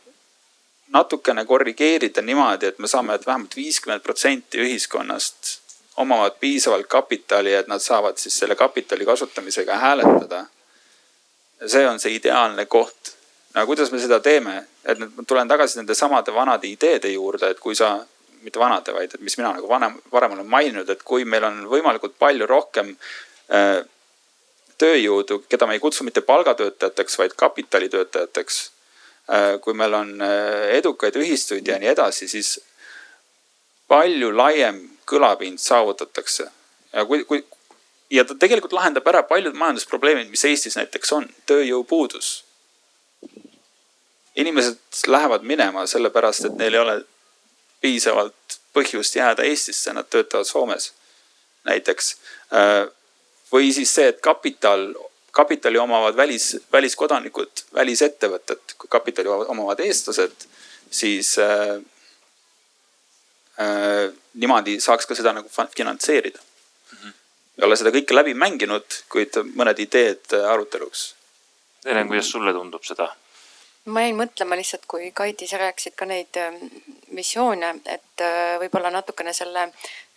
natukene 0.92 1.44
korrigeerida 1.44 2.22
niimoodi, 2.22 2.66
et 2.66 2.78
me 2.78 2.88
saame, 2.88 3.14
et 3.14 3.26
vähemalt 3.26 3.56
viiskümmend 3.56 4.02
protsenti 4.04 4.60
ühiskonnast 4.60 5.58
omavad 5.96 6.38
piisavalt 6.40 6.86
kapitali, 6.86 7.54
et 7.54 7.68
nad 7.68 7.80
saavad 7.80 8.16
siis 8.16 8.38
selle 8.38 8.56
kapitali 8.56 9.04
kasutamisega 9.04 9.76
hääletada. 9.78 10.46
see 11.66 11.88
on 11.88 12.00
see 12.00 12.14
ideaalne 12.14 12.66
koht. 12.66 13.12
no 13.54 13.66
kuidas 13.66 13.92
me 13.92 13.98
seda 13.98 14.20
teeme, 14.20 14.64
et 14.84 14.98
nüüd 14.98 15.12
ma 15.16 15.22
tulen 15.26 15.48
tagasi 15.48 15.78
nende 15.78 15.94
samade 15.94 16.34
vanade 16.34 16.66
ideede 16.66 17.12
juurde, 17.12 17.50
et 17.50 17.60
kui 17.60 17.74
sa, 17.74 17.98
mitte 18.42 18.58
vanade, 18.58 18.92
vaid 18.92 19.14
et 19.14 19.20
mis 19.20 19.36
mina 19.38 19.52
nagu 19.52 19.68
vanem, 19.68 20.00
varem 20.12 20.32
olen 20.32 20.46
maininud, 20.46 20.88
et 20.90 21.02
kui 21.02 21.24
meil 21.24 21.44
on 21.44 21.60
võimalikult 21.70 22.16
palju 22.18 22.46
rohkem 22.46 22.96
äh, 23.52 23.84
tööjõudu, 24.82 25.44
keda 25.48 25.66
me 25.66 25.76
ei 25.76 25.82
kutsu 25.82 26.04
mitte 26.04 26.20
palgatöötajateks, 26.26 27.18
vaid 27.18 27.36
kapitalitöötajateks. 27.36 28.62
Kui 29.60 29.74
meil 29.74 29.94
on 29.94 30.14
äh, 30.22 30.76
edukaid 30.78 31.16
ühistuid 31.16 31.68
ja 31.68 31.78
nii 31.78 31.92
edasi, 31.92 32.28
siis 32.28 32.56
palju 33.88 34.32
laiem 34.34 34.80
kõlapind 35.06 35.60
saavutatakse. 35.62 36.48
ja 36.92 37.04
kui, 37.06 37.24
kui 37.24 37.44
ja 38.10 38.24
ta 38.24 38.34
tegelikult 38.34 38.72
lahendab 38.72 39.06
ära 39.08 39.22
paljud 39.22 39.54
majandusprobleemid, 39.54 40.30
mis 40.30 40.44
Eestis 40.44 40.76
näiteks 40.76 41.12
on, 41.12 41.28
tööjõupuudus. 41.46 42.44
inimesed 44.36 44.78
lähevad 45.06 45.42
minema 45.44 45.86
sellepärast, 45.86 46.44
et 46.44 46.54
neil 46.56 46.74
ei 46.74 46.80
ole 46.80 47.04
piisavalt 47.80 48.58
põhjust 48.72 49.16
jääda 49.16 49.44
Eestisse, 49.44 49.92
nad 49.92 50.08
töötavad 50.10 50.46
Soomes 50.46 50.92
näiteks. 51.64 52.16
või 53.52 53.72
siis 53.72 53.94
see, 53.94 54.08
et 54.08 54.20
kapital, 54.20 54.94
kapitali 55.32 55.78
omavad 55.78 56.16
välis, 56.16 56.56
väliskodanikud, 56.72 57.64
välisettevõtted, 57.74 58.76
kui 58.78 58.90
kapitali 58.92 59.28
omavad 59.28 59.80
eestlased, 59.80 60.44
siis 60.90 61.38
äh, 61.40 61.78
äh, 63.60 64.12
niimoodi 64.34 64.78
saaks 64.80 65.08
ka 65.08 65.16
seda 65.16 65.32
nagu 65.32 65.48
finantseerida 65.76 66.38
mm. 66.38 66.98
-hmm. 66.98 67.14
ei 67.58 67.64
ole 67.66 67.76
seda 67.80 67.94
kõike 67.96 68.14
läbi 68.14 68.34
mänginud, 68.34 69.00
kuid 69.08 69.40
mõned 69.56 69.80
ideed 69.80 70.36
äh, 70.36 70.50
aruteluks. 70.52 71.14
Helen, 71.84 72.08
kuidas 72.08 72.30
sulle 72.30 72.52
tundub 72.52 72.84
seda? 72.84 73.08
ma 73.84 74.04
jäin 74.04 74.16
mõtlema 74.16 74.56
lihtsalt, 74.56 74.84
kui 74.86 75.10
Kaiti, 75.10 75.46
sa 75.50 75.58
rääkisid 75.58 75.96
ka 75.98 76.06
neid 76.06 76.36
ähm, 76.38 76.60
visioone, 77.16 77.74
et 77.86 78.24
äh, 78.24 78.58
võib-olla 78.62 78.90
natukene 78.90 79.32
selle 79.36 79.68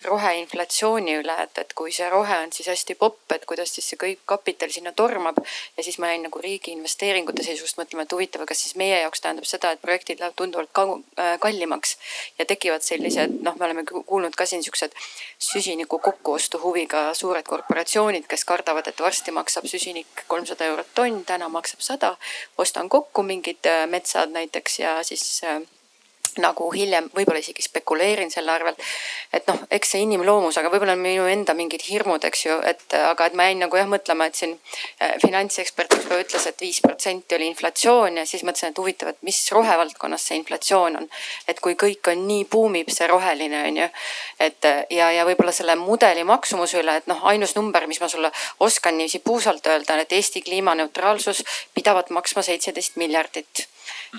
roheinflatsiooni 0.04 1.16
üle, 1.20 1.36
et, 1.44 1.58
et 1.62 1.74
kui 1.78 1.92
see 1.94 2.08
rohe 2.12 2.38
on 2.44 2.52
siis 2.54 2.68
hästi 2.70 2.96
popp, 3.00 3.32
et 3.34 3.46
kuidas 3.48 3.72
siis 3.74 3.88
see 3.90 4.00
kõik 4.00 4.22
kapital 4.30 4.72
sinna 4.74 4.92
tormab. 4.92 5.40
ja 5.78 5.84
siis 5.84 5.98
ma 6.00 6.12
jäin 6.12 6.26
nagu 6.28 6.42
riigi 6.42 6.74
investeeringute 6.76 7.44
seisust 7.44 7.80
mõtlema, 7.80 8.06
et 8.06 8.14
huvitav, 8.14 8.46
kas 8.46 8.62
siis 8.64 8.76
meie 8.80 9.00
jaoks 9.02 9.24
tähendab 9.24 9.48
seda, 9.50 9.72
et 9.72 9.82
projektid 9.82 10.20
lähevad 10.20 10.36
tunduvalt 10.36 10.82
äh, 11.20 11.40
kallimaks. 11.40 11.98
ja 12.40 12.46
tekivad 12.46 12.86
sellised, 12.86 13.40
noh, 13.42 13.56
me 13.60 13.66
oleme 13.66 13.86
kuulnud 13.86 14.36
ka 14.36 14.46
siin 14.46 14.64
siuksed 14.64 14.94
süsiniku 15.40 16.00
kokkuostu 16.00 16.62
huviga 16.64 17.08
suured 17.14 17.48
korporatsioonid, 17.48 18.28
kes 18.28 18.46
kardavad, 18.46 18.88
et 18.88 19.02
varsti 19.02 19.32
maksab 19.32 19.70
süsinik 19.72 20.26
kolmsada 20.28 20.66
eurot 20.66 20.92
tonn, 20.96 21.24
täna 21.26 21.50
maksab 21.50 21.80
sada. 21.80 22.16
ostan 22.58 22.90
kokku 22.90 23.24
mingid 23.24 23.66
äh, 23.66 23.88
metsad 23.88 24.36
näiteks 24.36 24.80
ja 24.80 25.00
siis 25.04 25.42
äh, 26.38 26.42
nagu 26.44 26.68
hiljem 26.74 27.10
võib-olla 27.16 27.40
isegi 27.40 27.64
spekuleerin 27.66 28.32
selle 28.32 28.52
arvelt. 28.52 28.80
et 29.34 29.48
noh, 29.48 29.60
eks 29.72 29.92
see 29.96 30.04
inimloomus, 30.06 30.58
aga 30.58 30.70
võib-olla 30.74 30.96
on 30.96 31.04
minu 31.04 31.26
enda 31.30 31.54
mingid 31.58 31.84
hirmud, 31.90 32.24
eks 32.24 32.46
ju, 32.46 32.58
et 32.68 32.94
aga 32.94 33.30
et 33.30 33.34
ma 33.38 33.48
jäin 33.50 33.60
nagu 33.64 33.78
jah 33.78 33.88
mõtlema, 33.90 34.28
et 34.28 34.36
siin 34.40 34.56
äh, 35.02 35.16
finantsekspert 35.22 35.96
ükspäev 35.98 36.24
ütles 36.26 36.48
et, 36.48 36.56
et 36.56 36.66
viis 36.68 36.82
protsenti 36.82 37.36
oli 37.36 37.50
inflatsioon 37.52 38.22
ja 38.22 38.26
siis 38.26 38.44
mõtlesin, 38.48 38.74
et 38.74 38.82
huvitav, 38.82 39.14
et 39.14 39.22
mis 39.28 39.40
rohevaldkonnas 39.52 40.28
see 40.30 40.40
inflatsioon 40.42 41.00
on. 41.02 41.10
et 41.48 41.60
kui 41.60 41.76
kõik 41.80 42.12
on 42.12 42.26
nii 42.28 42.46
buumib 42.52 42.92
see 42.94 43.08
roheline 43.08 43.64
on 43.68 43.82
ju, 43.84 43.90
et 44.40 44.70
ja, 44.92 45.12
ja 45.12 45.26
võib-olla 45.28 45.54
selle 45.56 45.76
mudeli 45.80 46.24
maksumuse 46.28 46.80
üle, 46.82 46.98
et 47.02 47.08
noh, 47.12 47.24
ainus 47.32 47.56
number, 47.56 47.88
mis 47.88 48.02
ma 48.02 48.10
sulle 48.12 48.32
oskan 48.60 48.98
niiviisi 48.98 49.20
puusalt 49.26 49.68
öelda, 49.68 49.96
on, 49.96 50.04
et 50.06 50.14
Eesti 50.16 50.42
kliimaneutraalsus 50.42 51.44
pidavat 51.74 52.10
maksma 52.10 52.42
seitseteist 52.46 52.96
miljardit. 53.02 53.68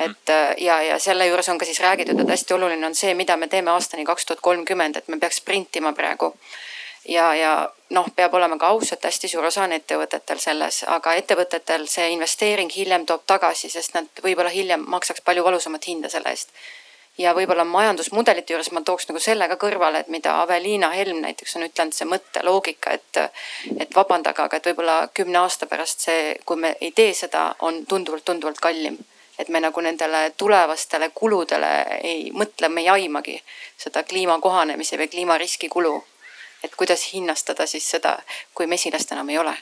Et 0.01 0.31
äh, 0.31 0.55
ja, 0.59 0.83
ja 0.83 0.99
selle 0.99 1.27
juures 1.27 1.49
on 1.49 1.59
ka 1.59 1.65
siis 1.65 1.81
räägitud, 1.81 2.21
et 2.21 2.29
hästi 2.29 2.55
oluline 2.55 2.87
on 2.87 2.95
see, 2.95 3.15
mida 3.15 3.37
me 3.37 3.49
teeme 3.49 3.71
aastani 3.71 4.05
kaks 4.05 4.27
tuhat 4.27 4.41
kolmkümmend, 4.41 4.97
et 4.97 5.09
me 5.09 5.19
peaks 5.19 5.43
sprintima 5.43 5.93
praegu. 5.93 6.35
ja, 7.09 7.35
ja 7.35 7.53
noh, 7.91 8.07
peab 8.17 8.35
olema 8.35 8.59
ka 8.59 8.67
ausalt 8.67 9.05
hästi 9.05 9.29
suur 9.29 9.45
osa 9.45 9.63
on 9.63 9.73
ettevõtetel 9.73 10.41
selles, 10.43 10.83
aga 10.89 11.15
ettevõtetel 11.15 11.87
see 11.89 12.09
investeering 12.11 12.73
hiljem 12.77 13.07
toob 13.07 13.23
tagasi, 13.27 13.71
sest 13.71 13.95
nad 13.95 14.25
võib-olla 14.25 14.51
hiljem 14.51 14.85
maksaks 14.89 15.21
palju 15.21 15.45
valusamat 15.45 15.87
hinda 15.87 16.11
selle 16.11 16.35
eest 16.35 16.51
ja 17.19 17.33
võib-olla 17.35 17.65
majandusmudelite 17.65 18.53
juures 18.53 18.71
ma 18.73 18.83
tooks 18.85 19.09
nagu 19.09 19.21
selle 19.23 19.49
ka 19.49 19.57
kõrvale, 19.61 20.03
et 20.05 20.13
mida 20.13 20.37
Aveliina 20.43 20.91
Helm 20.93 21.23
näiteks 21.25 21.57
on 21.57 21.67
ütelnud, 21.67 21.97
see 21.97 22.09
mõtteloogika, 22.09 22.97
et, 22.99 23.21
et 23.81 23.95
vabandage, 23.97 24.43
aga 24.43 24.61
et 24.61 24.69
võib-olla 24.71 24.97
kümne 25.17 25.41
aasta 25.41 25.69
pärast 25.71 26.07
see, 26.09 26.35
kui 26.45 26.61
me 26.61 26.75
ei 26.81 26.93
tee 26.97 27.15
seda, 27.17 27.49
on 27.65 27.85
tunduvalt-tunduvalt 27.89 28.61
kallim. 28.61 28.99
Et 29.39 29.49
me 29.49 29.61
nagu 29.61 29.81
nendele 29.81 30.31
tulevastele 30.37 31.11
kuludele 31.15 31.71
ei 32.03 32.31
mõtle, 32.33 32.69
me 32.69 32.85
ei 32.85 32.89
aimagi 32.89 33.37
seda 33.77 34.03
kliima 34.03 34.39
kohanemise 34.41 34.99
või 35.01 35.09
kliimariski 35.13 35.69
kulu. 35.69 36.05
et 36.65 36.75
kuidas 36.75 37.13
hinnastada 37.13 37.67
siis 37.67 37.91
seda, 37.91 38.19
kui 38.55 38.67
mesilast 38.67 39.13
enam 39.13 39.29
ei 39.29 39.39
ole. 39.39 39.57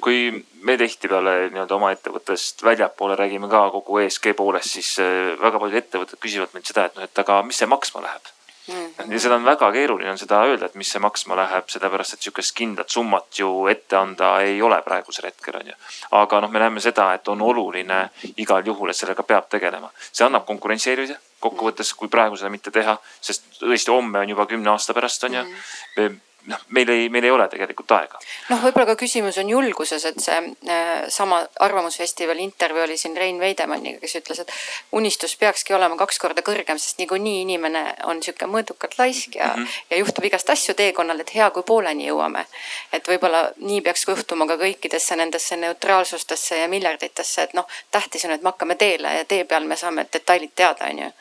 kui 0.00 0.44
me 0.62 0.76
tihtipeale 0.78 1.50
nii-öelda 1.50 1.74
oma 1.74 1.92
ettevõttest 1.92 2.62
väljapoole 2.62 3.16
räägime 3.16 3.48
ka 3.50 3.70
kogu 3.70 3.98
ESG 3.98 4.34
poolest, 4.36 4.70
siis 4.70 4.98
äh, 4.98 5.40
väga 5.40 5.58
paljud 5.58 5.78
ettevõtted 5.82 6.20
küsivad 6.20 6.54
meilt 6.54 6.66
seda, 6.66 6.84
et 6.84 6.96
noh, 6.96 7.04
et 7.04 7.18
aga 7.24 7.42
mis 7.42 7.58
see 7.58 7.66
maksma 7.66 8.04
läheb 8.04 8.30
mm. 8.72 8.86
-hmm. 8.98 9.12
ja 9.12 9.20
seda 9.20 9.34
on 9.34 9.44
väga 9.44 9.72
keeruline 9.72 10.10
on 10.10 10.18
seda 10.18 10.42
öelda, 10.44 10.66
et 10.66 10.74
mis 10.74 10.92
see 10.92 11.00
maksma 11.00 11.36
läheb, 11.36 11.68
sellepärast 11.68 12.14
et 12.14 12.22
sihukest 12.22 12.56
kindlat 12.56 12.88
summat 12.88 13.38
ju 13.38 13.66
ette 13.66 13.96
anda 13.96 14.40
ei 14.40 14.62
ole 14.62 14.82
praegusel 14.82 15.26
hetkel 15.26 15.60
on 15.60 15.66
ju. 15.66 15.74
aga 16.10 16.40
noh, 16.40 16.50
me 16.50 16.58
näeme 16.58 16.80
seda, 16.80 17.12
et 17.14 17.28
on 17.28 17.42
oluline 17.42 18.08
igal 18.36 18.66
juhul, 18.66 18.90
et 18.90 18.96
sellega 18.96 19.22
peab 19.22 19.48
tegelema, 19.48 19.90
see 20.12 20.26
annab 20.26 20.46
konkurentsieelise 20.46 21.18
kokkuvõttes, 21.40 21.94
kui 21.94 22.08
praegu 22.08 22.36
seda 22.36 22.50
mitte 22.50 22.70
teha, 22.70 22.98
sest 23.20 23.60
tõesti 23.60 23.92
homme 23.92 24.18
on 24.18 24.28
juba 24.28 24.46
kümne 24.46 24.70
aasta 24.70 24.94
pärast 24.94 25.24
on 25.24 25.34
ju 25.34 25.44
mm. 25.44 25.54
-hmm 25.96 26.26
noh, 26.46 26.60
meil 26.68 26.88
ei, 26.88 27.08
meil 27.08 27.24
ei 27.24 27.30
ole 27.30 27.46
tegelikult 27.52 27.92
aega. 27.96 28.20
noh, 28.48 28.62
võib-olla 28.64 28.86
ka 28.92 28.96
küsimus 29.00 29.38
on 29.42 29.50
julguses, 29.50 30.04
et 30.08 30.20
see 30.22 30.38
äh, 30.40 31.04
sama 31.12 31.40
Arvamusfestivali 31.66 32.42
intervjuu 32.46 32.84
oli 32.84 32.96
siin 33.00 33.16
Rein 33.16 33.40
Veidemanniga, 33.40 34.00
kes 34.00 34.16
ütles, 34.20 34.40
et 34.44 34.52
unistus 34.96 35.36
peakski 35.40 35.74
olema 35.76 35.98
kaks 36.00 36.18
korda 36.22 36.44
kõrgem, 36.46 36.80
sest 36.80 37.00
niikuinii 37.02 37.42
inimene 37.44 37.84
on 38.08 38.22
sihuke 38.24 38.48
mõõdukalt 38.50 38.96
laisk 38.98 39.36
ja 39.36 39.52
mm, 39.52 39.62
-hmm. 39.62 39.86
ja 39.90 40.00
juhtub 40.02 40.24
igast 40.30 40.50
asju 40.50 40.74
teekonnal, 40.74 41.20
et 41.20 41.34
hea, 41.34 41.50
kui 41.50 41.62
pooleni 41.62 42.08
jõuame. 42.08 42.46
et 42.92 43.08
võib-olla 43.08 43.52
nii 43.56 43.80
peaks 43.80 44.02
suhtuma 44.08 44.46
ka 44.46 44.56
kõikidesse 44.56 45.16
nendesse 45.16 45.56
neutraalsustesse 45.56 46.58
ja 46.58 46.68
miljarditesse, 46.68 47.42
et 47.42 47.54
noh, 47.54 47.66
tähtis 47.90 48.24
on, 48.24 48.30
et 48.30 48.42
me 48.42 48.52
hakkame 48.52 48.74
teele 48.74 49.14
ja 49.18 49.24
tee 49.24 49.44
peal 49.44 49.64
me 49.64 49.76
saame 49.76 50.06
detailid 50.12 50.52
teada, 50.54 50.84
on 50.90 50.98
ju. 50.98 51.12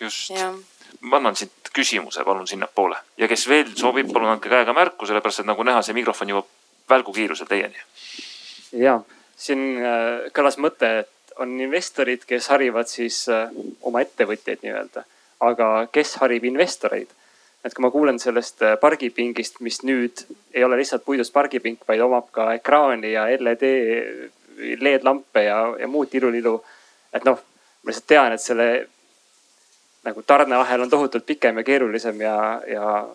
just 0.00 0.75
ma 1.00 1.20
annan 1.20 1.36
siit 1.36 1.70
küsimuse, 1.74 2.24
palun 2.24 2.46
sinnapoole 2.48 2.96
ja 3.18 3.28
kes 3.28 3.48
veel 3.48 3.74
soovib, 3.74 4.12
palun 4.12 4.34
andke 4.34 4.48
käega 4.52 4.72
märku, 4.76 5.06
sellepärast 5.06 5.44
et 5.44 5.50
nagu 5.50 5.66
näha, 5.66 5.82
see 5.82 5.96
mikrofon 5.96 6.32
jõuab 6.32 6.48
välgukiirusel 6.88 7.46
teieni. 7.50 7.84
ja 8.72 9.00
siin 9.36 9.76
äh, 9.82 10.30
kõlas 10.34 10.58
mõte, 10.62 10.90
et 11.04 11.36
on 11.42 11.52
investorid, 11.60 12.24
kes 12.28 12.48
harivad 12.52 12.88
siis 12.90 13.26
äh, 13.28 13.50
oma 13.82 14.02
ettevõtjaid 14.04 14.64
nii-öelda, 14.64 15.04
aga 15.46 15.70
kes 15.92 16.16
harib 16.22 16.48
investoreid? 16.48 17.12
et 17.66 17.74
kui 17.74 17.82
ma 17.82 17.90
kuulen 17.90 18.18
sellest 18.22 18.62
äh, 18.62 18.76
pargipingist, 18.78 19.60
mis 19.60 19.80
nüüd 19.82 20.22
ei 20.54 20.64
ole 20.64 20.78
lihtsalt 20.78 21.02
puidust 21.04 21.34
pargipink, 21.34 21.80
vaid 21.88 22.00
omab 22.04 22.28
ka 22.30 22.52
ekraani 22.54 23.10
ja 23.12 23.24
LED, 23.40 23.64
LED-lampe 24.78 25.42
ja, 25.42 25.58
ja 25.80 25.88
muud 25.90 26.12
tilulilu. 26.12 26.60
et 27.12 27.24
noh, 27.26 27.40
ma 27.82 27.90
lihtsalt 27.90 28.06
tean, 28.12 28.36
et 28.36 28.42
selle 28.42 28.68
nagu 30.06 30.22
tarneahel 30.22 30.86
on 30.86 30.90
tohutult 30.90 31.26
pikem 31.26 31.58
ja 31.58 31.64
keerulisem 31.64 32.20
ja, 32.20 32.36
ja 32.66 33.06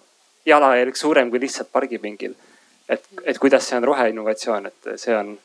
jalajälg 0.45 0.95
suurem 0.95 1.29
kui 1.29 1.39
lihtsalt 1.39 1.71
pargipingil. 1.71 2.33
et, 2.89 3.03
et 3.23 3.37
kuidas 3.39 3.67
see 3.67 3.77
on 3.77 3.83
roheinnovatsioon, 3.87 4.65
et 4.67 4.89
see 4.99 5.15
on 5.15 5.37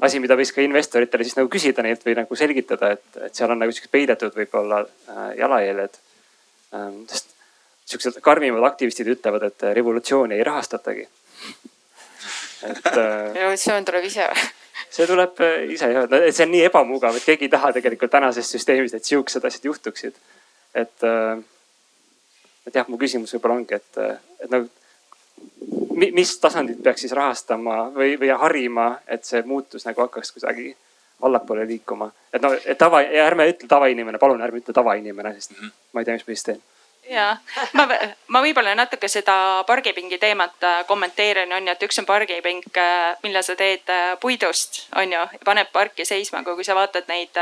asi, 0.00 0.20
mida 0.22 0.36
võiks 0.38 0.52
ka 0.54 0.62
investoritele 0.62 1.26
siis 1.26 1.38
nagu 1.38 1.50
küsida 1.50 1.82
neilt 1.82 2.04
või 2.06 2.14
nagu 2.18 2.38
selgitada, 2.38 2.92
et, 2.94 3.08
et 3.26 3.34
seal 3.34 3.50
on 3.54 3.58
nagu 3.62 3.74
siuksed 3.74 3.92
peidetud 3.92 4.36
võib-olla 4.36 4.84
äh, 4.84 5.24
jalajäljed 5.40 5.98
ähm,. 6.74 7.02
sest 7.10 7.34
siuksed 7.88 8.20
karmimad 8.20 8.66
aktivistid 8.68 9.08
ütlevad, 9.08 9.48
et 9.48 9.66
revolutsiooni 9.74 10.36
ei 10.36 10.46
rahastatagi. 10.46 11.08
et 12.68 12.90
äh,. 12.94 13.34
revolutsioon 13.40 13.88
tuleb 13.88 14.08
ise 14.10 14.30
või? 14.30 14.48
see 14.90 15.06
tuleb 15.10 15.40
äh, 15.44 15.60
ise 15.74 15.90
jah, 15.92 16.08
et 16.20 16.34
see 16.34 16.46
on 16.46 16.54
nii 16.54 16.66
ebamugav, 16.68 17.16
et 17.16 17.26
keegi 17.26 17.48
ei 17.48 17.54
taha 17.56 17.72
tegelikult 17.76 18.12
tänasest 18.14 18.54
süsteemist, 18.54 18.94
et 18.94 19.08
siuksed 19.08 19.44
asjad 19.44 19.72
juhtuksid 19.72 20.20
et, 20.74 21.04
äh, 21.04 21.38
et 22.66 22.74
jah, 22.74 22.88
mu 22.88 22.98
küsimus 22.98 23.34
võib-olla 23.34 23.60
ongi, 23.60 23.74
et, 23.74 23.98
äh, 23.98 24.18
et 24.44 24.50
nagu 24.50 24.68
mis 25.98 26.38
tasandit 26.38 26.82
peaks 26.82 27.02
siis 27.04 27.12
rahastama 27.12 27.88
või, 27.94 28.16
või 28.20 28.30
harima, 28.42 28.88
et 29.06 29.24
see 29.26 29.42
muutus 29.46 29.86
nagu 29.86 30.00
hakkaks 30.04 30.32
kuidagi 30.36 30.70
allapoole 31.22 31.66
liikuma. 31.66 32.10
et 32.32 32.42
no, 32.42 32.52
et 32.64 32.78
tava 32.78 33.02
ärme 33.02 33.48
ütle 33.50 33.68
tavainimene, 33.68 34.18
palun 34.18 34.42
ärme 34.42 34.62
ütle 34.62 34.74
tavainimene, 34.74 35.34
sest 35.34 35.50
mm 35.52 35.64
-hmm. 35.64 35.72
ma 35.92 36.00
ei 36.00 36.04
tea, 36.04 36.14
mis 36.14 36.26
ma 36.26 36.34
siis 36.34 36.44
teen 36.44 36.62
ja 37.08 37.36
ma, 37.72 37.88
ma 38.28 38.42
võib-olla 38.42 38.74
natuke 38.74 39.08
seda 39.08 39.64
pargipingi 39.66 40.18
teemat 40.18 40.62
äh, 40.62 40.84
kommenteerin, 40.86 41.52
on 41.52 41.66
ju, 41.66 41.72
et 41.72 41.82
üks 41.82 41.98
on 41.98 42.06
pargipink, 42.06 42.78
mille 43.22 43.42
sa 43.42 43.56
teed 43.56 43.90
puidust, 44.20 44.86
on 44.96 45.12
ju, 45.12 45.26
paneb 45.44 45.72
parki 45.72 46.04
seisma, 46.04 46.38
aga 46.38 46.54
kui 46.54 46.64
sa 46.64 46.74
vaatad 46.74 47.08
neid 47.08 47.38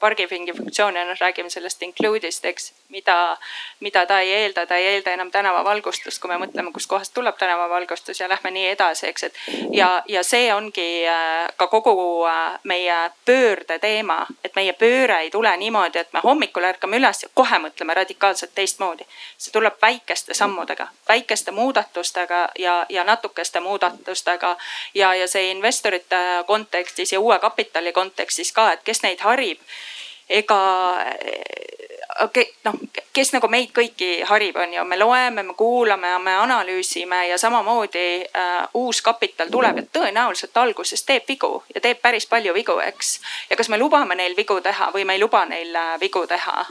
pargipingi 0.00 0.52
funktsioone, 0.52 1.04
noh 1.04 1.18
räägime 1.20 1.50
sellest 1.50 1.82
include'ist, 1.82 2.44
eks, 2.44 2.72
mida, 2.88 3.36
mida 3.80 4.06
ta 4.06 4.20
ei 4.20 4.32
eelda, 4.32 4.66
ta 4.66 4.76
ei 4.76 4.86
eelda 4.86 5.12
enam 5.14 5.30
tänavavalgustust, 5.30 6.20
kui 6.20 6.30
me 6.30 6.38
mõtleme, 6.42 6.72
kuskohast 6.72 7.14
tuleb 7.14 7.36
tänavavalgustus 7.38 8.20
ja 8.20 8.28
lähme 8.28 8.50
nii 8.50 8.66
edasi, 8.72 9.06
eks, 9.08 9.22
et. 9.22 9.40
ja, 9.72 10.02
ja 10.08 10.22
see 10.26 10.52
ongi 10.54 11.06
äh, 11.08 11.48
ka 11.56 11.66
kogu 11.66 12.24
äh, 12.26 12.58
meie 12.64 12.98
pöörde 13.24 13.78
teema, 13.78 14.26
et 14.44 14.54
meie 14.56 14.72
pööre 14.72 15.20
ei 15.22 15.30
tule 15.30 15.56
niimoodi, 15.56 15.98
et 15.98 16.12
me 16.12 16.20
hommikul 16.24 16.64
ärkame 16.68 17.00
üles 17.00 17.22
ja 17.22 17.30
kohe 17.34 17.58
mõtleme 17.62 17.94
radikaalselt 17.94 18.54
teistmoodi. 18.54 19.06
see 19.38 19.52
tuleb 19.52 19.78
väikeste 19.82 20.34
sammudega, 20.34 20.88
väikeste 21.08 21.50
muudatustega 21.50 22.48
ja, 22.58 22.86
ja 22.88 23.04
natukeste 23.04 23.60
muudatustega 23.60 24.56
ja, 24.94 25.14
ja 25.14 25.28
see 25.28 25.50
investorite 25.50 26.16
kontekstis 26.46 27.12
ja 27.12 27.20
uue 27.20 27.38
kapitali 27.38 27.92
kontekstis 27.92 28.52
ka, 28.52 28.72
et 28.72 28.82
kes 28.84 29.02
neid 29.02 29.20
harib 29.20 29.58
ega 30.32 30.60
noh, 32.64 32.74
kes 33.12 33.32
nagu 33.34 33.48
meid 33.48 33.72
kõiki 33.74 34.22
harib, 34.28 34.56
on 34.56 34.72
ju, 34.74 34.84
me 34.84 34.98
loeme, 34.98 35.42
me 35.42 35.54
kuulame, 35.58 36.10
me 36.22 36.34
analüüsime 36.36 37.26
ja 37.28 37.38
samamoodi 37.38 38.04
äh, 38.24 38.68
uus 38.74 39.02
kapital 39.02 39.50
tuleb 39.52 39.80
ja 39.80 39.84
tõenäoliselt 39.98 40.56
alguses 40.56 41.04
teeb 41.08 41.28
vigu 41.28 41.62
ja 41.74 41.80
teeb 41.80 42.00
päris 42.02 42.26
palju 42.26 42.54
vigu, 42.54 42.78
eks. 42.84 43.14
ja 43.50 43.56
kas 43.56 43.68
me 43.68 43.78
lubame 43.78 44.16
neil 44.18 44.36
vigu 44.36 44.60
teha 44.60 44.90
või 44.94 45.04
me 45.08 45.16
ei 45.16 45.22
luba 45.22 45.44
neil 45.48 45.74
äh, 45.76 45.94
vigu 46.00 46.26
teha 46.26 46.66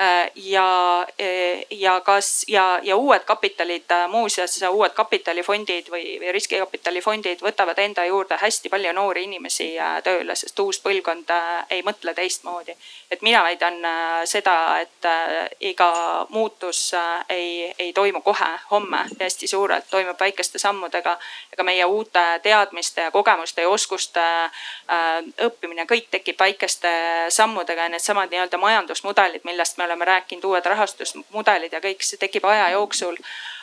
äh,. 0.00 0.30
ja, 0.34 1.06
e, 1.18 1.66
ja 1.70 2.00
kas 2.00 2.44
ja, 2.48 2.78
ja 2.82 2.96
uued 2.96 3.24
kapitalid 3.28 3.90
äh,, 3.90 4.08
muuseas 4.08 4.58
uued 4.70 4.92
kapitalifondid 4.96 5.88
või, 5.90 6.18
või 6.20 6.32
riskikapitalifondid 6.36 7.42
võtavad 7.42 7.78
enda 7.78 8.04
juurde 8.06 8.36
hästi 8.40 8.68
palju 8.68 8.92
noori 8.92 9.24
inimesi 9.28 9.72
äh, 9.78 9.98
tööle, 10.04 10.36
sest 10.36 10.58
uus 10.60 10.80
põlvkond 10.84 11.30
äh, 11.32 11.64
ei 11.70 11.82
mõtle 11.86 12.14
teistmoodi. 12.14 12.76
et 13.10 13.22
mina 13.22 13.42
väidan 13.42 13.84
äh, 13.84 14.24
seda, 14.24 14.81
et 14.82 15.04
äh, 15.04 15.48
iga 15.60 16.26
muutus 16.30 16.94
äh, 16.94 17.24
ei, 17.28 17.74
ei 17.78 17.92
toimu 17.92 18.20
kohe, 18.20 18.50
homme 18.70 19.04
hästi 19.20 19.46
suurelt, 19.46 19.88
toimub 19.90 20.20
väikeste 20.20 20.58
sammudega. 20.58 21.18
ega 21.52 21.64
meie 21.64 21.84
uute 21.84 22.22
teadmiste 22.42 23.00
ja 23.00 23.10
kogemuste 23.10 23.62
ja 23.62 23.68
oskuste 23.68 24.20
äh, 24.20 25.22
õppimine, 25.46 25.86
kõik 25.86 26.10
tekib 26.10 26.38
väikeste 26.40 26.92
sammudega 27.28 27.88
ja 27.88 27.94
needsamad 27.94 28.30
nii-öelda 28.30 28.58
majandusmudelid, 28.58 29.44
millest 29.44 29.78
me 29.78 29.84
oleme 29.84 30.04
rääkinud, 30.04 30.44
uued 30.44 30.66
rahastusmudelid 30.66 31.72
ja 31.72 31.80
kõik 31.80 32.04
see 32.06 32.20
tekib 32.20 32.44
aja 32.44 32.70
jooksul 32.76 33.18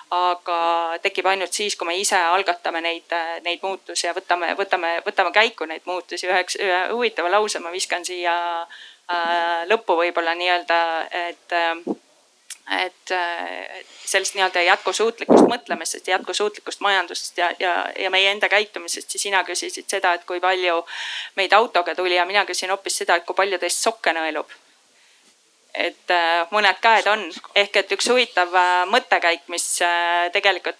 aga 0.09 0.97
tekib 1.03 1.27
ainult 1.29 1.53
siis, 1.53 1.75
kui 1.77 1.85
me 1.85 1.93
ise 1.97 2.17
algatame 2.17 2.81
neid, 2.81 3.13
neid 3.45 3.59
muutusi 3.61 4.07
ja 4.07 4.13
võtame, 4.17 4.55
võtame, 4.57 4.95
võtame 5.05 5.31
käiku 5.31 5.67
neid 5.69 5.85
muutusi. 5.85 6.27
üheks, 6.27 6.57
ühe 6.57 6.79
huvitava 6.89 7.29
lause 7.29 7.59
ma 7.61 7.69
viskan 7.71 8.05
siia 8.05 8.33
Äh, 8.33 8.89
lõppu 9.69 9.95
võib-olla 10.03 10.36
nii-öelda, 10.38 10.81
et 11.30 11.57
et 12.69 13.11
sellest 14.06 14.36
nii-öelda 14.38 14.61
jätkusuutlikust 14.61 15.48
mõtlemisest 15.49 16.07
jätkusuutlikust 16.07 16.84
majandusest 16.86 17.38
ja, 17.41 17.49
ja, 17.60 17.73
ja 17.98 18.11
meie 18.14 18.30
enda 18.31 18.49
käitumisest, 18.49 19.10
siis 19.10 19.26
sina 19.26 19.41
küsisid 19.44 19.90
seda, 19.90 20.14
et 20.14 20.26
kui 20.30 20.41
palju 20.44 20.84
meid 21.40 21.53
autoga 21.57 21.95
tuli 21.98 22.19
ja 22.19 22.26
mina 22.30 22.45
küsin 22.45 22.69
hoopis 22.69 23.02
seda, 23.02 23.18
et 23.18 23.26
kui 23.26 23.38
palju 23.38 23.57
teist 23.57 23.81
sokke 23.81 24.14
nõelub 24.14 24.53
et 25.73 26.11
äh, 26.11 26.47
mõned 26.51 26.79
käed 26.81 27.07
on, 27.11 27.21
ehk 27.55 27.75
et 27.81 27.91
üks 27.93 28.07
huvitav 28.09 28.53
äh, 28.57 28.85
mõttekäik, 28.89 29.45
mis 29.53 29.65
äh, 29.85 30.31
tegelikult 30.33 30.77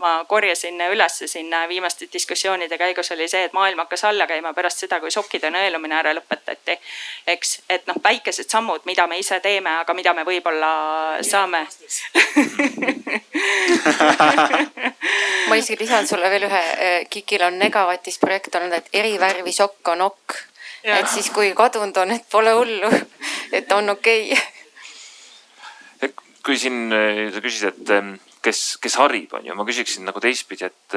ma 0.00 0.24
korjasin 0.28 0.80
ülesse 0.90 1.28
siin 1.30 1.52
viimaste 1.68 2.08
diskussioonide 2.12 2.78
käigus 2.78 3.12
oli 3.14 3.28
see, 3.30 3.44
et 3.46 3.52
maailm 3.54 3.78
hakkas 3.84 4.04
alla 4.08 4.26
käima 4.26 4.52
pärast 4.56 4.82
seda, 4.82 4.98
kui 5.00 5.10
sokkide 5.14 5.50
nõelumine 5.54 5.94
ära 5.94 6.14
lõpetati. 6.16 6.78
eks, 7.26 7.60
et 7.70 7.86
noh, 7.86 7.94
väikesed 8.02 8.50
sammud, 8.50 8.80
mida 8.90 9.06
me 9.06 9.18
ise 9.18 9.40
teeme, 9.40 9.70
aga 9.84 9.94
mida 9.94 10.14
me 10.14 10.24
võib-olla 10.26 11.22
saame 11.22 11.66
ma 15.48 15.54
isegi 15.56 15.78
lisan 15.84 16.06
sulle 16.06 16.30
veel 16.30 16.48
ühe, 16.48 16.62
KIK-il 17.10 17.46
on 17.46 17.58
Negatis 17.60 18.18
projekt 18.18 18.54
olnud, 18.58 18.74
et 18.74 18.88
erivärvi 19.02 19.52
sokk 19.54 19.88
on 19.94 20.00
okk. 20.08 20.49
Et 20.84 21.08
siis, 21.08 21.30
kui 21.34 21.52
kadunud 21.56 21.96
on, 22.02 22.10
et 22.16 22.24
pole 22.30 22.52
hullu, 22.56 22.90
et 23.56 23.72
on 23.72 23.96
okei 23.96 24.32
okay. 24.32 26.12
kui 26.44 26.58
siin 26.58 26.88
sa 27.34 27.40
küsisid, 27.44 27.90
et 27.90 28.20
kes, 28.42 28.78
kes 28.82 28.96
harib, 29.00 29.34
on 29.36 29.46
ju, 29.46 29.54
ma 29.56 29.66
küsiksin 29.68 30.06
nagu 30.08 30.20
teistpidi, 30.22 30.68
et, 30.70 30.96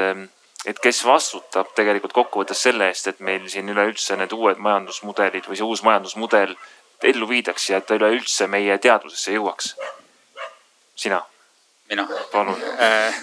et 0.69 0.79
kes 0.83 1.03
vastutab 1.07 1.73
tegelikult 1.75 2.15
kokkuvõttes 2.15 2.63
selle 2.67 2.87
eest, 2.91 3.09
et 3.11 3.19
meil 3.19 3.49
siin 3.51 3.69
üleüldse 3.73 4.17
need 4.19 4.35
uued 4.35 4.61
majandusmudelid 4.63 5.49
või 5.49 5.59
see 5.59 5.67
uus 5.67 5.83
majandusmudel 5.85 6.55
ellu 7.03 7.27
viidaks 7.27 7.69
ja 7.69 7.81
et 7.81 7.87
ta 7.87 7.97
üleüldse 7.99 8.47
meie 8.47 8.77
teadvusesse 8.79 9.35
jõuaks? 9.35 9.73
sina? 10.95 11.19
mina? 11.89 12.07
palun 12.31 12.59
äh,. 12.79 13.21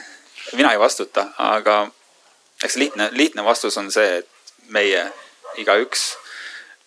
mina 0.53 0.73
ei 0.74 0.78
vastuta, 0.78 1.31
aga 1.39 1.87
eks 2.65 2.77
lihtne, 2.77 3.09
lihtne 3.12 3.45
vastus 3.45 3.78
on 3.81 3.89
see, 3.93 4.20
et 4.20 4.69
meie 4.69 5.07
igaüks 5.59 6.12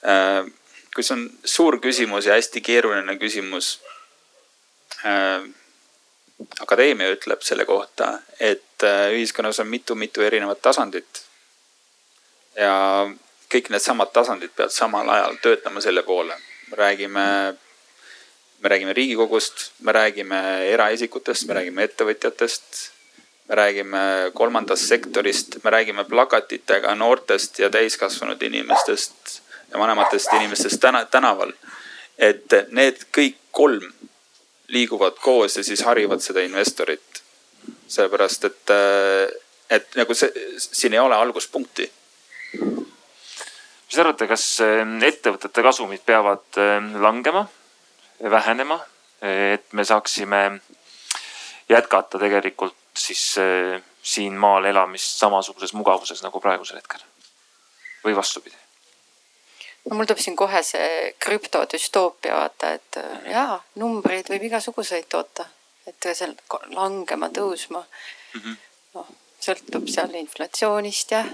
äh,. 0.05 0.45
kui 0.93 1.03
see 1.03 1.15
on 1.15 1.25
suur 1.45 1.79
küsimus 1.81 2.27
ja 2.29 2.35
hästi 2.37 2.61
keeruline 2.61 3.15
küsimus 3.17 3.79
äh, 5.05 5.41
akadeemia 6.59 7.11
ütleb 7.13 7.41
selle 7.45 7.65
kohta, 7.65 8.19
et 8.39 8.83
äh, 8.83 9.11
ühiskonnas 9.15 9.59
on 9.59 9.67
mitu-mitu 9.67 10.21
erinevat 10.21 10.61
tasandit. 10.61 11.23
ja 12.55 13.09
kõik 13.49 13.69
needsamad 13.73 14.11
tasandid 14.13 14.51
peavad 14.55 14.73
samal 14.73 15.09
ajal 15.09 15.37
töötama 15.41 15.81
selle 15.81 16.03
poole. 16.03 16.35
me 16.71 16.77
räägime, 16.77 17.25
me 18.59 18.69
räägime 18.69 18.93
Riigikogust, 18.93 19.71
me 19.79 19.91
räägime 19.91 20.39
eraisikutest, 20.73 21.47
me 21.47 21.53
räägime 21.53 21.83
ettevõtjatest. 21.83 22.89
me 23.49 23.55
räägime 23.55 24.31
kolmandast 24.33 24.87
sektorist, 24.87 25.63
me 25.63 25.69
räägime 25.69 26.03
plakatitega 26.03 26.95
noortest 26.95 27.59
ja 27.59 27.69
täiskasvanud 27.69 28.41
inimestest 28.41 29.42
ja 29.73 29.79
vanematest 29.79 30.33
inimestest 30.33 30.79
täna, 30.79 31.05
tänaval. 31.05 31.53
et 32.17 32.53
need 32.71 32.99
kõik 33.17 33.37
kolm 33.51 33.89
liiguvad 34.67 35.17
koos 35.21 35.57
ja 35.57 35.63
siis 35.63 35.81
harivad 35.83 36.21
seda 36.21 36.41
investorit. 36.45 37.23
sellepärast, 37.87 38.45
et, 38.45 38.71
et 39.69 39.95
nagu 39.95 40.13
see, 40.13 40.31
siin 40.57 40.93
ei 40.93 40.99
ole 40.99 41.15
alguspunkti. 41.15 41.91
mis 42.53 43.95
te 43.95 44.01
arvate, 44.01 44.27
kas 44.27 44.45
äh, 44.61 44.81
ettevõtete 45.07 45.63
kasumid 45.63 46.01
peavad 46.05 46.57
äh, 46.57 46.79
langema, 47.01 47.47
vähenema, 48.29 48.79
et 49.21 49.73
me 49.73 49.85
saaksime 49.85 50.59
jätkata 51.69 52.19
tegelikult 52.19 52.75
siis 52.97 53.21
siin 54.03 54.35
maal 54.35 54.65
elamist 54.65 55.19
samasuguses 55.19 55.73
mugavuses 55.73 56.23
nagu 56.23 56.39
praegusel 56.43 56.77
hetkel 56.77 56.99
või 58.03 58.15
vastupidi? 58.15 58.62
No 59.89 59.95
mul 59.95 60.07
tuleb 60.07 60.21
siin 60.23 60.35
kohe 60.39 60.63
see 60.63 61.13
krüptodüstoopia 61.25 62.37
vaata, 62.37 62.73
et 62.77 62.99
äh, 63.01 63.31
jaa, 63.33 63.57
numbreid 63.81 64.29
võib 64.31 64.47
igasuguseid 64.49 65.09
toota, 65.09 65.45
et 65.87 66.09
seal 66.13 66.35
langema, 66.75 67.29
tõusma 67.29 67.83
mm. 67.83 68.39
-hmm. 68.39 68.55
noh, 68.95 69.11
sõltub 69.43 69.89
seal 69.91 70.15
inflatsioonist 70.21 71.11
ja 71.11 71.25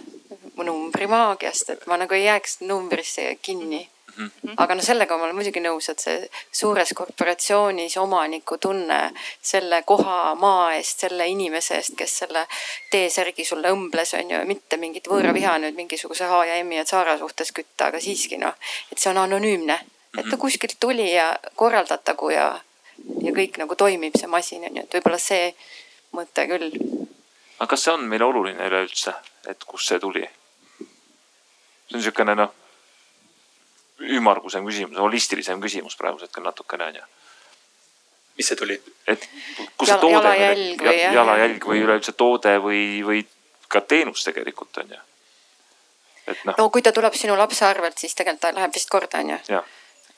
numbrimaagiast, 0.63 1.69
et 1.69 1.87
ma 1.87 1.97
nagu 1.97 2.13
ei 2.13 2.25
jääks 2.25 2.59
numbrisse 2.61 3.35
kinni 3.41 3.85
-hmm. 4.17 4.53
aga 4.57 4.75
no 4.75 4.81
sellega 4.81 5.17
ma 5.17 5.23
olen 5.23 5.35
muidugi 5.35 5.61
nõus, 5.63 5.89
et 5.89 5.99
see 5.99 6.29
suures 6.51 6.93
korporatsioonis 6.95 7.97
omaniku 7.97 8.57
tunne 8.57 8.99
selle 9.41 9.81
koha 9.83 10.35
maa 10.35 10.73
eest, 10.75 11.05
selle 11.05 11.27
inimese 11.27 11.75
eest, 11.75 11.95
kes 11.97 12.17
selle 12.23 12.45
T-särgi 12.91 13.45
sulle 13.45 13.71
õmbles, 13.71 14.13
on 14.19 14.31
ju, 14.31 14.41
mitte 14.45 14.77
mingit 14.77 15.07
võõraviha 15.07 15.57
nüüd 15.59 15.75
mingisuguse 15.75 16.25
H 16.25 16.43
ja 16.47 16.63
M-i 16.63 16.79
ja 16.79 16.85
Zara 16.85 17.17
suhtes 17.17 17.51
kütta, 17.51 17.89
aga 17.89 17.99
siiski 17.99 18.37
noh, 18.37 18.55
et 18.91 18.97
see 18.97 19.11
on 19.11 19.17
anonüümne, 19.17 19.79
et 20.17 20.29
ta 20.29 20.37
kuskilt 20.37 20.77
tuli 20.79 21.11
ja 21.13 21.31
korraldatagu 21.55 22.31
ja, 22.33 22.47
ja 23.21 23.35
kõik 23.35 23.59
nagu 23.61 23.75
toimib, 23.75 24.17
see 24.17 24.27
masin 24.27 24.65
on 24.69 24.81
ju, 24.81 24.85
et 24.87 24.97
võib-olla 24.99 25.21
see 25.21 25.53
mõte 26.15 26.47
küll. 26.49 26.71
aga 27.59 27.69
kas 27.69 27.83
see 27.83 27.93
on 27.93 28.07
meile 28.09 28.25
oluline 28.25 28.67
üleüldse, 28.71 29.13
et 29.47 29.63
kust 29.65 29.91
see 29.91 29.99
tuli? 29.99 30.25
see 31.89 31.95
on 31.95 32.01
niisugune 32.01 32.35
noh 32.35 32.55
ümmargusem 33.99 34.65
küsimus, 34.65 34.97
holistilisem 34.97 35.61
küsimus 35.61 35.97
praegusel 35.97 36.27
hetkel 36.27 36.43
natukene 36.43 36.85
on 36.85 36.95
ju. 36.95 37.03
mis 38.37 38.47
see 38.47 38.55
tuli? 38.55 38.79
et 39.07 39.29
kus 39.77 39.89
see 39.89 39.99
toode 39.99 40.33
jalajälg 40.35 40.83
või 40.85 40.95
jah. 40.99 41.13
jalajälg 41.13 41.69
või 41.71 41.83
üleüldse 41.83 42.15
toode 42.17 42.57
või, 42.63 42.83
või 43.05 43.23
ka 43.67 43.81
teenus 43.81 44.23
tegelikult 44.23 44.77
on 44.83 44.95
ju. 44.95 45.01
et 46.27 46.45
noh. 46.45 46.55
no 46.57 46.69
kui 46.69 46.81
ta 46.85 46.91
tuleb 46.95 47.17
sinu 47.17 47.37
lapse 47.37 47.65
arvelt, 47.65 47.97
siis 47.97 48.15
tegelikult 48.15 48.47
ta 48.47 48.53
läheb 48.55 48.75
vist 48.75 48.89
korda 48.89 49.23
on 49.23 49.35
ju. 49.35 49.63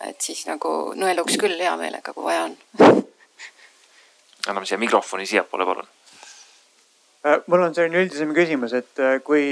et 0.10 0.22
siis 0.22 0.45
nagu 0.49 0.94
nõeluks 0.95 1.40
küll 1.41 1.58
hea 1.58 1.74
meelega, 1.78 2.14
kui 2.14 2.30
vaja 2.30 2.49
on. 2.49 2.58
anname 4.48 4.66
siia 4.66 4.78
mikrofoni 4.82 5.26
siiapoole, 5.26 5.66
palun. 5.66 5.90
Äh, 7.26 7.41
mul 7.48 7.64
on 7.68 7.76
selline 7.76 8.02
üldisem 8.02 8.34
küsimus, 8.34 8.74
et 8.74 8.99
äh, 8.99 9.20
kui 9.24 9.44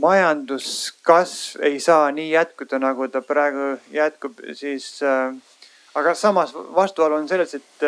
majanduskasv 0.00 1.62
ei 1.62 1.80
saa 1.80 2.10
nii 2.10 2.30
jätkuda, 2.30 2.78
nagu 2.78 3.08
ta 3.08 3.22
praegu 3.22 3.76
jätkub, 3.92 4.40
siis 4.56 5.00
aga 5.94 6.14
samas 6.14 6.54
vastuolu 6.54 7.14
on 7.14 7.28
selles, 7.28 7.54
et 7.54 7.84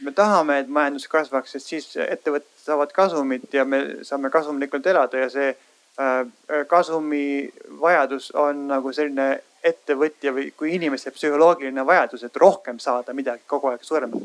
me 0.00 0.12
tahame, 0.14 0.58
et 0.58 0.68
majandus 0.68 1.08
kasvaks, 1.10 1.56
sest 1.56 1.72
siis 1.72 1.88
ettevõtted 1.96 2.62
saavad 2.62 2.92
kasumit 2.94 3.54
ja 3.54 3.64
me 3.64 3.80
saame 4.06 4.30
kasumlikult 4.30 4.86
elada 4.86 5.24
ja 5.24 5.30
see 5.32 5.54
kasumi 6.70 7.50
vajadus 7.80 8.30
on 8.38 8.66
nagu 8.70 8.92
selline 8.94 9.40
ettevõtja 9.64 10.32
või 10.34 10.52
kui 10.56 10.74
inimeste 10.76 11.10
psühholoogiline 11.10 11.86
vajadus, 11.86 12.22
et 12.22 12.36
rohkem 12.36 12.78
saada 12.78 13.14
midagi 13.14 13.42
kogu 13.46 13.72
aeg 13.72 13.82
suuremat. 13.82 14.22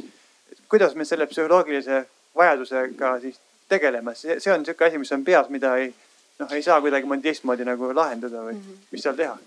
kuidas 0.69 0.95
me 0.95 1.05
selle 1.05 1.25
psühholoogilise 1.27 2.05
vajadusega 2.35 3.19
siis 3.21 3.39
tegeleme, 3.69 4.15
see, 4.15 4.53
on 4.53 4.65
sihuke 4.65 4.85
asi, 4.85 4.97
mis 4.97 5.11
on 5.11 5.23
peas, 5.23 5.49
mida 5.49 5.75
ei 5.77 5.93
noh, 6.39 6.51
ei 6.51 6.63
saa 6.65 6.81
kuidagimoodi 6.81 7.27
teistmoodi 7.27 7.65
nagu 7.67 7.93
lahendada 7.95 8.45
või 8.45 8.53
mm 8.53 8.61
-hmm. 8.61 8.87
mis 8.91 9.03
seal 9.03 9.15
teha? 9.15 9.37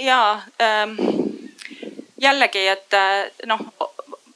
ja 0.00 0.42
ähm, 0.62 0.96
jällegi, 2.20 2.66
et 2.68 2.94
äh, 2.94 3.30
noh 3.46 3.60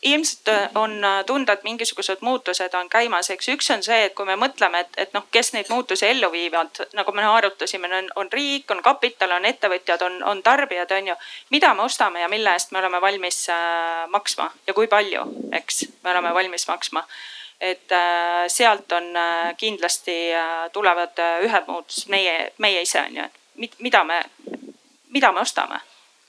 ilmselt 0.03 0.49
on 0.75 1.03
tunda, 1.27 1.53
et 1.53 1.63
mingisugused 1.65 2.17
muutused 2.21 2.75
on 2.75 2.89
käimas, 2.91 3.31
eks 3.31 3.49
üks 3.49 3.71
on 3.75 3.83
see, 3.83 4.01
et 4.07 4.15
kui 4.19 4.27
me 4.27 4.35
mõtleme, 4.37 4.81
et, 4.83 4.97
et 4.97 5.13
noh, 5.15 5.27
kes 5.31 5.53
neid 5.55 5.71
muutusi 5.71 6.07
ellu 6.07 6.31
viivad, 6.33 6.83
nagu 6.99 7.15
me 7.15 7.25
arutasime, 7.27 7.91
on, 7.99 8.09
on 8.17 8.33
riik, 8.33 8.71
on 8.71 8.83
kapital, 8.83 9.37
on 9.37 9.47
ettevõtjad, 9.47 10.03
on, 10.03 10.19
on 10.33 10.43
tarbijad, 10.43 10.91
on 10.99 11.13
ju. 11.13 11.17
mida 11.51 11.75
me 11.75 11.87
ostame 11.87 12.25
ja 12.25 12.29
mille 12.29 12.51
eest 12.51 12.73
me 12.73 12.83
oleme 12.83 13.01
valmis 13.01 13.45
äh, 13.51 14.09
maksma 14.11 14.51
ja 14.67 14.75
kui 14.75 14.91
palju, 14.91 15.23
eks, 15.61 15.85
me 16.03 16.11
oleme 16.11 16.35
valmis 16.35 16.67
maksma 16.69 17.07
et 17.63 17.93
äh, 17.93 18.49
sealt 18.49 18.93
on 18.93 19.17
äh, 19.17 19.57
kindlasti 19.57 20.35
äh, 20.35 20.71
tulevad 20.73 21.19
ühed 21.47 21.69
muutused, 21.69 22.09
meie, 22.11 22.51
meie 22.59 22.83
ise 22.83 23.05
on 23.07 23.17
ju, 23.17 23.27
et 23.63 23.79
mida 23.79 24.03
me, 24.05 24.19
mida 25.15 25.31
me 25.33 25.41
ostame, 25.41 25.79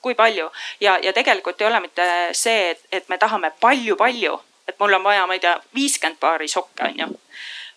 kui 0.02 0.14
palju. 0.16 0.52
Ja, 0.80 1.00
ja 1.02 1.14
tegelikult 1.14 1.62
ei 1.62 1.68
ole 1.68 1.80
mitte 1.82 2.06
see, 2.38 2.70
et, 2.76 2.86
et 2.92 3.10
me 3.10 3.18
tahame 3.18 3.50
palju-palju, 3.60 4.38
et 4.68 4.78
mul 4.80 5.00
on 5.00 5.10
vaja, 5.10 5.26
ma 5.28 5.34
ei 5.34 5.42
tea, 5.42 5.56
viiskümmend 5.74 6.22
paari 6.22 6.48
sokke 6.48 6.92
on 6.92 7.02
ju 7.02 7.10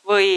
või 0.09 0.31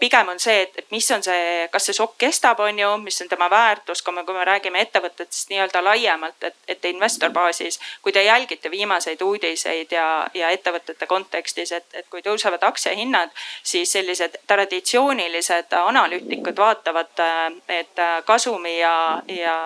pigem 0.00 0.28
on 0.28 0.40
see, 0.40 0.62
et, 0.62 0.72
et 0.78 0.86
mis 0.90 1.10
on 1.10 1.22
see, 1.22 1.68
kas 1.72 1.88
see 1.88 1.96
šokk 1.96 2.16
kestab, 2.18 2.60
on 2.62 2.78
ju, 2.78 2.90
mis 3.02 3.20
on 3.22 3.28
tema 3.28 3.48
väärtus, 3.50 4.02
kui 4.02 4.14
me, 4.14 4.24
kui 4.24 4.34
me 4.34 4.44
räägime 4.46 4.80
ettevõtetest 4.84 5.50
nii-öelda 5.50 5.82
laiemalt, 5.84 6.44
et, 6.46 6.56
et 6.68 6.84
investor 6.90 7.32
baasis. 7.34 7.80
kui 8.02 8.12
te 8.12 8.22
jälgite 8.22 8.70
viimaseid 8.70 9.22
uudiseid 9.22 9.92
ja, 9.92 10.26
ja 10.34 10.50
ettevõtete 10.54 11.06
kontekstis, 11.06 11.72
et, 11.72 11.86
et 11.92 12.06
kui 12.10 12.22
tõusevad 12.22 12.62
aktsiahinnad, 12.62 13.34
siis 13.62 13.92
sellised 13.92 14.38
traditsioonilised 14.46 15.74
analüütikud 15.82 16.56
vaatavad, 16.56 17.24
et 17.68 18.02
kasumi 18.24 18.78
ja, 18.78 19.22
ja, 19.28 19.58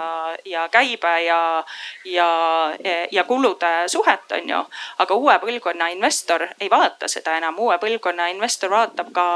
ja 0.45 0.69
käibe 0.73 1.15
ja, 1.27 1.65
ja, 2.05 2.29
ja 3.11 3.25
kulude 3.25 3.73
suhet 3.87 4.33
on 4.33 4.49
ju. 4.49 4.65
aga 4.99 5.15
uue 5.15 5.39
põlvkonna 5.39 5.93
investor 5.93 6.47
ei 6.61 6.71
vaata 6.71 7.09
seda 7.09 7.37
enam, 7.37 7.59
uue 7.59 7.79
põlvkonna 7.79 8.32
investor 8.33 8.71
vaatab 8.73 9.13
ka 9.15 9.27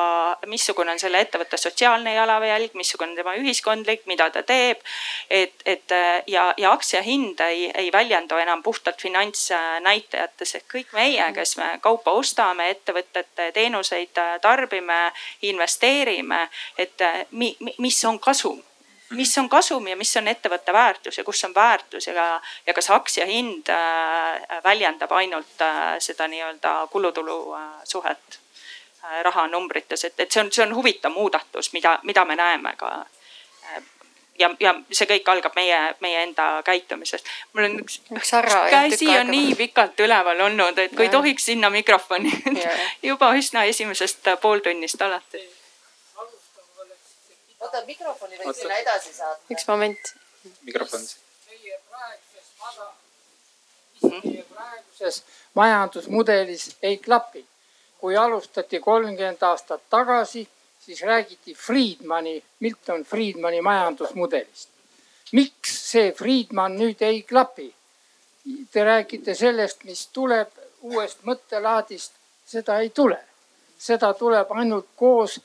missugune 0.51 0.93
on 0.93 1.01
selle 1.01 1.21
ettevõtte 1.25 1.59
sotsiaalne 1.61 2.15
jalajälg, 2.15 2.75
missugune 2.75 3.13
on 3.13 3.17
tema 3.21 3.37
ühiskondlik, 3.39 4.07
mida 4.11 4.29
ta 4.31 4.43
teeb. 4.43 4.83
et, 5.31 5.55
et 5.65 5.95
ja, 6.27 6.47
ja 6.57 6.73
aktsia 6.73 7.03
hind 7.03 7.41
ei, 7.41 7.71
ei 7.75 7.91
väljendu 7.93 8.37
enam 8.43 8.63
puhtalt 8.63 9.01
finantsnäitajates, 9.03 10.55
et 10.55 10.69
kõik 10.73 10.93
meie, 10.97 11.33
kes 11.37 11.57
me 11.57 11.73
kaupa 11.81 12.15
ostame, 12.17 12.71
ettevõtete 12.71 13.51
teenuseid 13.53 14.19
tarbime, 14.43 15.13
investeerime, 15.43 16.49
et 16.79 17.03
mi, 17.31 17.57
mis 17.79 18.05
on 18.05 18.19
kasum? 18.19 18.63
Mis 19.11 19.39
on 19.39 19.49
kasum 19.49 19.87
ja 19.87 19.95
mis 19.97 20.11
on 20.19 20.27
ettevõtte 20.27 20.73
väärtus 20.75 21.19
ja 21.19 21.25
kus 21.25 21.45
on 21.47 21.53
väärtus 21.55 22.09
ja, 22.11 22.25
ja 22.67 22.75
kas 22.75 22.91
aktsia 22.91 23.27
hind 23.27 23.71
äh, 23.71 24.63
väljendab 24.65 25.13
ainult 25.15 25.63
äh, 25.63 25.95
seda 26.03 26.27
nii-öelda 26.27 26.73
kulutulu 26.91 27.37
äh, 27.55 27.69
suhet 27.85 28.41
rahanumbrites, 29.23 30.05
et, 30.05 30.21
et 30.21 30.33
see 30.33 30.43
on, 30.43 30.53
see 30.53 30.65
on 30.65 30.75
huvitav 30.75 31.13
muudatus, 31.13 31.73
mida, 31.73 31.99
mida 32.03 32.25
me 32.25 32.37
näeme 32.37 32.75
ka 32.77 32.93
ja, 34.39 34.51
ja 34.61 34.75
see 34.91 35.09
kõik 35.11 35.29
algab 35.33 35.55
meie, 35.57 35.79
meie 36.01 36.23
enda 36.23 36.63
käitumisest. 36.65 37.29
mul 37.53 37.69
on 37.69 37.79
üks, 37.83 38.01
üks 38.13 38.33
käsi 38.71 39.11
on 39.19 39.31
nii 39.31 39.55
pikalt 39.59 40.01
üleval 40.01 40.41
olnud, 40.49 40.79
et 40.79 40.97
kui 40.97 41.07
ja. 41.11 41.15
tohiks 41.19 41.51
sinna 41.53 41.71
mikrofoni 41.71 42.33
juba 43.11 43.33
üsna 43.39 43.65
esimesest 43.71 44.35
pooltunnist 44.43 45.03
alati 45.03 45.45
oota, 47.67 47.83
mikrofoni 47.87 48.39
võiks 48.41 48.61
sinna 48.63 48.79
edasi 48.83 49.13
saata. 49.15 49.43
üks 49.53 49.67
moment. 49.69 50.13
mikrofon. 50.69 51.05
meie 51.51 51.79
praeguses 51.91 52.47
meie 54.25 54.45
praeguses 54.53 55.23
majandusmudelis 55.55 56.69
ei 56.83 56.99
klapi. 56.99 57.47
Kui 58.07 58.17
alustati 58.17 58.79
kolmkümmend 58.81 59.43
aastat 59.43 59.81
tagasi, 59.91 60.49
siis 60.81 61.03
räägiti 61.03 61.55
Friedmani, 61.55 62.43
Milton 62.61 63.03
Friedmani 63.05 63.61
majandusmudelist. 63.61 64.69
miks 65.33 65.73
see 65.91 66.13
Friedman 66.13 66.77
nüüd 66.79 67.03
ei 67.03 67.23
klapi? 67.23 67.67
Te 68.73 68.85
räägite 68.85 69.35
sellest, 69.35 69.83
mis 69.85 70.07
tuleb 70.15 70.55
uuest 70.83 71.27
mõttelaadist, 71.27 72.13
seda 72.47 72.79
ei 72.79 72.91
tule. 72.91 73.19
seda 73.79 74.15
tuleb 74.15 74.51
ainult 74.51 74.87
koos 74.97 75.41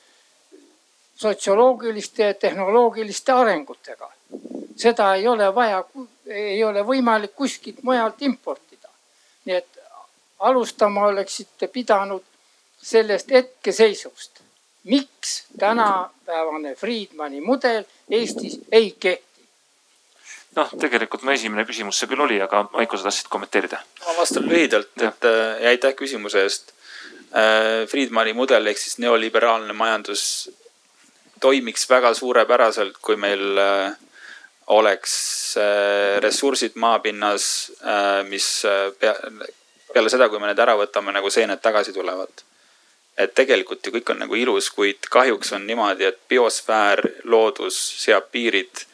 sotsioloogiliste 1.15 2.23
ja 2.23 2.33
tehnoloogiliste 2.33 3.31
arengutega. 3.31 4.11
seda 4.75 5.15
ei 5.15 5.27
ole 5.27 5.55
vaja, 5.55 5.83
ei 6.25 6.63
ole 6.63 6.85
võimalik 6.85 7.33
kuskilt 7.35 7.83
mujalt 7.83 8.21
importida. 8.21 8.89
nii 9.45 9.55
et 9.55 9.79
alustama 10.39 11.05
oleksite 11.05 11.67
pidanud 11.67 12.30
sellest 12.81 13.31
hetkeseisust. 13.31 14.41
miks 14.83 15.43
tänapäevane 15.59 16.75
Friedmani 16.75 17.41
mudel 17.41 17.83
Eestis 18.09 18.59
ei 18.71 18.95
kehti? 18.99 19.45
noh, 20.55 20.69
tegelikult 20.79 21.23
mu 21.23 21.31
esimene 21.31 21.65
küsimus 21.65 21.99
see 21.99 22.09
küll 22.09 22.23
oli, 22.25 22.41
aga 22.41 22.65
Maiko, 22.73 22.97
sa 22.97 23.09
tahtsid 23.09 23.29
kommenteerida? 23.29 23.81
ma 24.05 24.17
vastan 24.17 24.49
lühidalt, 24.49 24.95
et 24.97 25.29
äh, 25.29 25.67
aitäh 25.73 25.95
küsimuse 25.95 26.43
eest 26.43 26.73
äh,. 27.35 27.85
Friedmani 27.87 28.33
mudel 28.33 28.67
ehk 28.67 28.81
siis 28.81 28.97
neoliberaalne 29.03 29.73
majandus 29.73 30.49
toimiks 31.41 31.89
väga 31.89 32.13
suurepäraselt, 32.13 32.97
kui 33.01 33.17
meil 33.17 33.57
äh, 33.57 33.95
oleks 34.67 35.15
äh, 35.57 36.19
ressursid 36.23 36.77
maapinnas, 36.79 37.71
äh, 37.81 38.21
mis 38.29 38.47
pea, 38.99 39.15
peale 39.93 40.13
seda, 40.13 40.29
kui 40.29 40.39
me 40.39 40.51
need 40.51 40.61
ära 40.61 40.77
võtame, 40.79 41.13
nagu 41.15 41.33
seened 41.33 41.61
tagasi 41.63 41.93
tulevad. 41.95 42.45
Et 43.17 43.33
tegelikult 43.35 43.85
ju 43.85 43.91
kõik 43.91 44.13
on 44.13 44.23
nagu 44.23 44.35
ilus, 44.35 44.69
kuid 44.69 45.09
kahjuks 45.11 45.53
on 45.53 45.67
niimoodi, 45.67 46.05
et 46.07 46.19
biosfäär, 46.29 47.03
loodus 47.23 47.79
seab 48.03 48.31
piirid. 48.31 48.85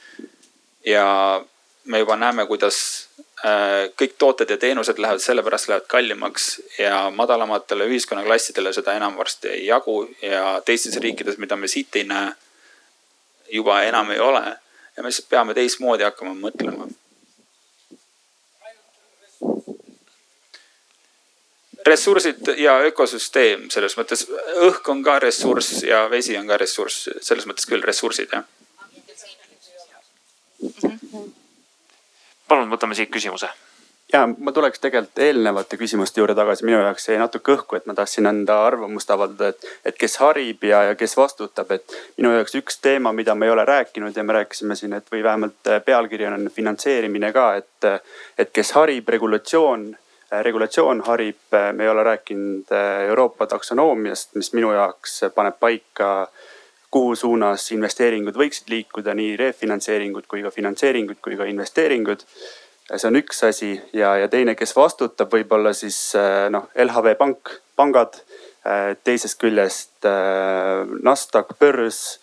ja 0.85 1.43
me 1.85 1.99
juba 1.99 2.15
näeme, 2.15 2.45
kuidas 2.47 3.07
Äh, 3.45 3.91
kõik 3.93 4.15
tooted 4.17 4.49
ja 4.49 4.55
teenused 4.57 4.97
lähevad, 4.97 5.21
sellepärast 5.21 5.67
lähevad 5.69 5.85
kallimaks 5.87 6.45
ja 6.79 7.11
madalamatele 7.13 7.85
ühiskonnaklassidele 7.85 8.71
seda 8.73 8.95
enam 8.97 9.13
varsti 9.17 9.51
ei 9.53 9.65
jagu 9.67 9.99
ja 10.25 10.55
teistes 10.65 10.97
riikides, 11.03 11.37
mida 11.37 11.55
me 11.55 11.69
siit 11.69 11.95
ei 12.01 12.07
näe, 12.09 12.31
juba 13.53 13.83
enam 13.85 14.09
ei 14.11 14.19
ole. 14.19 14.41
ja 14.97 15.03
me 15.03 15.11
lihtsalt 15.11 15.29
peame 15.29 15.53
teistmoodi 15.53 16.03
hakkama 16.03 16.33
mõtlema. 16.33 16.87
Ressursid 21.87 22.53
ja 22.57 22.77
ökosüsteem 22.89 23.69
selles 23.73 23.97
mõttes, 23.97 24.27
õhk 24.67 24.91
on 24.93 25.03
ka 25.03 25.19
ressurss 25.23 25.83
ja 25.87 26.05
vesi 26.11 26.37
on 26.37 26.47
ka 26.47 26.59
ressurss, 26.61 27.09
selles 27.21 27.47
mõttes 27.49 27.69
küll 27.69 27.83
ressursid 27.83 28.33
jah. 28.33 28.45
Mm. 30.57 30.71
-hmm 30.81 31.33
palun 32.47 32.69
võtame 32.71 32.95
siit 32.95 33.11
küsimuse. 33.13 33.49
Ja 34.13 34.21
ma 34.27 34.53
tuleks 34.55 34.79
tegelikult 34.79 35.19
eelnevate 35.19 35.75
küsimuste 35.75 36.21
juurde 36.21 36.35
tagasi, 36.35 36.63
minu 36.63 36.77
jaoks 36.79 37.09
jäi 37.09 37.17
natuke 37.19 37.57
õhku, 37.57 37.75
et 37.75 37.89
ma 37.89 37.95
tahtsin 37.95 38.29
enda 38.29 38.61
arvamust 38.63 39.09
avaldada, 39.11 39.49
et, 39.51 39.65
et 39.91 39.97
kes 39.99 40.15
harib 40.23 40.63
ja, 40.63 40.85
ja 40.87 40.95
kes 40.95 41.17
vastutab, 41.19 41.73
et 41.75 41.97
minu 42.15 42.31
jaoks 42.37 42.55
üks 42.55 42.79
teema, 42.79 43.11
mida 43.11 43.35
me 43.35 43.49
ei 43.49 43.51
ole 43.51 43.65
rääkinud 43.67 44.15
ja 44.15 44.23
me 44.23 44.37
rääkisime 44.39 44.79
siin, 44.79 44.95
et 44.95 45.11
või 45.11 45.25
vähemalt 45.27 45.71
pealkiri 45.85 46.29
on 46.29 46.47
finantseerimine 46.55 47.33
ka, 47.35 47.49
et, 47.59 48.07
et 48.39 48.53
kes 48.55 48.71
harib, 48.79 49.11
regulatsioon, 49.11 49.89
regulatsioon 50.31 51.01
harib, 51.07 51.55
me 51.71 51.83
ei 51.83 51.89
ole 51.89 52.03
rääkinud 52.03 52.71
Euroopa 53.07 53.47
taksonoomiast, 53.47 54.35
mis 54.35 54.53
minu 54.53 54.71
jaoks 54.75 55.21
paneb 55.35 55.55
paika 55.59 56.27
kuhu 56.91 57.15
suunas 57.15 57.71
investeeringud 57.71 58.35
võiksid 58.35 58.71
liikuda, 58.71 59.13
nii 59.15 59.35
refinantseeringud 59.39 60.27
kui 60.27 60.43
ka 60.43 60.51
finantseeringud 60.51 61.19
kui 61.23 61.37
ka 61.39 61.47
investeeringud. 61.47 62.23
see 62.95 63.07
on 63.07 63.19
üks 63.19 63.43
asi 63.43 63.71
ja, 63.93 64.15
ja 64.17 64.27
teine, 64.27 64.55
kes 64.55 64.75
vastutab, 64.75 65.31
võib-olla 65.31 65.73
siis 65.75 66.13
noh, 66.49 66.69
LHV 66.75 67.15
Pank, 67.19 67.57
pangad. 67.75 68.21
Teisest 69.03 69.37
küljest 69.39 70.03
NASDAQ 71.03 71.53
börs, 71.59 72.19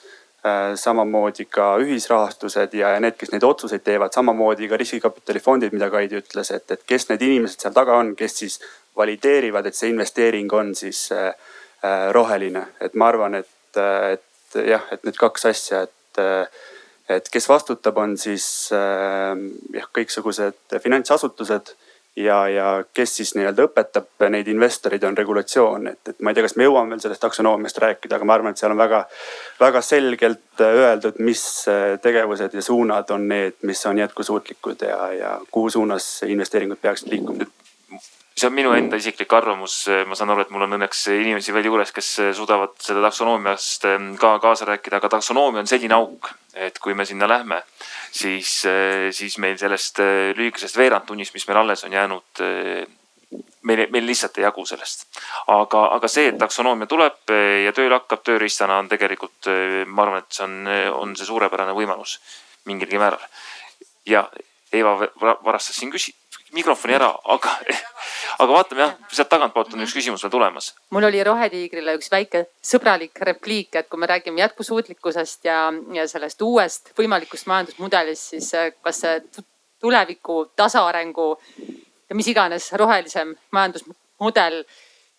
samamoodi 0.76 1.46
ka 1.48 1.70
ühisrahastused 1.80 2.74
ja, 2.76 2.90
need, 3.00 3.14
kes 3.16 3.30
neid 3.32 3.46
otsuseid 3.48 3.80
teevad, 3.80 4.12
samamoodi 4.12 4.68
ka 4.68 4.76
riskikapitalifondid, 4.76 5.72
mida 5.72 5.88
Kaidi 5.92 6.18
ütles, 6.20 6.50
et, 6.52 6.66
et 6.70 6.82
kes 6.84 7.08
need 7.08 7.24
inimesed 7.24 7.64
seal 7.64 7.72
taga 7.72 7.96
on, 7.96 8.10
kes 8.18 8.36
siis 8.42 8.58
valideerivad, 8.96 9.64
et 9.64 9.78
see 9.78 9.88
investeering 9.88 10.52
on 10.52 10.74
siis 10.76 11.06
roheline, 12.12 12.66
et 12.84 12.92
ma 13.00 13.08
arvan, 13.08 13.40
et 13.40 13.48
et 13.74 14.68
jah, 14.68 14.84
et 14.92 15.04
need 15.06 15.16
kaks 15.18 15.48
asja, 15.50 15.84
et, 15.86 16.20
et 17.10 17.30
kes 17.32 17.48
vastutab, 17.50 17.98
on 17.98 18.16
siis 18.20 18.46
jah, 18.70 19.88
kõiksugused 19.96 20.78
finantsasutused 20.82 21.74
ja, 22.16 22.48
ja 22.48 22.66
kes 22.94 23.16
siis 23.16 23.34
nii-öelda 23.34 23.66
õpetab 23.68 24.26
neid 24.30 24.48
investoreid, 24.50 25.04
on 25.04 25.16
regulatsioon, 25.18 25.88
et, 25.90 26.12
et 26.12 26.20
ma 26.22 26.30
ei 26.30 26.38
tea, 26.38 26.46
kas 26.46 26.56
me 26.56 26.68
jõuame 26.68 26.94
veel 26.94 27.02
sellest 27.02 27.24
taksonoomiast 27.24 27.80
rääkida, 27.84 28.18
aga 28.18 28.28
ma 28.28 28.36
arvan, 28.38 28.54
et 28.54 28.62
seal 28.62 28.74
on 28.74 28.80
väga, 28.80 29.04
väga 29.60 29.82
selgelt 29.84 30.64
öeldud, 30.64 31.18
mis 31.26 31.44
tegevused 32.02 32.54
ja 32.54 32.62
suunad 32.62 33.10
on 33.14 33.28
need, 33.30 33.58
mis 33.62 33.86
on 33.90 33.98
jätkusuutlikud 33.98 34.86
ja, 34.88 35.00
ja 35.12 35.38
kuhu 35.50 35.70
suunas 35.74 36.08
investeeringud 36.28 36.80
peaksid 36.82 37.10
liikuma 37.14 37.50
see 38.44 38.50
on 38.50 38.56
minu 38.56 38.72
enda 38.76 38.98
isiklik 39.00 39.32
arvamus, 39.32 39.86
ma 40.04 40.16
saan 40.18 40.32
aru, 40.34 40.44
et 40.44 40.50
mul 40.52 40.66
on 40.66 40.76
õnneks 40.76 41.06
inimesi 41.14 41.52
veel 41.54 41.70
juures, 41.70 41.92
kes 41.96 42.08
suudavad 42.36 42.74
seda 42.82 43.00
taksonoomiast 43.06 43.86
ehm, 43.88 44.10
ka 44.20 44.34
kaasa 44.42 44.68
rääkida, 44.68 44.98
aga 45.00 45.08
taksonoomia 45.14 45.62
on 45.62 45.70
selline 45.70 45.96
auk, 45.96 46.28
et 46.66 46.76
kui 46.82 46.96
me 46.96 47.06
sinna 47.08 47.28
lähme, 47.30 47.62
siis, 48.12 48.58
eh, 48.68 49.08
siis 49.16 49.38
meil 49.40 49.56
sellest 49.60 50.02
eh, 50.04 50.34
lühikesest 50.36 50.76
veerandtunnist, 50.76 51.32
mis 51.36 51.48
meil 51.48 51.62
alles 51.62 51.86
on 51.88 51.96
jäänud, 51.96 52.44
meil, 53.64 53.84
meil 53.94 54.08
lihtsalt 54.10 54.36
ei 54.38 54.44
jagu 54.44 54.66
sellest. 54.68 55.06
aga, 55.54 55.86
aga 55.96 56.10
see, 56.10 56.28
et 56.28 56.38
taksonoomia 56.38 56.90
tuleb 56.90 57.32
ja 57.64 57.72
tööle 57.72 57.96
hakkab 57.96 58.26
tööriistana 58.28 58.76
on 58.82 58.90
tegelikult, 58.92 59.48
ma 59.86 60.04
arvan, 60.04 60.20
et 60.20 60.36
see 60.36 60.44
on, 60.44 60.74
on 61.00 61.16
see 61.16 61.30
suurepärane 61.30 61.72
võimalus 61.76 62.18
mingilgi 62.68 63.00
määral. 63.00 63.24
ja 64.06 64.28
Eva 64.74 64.96
varastas 65.44 65.76
siin 65.78 65.92
küsi-, 65.92 66.16
mikrofoni 66.54 66.94
ära, 66.96 67.10
aga, 67.34 67.52
aga 68.38 68.50
vaatame 68.50 68.84
jah, 68.84 68.94
sealt 69.12 69.30
tagantpoolt 69.32 69.74
on 69.74 69.84
üks 69.84 69.94
küsimus 69.96 70.24
veel 70.24 70.32
tulemas. 70.32 70.72
mul 70.94 71.08
oli 71.08 71.22
Rohetiigrile 71.26 71.96
üks 71.98 72.10
väike 72.12 72.46
sõbralik 72.64 73.20
repliik, 73.28 73.74
et 73.74 73.88
kui 73.90 74.00
me 74.00 74.08
räägime 74.10 74.42
jätkusuutlikkusest 74.44 75.44
ja, 75.50 75.66
ja 75.96 76.06
sellest 76.10 76.42
uuest 76.42 76.92
võimalikust 76.98 77.50
majandusmudelist, 77.50 78.30
siis 78.34 78.52
äh, 78.54 78.70
kas 78.82 79.02
see 79.04 79.20
tuleviku 79.84 80.44
tasaarengu 80.56 81.28
ja 82.08 82.16
mis 82.16 82.28
iganes 82.32 82.70
rohelisem 82.72 83.34
majandusmudel 83.52 84.62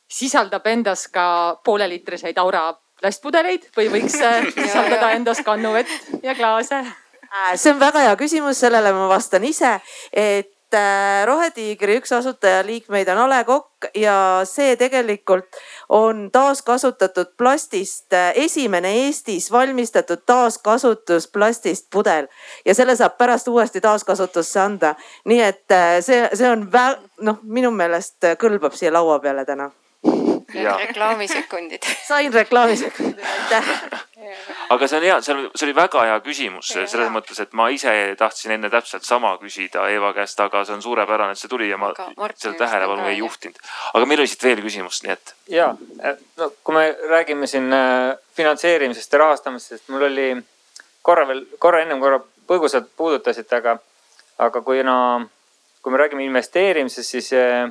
sisaldab 0.07 0.65
endas 0.67 1.07
ka 1.13 1.27
pooleliitriseid 1.65 2.37
aura 2.41 2.71
plastpudeleid 3.01 3.69
või 3.77 3.89
võiks 3.97 4.19
äh, 4.23 4.47
sisaldada 4.55 5.11
endas 5.17 5.43
kannuvett 5.45 6.23
ja 6.23 6.35
klaase? 6.37 6.81
Äh, 7.35 7.53
see 7.59 7.73
on 7.73 7.79
väga 7.81 8.05
hea 8.05 8.15
küsimus, 8.19 8.59
sellele 8.63 8.93
ma 8.95 9.09
vastan 9.11 9.43
ise, 9.43 9.77
et 10.13 10.54
Äh, 10.75 11.25
Rohetiigri 11.27 11.95
üks 11.99 12.11
asutajaliikmeid 12.15 13.07
on 13.13 13.21
A 13.23 13.27
Le 13.29 13.43
Kokk 13.47 13.87
ja 13.95 14.15
see 14.49 14.75
tegelikult 14.79 15.59
on 15.89 16.27
taaskasutatud 16.33 17.31
plastist 17.37 18.13
äh, 18.13 18.31
esimene 18.45 18.91
Eestis 19.05 19.47
valmistatud 19.51 20.25
taaskasutusplastist 20.25 21.87
pudel 21.93 22.27
ja 22.65 22.75
selle 22.75 22.95
saab 22.99 23.17
pärast 23.17 23.47
uuesti 23.47 23.81
taaskasutusse 23.81 24.59
anda. 24.59 24.95
nii 25.25 25.41
et 25.41 25.71
äh, 25.71 25.99
see, 26.01 26.21
see 26.33 26.49
on 26.51 26.67
noh, 27.21 27.39
minu 27.43 27.71
meelest 27.71 28.33
kõlbab 28.41 28.75
siia 28.75 28.93
laua 28.93 29.19
peale 29.19 29.45
täna. 29.45 29.71
reklaamisekundid. 30.87 31.87
sain 32.07 32.33
reklaamisekundid, 32.33 33.23
aitäh 33.23 33.73
aga 34.69 34.87
see 34.87 34.97
on 34.97 35.05
hea, 35.05 35.17
see 35.21 35.35
see 35.55 35.67
oli 35.67 35.75
väga 35.77 36.03
hea 36.09 36.17
küsimus 36.25 36.71
selles 36.73 37.11
mõttes, 37.13 37.39
et 37.43 37.53
ma 37.53 37.67
ise 37.73 37.93
tahtsin 38.19 38.55
enne 38.55 38.69
täpselt 38.73 39.05
sama 39.07 39.35
küsida 39.41 39.87
Eeva 39.91 40.13
käest, 40.17 40.39
aga 40.41 40.63
see 40.65 40.75
on 40.77 40.83
suurepärane, 40.85 41.35
et 41.35 41.41
see 41.41 41.51
tuli 41.51 41.69
ja 41.69 41.77
ma 41.81 41.91
selle 42.35 42.57
tähelepanu 42.57 43.07
ei 43.11 43.17
juhtinud. 43.19 43.59
aga 43.93 44.05
meil 44.05 44.23
oli 44.23 44.31
siit 44.31 44.43
veel 44.43 44.63
küsimust, 44.65 45.05
nii 45.05 45.13
et. 45.13 45.35
ja, 45.53 45.69
no 46.37 46.51
kui 46.63 46.75
me 46.75 46.85
räägime 47.11 47.47
siin 47.47 47.71
äh, 47.73 48.15
finantseerimisest 48.37 49.13
ja 49.13 49.23
rahastamisest, 49.25 49.89
mul 49.93 50.09
oli 50.09 50.29
korra 51.01 51.27
veel, 51.27 51.45
korra 51.59 51.81
ennem 51.85 52.01
korra 52.01 52.19
põgusalt 52.47 52.91
puudutasite, 52.97 53.61
aga, 53.61 53.77
aga 54.41 54.61
kuna, 54.61 54.97
kui 55.81 55.93
me 55.93 56.01
räägime 56.01 56.25
investeerimisest, 56.25 57.17
siis 57.17 57.33
äh, 57.33 57.69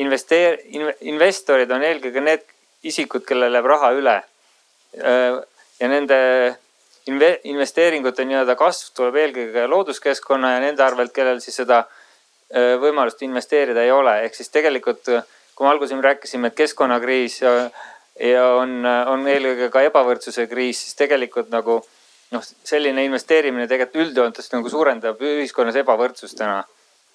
investeer-, 0.00 0.60
investorid 1.00 1.70
on 1.72 1.84
eelkõige 1.84 2.24
need 2.24 2.44
isikud, 2.88 3.24
kellel 3.28 3.54
jääb 3.58 3.68
raha 3.70 3.92
üle. 3.96 4.16
Äh, 5.82 5.86
ja 5.86 5.88
nende 5.90 6.18
inve-, 7.10 7.40
investeeringute 7.50 8.24
nii-öelda 8.26 8.54
kasv 8.58 8.92
tuleb 8.96 9.18
eelkõige 9.18 9.66
looduskeskkonna 9.66 10.54
ja 10.54 10.60
nende 10.62 10.84
arvelt, 10.84 11.12
kellel 11.14 11.40
siis 11.42 11.58
seda 11.58 11.82
äh, 11.82 12.76
võimalust 12.80 13.22
investeerida 13.26 13.82
ei 13.82 13.90
ole. 13.90 14.20
ehk 14.26 14.34
siis 14.38 14.52
tegelikult, 14.54 15.10
kui 15.54 15.66
me 15.66 15.72
alguses 15.72 16.04
rääkisime, 16.06 16.52
et 16.52 16.60
keskkonnakriis 16.60 17.40
ja, 17.42 17.54
ja 18.20 18.44
on, 18.60 18.84
on 18.86 19.26
eelkõige 19.26 19.70
ka 19.74 19.82
ebavõrdsuse 19.88 20.46
kriis, 20.46 20.84
siis 20.84 20.94
tegelikult 20.94 21.50
nagu 21.50 21.80
noh, 22.32 22.46
selline 22.64 23.04
investeerimine 23.04 23.66
tegelikult 23.66 24.06
üldjoontes 24.06 24.52
nagu 24.54 24.70
suurendab 24.70 25.20
ühiskonnas 25.20 25.76
ebavõrdsust 25.82 26.38
täna. 26.38 26.62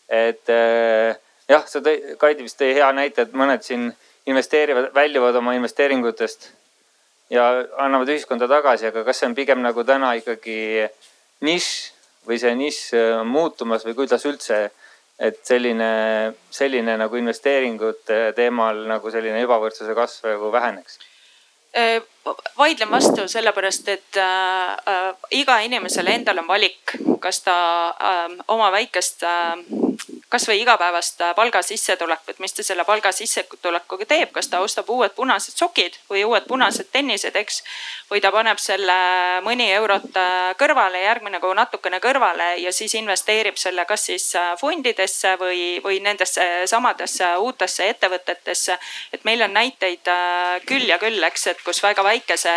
et 0.10 0.52
äh, 0.52 1.15
jah, 1.48 1.64
sa 1.68 1.80
tõi, 1.80 2.18
Kaidi 2.19 2.44
vist 2.44 2.60
tõi 2.60 2.76
hea 2.76 2.91
näite, 2.91 3.23
et 3.23 3.34
mõned 3.34 3.64
siin 3.64 3.94
investeerivad, 4.27 4.91
väljuvad 4.95 5.35
oma 5.39 5.56
investeeringutest 5.56 6.52
ja 7.30 7.48
annavad 7.84 8.10
ühiskonda 8.14 8.48
tagasi, 8.49 8.88
aga 8.90 9.04
kas 9.08 9.22
see 9.22 9.30
on 9.30 9.36
pigem 9.36 9.62
nagu 9.64 9.84
täna 9.88 10.14
ikkagi 10.20 10.88
nišš 11.45 11.72
või 12.28 12.40
see 12.41 12.56
nišš 12.60 12.82
äh, 12.98 13.24
muutumas 13.28 13.86
või 13.88 13.95
kuidas 13.98 14.26
üldse, 14.28 14.68
et 15.20 15.40
selline, 15.48 15.91
selline 16.54 16.98
nagu 16.99 17.18
investeeringute 17.18 18.32
teemal 18.38 18.86
nagu 18.90 19.12
selline 19.12 19.41
ebavõrdsuse 19.45 19.95
kasv 19.98 20.34
nagu 20.36 20.52
väheneks? 20.54 20.99
Äh, 21.78 22.02
vaidlen 22.58 22.91
vastu 22.91 23.28
sellepärast, 23.28 23.88
et 23.88 24.18
äh, 24.18 24.72
äh, 24.94 25.16
iga 25.32 25.60
inimesel 25.60 26.08
endal 26.08 26.40
on 26.41 26.48
valik, 26.48 26.95
kas 27.20 27.41
ta 27.45 27.58
äh, 27.90 28.38
oma 28.48 28.72
väikest 28.72 29.24
äh, 29.24 29.58
kasvõi 30.30 30.60
igapäevast 30.62 31.22
äh, 31.22 31.36
palgasissetulekut, 31.36 32.40
mis 32.44 32.54
ta 32.54 32.64
selle 32.64 32.84
palgasissetulekuga 32.84 34.06
teeb, 34.06 34.32
kas 34.36 34.49
ta 34.52 34.60
ostab 34.60 34.90
uued 34.91 35.14
punased 35.16 35.56
sokid 35.56 35.95
või 36.10 36.26
uued 36.28 36.44
punased 36.49 36.90
tennised, 36.91 37.36
eks. 37.36 37.62
või 38.12 38.20
ta 38.24 38.32
paneb 38.36 38.60
selle 38.60 38.98
mõni 39.45 39.70
eurot 39.72 40.20
äh, 40.20 40.52
kõrvale, 40.60 40.99
järgmine 41.06 41.40
kuu 41.40 41.54
natukene 41.56 42.02
kõrvale 42.04 42.49
ja 42.60 42.74
siis 42.76 42.95
investeerib 42.99 43.56
selle 43.56 43.86
kas 43.88 44.04
siis 44.10 44.26
äh, 44.36 44.52
fondidesse 44.60 45.38
või, 45.40 45.80
või 45.84 46.02
nendesse 46.04 46.68
samadesse 46.68 47.32
uutesse 47.38 47.88
ettevõtetesse. 47.90 48.78
et 49.14 49.24
meil 49.24 49.41
on 49.41 49.54
näiteid 49.54 50.12
küll 50.68 50.90
ja 50.90 50.99
küll, 50.99 51.24
eks, 51.24 51.48
et 51.48 51.64
kus 51.64 51.80
väga 51.84 52.04
väikese 52.04 52.54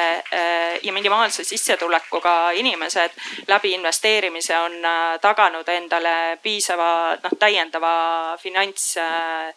ja 0.83 0.93
minimaalse 0.93 1.45
sissetulekuga 1.45 2.51
inimesed 2.51 3.15
läbi 3.49 3.73
investeerimise 3.75 4.59
on 4.59 4.77
taganud 5.21 5.69
endale 5.69 6.39
piisava 6.43 7.17
noh 7.23 7.39
täiendava 7.39 7.60
täiendava 7.61 8.37
finants 8.41 8.97
äh, 8.97 9.53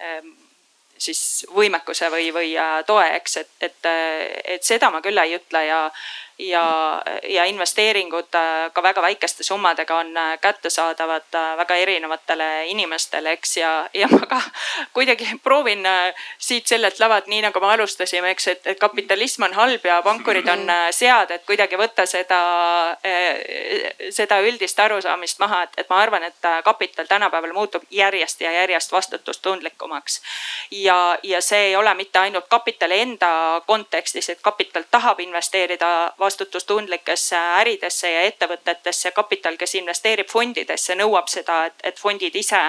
ähm, 0.00 0.32
siis 0.98 1.44
võimekuse 1.52 2.08
või, 2.10 2.32
või 2.32 2.56
äh, 2.56 2.80
toe, 2.86 3.04
eks, 3.18 3.36
et, 3.36 3.52
et, 3.60 3.88
et 4.56 4.64
seda 4.64 4.90
ma 4.90 5.02
küll 5.04 5.18
ei 5.18 5.36
ütle 5.36 5.64
ja, 5.66 5.84
ja, 6.42 7.02
ja 7.28 7.44
investeeringud 7.44 8.34
äh, 8.34 8.72
ka 8.72 8.82
väga 8.82 9.02
väikeste 9.02 9.44
summadega 9.44 9.98
on 9.98 10.16
äh, 10.16 10.38
kättesaadavad 10.40 11.34
äh, 11.34 11.56
väga 11.56 11.74
erinevatele 11.76 12.66
inimestele, 12.66 13.32
eks 13.32 13.56
ja, 13.56 13.88
ja 13.94 14.08
ma 14.10 14.26
ka 14.26 14.40
kuidagi 14.96 15.28
proovin 15.42 15.86
siit 16.38 16.66
sellelt 16.66 17.00
lavalt, 17.00 17.26
nii 17.26 17.42
nagu 17.42 17.60
me 17.60 17.66
alustasime, 17.72 18.30
eks, 18.30 18.46
et, 18.48 18.68
kapitalism 18.80 19.42
on 19.42 19.54
halb 19.54 19.84
ja 19.86 20.00
pankurid 20.02 20.48
on 20.48 20.66
sead, 20.90 21.30
et 21.30 21.44
kuidagi 21.46 21.78
võtta 21.78 22.06
seda, 22.06 22.40
seda 24.10 24.40
üldist 24.42 24.80
arusaamist 24.80 25.38
maha, 25.42 25.62
et, 25.66 25.78
et 25.84 25.90
ma 25.90 26.00
arvan, 26.02 26.26
et 26.26 26.50
kapital 26.64 27.06
tänapäeval 27.06 27.52
muutub 27.52 27.84
järjest 27.90 28.40
ja 28.40 28.52
järjest 28.52 28.92
vastutustundlikumaks. 28.92 30.20
ja, 30.70 31.18
ja 31.22 31.40
see 31.42 31.66
ei 31.66 31.76
ole 31.76 31.94
mitte 31.94 32.18
ainult 32.18 32.48
kapitali 32.48 33.00
enda 33.00 33.62
kontekstis, 33.66 34.28
et 34.28 34.40
kapital 34.42 34.84
tahab 34.90 35.20
investeerida 35.20 36.12
vastutustundlikesse 36.32 37.36
äridesse 37.36 38.10
ja 38.10 38.22
ettevõtetesse. 38.22 39.10
kapital, 39.10 39.56
kes 39.56 39.74
investeerib 39.74 40.28
fondidesse, 40.28 40.94
nõuab 40.94 41.28
seda, 41.28 41.66
et, 41.66 41.74
et 41.84 41.98
fondid 41.98 42.34
ise 42.34 42.60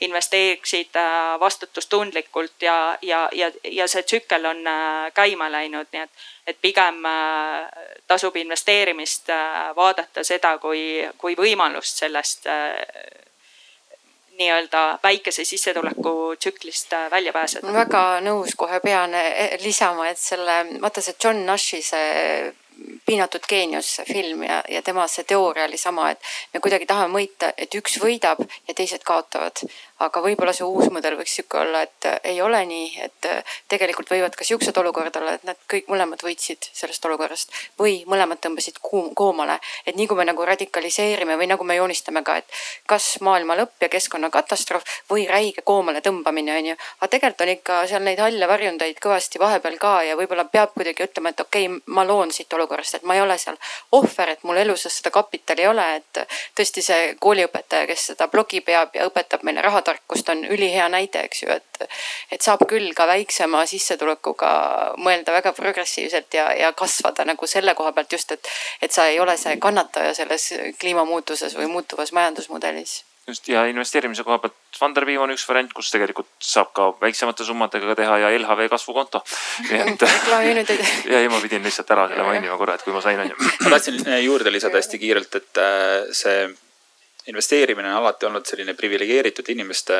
investeeriksid 0.00 0.96
äh, 0.96 1.40
vastutustundlikult 1.40 2.62
ja, 2.62 2.98
ja, 3.02 3.28
ja, 3.32 3.50
ja 3.64 3.88
see 3.88 4.02
tsükkel 4.02 4.46
on 4.46 4.66
äh, 4.66 5.10
käima 5.14 5.50
läinud, 5.50 5.90
nii 5.92 6.02
et, 6.02 6.26
et 6.46 6.60
pigem 6.62 7.04
äh, 7.04 7.66
tasub 8.06 8.36
investeerimist 8.36 9.32
vaadata 9.76 10.24
seda 10.24 10.58
kui, 10.58 11.02
kui 11.18 11.34
võimalust 11.36 12.04
sellest 12.04 12.46
nii-öelda 14.38 14.98
väikese 15.02 15.44
sissetuleku 15.44 16.36
tsüklist 16.38 16.94
välja 17.10 17.32
pääseda. 17.32 17.72
väga 17.74 18.20
nõus, 18.22 18.54
kohe 18.56 18.78
pean 18.80 19.10
lisama, 19.64 20.06
et 20.08 20.18
selle, 20.18 20.60
vaata 20.80 21.02
see 21.02 21.18
John 21.24 21.42
Nashi 21.46 21.82
see 21.82 22.54
piinatud 23.06 23.46
geenius 23.48 24.00
film 24.06 24.42
ja, 24.46 24.62
ja 24.68 24.82
tema 24.82 25.06
see 25.08 25.24
teooria 25.24 25.66
oli 25.66 25.78
sama, 25.78 26.10
et 26.10 26.32
me 26.54 26.60
kuidagi 26.60 26.86
tahame 26.86 27.14
mõõta, 27.14 27.52
et 27.56 27.74
üks 27.74 27.98
võidab 28.02 28.42
ja 28.68 28.74
teised 28.74 29.04
kaotavad 29.06 29.64
aga 29.98 30.20
võib-olla 30.22 30.52
see 30.54 30.66
uus 30.66 30.90
mudel 30.94 31.16
võiks 31.18 31.32
sihuke 31.34 31.58
olla, 31.58 31.82
et 31.86 32.06
äh, 32.06 32.18
ei 32.32 32.40
ole 32.42 32.60
nii, 32.70 32.86
et 33.02 33.26
äh, 33.26 33.54
tegelikult 33.70 34.10
võivad 34.12 34.36
ka 34.38 34.46
siuksed 34.46 34.76
olukorrad 34.78 35.16
olla, 35.18 35.34
et 35.34 35.46
nad 35.46 35.58
kõik 35.70 35.88
mõlemad 35.90 36.22
võitsid 36.22 36.68
sellest 36.70 37.04
olukorrast 37.08 37.54
või 37.80 38.04
mõlemad 38.06 38.38
tõmbasid 38.44 38.78
koomale. 38.82 39.58
et 39.86 39.96
nii 39.98 40.06
kui 40.06 40.16
me 40.16 40.26
nagu 40.28 40.44
radikaliseerime 40.46 41.36
või 41.36 41.48
nagu 41.50 41.64
me 41.64 41.78
joonistame 41.80 42.22
ka, 42.22 42.36
et 42.38 42.58
kas 42.86 43.18
maailma 43.26 43.56
lõpp 43.58 43.82
ja 43.82 43.88
keskkonnakatastroof 43.90 44.86
või 45.10 45.26
räige 45.26 45.64
koomale 45.64 46.00
tõmbamine 46.00 46.58
on 46.58 46.70
ju. 46.72 46.76
aga 47.00 47.10
tegelikult 47.16 47.46
on 47.46 47.54
ikka 47.56 47.80
seal 47.90 48.06
neid 48.06 48.22
halle 48.22 48.48
varjundeid 48.48 49.02
kõvasti 49.02 49.42
vahepeal 49.42 49.78
ka 49.82 49.94
ja 50.06 50.16
võib-olla 50.16 50.44
peab 50.44 50.74
kuidagi 50.78 51.08
ütlema, 51.08 51.34
et 51.34 51.40
okei 51.40 51.66
okay,, 51.66 51.82
ma 51.86 52.06
loon 52.06 52.30
siit 52.30 52.52
olukorrast, 52.68 53.00
et 53.00 53.08
ma 53.08 53.16
ei 53.16 53.24
ole 53.24 53.38
seal 53.40 53.56
ohver, 53.96 54.36
et 54.36 54.44
mul 54.44 54.60
eluses 54.60 55.00
seda 55.00 55.10
kapitali 55.14 55.64
ei 55.64 55.72
ole, 55.72 55.88
et 55.96 56.22
tõesti 56.56 56.84
see 56.84 57.12
kooliõpetaja, 57.20 57.88
kes 57.88 58.10
seda 58.12 58.28
blogi 58.28 58.60
peab 58.60 58.94
ja 58.96 59.08
õpetab 59.08 59.42
meile 59.48 59.64
raha 59.64 59.78
rahatarkust 59.78 60.28
on 60.28 60.44
ülihea 60.44 60.88
näide, 60.88 61.22
eks 61.24 61.42
ju, 61.42 61.50
et, 61.50 61.88
et 62.32 62.42
saab 62.42 62.64
küll 62.68 62.92
ka 62.96 63.06
väiksema 63.06 63.64
sissetulekuga 63.66 64.50
mõelda 64.98 65.32
väga 65.32 65.52
progressiivselt 65.52 66.34
ja, 66.34 66.50
ja 66.56 66.72
kasvada 66.72 67.24
nagu 67.28 67.46
selle 67.46 67.74
koha 67.78 67.92
pealt 67.92 68.12
just, 68.12 68.32
et, 68.32 68.48
et 68.82 68.92
sa 68.92 69.06
ei 69.08 69.20
ole 69.20 69.36
see 69.36 69.56
kannataja 69.62 70.14
selles 70.14 70.50
kliimamuutuses 70.80 71.54
või 71.58 71.70
muutuvas 71.70 72.12
majandusmudelis 72.12 73.02
just 73.28 73.48
ja 73.48 73.64
investeerimise 73.68 74.24
koha 74.24 74.38
pealt 74.42 74.56
Funderbeam 74.78 75.24
on 75.24 75.32
üks 75.34 75.44
variant, 75.48 75.72
kus 75.74 75.90
tegelikult 75.92 76.28
saab 76.44 76.70
ka 76.76 76.88
väiksemate 77.00 77.44
summadega 77.46 77.96
teha 77.98 78.18
ja 78.24 78.30
LHV 78.36 78.68
kasvukonto. 78.72 79.22
nii 79.70 79.80
et 79.82 80.06
ja 81.12 81.22
ei, 81.22 81.28
ma 81.32 81.40
pidin 81.44 81.64
lihtsalt 81.66 81.90
ära 81.96 82.08
selle 82.12 82.26
mainima 82.26 82.58
korra, 82.60 82.78
et 82.78 82.86
kui 82.86 82.94
ma 82.94 83.02
sain 83.04 83.20
on 83.20 83.32
ju. 83.32 83.38
ma 83.64 83.74
tahtsin 83.74 84.00
juurde 84.24 84.52
lisada 84.54 84.80
hästi 84.80 85.00
kiirelt, 85.02 85.40
et 85.40 85.62
äh, 85.62 86.12
see 86.16 86.48
investeerimine 87.28 87.90
on 87.92 88.00
alati 88.00 88.26
olnud 88.26 88.46
selline 88.48 88.74
priviligeeritud 88.74 89.48
inimeste, 89.52 89.96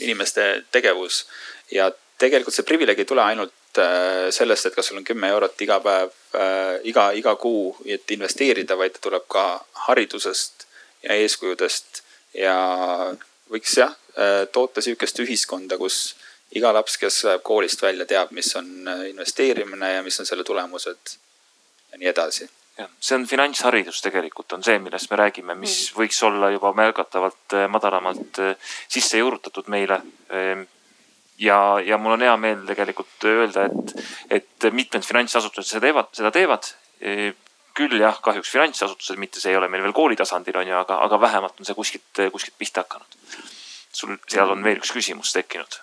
inimeste 0.00 0.64
tegevus. 0.74 1.24
ja 1.70 1.90
tegelikult 2.18 2.54
see 2.54 2.66
privileeg 2.66 3.02
ei 3.02 3.08
tule 3.08 3.22
ainult 3.22 3.80
äh, 3.82 4.30
sellest, 4.34 4.66
et 4.66 4.76
kas 4.76 4.90
sul 4.90 5.00
on 5.00 5.06
kümme 5.06 5.30
eurot 5.34 5.60
iga 5.66 5.80
päev, 5.84 6.14
äh, 6.38 6.78
iga, 6.90 7.10
iga 7.16 7.34
kuu, 7.40 7.74
et 7.86 8.10
investeerida, 8.16 8.78
vaid 8.78 8.96
ta 8.96 9.04
tuleb 9.08 9.26
ka 9.30 9.44
haridusest 9.86 10.66
ja 11.04 11.18
eeskujudest. 11.20 12.03
Ja 12.34 12.56
võiks 13.50 13.78
jah, 13.78 13.94
äh, 14.18 14.42
toota 14.52 14.82
sihukest 14.84 15.22
ühiskonda, 15.24 15.78
kus 15.78 16.16
iga 16.54 16.72
laps, 16.74 16.98
kes 17.00 17.22
läheb 17.28 17.42
koolist 17.46 17.82
välja, 17.82 18.06
teab, 18.06 18.30
mis 18.34 18.52
on 18.56 18.68
investeerimine 19.08 19.96
ja 19.96 20.02
mis 20.06 20.20
on 20.20 20.26
selle 20.26 20.44
tulemused 20.46 21.16
ja 21.92 21.98
nii 21.98 22.10
edasi 22.12 22.48
jah, 22.78 22.90
see 23.00 23.16
on 23.18 23.26
finantsharidus 23.28 24.02
tegelikult 24.04 24.54
on 24.56 24.64
see, 24.66 24.78
millest 24.82 25.10
me 25.10 25.18
räägime, 25.20 25.56
mis 25.58 25.76
mm. 25.90 25.98
võiks 26.00 26.20
olla 26.26 26.50
juba 26.54 26.72
märgatavalt 26.76 27.56
eh, 27.58 27.66
madalamalt 27.70 28.40
sisse 28.66 29.20
juurutatud 29.20 29.70
meile. 29.72 30.00
Ehm, 30.34 30.64
ja, 31.38 31.58
ja 31.84 31.98
mul 31.98 32.16
on 32.16 32.26
hea 32.26 32.34
meel 32.40 32.64
tegelikult 32.66 33.28
öelda, 33.30 33.68
et, 33.70 33.94
et 34.40 34.68
mitmed 34.74 35.06
finantsasutused 35.06 35.70
seda 35.70 35.86
teevad, 35.88 36.10
seda 36.16 36.34
teevad. 36.34 36.70
Küll 37.74 37.98
jah, 38.00 38.20
kahjuks 38.22 38.50
finantsasutused, 38.54 39.18
mitte 39.18 39.40
see 39.42 39.50
ei 39.50 39.58
ole 39.58 39.68
meil 39.68 39.82
veel 39.82 39.96
kooli 39.96 40.16
tasandil 40.16 40.56
on 40.60 40.68
ju, 40.68 40.76
aga, 40.78 41.00
aga 41.06 41.20
vähemalt 41.20 41.58
on 41.58 41.66
see 41.66 41.74
kuskilt, 41.74 42.22
kuskilt 42.32 42.58
pihta 42.58 42.84
hakanud. 42.86 43.18
sul 43.94 44.16
seal 44.28 44.50
on 44.50 44.62
veel 44.64 44.78
üks 44.82 44.90
küsimus 44.94 45.32
tekkinud 45.32 45.80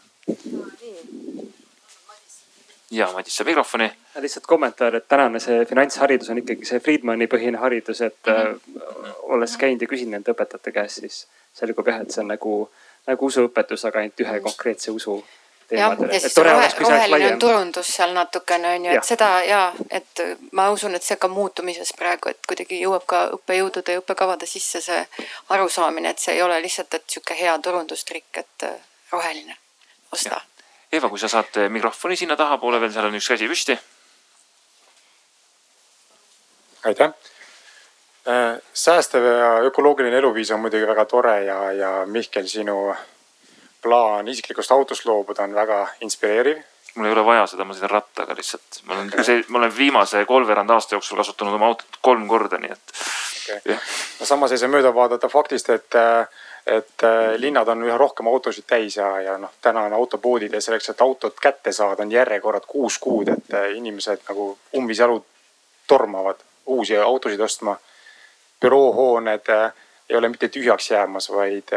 ja 2.91 3.11
Madis 3.13 3.35
saab 3.35 3.47
mikrofoni. 3.47 3.91
lihtsalt 4.19 4.47
kommentaar, 4.47 4.95
et 4.95 5.07
tänane 5.07 5.39
see 5.39 5.65
finantsharidus 5.65 6.29
on 6.29 6.41
ikkagi 6.41 6.65
see 6.67 6.79
Friedmani 6.79 7.27
põhine 7.31 7.57
haridus, 7.57 8.01
et 8.01 8.27
mm 8.27 8.33
-hmm. 8.33 9.13
olles 9.21 9.57
käinud 9.57 9.81
ja 9.81 9.87
küsinud 9.87 10.11
nende 10.11 10.31
õpetajate 10.31 10.71
käest, 10.71 10.99
siis 10.99 11.27
selgub 11.53 11.87
jah, 11.87 12.01
et 12.01 12.11
see 12.11 12.21
on 12.21 12.27
nagu, 12.27 12.69
nagu 13.07 13.25
usuõpetus, 13.25 13.85
aga 13.85 13.99
ainult 13.99 14.19
ühe 14.19 14.39
konkreetse 14.39 14.91
usu 14.91 15.23
jah, 15.71 15.95
ja 16.11 16.19
siis 16.19 16.37
rohe, 16.37 16.67
roheline 16.79 17.33
on 17.33 17.39
turundus 17.39 17.89
seal 17.95 18.13
natukene 18.13 18.75
on 18.75 18.85
ju, 18.85 18.93
et 18.97 19.07
seda 19.07 19.29
ja, 19.47 19.61
et 19.89 20.21
ma 20.57 20.69
usun, 20.73 20.95
et 20.95 21.05
see 21.05 21.17
ka 21.21 21.29
muutumises 21.31 21.93
praegu, 21.97 22.31
et 22.31 22.39
kuidagi 22.47 22.81
jõuab 22.81 23.05
ka 23.09 23.23
õppejõudude 23.37 23.95
ja 23.95 24.01
õppekavade 24.03 24.49
sisse 24.49 24.81
see 24.83 25.01
arusaamine, 25.55 26.11
et 26.11 26.19
see 26.19 26.35
ei 26.35 26.43
ole 26.43 26.59
lihtsalt, 26.63 26.93
et 26.99 27.07
sihuke 27.07 27.37
hea 27.39 27.57
turundustrikk, 27.63 28.43
et 28.43 28.67
roheline, 29.11 29.57
osta. 30.11 30.41
Eva, 30.91 31.09
kui 31.09 31.19
sa 31.19 31.29
saad 31.31 31.55
mikrofoni 31.71 32.17
sinna 32.19 32.35
tahapoole 32.35 32.81
veel, 32.81 32.91
seal 32.91 33.07
on 33.07 33.15
üks 33.19 33.31
käsi 33.31 33.47
püsti. 33.47 33.79
aitäh. 36.83 37.13
säästev 38.73 39.23
ja 39.25 39.49
ökoloogiline 39.65 40.17
eluviis 40.17 40.51
on 40.51 40.59
muidugi 40.59 40.87
väga 40.87 41.05
tore 41.05 41.43
ja, 41.43 41.71
ja 41.71 42.05
Mihkel, 42.05 42.47
sinu 42.47 42.95
plaan 43.81 44.27
isiklikust 44.27 44.71
autost 44.71 45.05
loobuda 45.05 45.43
on 45.43 45.55
väga 45.55 45.87
inspireeriv. 46.01 46.57
mul 46.95 47.05
ei 47.05 47.11
ole 47.11 47.25
vaja 47.25 47.45
seda, 47.47 47.63
ma 47.63 47.73
sõidan 47.73 47.89
rattaga 47.89 48.35
lihtsalt. 48.35 48.81
ma 48.85 48.93
olen 48.93 49.25
see, 49.25 49.43
ma 49.47 49.57
olen 49.57 49.77
viimase 49.77 50.25
kolmveerand 50.25 50.69
aasta 50.69 50.95
jooksul 50.95 51.17
kasutanud 51.17 51.53
oma 51.53 51.71
autot 51.71 51.99
kolm 52.01 52.27
korda, 52.27 52.57
nii 52.57 52.71
et 52.71 52.93
okay.. 53.57 53.77
no 54.19 54.25
samas 54.25 54.51
ei 54.51 54.57
saa 54.57 54.69
mööda 54.69 54.93
vaadata 54.95 55.29
faktist, 55.29 55.69
et, 55.69 55.97
et 56.65 57.05
linnad 57.37 57.67
on 57.67 57.83
üha 57.87 57.97
rohkem 57.97 58.27
autosid 58.27 58.67
täis 58.67 58.97
ja, 58.97 59.09
ja 59.21 59.37
noh, 59.37 59.53
täna 59.61 59.87
on 59.87 59.93
autopoodid 59.93 60.53
ja 60.53 60.61
selleks, 60.61 60.89
et 60.91 61.01
autot 61.01 61.39
kätte 61.39 61.71
saada, 61.71 62.03
on 62.03 62.11
järjekorrad 62.11 62.67
kuus 62.67 62.99
kuud, 62.99 63.31
et 63.31 63.55
inimesed 63.75 64.27
nagu 64.29 64.57
ummisjalu 64.77 65.23
tormavad 65.87 66.43
uusi 66.65 66.97
autosid 66.97 67.39
ostma. 67.39 67.77
büroohooned 68.61 69.47
ei 70.09 70.15
ole 70.15 70.29
mitte 70.29 70.47
tühjaks 70.47 70.91
jäämas, 70.91 71.31
vaid 71.31 71.71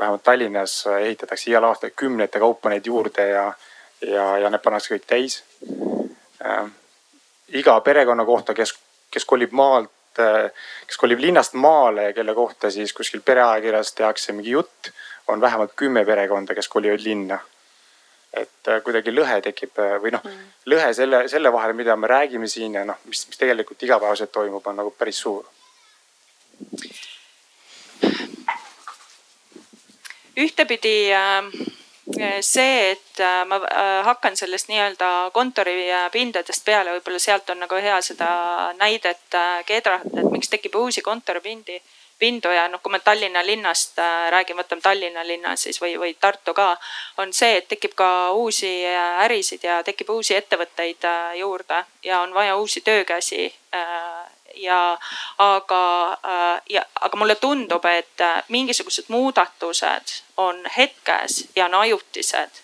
vähemalt 0.00 0.22
Tallinnas 0.22 0.86
ehitatakse 1.00 1.50
igal 1.50 1.64
aastal 1.68 1.92
kümnete 1.96 2.38
kaupa 2.38 2.72
neid 2.72 2.86
juurde 2.86 3.26
ja, 3.28 3.46
ja, 4.06 4.26
ja 4.38 4.50
need 4.50 4.62
pannakse 4.64 4.94
kõik 4.94 5.06
täis 5.06 5.40
äh,. 6.44 6.68
iga 7.60 7.80
perekonna 7.84 8.24
kohta, 8.24 8.54
kes, 8.54 8.74
kes 9.10 9.26
kolib 9.28 9.52
maalt 9.52 10.22
äh,, 10.22 10.50
kes 10.86 11.00
kolib 11.00 11.20
linnast 11.20 11.54
maale 11.54 12.10
ja 12.10 12.16
kelle 12.16 12.34
kohta 12.34 12.70
siis 12.70 12.92
kuskil 12.96 13.22
pereajakirjas 13.24 13.92
tehakse 13.98 14.32
mingi 14.32 14.56
jutt, 14.56 14.92
on 15.28 15.40
vähemalt 15.40 15.76
kümme 15.76 16.04
perekonda, 16.04 16.54
kes 16.54 16.68
kolivad 16.68 17.04
linna. 17.04 17.38
et 18.32 18.68
äh, 18.68 18.82
kuidagi 18.86 19.10
lõhe 19.10 19.40
tekib 19.42 19.78
äh, 19.82 19.96
või 20.02 20.12
noh 20.14 20.22
mm., 20.22 20.50
lõhe 20.70 20.92
selle, 20.94 21.24
selle 21.28 21.50
vahel, 21.52 21.72
mida 21.74 21.96
me 21.96 22.06
räägime 22.06 22.46
siin 22.48 22.76
ja 22.78 22.84
noh, 22.86 23.00
mis, 23.10 23.24
mis 23.26 23.38
tegelikult 23.38 23.82
igapäevaselt 23.82 24.32
toimub, 24.32 24.66
on 24.66 24.76
nagu 24.78 24.92
päris 24.94 25.18
suur 25.18 25.48
ühtepidi 30.36 31.12
äh, 31.12 31.44
see, 32.40 32.90
et 32.90 33.20
äh, 33.20 33.44
ma 33.46 33.56
äh, 33.56 34.04
hakkan 34.04 34.36
sellest 34.36 34.68
nii-öelda 34.70 35.30
kontoripindadest 35.34 36.64
peale, 36.64 36.94
võib-olla 36.96 37.18
sealt 37.22 37.50
on 37.50 37.62
nagu 37.64 37.80
hea 37.80 38.00
seda 38.02 38.28
näidet 38.78 39.38
keedrata, 39.66 40.20
et 40.20 40.30
miks 40.30 40.52
tekib 40.52 40.76
uusi 40.76 41.02
kontoripindi 41.02 41.80
pindu 42.20 42.50
ja 42.52 42.66
noh, 42.68 42.82
kui 42.84 42.92
me 42.92 42.98
Tallinna 43.00 43.40
linnast 43.46 43.96
räägime, 44.30 44.60
võtame 44.60 44.84
Tallinna 44.84 45.22
linna 45.24 45.54
siis 45.56 45.80
või, 45.80 45.94
või 45.96 46.12
Tartu 46.20 46.52
ka, 46.52 46.74
on 47.22 47.32
see, 47.32 47.54
et 47.62 47.68
tekib 47.68 47.94
ka 47.96 48.32
uusi 48.36 48.68
ärisid 49.24 49.64
ja 49.64 49.78
tekib 49.82 50.12
uusi 50.12 50.36
ettevõtteid 50.36 51.08
juurde 51.40 51.80
ja 52.04 52.20
on 52.20 52.34
vaja 52.36 52.58
uusi 52.60 52.84
töökäsi 52.84 53.48
ja 54.54 54.98
aga, 55.38 56.12
äh, 56.12 56.62
ja, 56.68 56.82
aga 57.00 57.16
mulle 57.16 57.34
tundub, 57.34 57.84
et 57.84 58.20
äh, 58.20 58.42
mingisugused 58.48 59.04
muudatused 59.08 60.22
on 60.36 60.64
hetkes 60.76 61.48
ja 61.56 61.64
on 61.64 61.74
ajutised 61.74 62.62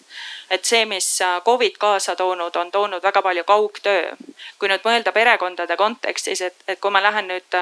et 0.51 0.65
see, 0.65 0.85
mis 0.87 1.21
äh, 1.21 1.43
Covid 1.43 1.77
kaasa 1.79 2.17
toonud, 2.17 2.57
on 2.57 2.71
toonud 2.73 3.03
väga 3.03 3.23
palju 3.23 3.45
kaugtöö. 3.45 4.17
kui 4.59 4.69
nüüd 4.69 4.85
mõelda 4.85 5.13
perekondade 5.13 5.77
kontekstis, 5.77 6.41
et, 6.41 6.57
et 6.69 6.81
kui 6.81 6.91
ma 6.91 7.03
lähen 7.03 7.27
nüüd 7.29 7.57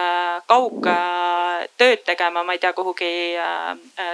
kaugtööd 0.46 2.04
tegema, 2.06 2.44
ma 2.44 2.54
ei 2.54 2.60
tea, 2.62 2.72
kuhugi 2.72 3.08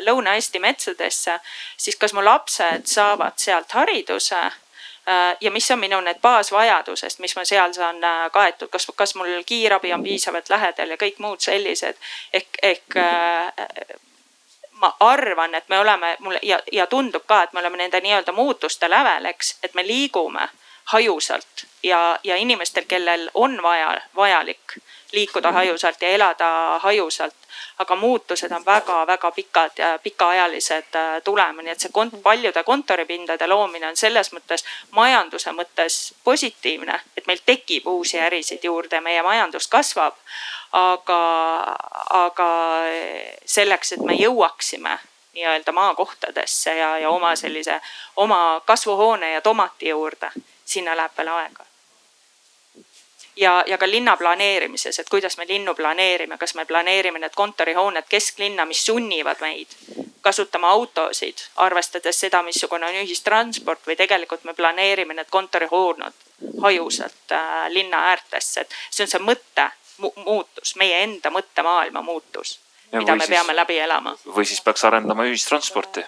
Lõuna-Eesti 0.07 0.61
metsadesse, 0.61 1.37
siis 1.77 1.97
kas 2.01 2.15
mu 2.17 2.25
lapsed 2.25 2.89
saavad 2.89 3.37
sealt 3.37 3.77
hariduse 3.77 4.41
Äh, 4.41 4.53
ja 5.41 5.51
mis 5.51 5.71
on 5.71 5.79
minu 5.79 6.01
need 6.01 6.21
baasvajadused, 6.23 7.19
mis 7.19 7.37
ma 7.37 7.45
seal 7.45 7.73
saan 7.73 8.05
äh, 8.05 8.31
kaetud, 8.33 8.69
kas, 8.69 8.87
kas 8.97 9.15
mul 9.15 9.43
kiirabi 9.47 9.93
on 9.93 10.03
piisavalt 10.03 10.49
lähedal 10.49 10.91
ja 10.91 10.97
kõik 11.01 11.19
muud 11.19 11.41
sellised? 11.41 11.97
Ehk, 12.33 12.61
ehk 12.63 12.97
äh, 12.97 13.53
ma 14.81 14.97
arvan, 15.01 15.55
et 15.55 15.69
me 15.69 15.79
oleme 15.79 16.17
mul 16.21 16.39
ja, 16.43 16.61
ja 16.73 16.87
tundub 16.87 17.27
ka, 17.27 17.43
et 17.43 17.53
me 17.53 17.61
oleme 17.61 17.77
nende 17.77 18.01
nii-öelda 18.01 18.33
muutuste 18.33 18.91
lävel, 18.91 19.25
eks, 19.33 19.57
et 19.63 19.75
me 19.75 19.87
liigume 19.87 20.49
hajusalt. 20.85 21.67
Ja, 21.83 22.19
ja 22.25 22.37
inimestel, 22.37 22.85
kellel 22.89 23.31
on 23.35 23.63
vaja, 23.63 24.01
vajalik 24.17 24.81
liikuda 25.13 25.53
hajusalt 25.53 26.03
ja 26.03 26.09
elada 26.09 26.79
hajusalt, 26.79 27.35
aga 27.79 27.97
muutused 27.97 28.53
on 28.53 28.65
väga-väga 28.67 29.31
pikad 29.31 29.71
ja 29.79 29.99
pikaajalised 30.03 30.95
äh, 30.95 31.23
tulema, 31.25 31.63
nii 31.63 31.73
et 31.73 31.81
see 31.81 31.93
kont 31.93 32.15
paljude 32.23 32.63
kontoripindade 32.63 33.47
loomine 33.47 33.89
on 33.89 33.97
selles 33.97 34.33
mõttes 34.33 34.65
majanduse 34.97 35.53
mõttes 35.57 35.99
positiivne, 36.25 37.01
et 37.17 37.27
meil 37.27 37.43
tekib 37.47 37.87
uusi 37.87 38.21
ärisid 38.21 38.65
juurde, 38.65 39.01
meie 39.01 39.23
majandus 39.23 39.69
kasvab. 39.69 40.15
aga, 40.73 41.23
aga 42.15 42.51
selleks, 43.45 43.93
et 43.93 44.03
me 44.07 44.15
jõuaksime 44.15 44.99
nii-öelda 45.35 45.73
maakohtadesse 45.73 46.77
ja, 46.77 46.99
ja 46.99 47.11
oma 47.11 47.37
sellise 47.37 47.81
oma 48.17 48.61
kasvuhoone 48.65 49.33
ja 49.33 49.41
tomati 49.41 49.89
juurde, 49.89 50.31
sinna 50.71 50.97
läheb 50.97 51.19
veel 51.19 51.33
aega. 51.35 51.67
Ja, 53.37 53.65
ja 53.67 53.79
ka 53.79 53.87
linna 53.89 54.17
planeerimises, 54.17 54.99
et 54.99 55.09
kuidas 55.09 55.39
me 55.39 55.47
linnu 55.49 55.75
planeerime, 55.75 56.39
kas 56.39 56.55
me 56.55 56.65
planeerime 56.67 57.19
need 57.23 57.37
kontorihooned 57.37 58.09
kesklinna, 58.09 58.67
mis 58.67 58.85
sunnivad 58.87 59.41
meid 59.41 59.77
kasutama 60.21 60.71
autosid, 60.71 61.39
arvestades 61.57 62.21
seda, 62.21 62.43
missugune 62.43 62.87
on 62.87 62.99
ühistransport 63.03 63.87
või 63.87 63.97
tegelikult 63.97 64.45
me 64.45 64.55
planeerime 64.55 65.15
need 65.17 65.31
kontorihooned 65.31 66.27
hajusalt 66.63 67.33
äh, 67.33 67.71
linna 67.73 68.03
äärtesse, 68.11 68.61
et 68.61 68.77
see 68.91 69.07
on 69.07 69.13
see 69.15 69.23
mõtte 69.25 69.71
mu 70.01 70.13
muutus, 70.25 70.75
meie 70.77 71.03
enda 71.05 71.33
mõttemaailma 71.33 72.03
muutus, 72.03 72.59
mida 72.93 73.17
me 73.17 73.25
siis, 73.25 73.33
peame 73.37 73.57
läbi 73.57 73.79
elama. 73.79 74.17
või 74.27 74.45
siis 74.49 74.61
peaks 74.65 74.85
arendama 74.85 75.25
ühistransporti 75.29 76.05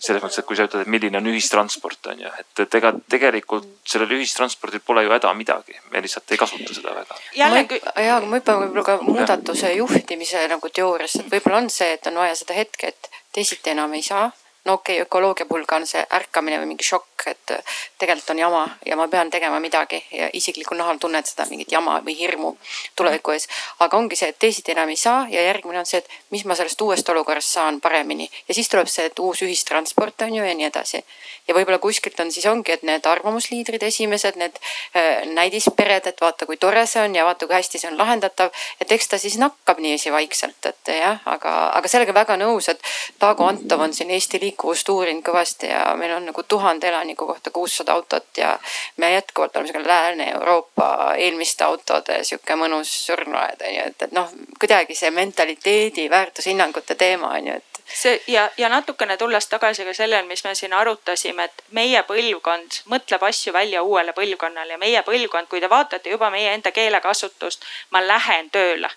selles 0.00 0.22
mõttes, 0.22 0.40
et 0.40 0.48
kui 0.48 0.56
sa 0.56 0.64
ütled, 0.68 0.86
et 0.86 0.90
milline 0.90 1.20
on 1.20 1.28
ühistransport 1.28 2.10
on 2.12 2.22
ju, 2.24 2.32
et, 2.40 2.50
et 2.64 2.76
ega 2.80 2.92
tegelikult 3.14 3.68
sellel 3.88 4.14
ühistranspordil 4.16 4.82
pole 4.84 5.04
ju 5.04 5.12
häda 5.12 5.32
midagi, 5.36 5.76
me 5.92 6.02
lihtsalt 6.02 6.32
ei 6.32 6.40
kasuta 6.40 6.76
seda 6.76 6.94
väga. 6.96 7.18
jällegi. 7.36 7.80
ja, 7.84 8.16
aga 8.16 8.26
ma 8.26 8.40
hüppan 8.40 8.62
võib-olla 8.64 8.86
ka 8.86 8.98
muudatuse 9.04 9.74
juhtimise 9.76 10.46
nagu 10.50 10.72
teooriasse, 10.80 11.24
et 11.24 11.34
võib-olla 11.34 11.64
on 11.64 11.72
see, 11.72 11.92
et 11.98 12.08
on 12.10 12.22
vaja 12.22 12.38
seda 12.40 12.56
hetke, 12.56 12.94
et 12.94 13.10
teisiti 13.36 13.74
enam 13.74 13.92
ei 13.98 14.06
saa 14.06 14.30
no 14.64 14.72
okei 14.72 14.96
okay,, 14.96 15.02
ökoloogia 15.06 15.46
puhul 15.46 15.64
ka 15.66 15.76
on 15.76 15.86
see 15.86 16.02
ärkamine 16.12 16.58
või 16.60 16.72
mingi 16.74 16.84
šokk, 16.84 17.26
et 17.26 17.52
tegelikult 17.98 18.30
on 18.34 18.38
jama 18.38 18.62
ja 18.86 18.96
ma 18.96 19.06
pean 19.08 19.30
tegema 19.30 19.60
midagi 19.60 20.02
ja 20.12 20.28
isiklikul 20.32 20.76
nahal 20.76 20.98
tunned 21.00 21.26
seda 21.26 21.46
mingit 21.48 21.72
jama 21.72 21.98
või 22.04 22.16
hirmu 22.18 22.52
tuleviku 22.96 23.32
ees. 23.32 23.48
aga 23.78 23.96
ongi 23.96 24.16
see, 24.16 24.28
et 24.28 24.38
teisiti 24.38 24.72
enam 24.72 24.88
ei 24.88 24.96
saa 24.96 25.26
ja 25.30 25.42
järgmine 25.42 25.80
on 25.80 25.86
see, 25.86 25.98
et 25.98 26.08
mis 26.30 26.44
ma 26.44 26.54
sellest 26.54 26.80
uuest 26.80 27.08
olukorrast 27.08 27.56
saan 27.56 27.80
paremini 27.80 28.28
ja 28.48 28.54
siis 28.54 28.68
tuleb 28.68 28.88
see, 28.88 29.06
et 29.08 29.18
uus 29.18 29.42
ühistransport 29.42 30.26
on 30.28 30.34
ju 30.34 30.44
ja 30.44 30.54
nii 30.54 30.68
edasi. 30.68 31.04
ja 31.48 31.54
võib-olla 31.54 31.78
kuskilt 31.78 32.20
on 32.20 32.32
siis 32.32 32.46
ongi, 32.46 32.72
et 32.72 32.82
need 32.82 33.06
arvamusliidrid 33.06 33.82
esimesed, 33.82 34.36
need 34.36 34.60
äh, 34.96 35.24
näidispered, 35.26 36.06
et 36.06 36.20
vaata, 36.20 36.46
kui 36.46 36.56
tore 36.56 36.84
see 36.86 37.02
on 37.02 37.14
ja 37.14 37.24
vaata, 37.24 37.46
kui 37.46 37.56
hästi 37.56 37.80
see 37.80 37.90
on 37.90 37.98
lahendatav. 37.98 38.52
et 38.80 38.92
eks 38.92 39.08
ta 39.08 39.18
siis 39.18 39.38
nakkab 39.40 39.80
niiviisi 39.80 40.12
vaikselt, 40.12 40.66
et 40.66 40.94
jah, 41.00 41.20
aga, 41.24 41.56
aga 41.80 41.88
sellega 41.88 42.14
väga 42.14 42.36
nõus, 42.36 42.68
et 42.68 42.82
Taago 43.18 43.48
Antov 43.48 43.80
on 43.80 43.94
siin 43.94 44.10
Eesti 44.10 44.38
liikuvust 44.50 44.88
uurinud 44.88 45.24
kõvasti 45.24 45.70
ja 45.70 45.94
meil 45.96 46.12
on 46.16 46.26
nagu 46.30 46.42
tuhande 46.42 46.88
elaniku 46.88 47.26
kohta 47.26 47.50
kuussada 47.50 47.92
autot 47.92 48.36
ja 48.36 48.58
me 48.96 49.12
jätkuvalt 49.12 49.56
oleme 49.56 49.72
sihuke 49.72 49.88
Lääne-Euroopa 49.88 51.14
eelmiste 51.16 51.64
autode 51.64 52.24
sihuke 52.24 52.56
mõnus 52.56 52.92
surnuaed 53.06 53.62
on 53.66 53.74
ju, 53.74 53.86
et, 53.86 54.02
et 54.02 54.12
noh, 54.12 54.30
kuidagi 54.58 54.94
see 54.94 55.10
mentaliteedi, 55.10 56.10
väärtushinnangute 56.10 56.94
teema 56.94 57.34
on 57.38 57.46
ju, 57.46 57.56
et 57.56 57.82
see 57.94 58.22
ja, 58.26 58.50
ja 58.56 58.68
natukene 58.68 59.16
tulles 59.16 59.46
tagasi 59.48 59.84
ka 59.84 59.94
sellele, 59.94 60.26
mis 60.28 60.44
me 60.44 60.54
siin 60.54 60.72
arutasime, 60.72 61.44
et 61.44 61.64
meie 61.76 62.02
põlvkond 62.08 62.82
mõtleb 62.92 63.22
asju 63.30 63.52
välja 63.52 63.82
uuele 63.82 64.14
põlvkonnale 64.16 64.76
ja 64.76 64.78
meie 64.78 65.02
põlvkond, 65.06 65.48
kui 65.50 65.60
te 65.60 65.70
vaatate 65.70 66.10
juba 66.10 66.30
meie 66.30 66.54
enda 66.54 66.72
keelekasutust, 66.72 67.64
ma 67.90 68.02
lähen 68.06 68.50
tööle. 68.50 68.90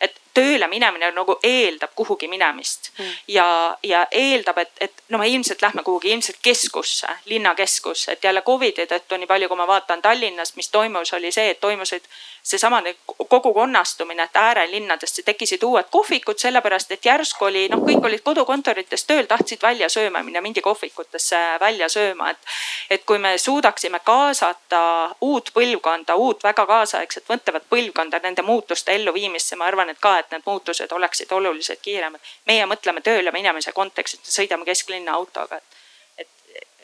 Et 0.00 0.14
tööle 0.34 0.68
minemine 0.68 1.10
nagu 1.14 1.38
eeldab 1.42 1.94
kuhugi 1.94 2.28
minemist 2.28 2.90
mm. 2.98 3.12
ja, 3.34 3.76
ja 3.82 4.06
eeldab, 4.10 4.58
et, 4.58 4.72
et 4.80 5.04
no 5.08 5.18
me 5.18 5.28
ilmselt 5.28 5.62
lähme 5.62 5.82
kuhugi 5.82 6.12
ilmselt 6.12 6.38
keskusse, 6.42 7.08
linnakeskusse, 7.24 8.12
et 8.12 8.24
jälle 8.24 8.42
Covidi 8.42 8.86
tõttu, 8.86 9.18
nii 9.18 9.30
palju 9.30 9.48
kui 9.48 9.60
ma 9.60 9.66
vaatan 9.66 10.02
Tallinnas, 10.02 10.56
mis 10.56 10.68
toimus, 10.68 11.12
oli 11.12 11.32
see, 11.32 11.50
et 11.50 11.60
toimusid 11.60 12.04
seesama 12.42 12.82
kogukonnastumine, 13.28 14.22
et 14.22 14.36
äärelinnadesse 14.36 15.22
tekkisid 15.22 15.62
uued 15.62 15.84
kohvikud, 15.90 16.38
sellepärast 16.38 16.92
et 16.92 17.04
järsku 17.04 17.44
oli 17.44 17.66
noh, 17.68 17.82
kõik 17.84 18.06
olid 18.08 18.22
kodukontorites 18.24 19.04
tööl, 19.04 19.26
tahtsid 19.28 19.62
välja 19.62 19.88
sööma 19.92 20.22
minna, 20.22 20.40
mindi 20.40 20.62
kohvikutesse 20.64 21.36
välja 21.60 21.88
sööma, 21.88 22.30
et. 22.30 22.38
et 22.90 23.04
kui 23.04 23.18
me 23.18 23.38
suudaksime 23.38 24.00
kaasata 24.04 24.80
uut 25.20 25.50
põlvkonda, 25.54 26.16
uut 26.16 26.44
väga 26.44 26.66
kaasaegset 26.66 27.28
mõtlevat 27.28 27.68
põlvkonda 27.70 28.20
nende 28.22 28.42
muutuste 28.42 28.94
elluviimisse, 28.94 29.56
ma 29.56 29.68
arvan, 29.68 29.90
et 29.90 30.00
ka, 30.00 30.17
et 30.18 30.30
need 30.30 30.46
muutused 30.46 30.92
oleksid 30.92 31.32
oluliselt 31.32 31.80
kiiremad. 31.82 32.20
meie 32.46 32.66
mõtleme 32.66 33.00
tööle 33.00 33.32
minemise 33.32 33.72
kontekstis, 33.72 34.34
sõidame 34.34 34.64
kesklinna 34.64 35.14
autoga, 35.14 35.56
et, 35.56 35.78
et 36.18 36.28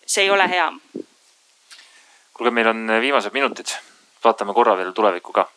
see 0.06 0.24
ei 0.24 0.30
ole 0.30 0.48
hea. 0.48 0.72
kuulge, 2.32 2.50
meil 2.50 2.68
on 2.68 2.86
viimased 3.00 3.32
minutid 3.32 3.76
vaatame 4.24 4.54
korra 4.54 4.76
veel 4.76 4.92
tulevikku 4.92 5.32
ka. 5.32 5.48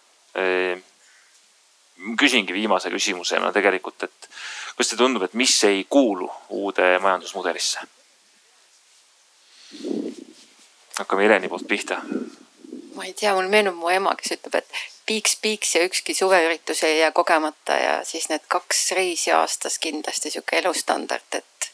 küsingi 2.17 2.53
viimase 2.53 2.89
küsimusena 2.93 3.51
tegelikult, 3.53 4.03
et 4.03 4.27
kuidas 4.75 4.91
teile 4.91 4.99
tundub, 5.01 5.23
et 5.25 5.33
mis 5.33 5.53
ei 5.63 5.85
kuulu 5.89 6.29
uude 6.49 6.97
majandusmudelisse? 7.01 7.79
hakkame 10.99 11.23
Heleni 11.23 11.49
poolt 11.49 11.67
pihta. 11.67 12.01
ma 12.95 13.05
ei 13.05 13.13
tea, 13.13 13.33
mul 13.33 13.49
meenub 13.49 13.75
mu 13.75 13.89
ema, 13.89 14.15
kes 14.15 14.37
ütleb, 14.37 14.61
et 14.61 14.96
piiks, 15.07 15.37
piiks 15.41 15.75
ja 15.75 15.83
ükski 15.87 16.13
suveüritus 16.13 16.83
ei 16.83 16.99
jää 16.99 17.11
kogemata 17.11 17.77
ja 17.79 18.05
siis 18.05 18.29
need 18.29 18.45
kaks 18.47 18.91
reisi 18.91 19.31
aastas 19.31 19.79
kindlasti 19.79 20.31
sihuke 20.31 20.59
elustandard, 20.59 21.39
et 21.41 21.71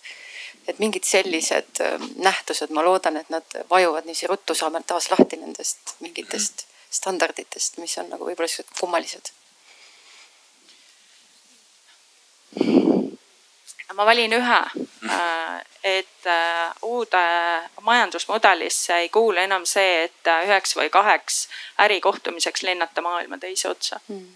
et 0.67 0.79
mingid 0.79 1.03
sellised 1.03 1.81
nähtused, 2.23 2.71
ma 2.71 2.85
loodan, 2.85 3.17
et 3.19 3.29
nad 3.29 3.57
vajuvad 3.69 4.05
niiviisi 4.07 4.27
ruttu, 4.31 4.55
saame 4.55 4.79
taas 4.87 5.09
lahti 5.11 5.35
nendest 5.41 5.97
mingitest 5.99 6.63
standarditest, 6.93 7.77
mis 7.83 7.97
on 7.97 8.07
nagu 8.13 8.29
võib-olla 8.29 8.47
siuksed 8.47 8.79
kummalised. 8.79 9.33
Ma 13.93 14.05
valin 14.05 14.33
ühe, 14.33 14.59
äh, 15.09 15.65
et 15.83 16.27
äh, 16.27 16.71
uude 16.81 17.23
majandusmudelisse 17.81 18.95
ei 18.95 19.09
kuulu 19.09 19.37
enam 19.37 19.65
see, 19.65 20.03
et 20.03 20.27
äh, 20.27 20.45
üheks 20.47 20.75
või 20.79 20.89
kaheks 20.89 21.47
ärikohtumiseks 21.83 22.63
lennata 22.63 23.01
maailma 23.01 23.37
teise 23.37 23.69
otsa 23.69 23.99
mm.. 24.07 24.31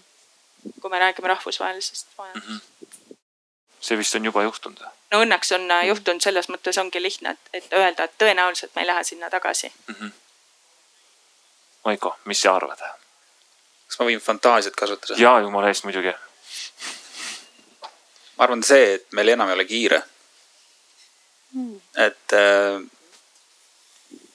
kui 0.80 0.90
me 0.90 0.98
räägime 0.98 1.32
rahvusvahelisest 1.32 2.06
majandusest 2.18 2.66
mm. 2.80 2.86
-hmm. 2.86 3.16
see 3.80 3.98
vist 3.98 4.14
on 4.14 4.24
juba 4.24 4.42
juhtunud? 4.42 4.84
no 5.10 5.24
õnneks 5.24 5.54
on 5.56 5.68
juhtunud, 5.86 6.22
selles 6.22 6.48
mõttes 6.48 6.80
ongi 6.80 7.02
lihtne, 7.02 7.30
et, 7.30 7.52
et 7.52 7.72
öelda, 7.72 8.04
et 8.04 8.18
tõenäoliselt 8.22 8.74
me 8.74 8.82
ei 8.82 8.92
lähe 8.92 9.04
sinna 9.04 9.30
tagasi 9.30 9.72
mm. 9.86 9.94
-hmm 9.94 10.16
Maiko, 11.84 12.16
mis 12.24 12.40
sa 12.42 12.54
arvad? 12.56 12.80
kas 13.88 13.98
ma 13.98 14.06
võin 14.10 14.20
fantaasiat 14.20 14.76
kasutada? 14.76 15.16
ja 15.20 15.38
jumala 15.40 15.70
eest 15.72 15.86
muidugi. 15.88 16.12
Ma 18.38 18.44
arvan 18.44 18.62
see, 18.62 18.94
et 18.94 19.12
meil 19.18 19.34
enam 19.34 19.50
ei 19.50 19.56
ole 19.58 19.66
kiire 19.66 19.98
mm.. 21.52 21.80
et 22.06 22.34
äh, 22.38 22.78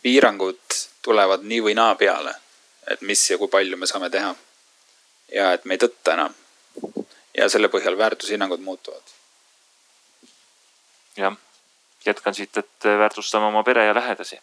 piirangud 0.04 0.80
tulevad 1.02 1.46
nii 1.48 1.62
või 1.64 1.76
naa 1.80 1.96
peale, 1.96 2.36
et 2.88 3.02
mis 3.02 3.24
ja 3.30 3.38
kui 3.40 3.52
palju 3.52 3.78
me 3.80 3.88
saame 3.88 4.10
teha. 4.12 4.36
ja 5.34 5.52
et 5.54 5.66
me 5.66 5.76
ei 5.76 5.84
tõtta 5.86 6.18
enam. 6.18 6.36
ja 7.38 7.50
selle 7.50 7.72
põhjal 7.72 7.98
väärtushinnangud 7.98 8.60
muutuvad. 8.60 9.16
jah, 11.18 11.38
jätkan 12.06 12.36
siit, 12.36 12.58
et 12.58 12.90
väärtustame 13.04 13.46
oma 13.46 13.64
pere 13.64 13.86
ja 13.86 13.96
lähedasi 13.96 14.40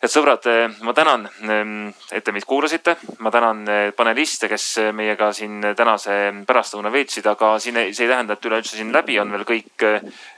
head 0.00 0.12
sõbrad, 0.12 0.46
eh, 0.48 0.68
ma 0.80 0.92
tänan, 0.96 1.28
ehm, 1.44 1.88
et 2.10 2.24
te 2.24 2.32
meid 2.32 2.44
kuulasite. 2.44 2.96
ma 3.18 3.30
tänan 3.30 3.68
eh, 3.68 3.92
paneliste, 3.92 4.48
kes 4.48 4.78
meiega 4.92 5.32
siin 5.32 5.60
tänase 5.76 6.32
pärastlõuna 6.46 6.90
veetsid, 6.92 7.26
aga 7.26 7.58
siin 7.58 7.76
ei, 7.76 7.94
see 7.94 8.06
ei 8.06 8.10
tähenda, 8.10 8.32
et 8.32 8.44
üleüldse 8.44 8.76
siin 8.76 8.92
läbi 8.92 9.18
on 9.20 9.30
veel 9.30 9.44
kõik. 9.44 9.84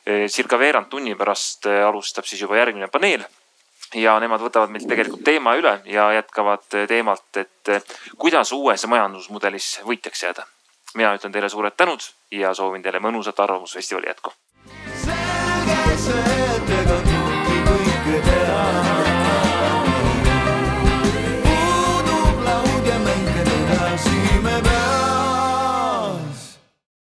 Eh, 0.04 0.26
circa 0.28 0.58
veerand 0.58 0.88
tunni 0.90 1.14
pärast 1.14 1.66
alustab 1.66 2.24
siis 2.24 2.42
juba 2.42 2.56
järgmine 2.56 2.88
paneel 2.88 3.24
ja 3.94 4.18
nemad 4.20 4.40
võtavad 4.40 4.70
meilt 4.70 4.88
tegelikult 4.88 5.22
teema 5.24 5.54
üle 5.54 5.80
ja 5.84 6.12
jätkavad 6.12 6.64
teemalt, 6.88 7.36
et 7.36 7.86
kuidas 8.18 8.52
uues 8.52 8.86
majandusmudelis 8.86 9.80
võitjaks 9.84 10.22
jääda. 10.22 10.46
mina 10.94 11.14
ütlen 11.14 11.32
teile 11.32 11.48
suured 11.48 11.72
tänud 11.76 12.00
ja 12.30 12.54
soovin 12.54 12.82
teile 12.82 12.98
mõnusat 12.98 13.40
Arvamusfestivali 13.40 14.06
jätku. 14.06 14.32
selge 15.96 15.96
see. 15.96 16.81